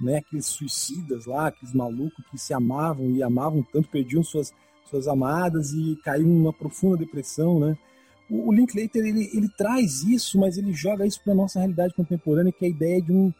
né, 0.00 0.16
aqueles 0.16 0.46
suicidas 0.46 1.26
lá, 1.26 1.48
aqueles 1.48 1.74
malucos 1.74 2.24
que 2.30 2.38
se 2.38 2.52
amavam 2.52 3.10
e 3.10 3.22
amavam 3.22 3.62
tanto, 3.72 3.88
perdiam 3.88 4.22
suas, 4.22 4.52
suas 4.90 5.06
amadas 5.06 5.72
e 5.72 5.96
caíram 6.02 6.28
numa 6.28 6.52
profunda 6.52 6.96
depressão, 6.96 7.60
né? 7.60 7.76
O, 8.28 8.48
o 8.48 8.52
Linklater, 8.52 9.04
ele, 9.04 9.30
ele 9.32 9.48
traz 9.56 10.02
isso, 10.02 10.38
mas 10.38 10.58
ele 10.58 10.72
joga 10.72 11.06
isso 11.06 11.20
para 11.22 11.34
nossa 11.34 11.58
realidade 11.58 11.94
contemporânea, 11.94 12.52
que 12.52 12.64
é 12.64 12.68
a 12.68 12.70
ideia 12.70 13.00
de 13.00 13.12
um, 13.12 13.32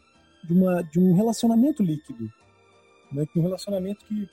de 0.44 0.52
uma, 0.52 0.82
de 0.82 1.01
um 1.01 1.15
relacionamento 1.15 1.82
líquido, 1.82 2.31
né? 3.15 3.27
Que 3.27 3.39
um 3.39 3.43
relacionamento 3.43 4.05
que 4.07 4.28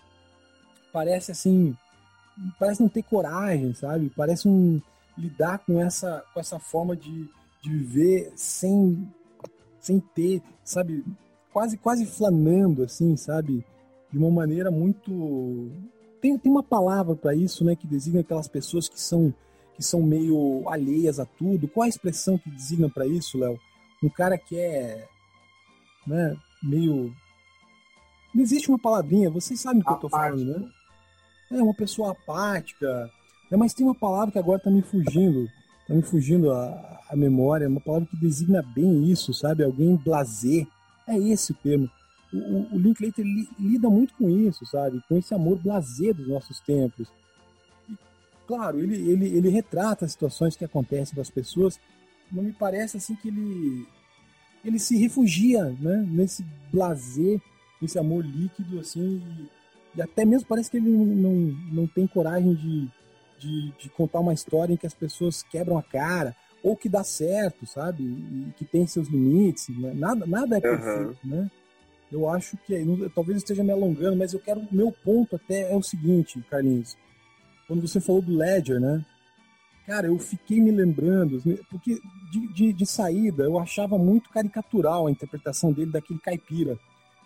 parece 0.91 1.31
assim, 1.31 1.75
parece 2.59 2.81
não 2.81 2.89
ter 2.89 3.03
coragem, 3.03 3.73
sabe? 3.73 4.11
Parece 4.15 4.47
um 4.47 4.81
lidar 5.17 5.59
com 5.59 5.79
essa, 5.79 6.23
com 6.33 6.39
essa 6.39 6.59
forma 6.59 6.95
de, 6.95 7.29
de 7.61 7.69
viver 7.69 8.31
sem, 8.35 9.07
sem 9.79 9.99
ter, 9.99 10.41
sabe? 10.63 11.05
Quase, 11.51 11.77
quase 11.77 12.05
flanando, 12.05 12.83
assim, 12.83 13.15
sabe? 13.17 13.65
De 14.11 14.17
uma 14.17 14.31
maneira 14.31 14.71
muito. 14.71 15.69
Tem, 16.21 16.37
tem 16.37 16.51
uma 16.51 16.63
palavra 16.63 17.15
para 17.15 17.35
isso, 17.35 17.63
né? 17.63 17.75
Que 17.75 17.87
designa 17.87 18.21
aquelas 18.21 18.47
pessoas 18.47 18.87
que 18.87 18.99
são, 18.99 19.33
que 19.75 19.83
são 19.83 20.01
meio 20.01 20.67
alheias 20.67 21.19
a 21.19 21.25
tudo. 21.25 21.67
Qual 21.67 21.85
a 21.85 21.89
expressão 21.89 22.37
que 22.37 22.49
designa 22.49 22.89
para 22.89 23.05
isso, 23.05 23.37
Léo? 23.37 23.59
Um 24.03 24.09
cara 24.09 24.37
que 24.37 24.57
é. 24.57 25.07
Né, 26.07 26.35
meio. 26.63 27.13
Não 28.33 28.41
existe 28.41 28.69
uma 28.69 28.79
palavrinha, 28.79 29.29
vocês 29.29 29.59
sabem 29.59 29.81
o 29.81 29.85
que 29.85 29.91
eu 29.91 29.97
tô 29.97 30.09
falando, 30.09 30.45
né? 30.45 30.69
É 31.51 31.61
uma 31.61 31.73
pessoa 31.73 32.11
apática. 32.11 33.09
né, 33.49 33.57
mas 33.57 33.73
tem 33.73 33.85
uma 33.85 33.95
palavra 33.95 34.31
que 34.31 34.39
agora 34.39 34.59
tá 34.59 34.71
me 34.71 34.81
fugindo. 34.81 35.49
Tá 35.87 35.93
me 35.93 36.01
fugindo 36.01 36.51
a, 36.51 37.01
a 37.09 37.15
memória. 37.15 37.67
Uma 37.67 37.81
palavra 37.81 38.07
que 38.07 38.15
designa 38.15 38.61
bem 38.61 39.11
isso, 39.11 39.33
sabe? 39.33 39.63
Alguém 39.63 39.97
blazer. 39.97 40.65
É 41.07 41.17
esse 41.17 41.51
o 41.51 41.55
termo. 41.55 41.89
O, 42.31 42.37
o, 42.37 42.75
o 42.75 42.77
Linklater 42.77 43.25
li, 43.25 43.49
lida 43.59 43.89
muito 43.89 44.13
com 44.13 44.29
isso, 44.29 44.65
sabe? 44.65 45.01
Com 45.09 45.17
esse 45.17 45.33
amor 45.33 45.57
blazer 45.57 46.13
dos 46.13 46.27
nossos 46.29 46.61
tempos. 46.61 47.09
E, 47.89 47.97
claro, 48.47 48.79
ele, 48.79 48.95
ele, 48.95 49.25
ele 49.37 49.49
retrata 49.49 50.05
as 50.05 50.13
situações 50.13 50.55
que 50.55 50.63
acontecem 50.63 51.15
com 51.15 51.21
as 51.21 51.29
pessoas. 51.29 51.77
Não 52.31 52.43
me 52.43 52.53
parece 52.53 52.95
assim 52.95 53.15
que 53.15 53.27
ele 53.27 53.85
ele 54.63 54.79
se 54.79 54.95
refugia, 54.97 55.75
né? 55.79 56.05
Nesse 56.07 56.45
blazer, 56.71 57.41
nesse 57.81 57.97
amor 57.97 58.25
líquido, 58.25 58.79
assim. 58.79 59.21
E, 59.95 59.97
e 59.97 60.01
até 60.01 60.23
mesmo 60.23 60.47
parece 60.47 60.69
que 60.69 60.77
ele 60.77 60.89
não, 60.89 61.05
não, 61.05 61.33
não 61.71 61.87
tem 61.87 62.05
coragem 62.05 62.53
de, 62.53 62.87
de, 63.39 63.71
de 63.77 63.89
contar 63.89 64.19
uma 64.19 64.33
história 64.33 64.73
em 64.73 64.77
que 64.77 64.87
as 64.87 64.93
pessoas 64.93 65.43
quebram 65.43 65.77
a 65.77 65.83
cara 65.83 66.35
ou 66.63 66.77
que 66.77 66.87
dá 66.87 67.03
certo, 67.03 67.65
sabe? 67.65 68.03
E 68.03 68.53
que 68.55 68.65
tem 68.65 68.85
seus 68.85 69.07
limites. 69.07 69.69
Né? 69.69 69.93
Nada, 69.95 70.25
nada 70.25 70.57
é 70.57 70.61
perfeito, 70.61 71.17
né? 71.23 71.49
Eu 72.11 72.29
acho 72.29 72.57
que 72.57 72.75
talvez 73.15 73.37
eu 73.37 73.37
esteja 73.37 73.63
me 73.63 73.71
alongando, 73.71 74.17
mas 74.17 74.33
eu 74.33 74.39
quero. 74.39 74.59
O 74.59 74.75
meu 74.75 74.91
ponto 74.91 75.37
até 75.37 75.71
é 75.71 75.75
o 75.75 75.81
seguinte, 75.81 76.43
Carlinhos. 76.49 76.97
Quando 77.67 77.87
você 77.87 78.01
falou 78.01 78.21
do 78.21 78.35
Ledger, 78.35 78.81
né? 78.81 79.03
Cara, 79.87 80.07
eu 80.07 80.19
fiquei 80.19 80.59
me 80.61 80.71
lembrando, 80.71 81.41
porque 81.69 81.99
de, 82.31 82.53
de, 82.53 82.73
de 82.73 82.85
saída 82.85 83.43
eu 83.43 83.57
achava 83.57 83.97
muito 83.97 84.29
caricatural 84.29 85.07
a 85.07 85.11
interpretação 85.11 85.71
dele 85.71 85.91
daquele 85.91 86.19
caipira 86.19 86.77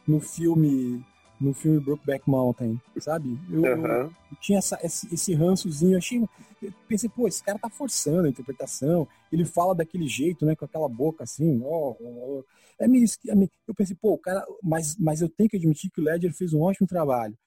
no 0.07 0.19
filme 0.19 1.03
no 1.37 1.53
filme 1.53 1.81
Brokeback 1.81 2.29
Mountain, 2.29 2.79
sabe? 2.97 3.37
Eu, 3.51 3.65
eu- 3.65 3.73
Aham. 3.73 4.09
eu 4.31 4.37
tinha 4.39 4.57
essa- 4.59 4.79
esse, 4.81 5.13
esse 5.13 5.33
rançozinho, 5.33 5.97
achei, 5.97 6.17
eu 6.61 6.73
pensei, 6.87 7.09
pô, 7.09 7.27
esse 7.27 7.43
cara 7.43 7.59
tá 7.59 7.69
forçando 7.69 8.25
a 8.25 8.29
interpretação, 8.29 9.05
ele 9.29 9.43
fala 9.43 9.75
daquele 9.75 10.07
jeito, 10.07 10.45
né, 10.45 10.55
com 10.55 10.63
aquela 10.63 10.87
boca 10.87 11.25
assim, 11.25 11.61
ó, 11.61 11.91
ó, 11.91 11.95
ó. 12.01 12.41
é 12.79 12.87
meio, 12.87 13.03
é 13.27 13.35
meio- 13.35 13.51
eu 13.67 13.75
pensei, 13.75 13.97
pô, 14.01 14.13
o 14.13 14.17
cara, 14.17 14.45
mas, 14.63 14.95
mas 14.97 15.19
eu 15.21 15.27
tenho 15.27 15.49
que 15.49 15.57
admitir 15.57 15.91
que 15.91 15.99
o 15.99 16.03
Ledger 16.05 16.33
fez 16.33 16.53
um 16.53 16.61
ótimo 16.61 16.87
trabalho. 16.87 17.37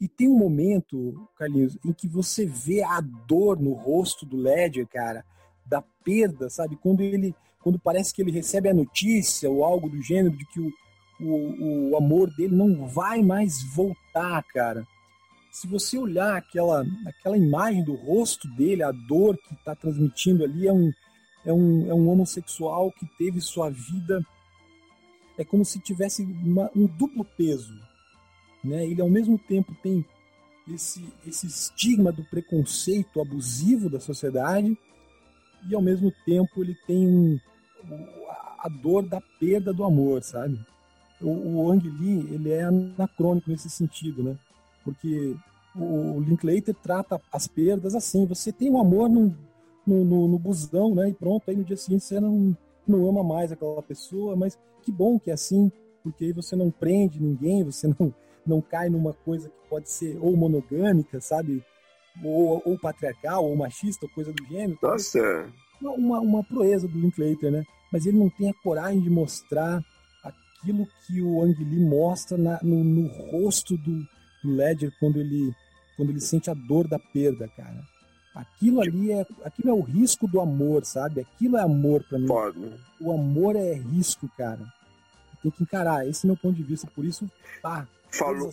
E 0.00 0.08
tem 0.08 0.28
um 0.28 0.36
momento, 0.38 1.28
Carlinhos, 1.36 1.76
em 1.84 1.92
que 1.92 2.08
você 2.08 2.46
vê 2.46 2.82
a 2.82 3.02
dor 3.02 3.60
no 3.60 3.74
rosto 3.74 4.24
do 4.24 4.36
Ledger, 4.38 4.86
cara, 4.86 5.22
da 5.64 5.82
perda, 6.02 6.48
sabe? 6.48 6.76
Quando 6.76 7.02
ele, 7.02 7.34
quando 7.62 7.78
parece 7.78 8.14
que 8.14 8.22
ele 8.22 8.30
recebe 8.30 8.68
a 8.70 8.74
notícia 8.74 9.50
ou 9.50 9.62
algo 9.62 9.90
do 9.90 10.00
gênero 10.02 10.34
de 10.34 10.46
que 10.46 10.58
o, 10.60 10.70
o, 11.20 11.90
o 11.90 11.96
amor 11.96 12.30
dele 12.34 12.54
não 12.54 12.86
vai 12.86 13.22
mais 13.22 13.62
voltar, 13.74 14.42
cara. 14.44 14.86
Se 15.50 15.66
você 15.66 15.96
olhar 15.96 16.36
aquela, 16.36 16.84
aquela 17.06 17.36
imagem 17.36 17.82
do 17.82 17.94
rosto 17.94 18.46
dele, 18.48 18.82
a 18.82 18.92
dor 18.92 19.38
que 19.38 19.54
está 19.54 19.74
transmitindo 19.74 20.44
ali 20.44 20.66
é 20.66 20.72
um, 20.72 20.92
é, 21.44 21.52
um, 21.52 21.90
é 21.90 21.94
um 21.94 22.08
homossexual 22.10 22.92
que 22.92 23.06
teve 23.16 23.40
sua 23.40 23.70
vida. 23.70 24.22
É 25.38 25.44
como 25.44 25.64
se 25.64 25.78
tivesse 25.78 26.22
uma- 26.22 26.70
um 26.76 26.86
duplo 26.86 27.24
peso. 27.24 27.74
Né? 28.62 28.86
Ele, 28.86 29.00
ao 29.00 29.08
mesmo 29.08 29.38
tempo, 29.38 29.74
tem 29.82 30.04
esse, 30.68 31.06
esse 31.26 31.46
estigma 31.46 32.12
do 32.12 32.24
preconceito 32.24 33.20
abusivo 33.20 33.88
da 33.88 34.00
sociedade 34.00 34.76
e, 35.70 35.74
ao 35.74 35.80
mesmo 35.80 36.12
tempo, 36.26 36.62
ele 36.62 36.74
tem 36.86 37.06
um, 37.06 37.40
a 38.58 38.68
dor 38.68 39.06
da 39.08 39.20
perda 39.40 39.72
do 39.72 39.84
amor, 39.84 40.22
sabe? 40.22 40.58
O, 41.20 41.28
o 41.28 41.70
Ang 41.70 41.88
Lee, 41.88 42.28
ele 42.32 42.50
é 42.50 42.62
anacrônico 42.62 43.50
nesse 43.50 43.70
sentido, 43.70 44.22
né? 44.22 44.36
Porque 44.84 45.34
o 45.74 46.20
Linklater 46.20 46.74
trata 46.74 47.20
as 47.32 47.46
perdas 47.46 47.94
assim, 47.94 48.24
você 48.26 48.50
tem 48.50 48.70
um 48.70 48.80
amor 48.80 49.08
no, 49.08 49.34
no, 49.86 50.04
no, 50.04 50.28
no 50.28 50.38
busão, 50.38 50.94
né? 50.94 51.10
E 51.10 51.14
pronto, 51.14 51.48
aí 51.48 51.56
no 51.56 51.64
dia 51.64 51.76
seguinte 51.76 52.04
você 52.04 52.18
não, 52.18 52.56
não 52.86 53.08
ama 53.08 53.22
mais 53.22 53.52
aquela 53.52 53.82
pessoa, 53.82 54.34
mas 54.36 54.58
que 54.82 54.90
bom 54.90 55.18
que 55.18 55.30
é 55.30 55.34
assim, 55.34 55.70
porque 56.02 56.26
aí 56.26 56.32
você 56.32 56.56
não 56.56 56.70
prende 56.70 57.20
ninguém, 57.20 57.64
você 57.64 57.88
não, 57.98 58.14
não 58.46 58.60
cai 58.60 58.88
numa 58.88 59.12
coisa 59.12 59.48
que 59.48 59.68
pode 59.68 59.90
ser 59.90 60.18
ou 60.20 60.36
monogâmica, 60.36 61.20
sabe? 61.20 61.62
Ou, 62.24 62.62
ou 62.64 62.78
patriarcal, 62.78 63.44
ou 63.44 63.54
machista, 63.54 64.06
ou 64.06 64.12
coisa 64.12 64.32
do 64.32 64.44
gênero. 64.46 64.78
Nossa, 64.82 65.46
Uma, 65.82 66.20
uma 66.20 66.42
proeza 66.42 66.88
do 66.88 66.98
Linklater, 66.98 67.52
né? 67.52 67.64
Mas 67.92 68.06
ele 68.06 68.18
não 68.18 68.30
tem 68.30 68.48
a 68.48 68.54
coragem 68.62 69.00
de 69.00 69.10
mostrar 69.10 69.84
aquilo 70.58 70.86
que 71.06 71.20
o 71.22 71.42
Ang 71.42 71.54
Lee 71.62 71.80
mostra 71.84 72.36
na- 72.38 72.60
no, 72.62 72.82
no 72.84 73.06
rosto 73.08 73.76
do, 73.76 74.00
do 74.42 74.54
Ledger 74.54 74.92
quando 75.00 75.18
ele, 75.20 75.54
quando 75.96 76.10
ele 76.10 76.20
sente 76.20 76.50
a 76.50 76.54
dor 76.54 76.86
da 76.88 76.98
perda, 76.98 77.48
cara. 77.48 77.82
Aquilo 78.34 78.80
ali 78.82 79.12
é, 79.12 79.26
aquilo 79.44 79.70
é 79.70 79.72
o 79.72 79.80
risco 79.80 80.28
do 80.28 80.40
amor, 80.40 80.84
sabe? 80.84 81.20
Aquilo 81.22 81.56
é 81.56 81.62
amor 81.62 82.04
pra 82.04 82.18
mim. 82.18 82.26
foda. 82.26 82.78
O 83.00 83.10
amor 83.12 83.56
é 83.56 83.72
risco, 83.74 84.28
cara. 84.36 84.60
Tem 85.42 85.50
que 85.50 85.62
encarar. 85.62 86.06
Esse 86.06 86.26
é 86.26 86.28
meu 86.28 86.36
ponto 86.36 86.54
de 86.56 86.62
vista. 86.62 86.86
Por 86.94 87.04
isso, 87.04 87.30
pá. 87.62 87.88
Falou, 88.10 88.52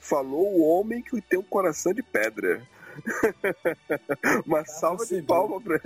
falou 0.00 0.58
o 0.58 0.62
homem 0.62 1.02
que 1.02 1.20
tem 1.22 1.38
um 1.38 1.42
coração 1.44 1.92
de 1.92 2.02
pedra. 2.02 2.62
Uma 4.46 4.64
salva 4.66 5.04
de 5.06 5.22
palmas 5.22 5.62
pra, 5.62 5.74
Eu 5.76 5.80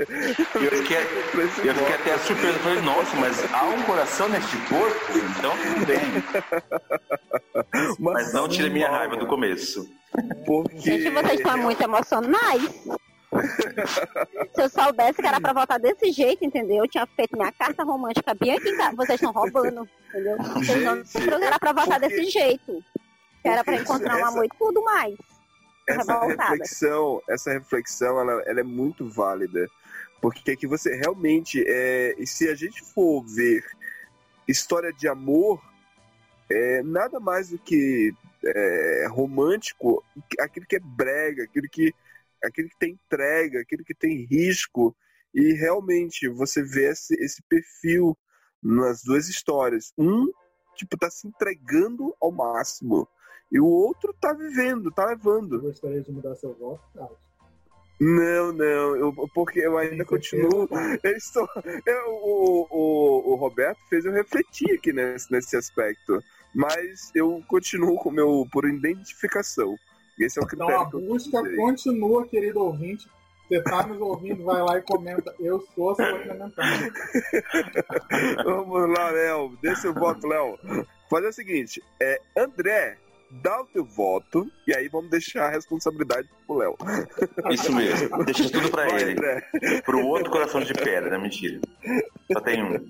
fiquei, 0.70 0.96
pra 1.32 1.44
esse 1.44 1.66
eu 1.66 1.74
fiquei 1.74 1.94
até 1.94 2.18
surpreso. 2.18 2.58
Falei, 2.60 2.82
nossa, 2.82 3.16
mas 3.16 3.52
há 3.52 3.64
um 3.64 3.82
coração 3.82 4.28
neste 4.28 4.56
corpo? 4.68 4.96
Então 5.38 5.52
tudo 5.56 5.86
bem. 5.86 6.00
Mas 7.98 8.32
não 8.32 8.48
tire 8.48 8.70
minha 8.70 8.90
raiva 8.90 9.16
do 9.16 9.26
começo. 9.26 9.88
Porque... 10.46 10.78
Gente, 10.78 11.10
vocês 11.10 11.40
estão 11.40 11.58
muito 11.58 11.82
emocionais. 11.82 12.62
Se 14.54 14.62
eu 14.62 14.68
soubesse 14.68 15.20
que 15.20 15.26
era 15.26 15.40
pra 15.40 15.52
votar 15.52 15.80
desse 15.80 16.12
jeito, 16.12 16.44
entendeu? 16.44 16.84
Eu 16.84 16.88
tinha 16.88 17.04
feito 17.06 17.36
minha 17.36 17.50
carta 17.52 17.82
romântica 17.82 18.32
bem 18.34 18.52
aqui 18.56 18.68
em 18.70 18.76
casa. 18.76 18.94
Vocês 18.96 19.20
estão 19.20 19.32
roubando, 19.32 19.88
entendeu? 20.08 20.36
Vocês 20.38 21.26
não 21.26 21.42
era 21.42 21.58
pra 21.58 21.72
votar 21.72 21.98
porque- 22.00 22.16
desse 22.16 22.30
jeito. 22.30 22.82
Que 23.42 23.48
era 23.48 23.64
pra 23.64 23.74
encontrar 23.76 24.16
um 24.18 24.24
amor 24.26 24.44
e 24.44 24.48
tudo 24.56 24.82
mais. 24.84 25.14
Essa 25.86 26.12
revoltada. 26.12 26.50
reflexão, 26.50 27.22
essa 27.28 27.52
reflexão, 27.52 28.20
ela, 28.20 28.42
ela 28.46 28.60
é 28.60 28.64
muito 28.64 29.08
válida. 29.08 29.68
Porque 30.20 30.52
aqui 30.52 30.66
você 30.66 30.94
realmente, 30.96 31.62
é, 31.66 32.14
e 32.18 32.26
se 32.26 32.48
a 32.48 32.54
gente 32.54 32.82
for 32.82 33.22
ver 33.26 33.62
história 34.48 34.92
de 34.92 35.06
amor, 35.06 35.62
é 36.50 36.82
nada 36.82 37.20
mais 37.20 37.50
do 37.50 37.58
que 37.58 38.12
é, 38.44 39.06
romântico, 39.08 40.04
aquilo 40.40 40.66
que 40.66 40.76
é 40.76 40.80
brega, 40.80 41.44
aquilo 41.44 41.68
que, 41.68 41.94
aquilo 42.42 42.68
que 42.68 42.78
tem 42.78 42.92
entrega, 42.92 43.60
aquilo 43.60 43.84
que 43.84 43.94
tem 43.94 44.24
risco. 44.24 44.96
E 45.34 45.52
realmente 45.52 46.28
você 46.28 46.62
vê 46.62 46.90
esse, 46.90 47.14
esse 47.22 47.42
perfil 47.42 48.16
nas 48.62 49.02
duas 49.02 49.28
histórias. 49.28 49.92
Um, 49.98 50.26
tipo, 50.76 50.96
tá 50.96 51.10
se 51.10 51.26
entregando 51.26 52.14
ao 52.20 52.30
máximo. 52.30 53.08
E 53.54 53.60
o 53.60 53.66
outro 53.66 54.12
tá 54.20 54.32
vivendo, 54.32 54.90
tá 54.90 55.06
levando. 55.06 55.60
Gostaria 55.60 56.00
de 56.02 56.10
mudar 56.10 56.34
seu 56.34 56.52
voto, 56.54 56.82
Carlos? 56.94 57.16
Não, 58.00 58.52
não, 58.52 58.96
eu, 58.96 59.14
porque 59.32 59.60
eu 59.60 59.78
ainda 59.78 60.04
continuo. 60.04 60.68
Eu 61.02 61.16
estou, 61.16 61.48
eu- 61.86 62.08
o, 62.10 62.66
o, 62.68 63.32
o 63.32 63.34
Roberto 63.36 63.78
fez 63.88 64.04
eu 64.04 64.12
refletir 64.12 64.72
aqui 64.74 64.92
nesse, 64.92 65.30
nesse 65.30 65.56
aspecto. 65.56 66.20
Mas 66.52 67.10
eu 67.14 67.42
continuo 67.48 67.96
com 67.96 68.08
o 68.08 68.12
meu 68.12 68.44
por 68.52 68.68
identificação. 68.68 69.76
Esse 70.18 70.38
é 70.38 70.42
o 70.42 70.44
Então 70.44 70.66
critério. 70.66 70.80
a 70.82 70.90
que 70.90 70.96
eu 70.96 71.00
busca 71.02 71.56
continua, 71.56 72.26
querido 72.26 72.60
ouvinte. 72.60 73.08
Você 73.48 73.62
tá 73.62 73.86
nos 73.86 74.00
ouvindo, 74.00 74.42
vai 74.42 74.62
lá 74.62 74.78
e 74.78 74.82
comenta. 74.82 75.32
Eu 75.38 75.60
sou 75.74 75.94
seu 75.94 76.06
Clementine. 76.22 76.92
Vamos 78.44 78.88
lá, 78.98 79.10
Léo. 79.10 79.56
Dê 79.62 79.74
seu 79.76 79.92
voto, 79.92 80.26
Léo. 80.26 80.58
Fazer 81.10 81.28
o 81.28 81.32
seguinte: 81.32 81.82
é, 82.00 82.20
André, 82.36 82.96
dá 83.30 83.60
o 83.60 83.66
teu 83.66 83.84
voto 83.84 84.50
e 84.66 84.74
aí 84.74 84.88
vamos 84.88 85.10
deixar 85.10 85.46
a 85.46 85.50
responsabilidade 85.50 86.28
pro 86.46 86.56
Léo. 86.56 86.76
Isso 87.50 87.72
mesmo. 87.72 88.24
Deixa 88.24 88.50
tudo 88.50 88.70
pra 88.70 88.86
Vai, 88.86 89.02
ele. 89.02 89.12
André. 89.12 89.50
Pro 89.84 90.06
outro 90.06 90.30
coração 90.30 90.60
de 90.60 90.72
pedra, 90.74 91.18
mentira. 91.18 91.60
Só 92.32 92.40
tem 92.40 92.62
um. 92.62 92.88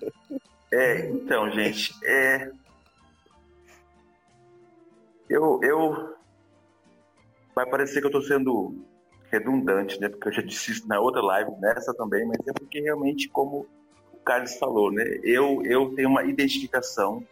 É, 0.73 1.09
então, 1.09 1.51
gente, 1.51 1.93
é. 2.05 2.51
Eu, 5.29 5.61
eu. 5.63 6.15
Vai 7.55 7.67
parecer 7.67 8.01
que 8.01 8.07
eu 8.07 8.11
tô 8.11 8.21
sendo 8.21 8.85
redundante, 9.31 10.01
né? 10.01 10.09
Porque 10.09 10.29
eu 10.29 10.33
já 10.33 10.43
disse 10.43 10.73
isso 10.73 10.89
na 10.89 11.01
outra 11.01 11.23
live, 11.23 11.51
nessa 11.61 11.95
também, 11.95 12.27
mas 12.27 12.39
é 12.47 12.53
porque 12.53 12.81
realmente, 12.81 13.29
como 13.29 13.67
o 14.13 14.19
Carlos 14.19 14.55
falou, 14.57 14.91
né? 14.91 15.05
Eu, 15.23 15.63
eu 15.65 15.95
tenho 15.95 16.09
uma 16.09 16.25
identificação 16.25 17.25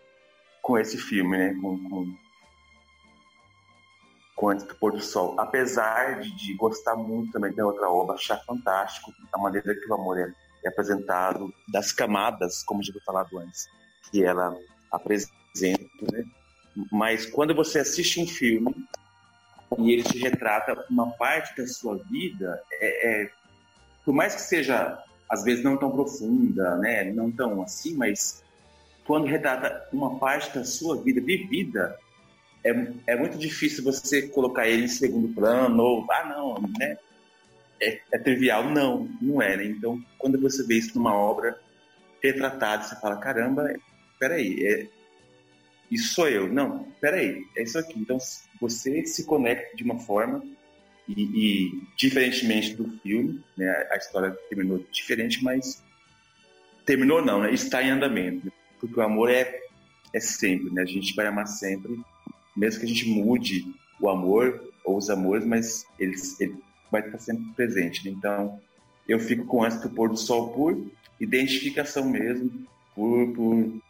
com 0.60 0.78
esse 0.78 0.96
filme, 0.96 1.36
né? 1.36 1.54
Com, 1.60 1.78
com, 1.88 2.14
com 4.34 4.48
Antes 4.48 4.66
do 4.66 4.74
Pôr 4.74 4.92
do 4.92 5.00
Sol. 5.00 5.38
Apesar 5.38 6.20
de, 6.20 6.34
de 6.36 6.54
gostar 6.54 6.96
muito 6.96 7.32
também 7.32 7.54
da 7.54 7.66
outra 7.66 7.88
obra, 7.88 8.14
achar 8.14 8.38
fantástico 8.44 9.12
a 9.32 9.38
maneira 9.38 9.74
que 9.74 9.88
o 9.88 9.94
amor 9.94 10.18
é, 10.18 10.32
é 10.64 10.68
apresentado, 10.68 11.52
das 11.68 11.92
camadas, 11.92 12.62
como 12.62 12.82
já 12.82 12.92
foi 12.92 13.02
falado 13.02 13.38
antes, 13.38 13.66
que 14.10 14.24
ela 14.24 14.56
apresenta, 14.90 16.12
né? 16.12 16.24
Mas 16.90 17.26
quando 17.26 17.54
você 17.54 17.80
assiste 17.80 18.20
um 18.20 18.26
filme 18.26 18.74
e 19.78 19.92
ele 19.92 20.02
te 20.02 20.18
retrata 20.18 20.84
uma 20.90 21.10
parte 21.12 21.56
da 21.56 21.66
sua 21.66 21.98
vida, 22.04 22.62
é, 22.72 23.24
é- 23.24 23.30
por 24.04 24.14
mais 24.14 24.34
que 24.34 24.42
seja 24.42 25.02
às 25.32 25.44
vezes 25.44 25.64
não 25.64 25.78
tão 25.78 25.90
profunda, 25.90 26.76
né, 26.76 27.04
não 27.04 27.32
tão 27.32 27.62
assim, 27.62 27.96
mas 27.96 28.44
quando 29.06 29.26
retrata 29.26 29.88
uma 29.90 30.18
parte 30.18 30.54
da 30.54 30.62
sua 30.62 31.02
vida 31.02 31.22
vivida, 31.22 31.98
é, 32.64 32.92
é 33.06 33.16
muito 33.16 33.38
difícil 33.38 33.82
você 33.82 34.28
colocar 34.28 34.68
ele 34.68 34.84
em 34.84 34.88
segundo 34.88 35.34
plano 35.34 35.82
ou 35.82 36.06
ah 36.10 36.24
não, 36.24 36.62
né, 36.78 36.96
é, 37.80 38.00
é 38.12 38.18
trivial, 38.18 38.70
não, 38.70 39.08
não 39.20 39.42
é, 39.42 39.56
né? 39.56 39.64
Então 39.64 40.00
quando 40.18 40.40
você 40.40 40.64
vê 40.64 40.76
isso 40.76 40.96
numa 40.96 41.14
obra 41.14 41.58
retratada, 42.22 42.84
você 42.84 43.00
fala 43.00 43.16
caramba, 43.16 43.74
peraí, 44.18 44.64
é, 44.64 44.86
isso 45.90 46.14
sou 46.14 46.28
eu. 46.28 46.50
Não, 46.50 46.84
peraí, 47.00 47.44
é 47.56 47.62
isso 47.62 47.78
aqui. 47.78 47.98
Então 47.98 48.16
você 48.58 49.04
se 49.04 49.24
conecta 49.24 49.76
de 49.76 49.82
uma 49.84 49.98
forma 49.98 50.42
e, 51.06 51.22
e, 51.22 51.82
diferentemente 51.96 52.74
do 52.74 52.88
filme, 53.00 53.42
né, 53.56 53.88
a 53.90 53.96
história 53.96 54.30
terminou 54.48 54.84
diferente, 54.90 55.42
mas 55.44 55.82
terminou 56.86 57.22
não, 57.22 57.42
né, 57.42 57.52
está 57.52 57.82
em 57.82 57.90
andamento, 57.90 58.50
porque 58.80 58.98
o 58.98 59.02
amor 59.02 59.30
é 59.30 59.60
é 60.14 60.20
sempre, 60.20 60.70
né, 60.72 60.82
a 60.82 60.86
gente 60.86 61.14
vai 61.14 61.26
amar 61.26 61.46
sempre, 61.46 61.98
mesmo 62.56 62.80
que 62.80 62.86
a 62.86 62.88
gente 62.88 63.08
mude 63.08 63.64
o 64.00 64.08
amor 64.08 64.72
ou 64.84 64.96
os 64.96 65.08
amores, 65.08 65.46
mas 65.46 65.86
ele, 65.98 66.14
ele 66.40 66.56
vai 66.90 67.04
estar 67.04 67.18
sempre 67.18 67.44
presente. 67.54 68.08
Então 68.08 68.60
eu 69.08 69.18
fico 69.18 69.44
com 69.46 69.62
antes 69.62 69.80
do 69.80 69.90
pôr 69.90 70.08
do 70.08 70.16
sol 70.16 70.52
por 70.52 70.90
identificação 71.20 72.08
mesmo, 72.08 72.66
por, 72.94 73.32
por 73.32 73.82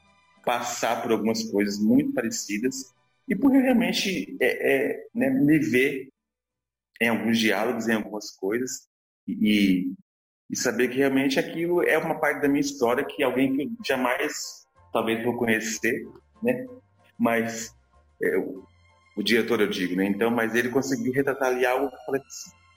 passar 0.44 1.02
por 1.02 1.12
algumas 1.12 1.42
coisas 1.44 1.78
muito 1.78 2.12
parecidas 2.12 2.92
e 3.28 3.34
por 3.34 3.50
realmente 3.52 4.36
é, 4.40 4.74
é, 4.74 5.06
né, 5.14 5.30
me 5.30 5.58
ver 5.58 6.08
em 7.00 7.08
alguns 7.08 7.38
diálogos, 7.38 7.88
em 7.88 7.94
algumas 7.94 8.30
coisas 8.32 8.88
e, 9.26 9.92
e 10.50 10.56
saber 10.56 10.88
que 10.88 10.98
realmente 10.98 11.38
aquilo 11.38 11.82
é 11.82 11.96
uma 11.96 12.18
parte 12.18 12.42
da 12.42 12.48
minha 12.48 12.60
história 12.60 13.04
que 13.04 13.22
alguém 13.22 13.56
que 13.56 13.70
jamais 13.86 14.64
talvez 14.92 15.24
vou 15.24 15.36
conhecer, 15.36 16.06
né? 16.42 16.66
Mas 17.18 17.74
é, 18.22 18.36
o, 19.16 19.22
diretor 19.22 19.60
eu 19.60 19.68
digo, 19.68 19.96
né? 19.96 20.06
Então, 20.06 20.30
mas 20.30 20.54
ele 20.54 20.68
conseguiu 20.68 21.12
retratar 21.12 21.48
ali 21.48 21.66
algo 21.66 21.90
que 21.90 22.16
eu 22.16 22.22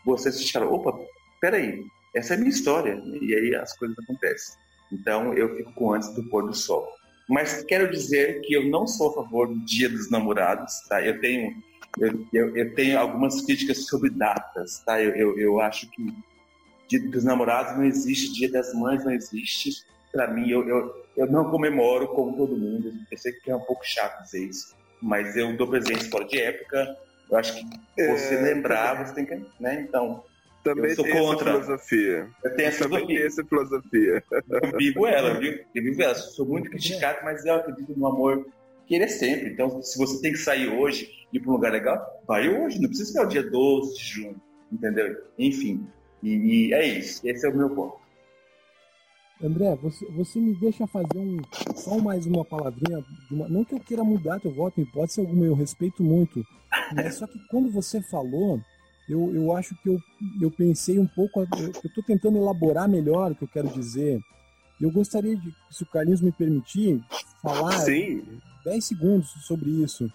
você 0.06 0.30
assiste 0.30 0.50
e 0.50 0.54
fala, 0.54 0.68
opa, 0.68 0.98
peraí, 1.42 1.84
essa 2.14 2.34
é 2.34 2.38
a 2.38 2.40
minha 2.40 2.50
história 2.50 3.02
e 3.22 3.36
aí 3.36 3.56
as 3.56 3.76
coisas 3.78 3.98
acontecem. 4.00 4.56
Então 4.92 5.34
eu 5.34 5.56
fico 5.56 5.74
com 5.74 5.94
antes 5.94 6.14
do 6.14 6.24
pôr 6.30 6.46
do 6.46 6.54
sol. 6.54 6.88
Mas 7.28 7.64
quero 7.64 7.90
dizer 7.90 8.42
que 8.42 8.54
eu 8.54 8.70
não 8.70 8.86
sou 8.86 9.10
a 9.10 9.14
favor 9.14 9.48
do 9.48 9.60
Dia 9.66 9.90
dos 9.90 10.12
Namorados, 10.12 10.74
tá? 10.88 11.02
Eu 11.02 11.20
tenho, 11.20 11.56
eu, 12.00 12.26
eu, 12.32 12.56
eu 12.56 12.76
tenho 12.76 13.00
algumas 13.00 13.42
críticas 13.42 13.88
sobre 13.88 14.12
datas, 14.12 14.84
tá? 14.86 15.02
Eu, 15.02 15.16
eu, 15.16 15.40
eu 15.40 15.60
acho 15.60 15.90
que 15.90 16.14
Dia 16.88 17.02
dos 17.10 17.24
Namorados 17.24 17.76
não 17.76 17.84
existe, 17.84 18.34
Dia 18.34 18.52
das 18.52 18.74
Mães 18.76 19.04
não 19.04 19.12
existe. 19.12 19.72
Para 20.12 20.32
mim, 20.32 20.48
eu, 20.50 20.68
eu, 20.70 21.06
eu 21.18 21.32
não 21.32 21.50
comemoro 21.50 22.08
como 22.10 22.38
todo 22.38 22.56
mundo. 22.56 22.94
Eu 23.12 23.18
sei 23.18 23.34
que 23.34 23.50
é 23.50 23.56
um 23.56 23.66
pouco 23.66 23.84
chato 23.84 24.22
dizer 24.24 24.46
isso, 24.48 24.76
mas 25.06 25.36
eu 25.38 25.56
dou 25.56 25.68
presente 25.68 26.10
fora 26.10 26.26
de 26.26 26.40
época. 26.40 26.98
Eu 27.30 27.38
acho 27.38 27.56
que 27.56 27.66
você 28.08 28.36
É, 28.36 28.42
lembrar, 28.42 29.06
você 29.06 29.14
tem 29.16 29.26
que, 29.26 29.36
né? 29.60 29.86
Então, 29.88 30.24
Também 30.64 30.90
eu 30.92 30.96
sou 30.96 31.06
tem 31.06 31.14
contra. 31.14 31.52
essa 31.52 31.62
filosofia. 31.62 32.28
eu 32.44 32.56
tenho 32.56 32.68
essa 32.70 32.84
Também 32.84 33.06
tem 33.08 33.18
filosofia. 33.18 33.28
essa 33.28 33.44
filosofia. 33.46 34.24
Eu 34.72 34.78
vivo 34.78 35.06
ela, 35.08 35.34
viu? 35.40 35.60
Eu 35.74 35.84
vivo 35.84 36.02
ela. 36.02 36.16
Sou 36.16 36.46
muito 36.46 36.70
criticado, 36.70 37.20
mas 37.24 37.46
eu 37.46 37.56
acredito 37.56 37.94
no 37.98 38.08
amor 38.08 38.46
que 38.88 38.96
ele 38.96 39.04
é 39.06 39.08
sempre. 39.08 39.50
Então, 39.50 39.82
se 39.82 39.98
você 39.98 40.22
tem 40.22 40.32
que 40.32 40.38
sair 40.40 40.68
hoje 40.70 41.10
e 41.32 41.38
ir 41.38 41.40
para 41.40 41.50
um 41.52 41.54
lugar 41.54 41.72
legal, 41.72 42.04
vai 42.28 42.48
hoje. 42.50 42.80
Não 42.80 42.88
precisa 42.88 43.10
esperar 43.10 43.26
o 43.26 43.30
dia 43.30 43.44
12 43.44 43.96
de 43.98 44.04
junho, 44.04 44.42
entendeu? 44.72 45.16
Enfim, 45.40 45.88
e, 46.24 46.68
e 46.70 46.74
é 46.74 46.84
isso. 46.86 47.22
Esse 47.28 47.46
é 47.46 47.50
o 47.50 47.56
meu 47.56 47.70
ponto. 47.70 47.98
André, 49.42 49.76
você, 49.76 50.06
você 50.12 50.40
me 50.40 50.54
deixa 50.56 50.88
fazer 50.88 51.18
um 51.18 51.38
só 51.76 52.00
mais 52.00 52.26
uma 52.26 52.46
palavrinha. 52.46 53.04
uma- 53.30 53.50
não 53.50 53.66
que 53.66 53.76
eu 53.76 53.80
queira 53.80 54.04
mudar 54.04 54.40
teu 54.40 54.54
voto, 54.54 54.80
em 54.80 54.84
hipótese 54.84 55.20
alguma, 55.20 55.46
eu 55.46 55.54
respeito 55.54 56.02
muito. 56.04 56.42
Mas 56.94 57.16
só 57.16 57.28
que 57.28 57.38
quando 57.50 57.70
você 57.70 58.02
falou, 58.02 58.62
eu, 59.10 59.34
eu 59.36 59.56
acho 59.56 59.76
que 59.82 59.90
eu, 59.90 60.00
eu 60.42 60.50
pensei 60.50 60.98
um 60.98 61.08
pouco. 61.08 61.42
Eu 61.42 61.70
estou 61.84 62.04
tentando 62.04 62.38
elaborar 62.38 62.88
melhor 62.88 63.32
o 63.32 63.36
que 63.36 63.44
eu 63.44 63.48
quero 63.48 63.68
dizer. 63.70 64.20
Eu 64.80 64.92
gostaria 64.92 65.36
de, 65.36 65.54
se 65.70 65.84
o 65.84 65.86
Carlinhos 65.86 66.22
me 66.22 66.32
permitir, 66.32 67.02
falar 67.42 67.80
Sim, 67.80 68.24
10 68.64 68.84
segundos 68.86 69.30
sobre 69.46 69.70
isso. 69.70 70.10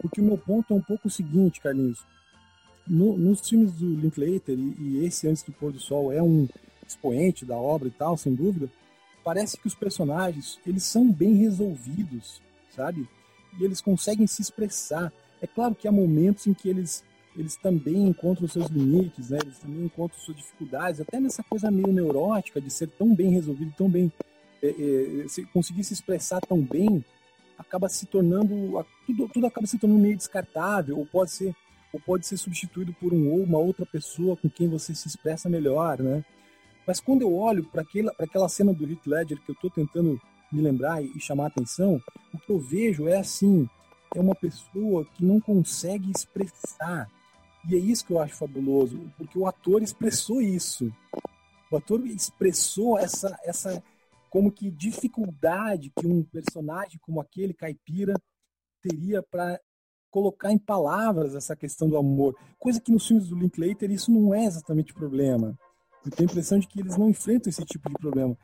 Porque 0.00 0.20
o 0.20 0.24
meu 0.24 0.38
ponto 0.38 0.72
é 0.72 0.76
um 0.76 0.82
pouco 0.82 1.08
o 1.08 1.10
seguinte, 1.10 1.60
Carlinhos. 1.60 1.98
No- 2.86 3.16
nos 3.16 3.46
filmes 3.46 3.72
do 3.72 3.94
Linklater, 3.94 4.58
e, 4.58 4.74
e 4.80 5.04
esse 5.06 5.26
Antes 5.28 5.42
do 5.42 5.52
Pôr 5.52 5.72
do 5.72 5.80
Sol 5.80 6.10
é 6.12 6.22
um 6.22 6.46
expoente 6.90 7.44
da 7.44 7.56
obra 7.56 7.88
e 7.88 7.90
tal, 7.90 8.16
sem 8.16 8.34
dúvida, 8.34 8.70
parece 9.22 9.58
que 9.58 9.66
os 9.66 9.74
personagens, 9.74 10.58
eles 10.66 10.84
são 10.84 11.10
bem 11.10 11.34
resolvidos, 11.34 12.40
sabe? 12.70 13.08
E 13.58 13.64
eles 13.64 13.80
conseguem 13.80 14.26
se 14.26 14.42
expressar. 14.42 15.12
É 15.40 15.46
claro 15.46 15.74
que 15.74 15.88
há 15.88 15.92
momentos 15.92 16.46
em 16.46 16.54
que 16.54 16.68
eles, 16.68 17.04
eles 17.36 17.56
também 17.56 18.08
encontram 18.08 18.46
seus 18.48 18.66
limites, 18.66 19.30
né? 19.30 19.38
Eles 19.42 19.58
também 19.58 19.84
encontram 19.84 20.18
suas 20.18 20.36
dificuldades, 20.36 21.00
até 21.00 21.18
nessa 21.18 21.42
coisa 21.42 21.70
meio 21.70 21.92
neurótica 21.92 22.60
de 22.60 22.70
ser 22.70 22.88
tão 22.88 23.14
bem 23.14 23.30
resolvido, 23.30 23.72
tão 23.76 23.88
bem 23.88 24.12
é, 24.62 24.68
é, 25.24 25.28
se 25.28 25.44
conseguir 25.46 25.84
se 25.84 25.92
expressar 25.92 26.40
tão 26.40 26.60
bem, 26.60 27.04
acaba 27.58 27.88
se 27.88 28.06
tornando 28.06 28.84
tudo, 29.06 29.28
tudo 29.28 29.46
acaba 29.46 29.66
se 29.66 29.78
tornando 29.78 30.00
meio 30.00 30.16
descartável 30.16 30.98
ou 30.98 31.06
pode 31.06 31.30
ser 31.30 31.54
ou 31.92 32.00
pode 32.00 32.26
ser 32.26 32.36
substituído 32.36 32.92
por 32.94 33.12
um 33.12 33.30
ou 33.30 33.44
uma 33.44 33.58
outra 33.58 33.86
pessoa 33.86 34.36
com 34.36 34.50
quem 34.50 34.68
você 34.68 34.92
se 34.94 35.06
expressa 35.06 35.48
melhor, 35.48 36.00
né? 36.00 36.24
Mas 36.86 37.00
quando 37.00 37.22
eu 37.22 37.34
olho 37.34 37.64
para 37.64 37.82
aquela, 37.82 38.12
aquela 38.18 38.48
cena 38.48 38.72
do 38.72 38.88
Heath 38.88 39.06
Ledger 39.06 39.40
que 39.40 39.50
eu 39.50 39.54
estou 39.54 39.70
tentando 39.70 40.20
me 40.52 40.60
lembrar 40.60 41.02
e, 41.02 41.10
e 41.16 41.20
chamar 41.20 41.44
a 41.44 41.48
atenção, 41.48 42.00
o 42.32 42.38
que 42.38 42.50
eu 42.50 42.58
vejo 42.58 43.08
é 43.08 43.16
assim, 43.16 43.68
é 44.14 44.20
uma 44.20 44.34
pessoa 44.34 45.04
que 45.04 45.24
não 45.24 45.40
consegue 45.40 46.10
expressar. 46.10 47.10
E 47.68 47.74
é 47.74 47.78
isso 47.78 48.04
que 48.04 48.12
eu 48.12 48.20
acho 48.20 48.36
fabuloso, 48.36 49.00
porque 49.16 49.38
o 49.38 49.46
ator 49.46 49.82
expressou 49.82 50.40
isso. 50.40 50.92
O 51.70 51.76
ator 51.76 52.06
expressou 52.06 52.98
essa, 52.98 53.36
essa 53.42 53.82
como 54.30 54.52
que 54.52 54.70
dificuldade 54.70 55.92
que 55.96 56.06
um 56.06 56.22
personagem 56.22 56.98
como 57.00 57.20
aquele 57.20 57.54
caipira 57.54 58.14
teria 58.82 59.22
para 59.22 59.58
colocar 60.10 60.52
em 60.52 60.58
palavras 60.58 61.34
essa 61.34 61.56
questão 61.56 61.88
do 61.88 61.96
amor. 61.96 62.36
Coisa 62.58 62.80
que 62.80 62.92
nos 62.92 63.06
filmes 63.06 63.28
do 63.28 63.36
Linklater 63.36 63.90
isso 63.90 64.12
não 64.12 64.34
é 64.34 64.44
exatamente 64.44 64.94
problema. 64.94 65.58
Eu 66.04 66.10
tenho 66.10 66.28
a 66.28 66.32
impressão 66.32 66.58
de 66.58 66.66
que 66.66 66.80
eles 66.80 66.96
não 66.96 67.08
enfrentam 67.08 67.48
esse 67.48 67.64
tipo 67.64 67.88
de 67.88 67.96
problema. 67.96 68.36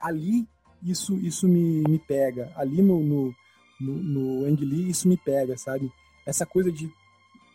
Ali, 0.00 0.48
isso 0.82 1.16
isso 1.18 1.46
me, 1.46 1.82
me 1.88 1.98
pega. 1.98 2.52
Ali 2.56 2.80
no, 2.80 3.00
no, 3.02 3.34
no, 3.80 3.94
no 3.94 4.44
Ang 4.46 4.64
Lee, 4.64 4.90
isso 4.90 5.08
me 5.08 5.16
pega, 5.16 5.56
sabe? 5.56 5.92
Essa 6.24 6.46
coisa 6.46 6.72
de 6.72 6.90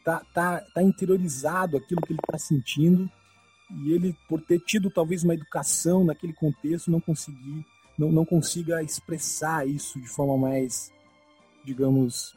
tá, 0.04 0.24
tá, 0.34 0.62
tá 0.74 0.82
interiorizado 0.82 1.78
aquilo 1.78 2.02
que 2.02 2.14
ele 2.14 2.20
está 2.24 2.38
sentindo 2.38 3.10
e 3.78 3.94
ele, 3.94 4.16
por 4.28 4.42
ter 4.42 4.60
tido 4.60 4.90
talvez 4.90 5.24
uma 5.24 5.34
educação 5.34 6.04
naquele 6.04 6.34
contexto, 6.34 6.92
não 6.92 7.00
conseguir, 7.00 7.66
não, 7.98 8.12
não 8.12 8.26
consiga 8.26 8.84
expressar 8.84 9.68
isso 9.68 10.00
de 10.00 10.08
forma 10.08 10.38
mais, 10.38 10.92
digamos, 11.64 12.36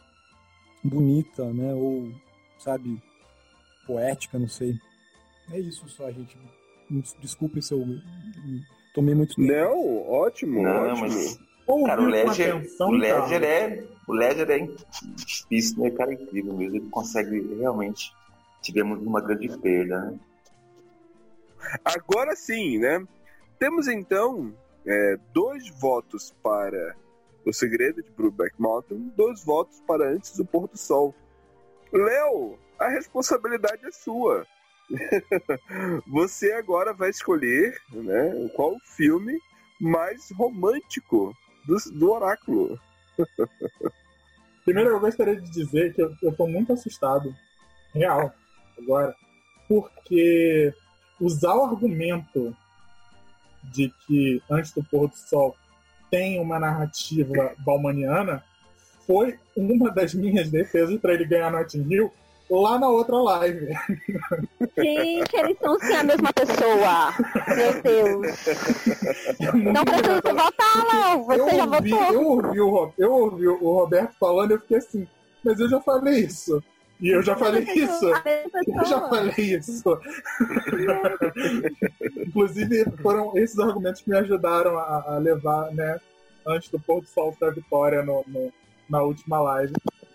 bonita, 0.83 1.53
né? 1.53 1.75
Ou, 1.75 2.13
sabe, 2.59 3.03
poética, 3.87 4.39
não 4.39 4.49
sei. 4.49 4.79
É 5.51 5.59
isso 5.59 5.89
só, 5.89 6.11
gente. 6.11 6.37
Desculpe 7.21 7.63
se 7.63 7.73
eu 7.75 7.85
tomei 8.95 9.15
muito 9.15 9.35
tempo. 9.37 9.53
Não, 9.53 10.09
ótimo, 10.09 10.63
Não, 10.63 10.83
ótimo. 10.91 11.01
mas 11.01 11.39
Ouvi 11.67 11.87
Cara, 11.87 12.03
o 12.03 12.05
Ledger, 12.05 12.57
atenção, 12.57 12.89
o 12.89 12.93
Ledger 12.93 13.41
cara. 13.41 13.47
é, 13.47 13.85
o 14.07 14.13
Ledger 14.13 14.51
é 14.51 14.69
difícil, 15.17 15.83
né, 15.83 15.91
cara? 15.91 16.11
É 16.11 16.15
incrível 16.15 16.53
mesmo. 16.55 16.77
Ele 16.77 16.89
consegue 16.91 17.41
realmente. 17.59 18.13
Tivemos 18.61 18.99
uma 19.03 19.21
grande 19.21 19.49
perda, 19.59 20.01
né? 20.01 20.19
Agora 21.85 22.35
sim, 22.37 22.79
né? 22.79 23.07
Temos 23.59 23.89
então 23.89 24.55
é, 24.87 25.19
dois 25.33 25.69
votos 25.81 26.35
para 26.43 26.95
O 27.47 27.53
Segredo 27.53 28.03
de 28.03 28.11
Brubeck 28.11 28.55
Mountain, 28.59 29.13
dois 29.17 29.43
votos 29.45 29.81
para 29.87 30.11
Antes 30.11 30.37
do 30.37 30.45
Pôr 30.45 30.69
do 30.69 30.77
Sol. 30.79 31.15
Léo, 31.93 32.59
a 32.79 32.89
responsabilidade 32.89 33.87
é 33.87 33.91
sua. 33.91 34.47
Você 36.07 36.53
agora 36.53 36.93
vai 36.93 37.11
escolher 37.11 37.77
né, 37.93 38.51
qual 38.55 38.77
filme 38.85 39.39
mais 39.81 40.31
romântico 40.33 41.35
do, 41.67 41.77
do 41.93 42.13
Oráculo. 42.13 42.79
Primeiro, 44.65 44.91
eu 44.91 45.01
gostaria 45.01 45.41
de 45.41 45.51
dizer 45.51 45.95
que 45.95 46.03
eu, 46.03 46.37
tô 46.37 46.47
muito 46.47 46.73
assustado, 46.73 47.35
real, 47.95 48.33
agora, 48.79 49.15
porque 49.69 50.73
usar 51.21 51.55
o 51.55 51.65
argumento 51.65 52.57
de 53.65 53.93
que 54.07 54.43
Antes 54.51 54.73
do 54.73 54.83
Pôr 54.85 55.09
do 55.09 55.17
Sol 55.17 55.57
tem 56.11 56.41
uma 56.41 56.59
narrativa 56.59 57.55
balmaniana 57.59 58.45
foi 59.07 59.39
uma 59.57 59.91
das 59.91 60.15
minhas 60.15 60.51
defesas 60.51 60.99
para 61.01 61.15
ele 61.15 61.25
ganhar 61.27 61.51
Notting 61.51 61.87
Hill 61.91 62.13
lá 62.51 62.79
na 62.79 62.89
outra 62.89 63.17
live. 63.17 63.69
Gente, 64.77 65.37
eles 65.37 65.57
são 65.61 65.79
sim 65.81 65.95
a 65.95 66.03
mesma 66.05 66.33
pessoa. 66.33 67.15
Meu 67.57 67.83
Deus. 67.83 68.37
Não 69.73 69.85
precisa 69.85 70.21
você 70.23 70.33
votar, 70.33 70.87
Léo. 70.93 71.25
Você 71.25 71.41
eu 71.41 71.51
já 71.57 71.65
ouvi, 71.65 71.91
votou. 71.91 72.13
eu, 72.13 72.23
ouvi 72.29 72.61
o, 72.61 72.93
eu 72.99 73.13
ouvi 73.13 73.49
o 73.49 73.73
Roberto 73.73 74.15
falando 74.19 74.51
e 74.51 74.55
eu 74.55 74.61
fiquei 74.61 74.77
assim, 74.79 75.07
mas 75.45 75.59
eu 75.61 75.69
já 75.69 75.81
falei 75.81 76.21
isso. 76.25 76.63
E 77.01 77.09
eu 77.09 77.23
já 77.23 77.35
falei 77.37 77.63
isso. 77.65 78.07
Eu 78.67 78.85
já 78.85 79.09
falei 79.09 79.35
isso. 79.37 79.99
Inclusive, 82.27 82.85
foram 83.03 83.37
esses 83.37 83.59
argumentos 83.59 84.01
que 84.01 84.11
me 84.11 84.17
ajudaram 84.17 84.79
a, 84.79 85.15
a 85.15 85.19
levar, 85.19 85.71
né, 85.73 86.01
antes 86.47 86.71
do 86.71 86.79
pôr 86.79 87.01
do 87.01 87.07
sol 87.09 87.35
para 87.39 87.49
a 87.49 87.53
vitória 87.53 88.03
no, 88.03 88.25
no- 88.27 88.53
na 88.89 89.03
última 89.03 89.41
live. 89.41 89.73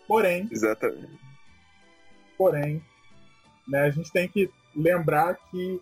Porém, 0.08 0.48
Exatamente. 0.52 1.10
Porém, 2.40 2.82
né, 3.68 3.82
a 3.82 3.90
gente 3.90 4.10
tem 4.14 4.30
que 4.30 4.50
lembrar 4.74 5.36
que 5.52 5.82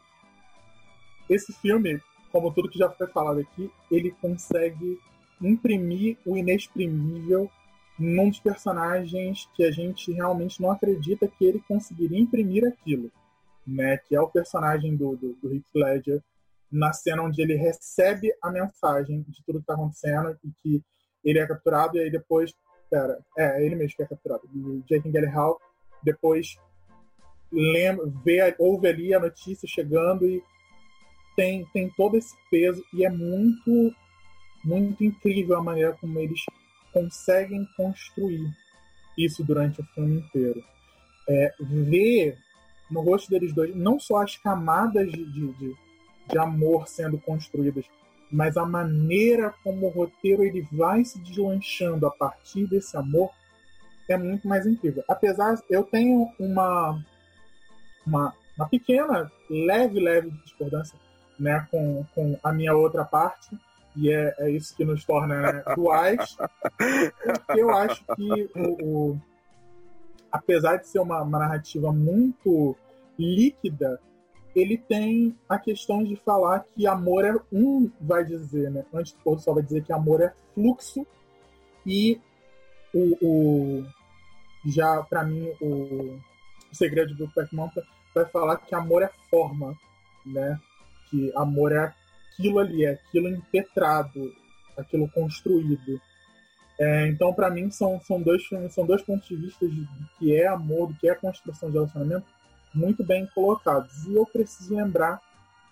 esse 1.29 1.53
filme, 1.53 2.01
como 2.31 2.51
tudo 2.51 2.69
que 2.69 2.79
já 2.79 2.89
foi 2.89 3.05
falado 3.07 3.39
aqui, 3.39 3.71
ele 3.91 4.09
consegue 4.19 4.99
imprimir 5.39 6.17
o 6.25 6.35
inexprimível 6.35 7.47
num 7.99 8.29
dos 8.29 8.39
personagens 8.39 9.47
que 9.53 9.63
a 9.63 9.71
gente 9.71 10.11
realmente 10.11 10.59
não 10.59 10.71
acredita 10.71 11.27
que 11.27 11.45
ele 11.45 11.63
conseguiria 11.67 12.19
imprimir 12.19 12.65
aquilo, 12.65 13.11
né? 13.65 13.97
Que 13.97 14.15
é 14.15 14.21
o 14.21 14.27
personagem 14.27 14.95
do, 14.95 15.15
do, 15.15 15.33
do 15.33 15.53
Heath 15.53 15.75
Ledger 15.75 16.23
na 16.71 16.91
cena 16.91 17.21
onde 17.21 17.41
ele 17.41 17.55
recebe 17.55 18.33
a 18.41 18.49
mensagem 18.49 19.21
de 19.27 19.43
tudo 19.45 19.59
que 19.59 19.63
está 19.63 19.73
acontecendo 19.73 20.37
e 20.43 20.51
que 20.61 20.83
ele 21.23 21.39
é 21.39 21.47
capturado 21.47 21.97
e 21.97 22.01
aí 22.01 22.11
depois, 22.11 22.51
pera, 22.89 23.19
é 23.37 23.63
ele 23.63 23.75
mesmo 23.75 23.95
que 23.95 24.03
é 24.03 24.07
capturado, 24.07 24.43
o 24.53 24.81
Jake 24.87 25.09
Gyllenhaal 25.09 25.59
depois 26.03 26.57
lembra, 27.51 28.05
vê, 28.23 28.55
ouve 28.59 28.87
ali 28.87 29.13
a 29.13 29.19
notícia 29.19 29.67
chegando 29.67 30.25
e 30.25 30.43
tem, 31.35 31.65
tem 31.73 31.89
todo 31.89 32.17
esse 32.17 32.35
peso 32.49 32.83
e 32.93 33.05
é 33.05 33.09
muito 33.09 33.93
muito 34.63 35.03
incrível 35.03 35.57
a 35.57 35.63
maneira 35.63 35.93
como 35.93 36.19
eles 36.19 36.41
conseguem 36.91 37.65
construir 37.77 38.51
isso 39.17 39.43
durante 39.43 39.79
o 39.79 39.85
filme 39.93 40.19
inteiro. 40.19 40.61
É, 41.29 41.53
ver 41.59 42.37
no 42.89 43.01
rosto 43.01 43.29
deles 43.29 43.53
dois 43.53 43.75
não 43.75 43.99
só 43.99 44.23
as 44.23 44.35
camadas 44.37 45.09
de, 45.11 45.25
de, 45.25 45.75
de, 46.29 46.37
amor 46.37 46.87
sendo 46.87 47.17
construídas, 47.19 47.85
mas 48.31 48.57
a 48.57 48.65
maneira 48.65 49.53
como 49.63 49.87
o 49.87 49.89
roteiro 49.89 50.43
ele 50.43 50.67
vai 50.71 51.03
se 51.03 51.19
deslanchando 51.19 52.07
a 52.07 52.11
partir 52.11 52.65
desse 52.67 52.95
amor 52.97 53.29
é 54.13 54.17
muito 54.17 54.47
mais 54.47 54.65
incrível. 54.65 55.03
Apesar, 55.07 55.59
eu 55.69 55.83
tenho 55.83 56.29
uma 56.39 57.01
uma, 58.05 58.33
uma 58.57 58.69
pequena, 58.69 59.29
leve, 59.49 59.99
leve 59.99 60.31
discordância 60.43 60.97
né, 61.37 61.67
com, 61.69 62.05
com 62.15 62.39
a 62.41 62.51
minha 62.53 62.73
outra 62.73 63.03
parte, 63.03 63.49
e 63.95 64.09
é, 64.11 64.33
é 64.39 64.49
isso 64.49 64.75
que 64.75 64.85
nos 64.85 65.03
torna 65.03 65.51
né, 65.53 65.63
duais, 65.75 66.37
porque 66.77 67.59
eu 67.61 67.69
acho 67.71 68.03
que 68.15 68.49
o, 68.55 69.11
o- 69.11 69.21
apesar 70.31 70.77
de 70.77 70.87
ser 70.87 70.99
uma, 70.99 71.21
uma 71.21 71.39
narrativa 71.39 71.91
muito 71.91 72.75
líquida, 73.19 73.99
ele 74.55 74.77
tem 74.77 75.35
a 75.47 75.59
questão 75.59 76.03
de 76.03 76.15
falar 76.15 76.65
que 76.75 76.87
amor 76.87 77.25
é 77.25 77.35
um, 77.51 77.91
vai 78.01 78.23
dizer, 78.23 78.71
né? 78.71 78.83
Antes 78.93 79.13
do 79.13 79.19
pôr 79.19 79.35
do 79.35 79.53
vai 79.53 79.63
dizer 79.63 79.83
que 79.83 79.93
amor 79.93 80.21
é 80.21 80.33
fluxo 80.53 81.05
e 81.85 82.19
o, 82.93 83.17
o 83.21 83.85
já 84.65 85.01
para 85.03 85.23
mim 85.23 85.51
o, 85.61 86.19
o 86.71 86.75
segredo 86.75 87.15
do 87.15 87.27
Black 87.27 87.53
Mountain 87.55 87.83
vai 88.13 88.25
falar 88.25 88.57
que 88.57 88.73
amor 88.73 89.03
é 89.03 89.09
forma, 89.29 89.75
né? 90.25 90.59
Que 91.09 91.31
amor 91.35 91.71
é 91.71 91.93
aquilo 92.33 92.59
ali, 92.59 92.85
é 92.85 92.91
aquilo 92.91 93.29
impetrado, 93.29 94.33
aquilo 94.77 95.09
construído. 95.09 96.01
É, 96.79 97.07
então, 97.07 97.33
para 97.33 97.49
mim, 97.49 97.71
são, 97.71 97.99
são, 98.01 98.21
dois, 98.21 98.43
são 98.69 98.85
dois 98.85 99.01
pontos 99.01 99.27
de 99.27 99.35
vista 99.35 99.67
de, 99.67 99.81
do 99.81 100.09
que 100.19 100.35
é 100.35 100.47
amor, 100.47 100.89
do 100.89 100.93
que 100.95 101.09
é 101.09 101.15
construção 101.15 101.69
de 101.69 101.75
relacionamento, 101.75 102.25
muito 102.73 103.03
bem 103.03 103.27
colocados. 103.33 104.05
E 104.05 104.15
eu 104.15 104.25
preciso 104.25 104.75
lembrar 104.75 105.19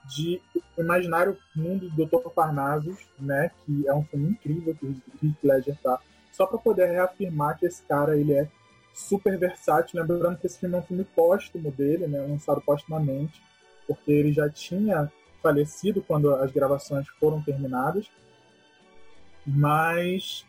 de 0.06 0.41
O 0.78 0.82
Imaginário 0.82 1.38
Mundo 1.56 1.90
do 1.90 2.06
Dr. 2.06 2.30
Parnassus, 2.30 3.07
né, 3.20 3.52
que 3.66 3.88
é 3.88 3.94
um 3.94 4.03
filme 4.03 4.30
incrível 4.30 4.76
que 4.76 4.86
o 4.86 5.02
Heath 5.24 5.44
Ledger 5.44 5.78
tá, 5.82 5.99
só 6.32 6.45
para 6.45 6.57
poder 6.57 6.88
reafirmar 6.88 7.57
que 7.57 7.66
esse 7.66 7.82
cara 7.84 8.18
ele 8.18 8.34
é 8.34 8.48
super 8.96 9.38
versátil. 9.38 10.02
Lembrando 10.02 10.38
que 10.40 10.48
esse 10.48 10.58
filme 10.58 10.76
é 10.76 10.80
um 10.80 10.84
filme 10.84 11.04
póstumo 11.04 11.70
dele, 11.70 12.08
né, 12.08 12.22
lançado 12.22 12.62
póstumamente, 12.62 13.42
porque 13.86 14.12
ele 14.12 14.32
já 14.32 14.50
tinha 14.50 15.12
falecido 15.44 16.02
quando 16.02 16.34
as 16.34 16.52
gravações 16.52 17.08
foram 17.20 17.42
terminadas. 17.42 18.10
Mas 19.46 20.46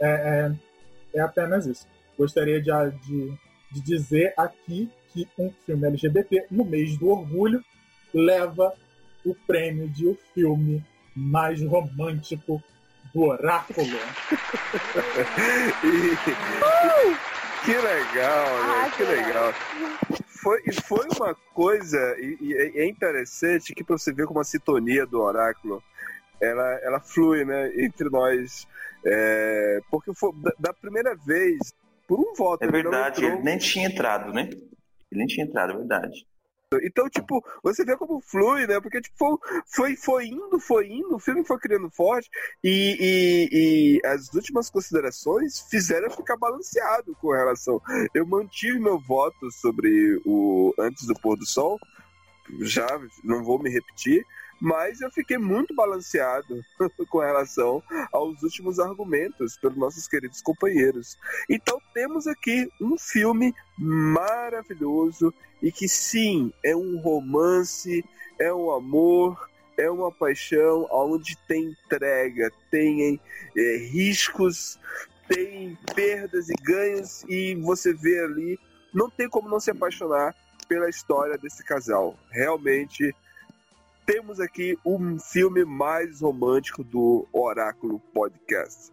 é, 0.00 0.08
é, 0.08 1.18
é 1.18 1.20
apenas 1.20 1.66
isso. 1.66 1.86
gostaria 2.16 2.62
de, 2.62 2.70
de, 3.02 3.38
de 3.72 3.80
dizer 3.82 4.32
aqui 4.36 4.88
que 5.12 5.28
um 5.38 5.52
filme 5.66 5.86
LGBT, 5.88 6.46
no 6.50 6.64
mês 6.64 6.96
do 6.96 7.08
orgulho, 7.08 7.62
leva 8.14 8.72
o 9.24 9.34
prêmio 9.34 9.88
de 9.88 10.06
o 10.06 10.18
filme 10.32 10.82
mais 11.14 11.62
romântico 11.62 12.62
do 13.12 13.22
oráculo. 13.24 13.86
E- 17.24 17.33
que 17.64 17.72
legal, 17.72 18.46
né? 18.64 18.84
Ah, 18.84 18.90
que 18.90 18.96
que 18.96 19.04
legal. 19.04 19.52
Foi, 20.42 20.62
e 20.66 20.72
foi 20.72 21.06
uma 21.16 21.34
coisa, 21.54 21.98
e, 22.18 22.36
e 22.40 22.54
é- 22.54 22.82
é 22.82 22.86
interessante 22.88 23.74
que 23.74 23.82
pra 23.82 23.96
você 23.96 24.12
ver 24.12 24.26
como 24.26 24.40
a 24.40 24.44
sintonia 24.44 25.06
do 25.06 25.20
oráculo 25.20 25.82
ela, 26.40 26.64
ela 26.82 27.00
flui 27.00 27.44
né, 27.44 27.72
entre 27.82 28.08
nós. 28.10 28.66
É, 29.06 29.80
porque 29.90 30.12
foi 30.14 30.32
da, 30.36 30.52
da 30.58 30.72
primeira 30.74 31.14
vez, 31.14 31.58
por 32.06 32.18
um 32.18 32.34
voto. 32.34 32.62
É 32.62 32.66
ele 32.66 32.82
não 32.82 32.90
verdade, 32.90 33.20
entrou. 33.24 33.36
ele 33.38 33.44
nem 33.44 33.58
tinha 33.58 33.86
entrado, 33.86 34.32
né? 34.32 34.48
Ele 34.50 34.62
nem 35.12 35.26
tinha 35.26 35.46
entrado, 35.46 35.72
é 35.72 35.76
verdade. 35.76 36.26
Então, 36.82 37.08
tipo, 37.08 37.44
você 37.62 37.84
vê 37.84 37.96
como 37.96 38.20
flui, 38.20 38.66
né? 38.66 38.80
Porque, 38.80 39.00
tipo, 39.00 39.40
foi, 39.66 39.96
foi, 39.96 40.26
indo, 40.26 40.58
foi 40.58 40.88
indo, 40.88 41.16
o 41.16 41.18
filme 41.18 41.44
foi 41.44 41.58
criando 41.58 41.90
forte 41.90 42.28
e, 42.62 42.96
e, 43.00 44.00
e 44.02 44.06
as 44.06 44.32
últimas 44.34 44.70
considerações 44.70 45.60
fizeram 45.70 46.10
ficar 46.10 46.36
balanceado 46.36 47.14
com 47.20 47.32
relação. 47.32 47.80
Eu 48.14 48.26
mantive 48.26 48.78
meu 48.78 48.98
voto 48.98 49.50
sobre 49.50 50.20
o 50.24 50.74
Antes 50.78 51.06
do 51.06 51.14
Pôr 51.14 51.36
do 51.36 51.46
Sol, 51.46 51.78
já 52.60 52.86
não 53.22 53.42
vou 53.42 53.58
me 53.58 53.70
repetir, 53.70 54.24
mas 54.60 55.00
eu 55.00 55.10
fiquei 55.10 55.38
muito 55.38 55.74
balanceado 55.74 56.62
com 57.08 57.18
relação 57.18 57.82
aos 58.12 58.42
últimos 58.42 58.78
argumentos 58.78 59.56
pelos 59.58 59.76
nossos 59.76 60.08
queridos 60.08 60.40
companheiros. 60.40 61.18
Então 61.48 61.80
temos 61.92 62.26
aqui 62.26 62.68
um 62.80 62.98
filme 62.98 63.54
maravilhoso 63.78 65.32
e 65.62 65.72
que 65.72 65.88
sim, 65.88 66.52
é 66.62 66.74
um 66.74 66.98
romance, 67.00 68.04
é 68.38 68.52
um 68.52 68.70
amor, 68.70 69.48
é 69.76 69.90
uma 69.90 70.12
paixão 70.12 70.86
onde 70.90 71.36
tem 71.48 71.64
entrega, 71.64 72.50
tem 72.70 73.20
é, 73.56 73.76
riscos, 73.76 74.78
tem 75.28 75.76
perdas 75.94 76.48
e 76.48 76.54
ganhos 76.62 77.24
e 77.28 77.54
você 77.56 77.92
vê 77.92 78.20
ali, 78.20 78.58
não 78.92 79.10
tem 79.10 79.28
como 79.28 79.48
não 79.48 79.58
se 79.58 79.70
apaixonar 79.70 80.34
pela 80.68 80.88
história 80.88 81.36
desse 81.36 81.64
casal. 81.64 82.16
Realmente 82.30 83.14
temos 84.06 84.40
aqui 84.40 84.78
um 84.84 85.18
filme 85.18 85.64
mais 85.64 86.20
romântico 86.20 86.84
do 86.84 87.26
Oráculo 87.32 87.98
Podcast. 88.12 88.92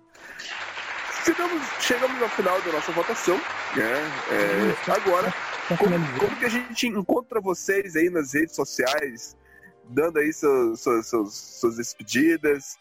Chegamos, 1.24 1.62
chegamos 1.80 2.22
ao 2.22 2.30
final 2.30 2.60
da 2.62 2.72
nossa 2.72 2.92
votação, 2.92 3.38
né? 3.76 3.94
É, 4.32 4.92
agora, 4.92 5.32
Tá 5.68 5.78
como, 5.78 5.96
como 6.20 6.36
que 6.38 6.46
a 6.46 6.50
gente 6.50 6.88
encontra 6.88 7.40
vocês 7.40 7.96
aí 7.96 8.10
nas 8.10 8.34
redes 8.34 8.56
sociais, 8.56 9.38
dando 9.86 10.20
aí 10.20 10.34
seus, 10.34 10.82
suas, 10.82 11.08
suas, 11.08 11.34
suas 11.34 11.78
despedidas? 11.78 12.78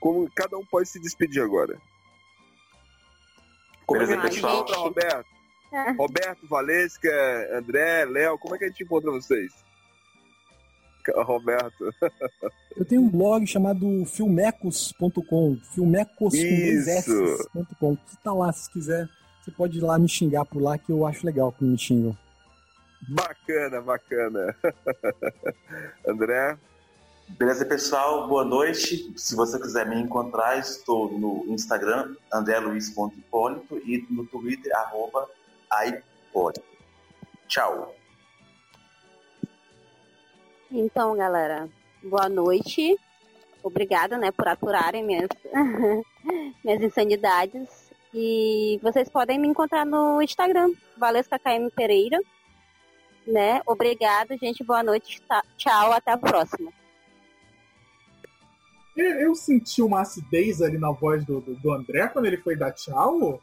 Como 0.00 0.28
cada 0.34 0.56
um 0.56 0.64
pode 0.66 0.88
se 0.88 0.98
despedir 1.00 1.42
agora? 1.42 1.78
Como 3.86 4.02
é 4.02 4.06
que 4.06 4.12
a 4.12 4.16
Beleza, 4.16 4.32
gente 4.32 4.42
pessoal. 4.42 4.62
encontra, 4.62 4.76
Roberto? 4.78 5.26
Ah. 5.72 5.92
Roberto, 5.92 6.48
Valesca, 6.48 7.58
André, 7.58 8.04
Léo, 8.06 8.38
como 8.38 8.54
é 8.54 8.58
que 8.58 8.64
a 8.64 8.68
gente 8.68 8.82
encontra 8.82 9.10
vocês? 9.10 9.52
Roberto. 11.10 11.92
Eu 12.76 12.84
tenho 12.84 13.02
um 13.02 13.10
blog 13.10 13.46
chamado 13.46 14.04
filmecos.com, 14.06 15.58
filmecos 15.74 16.16
com 16.16 16.28
dois 16.28 16.86
Isso. 16.86 17.22
S.com. 17.54 17.96
Você 18.06 18.16
tá 18.22 18.32
lá, 18.32 18.52
se 18.52 18.70
quiser, 18.70 19.08
você 19.40 19.50
pode 19.50 19.78
ir 19.78 19.82
lá 19.82 19.98
me 19.98 20.08
xingar 20.08 20.44
por 20.44 20.62
lá, 20.62 20.78
que 20.78 20.90
eu 20.90 21.06
acho 21.06 21.26
legal 21.26 21.52
quando 21.52 21.72
me 21.72 21.78
xingam. 21.78 22.16
Bacana, 23.08 23.80
bacana. 23.80 24.56
André, 26.06 26.56
Beleza, 27.38 27.64
pessoal? 27.64 28.28
Boa 28.28 28.44
noite. 28.44 29.12
Se 29.16 29.34
você 29.34 29.58
quiser 29.58 29.86
me 29.86 29.96
encontrar, 29.96 30.58
estou 30.58 31.10
no 31.18 31.44
Instagram, 31.48 32.14
andreluiz.hipólito 32.32 33.78
e 33.78 34.06
no 34.10 34.26
Twitter, 34.26 34.74
arroba 34.76 35.28
aipólito. 35.70 36.62
Tchau. 37.48 37.94
Então, 40.74 41.14
galera, 41.14 41.68
boa 42.02 42.30
noite. 42.30 42.96
Obrigada, 43.62 44.16
né, 44.16 44.30
por 44.30 44.48
aturarem 44.48 45.04
minhas, 45.04 45.28
minhas 46.64 46.82
insanidades. 46.82 47.92
E 48.14 48.80
vocês 48.82 49.06
podem 49.10 49.38
me 49.38 49.48
encontrar 49.48 49.84
no 49.84 50.22
Instagram, 50.22 50.72
Valesca 50.96 51.38
KM 51.38 51.70
Pereira. 51.76 52.18
Né? 53.26 53.60
Obrigado, 53.66 54.34
gente. 54.38 54.64
Boa 54.64 54.82
noite. 54.82 55.20
Tá- 55.28 55.44
Tchau, 55.58 55.92
até 55.92 56.12
a 56.12 56.18
próxima. 56.18 56.72
Eu, 58.96 59.10
eu 59.20 59.34
senti 59.34 59.82
uma 59.82 60.00
acidez 60.00 60.62
ali 60.62 60.78
na 60.78 60.90
voz 60.90 61.22
do, 61.24 61.40
do, 61.40 61.54
do 61.54 61.72
André 61.72 62.08
quando 62.08 62.24
ele 62.24 62.38
foi 62.38 62.56
dar 62.56 62.72
tchau. 62.72 63.42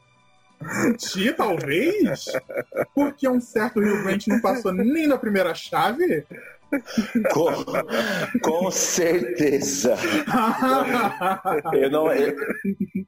Senti, 0.81 1.31
talvez. 1.31 2.25
Porque 2.93 3.29
um 3.29 3.39
certo 3.39 3.79
Rio 3.79 4.03
Grande 4.03 4.29
não 4.29 4.41
passou 4.41 4.73
nem 4.73 5.07
na 5.07 5.17
primeira 5.17 5.53
chave. 5.53 6.25
Com, 7.33 7.49
com 8.41 8.71
certeza. 8.71 9.95
Eu 11.73 11.89
não, 11.89 12.11
eu, 12.11 12.35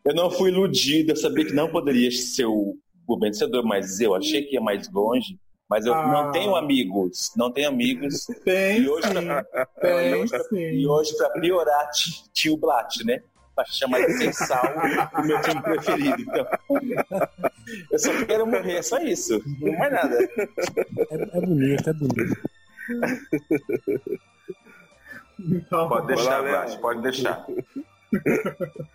eu 0.05 0.15
não 0.15 0.31
fui 0.31 0.49
iludido, 0.51 1.11
eu 1.11 1.15
sabia 1.15 1.45
que 1.45 1.53
não 1.53 1.69
poderia 1.69 2.11
ser 2.11 2.45
o, 2.45 2.75
o 3.07 3.19
vencedor, 3.19 3.63
mas 3.63 3.99
eu 3.99 4.15
achei 4.15 4.43
que 4.43 4.55
ia 4.55 4.61
mais 4.61 4.91
longe. 4.91 5.37
Mas 5.69 5.85
eu 5.85 5.93
Ah. 5.93 6.05
não 6.05 6.31
tenho 6.33 6.53
amigos, 6.55 7.31
não 7.37 7.49
tenho 7.51 7.69
amigos. 7.69 8.25
Tem, 8.43 8.81
E 8.81 8.89
hoje, 8.89 9.07
sim. 9.07 9.13
pra, 9.25 9.43
Tem, 9.79 10.23
e 10.23 10.79
sim. 10.81 10.85
hoje 10.87 11.15
pra 11.15 11.29
priorar, 11.29 11.89
ti- 11.91 12.23
tio 12.33 12.57
Blat, 12.57 12.93
né? 13.05 13.21
Pra 13.55 13.63
chamar 13.65 14.05
de 14.05 14.13
sem 14.17 14.33
sal 14.33 14.61
o 15.17 15.21
meu 15.23 15.39
time 15.41 15.61
preferido. 15.61 16.21
Então, 16.21 16.45
eu 17.91 17.99
só 17.99 18.25
quero 18.25 18.45
morrer, 18.47 18.77
é 18.77 18.81
só 18.81 18.97
isso. 18.99 19.41
Não 19.61 19.77
mais 19.77 19.91
nada. 19.93 20.17
É, 20.19 21.37
é 21.37 21.41
bonito, 21.41 21.89
é 21.89 21.93
bonito. 21.93 22.35
Então, 25.39 25.89
Pode 25.89 26.07
deixar, 26.07 26.41
Blat, 26.41 26.69
Léo. 26.69 26.79
pode 26.79 27.01
deixar. 27.01 27.45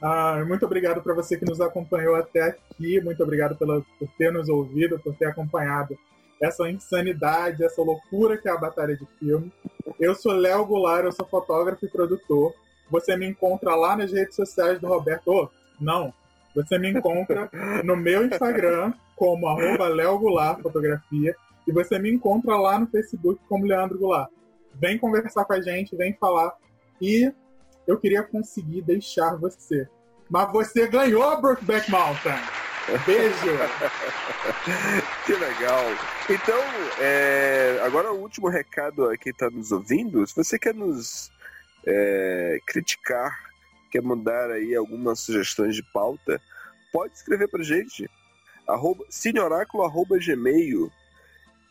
Ah, 0.00 0.44
muito 0.46 0.64
obrigado 0.64 1.02
para 1.02 1.12
você 1.12 1.36
que 1.36 1.44
nos 1.44 1.60
acompanhou 1.60 2.14
até 2.14 2.42
aqui. 2.42 3.00
Muito 3.00 3.20
obrigado 3.24 3.56
pela, 3.56 3.82
por 3.98 4.08
ter 4.16 4.32
nos 4.32 4.48
ouvido, 4.48 5.00
por 5.00 5.16
ter 5.16 5.26
acompanhado 5.26 5.98
essa 6.40 6.70
insanidade, 6.70 7.64
essa 7.64 7.82
loucura 7.82 8.36
que 8.36 8.48
é 8.48 8.52
a 8.52 8.56
Batalha 8.56 8.96
de 8.96 9.04
Filme. 9.18 9.52
Eu 9.98 10.14
sou 10.14 10.32
Léo 10.32 10.64
Goulart, 10.64 11.04
eu 11.04 11.12
sou 11.12 11.26
fotógrafo 11.26 11.84
e 11.84 11.88
produtor. 11.88 12.54
Você 12.88 13.16
me 13.16 13.26
encontra 13.26 13.74
lá 13.74 13.96
nas 13.96 14.12
redes 14.12 14.36
sociais 14.36 14.78
do 14.78 14.86
Roberto. 14.86 15.28
Ô, 15.28 15.48
não, 15.80 16.14
você 16.54 16.78
me 16.78 16.88
encontra 16.90 17.50
no 17.82 17.96
meu 17.96 18.26
Instagram 18.26 18.92
como 19.16 19.48
arroba 19.48 19.88
Léo 19.88 20.18
Goulart 20.18 20.60
Fotografia 20.62 21.34
e 21.66 21.72
você 21.72 21.98
me 21.98 22.10
encontra 22.10 22.56
lá 22.56 22.78
no 22.78 22.86
Facebook 22.86 23.40
como 23.48 23.66
Leandro 23.66 23.98
Goulart. 23.98 24.30
Vem 24.74 24.98
conversar 24.98 25.44
com 25.44 25.54
a 25.54 25.60
gente, 25.60 25.96
vem 25.96 26.14
falar. 26.14 26.54
E 27.00 27.32
eu 27.86 27.98
queria 27.98 28.22
conseguir 28.22 28.82
deixar 28.82 29.36
você. 29.36 29.88
Mas 30.28 30.50
você 30.52 30.86
ganhou, 30.86 31.40
Brokeback 31.40 31.90
Mountain! 31.90 32.38
Beijo! 33.04 33.34
que 35.26 35.32
legal. 35.32 35.82
Então, 36.28 36.60
é, 37.00 37.80
agora 37.82 38.12
o 38.12 38.20
último 38.20 38.48
recado 38.48 39.08
a 39.08 39.16
quem 39.16 39.32
está 39.32 39.50
nos 39.50 39.72
ouvindo. 39.72 40.26
Se 40.26 40.36
você 40.36 40.58
quer 40.58 40.74
nos 40.74 41.30
é, 41.86 42.58
criticar, 42.66 43.36
quer 43.90 44.02
mandar 44.02 44.50
aí 44.50 44.74
algumas 44.74 45.20
sugestões 45.20 45.74
de 45.74 45.82
pauta, 45.92 46.40
pode 46.92 47.14
escrever 47.14 47.48
pra 47.48 47.62
gente. 47.62 48.08
Arroba, 48.68 49.04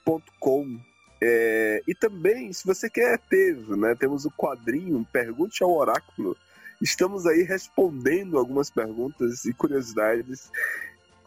cineoráculo.gmail.com 0.05 0.79
é, 1.21 1.81
E 1.87 1.95
também, 1.95 2.53
se 2.53 2.65
você 2.65 2.89
quer 2.89 3.17
ter, 3.17 3.55
né, 3.69 3.95
temos 3.95 4.25
o 4.25 4.31
quadrinho 4.31 5.05
Pergunte 5.11 5.63
ao 5.63 5.75
Oráculo. 5.75 6.37
Estamos 6.81 7.25
aí 7.25 7.41
respondendo 7.43 8.37
algumas 8.37 8.69
perguntas 8.69 9.45
e 9.45 9.53
curiosidades 9.53 10.51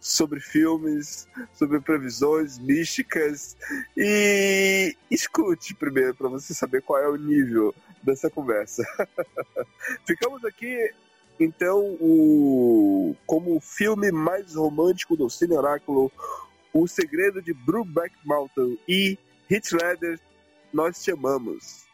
sobre 0.01 0.41
filmes, 0.41 1.27
sobre 1.55 1.81
previsões 1.81 2.59
místicas 2.59 3.57
e 3.97 4.95
escute 5.11 5.75
primeiro 5.75 6.15
para 6.15 6.29
você 6.29 6.55
saber 6.55 6.83
qual 6.83 7.03
é 7.03 7.09
o 7.09 7.17
nível 7.17 7.75
dessa 8.03 8.31
conversa. 8.31 8.85
Ficamos 10.07 10.45
aqui 10.45 10.93
então 11.41 11.97
o 12.01 13.17
como 13.27 13.57
o 13.57 13.61
filme 13.61 14.13
mais 14.13 14.55
romântico 14.55 15.17
do 15.17 15.31
Cine 15.31 15.57
Oráculo, 15.57 16.13
O 16.73 16.87
Segredo 16.87 17.41
de 17.43 17.53
Brubeck 17.53 18.15
Mountain 18.25 18.79
e 18.89 19.19
Hitler, 19.49 20.21
nós 20.73 21.03
te 21.03 21.11
amamos. 21.11 21.88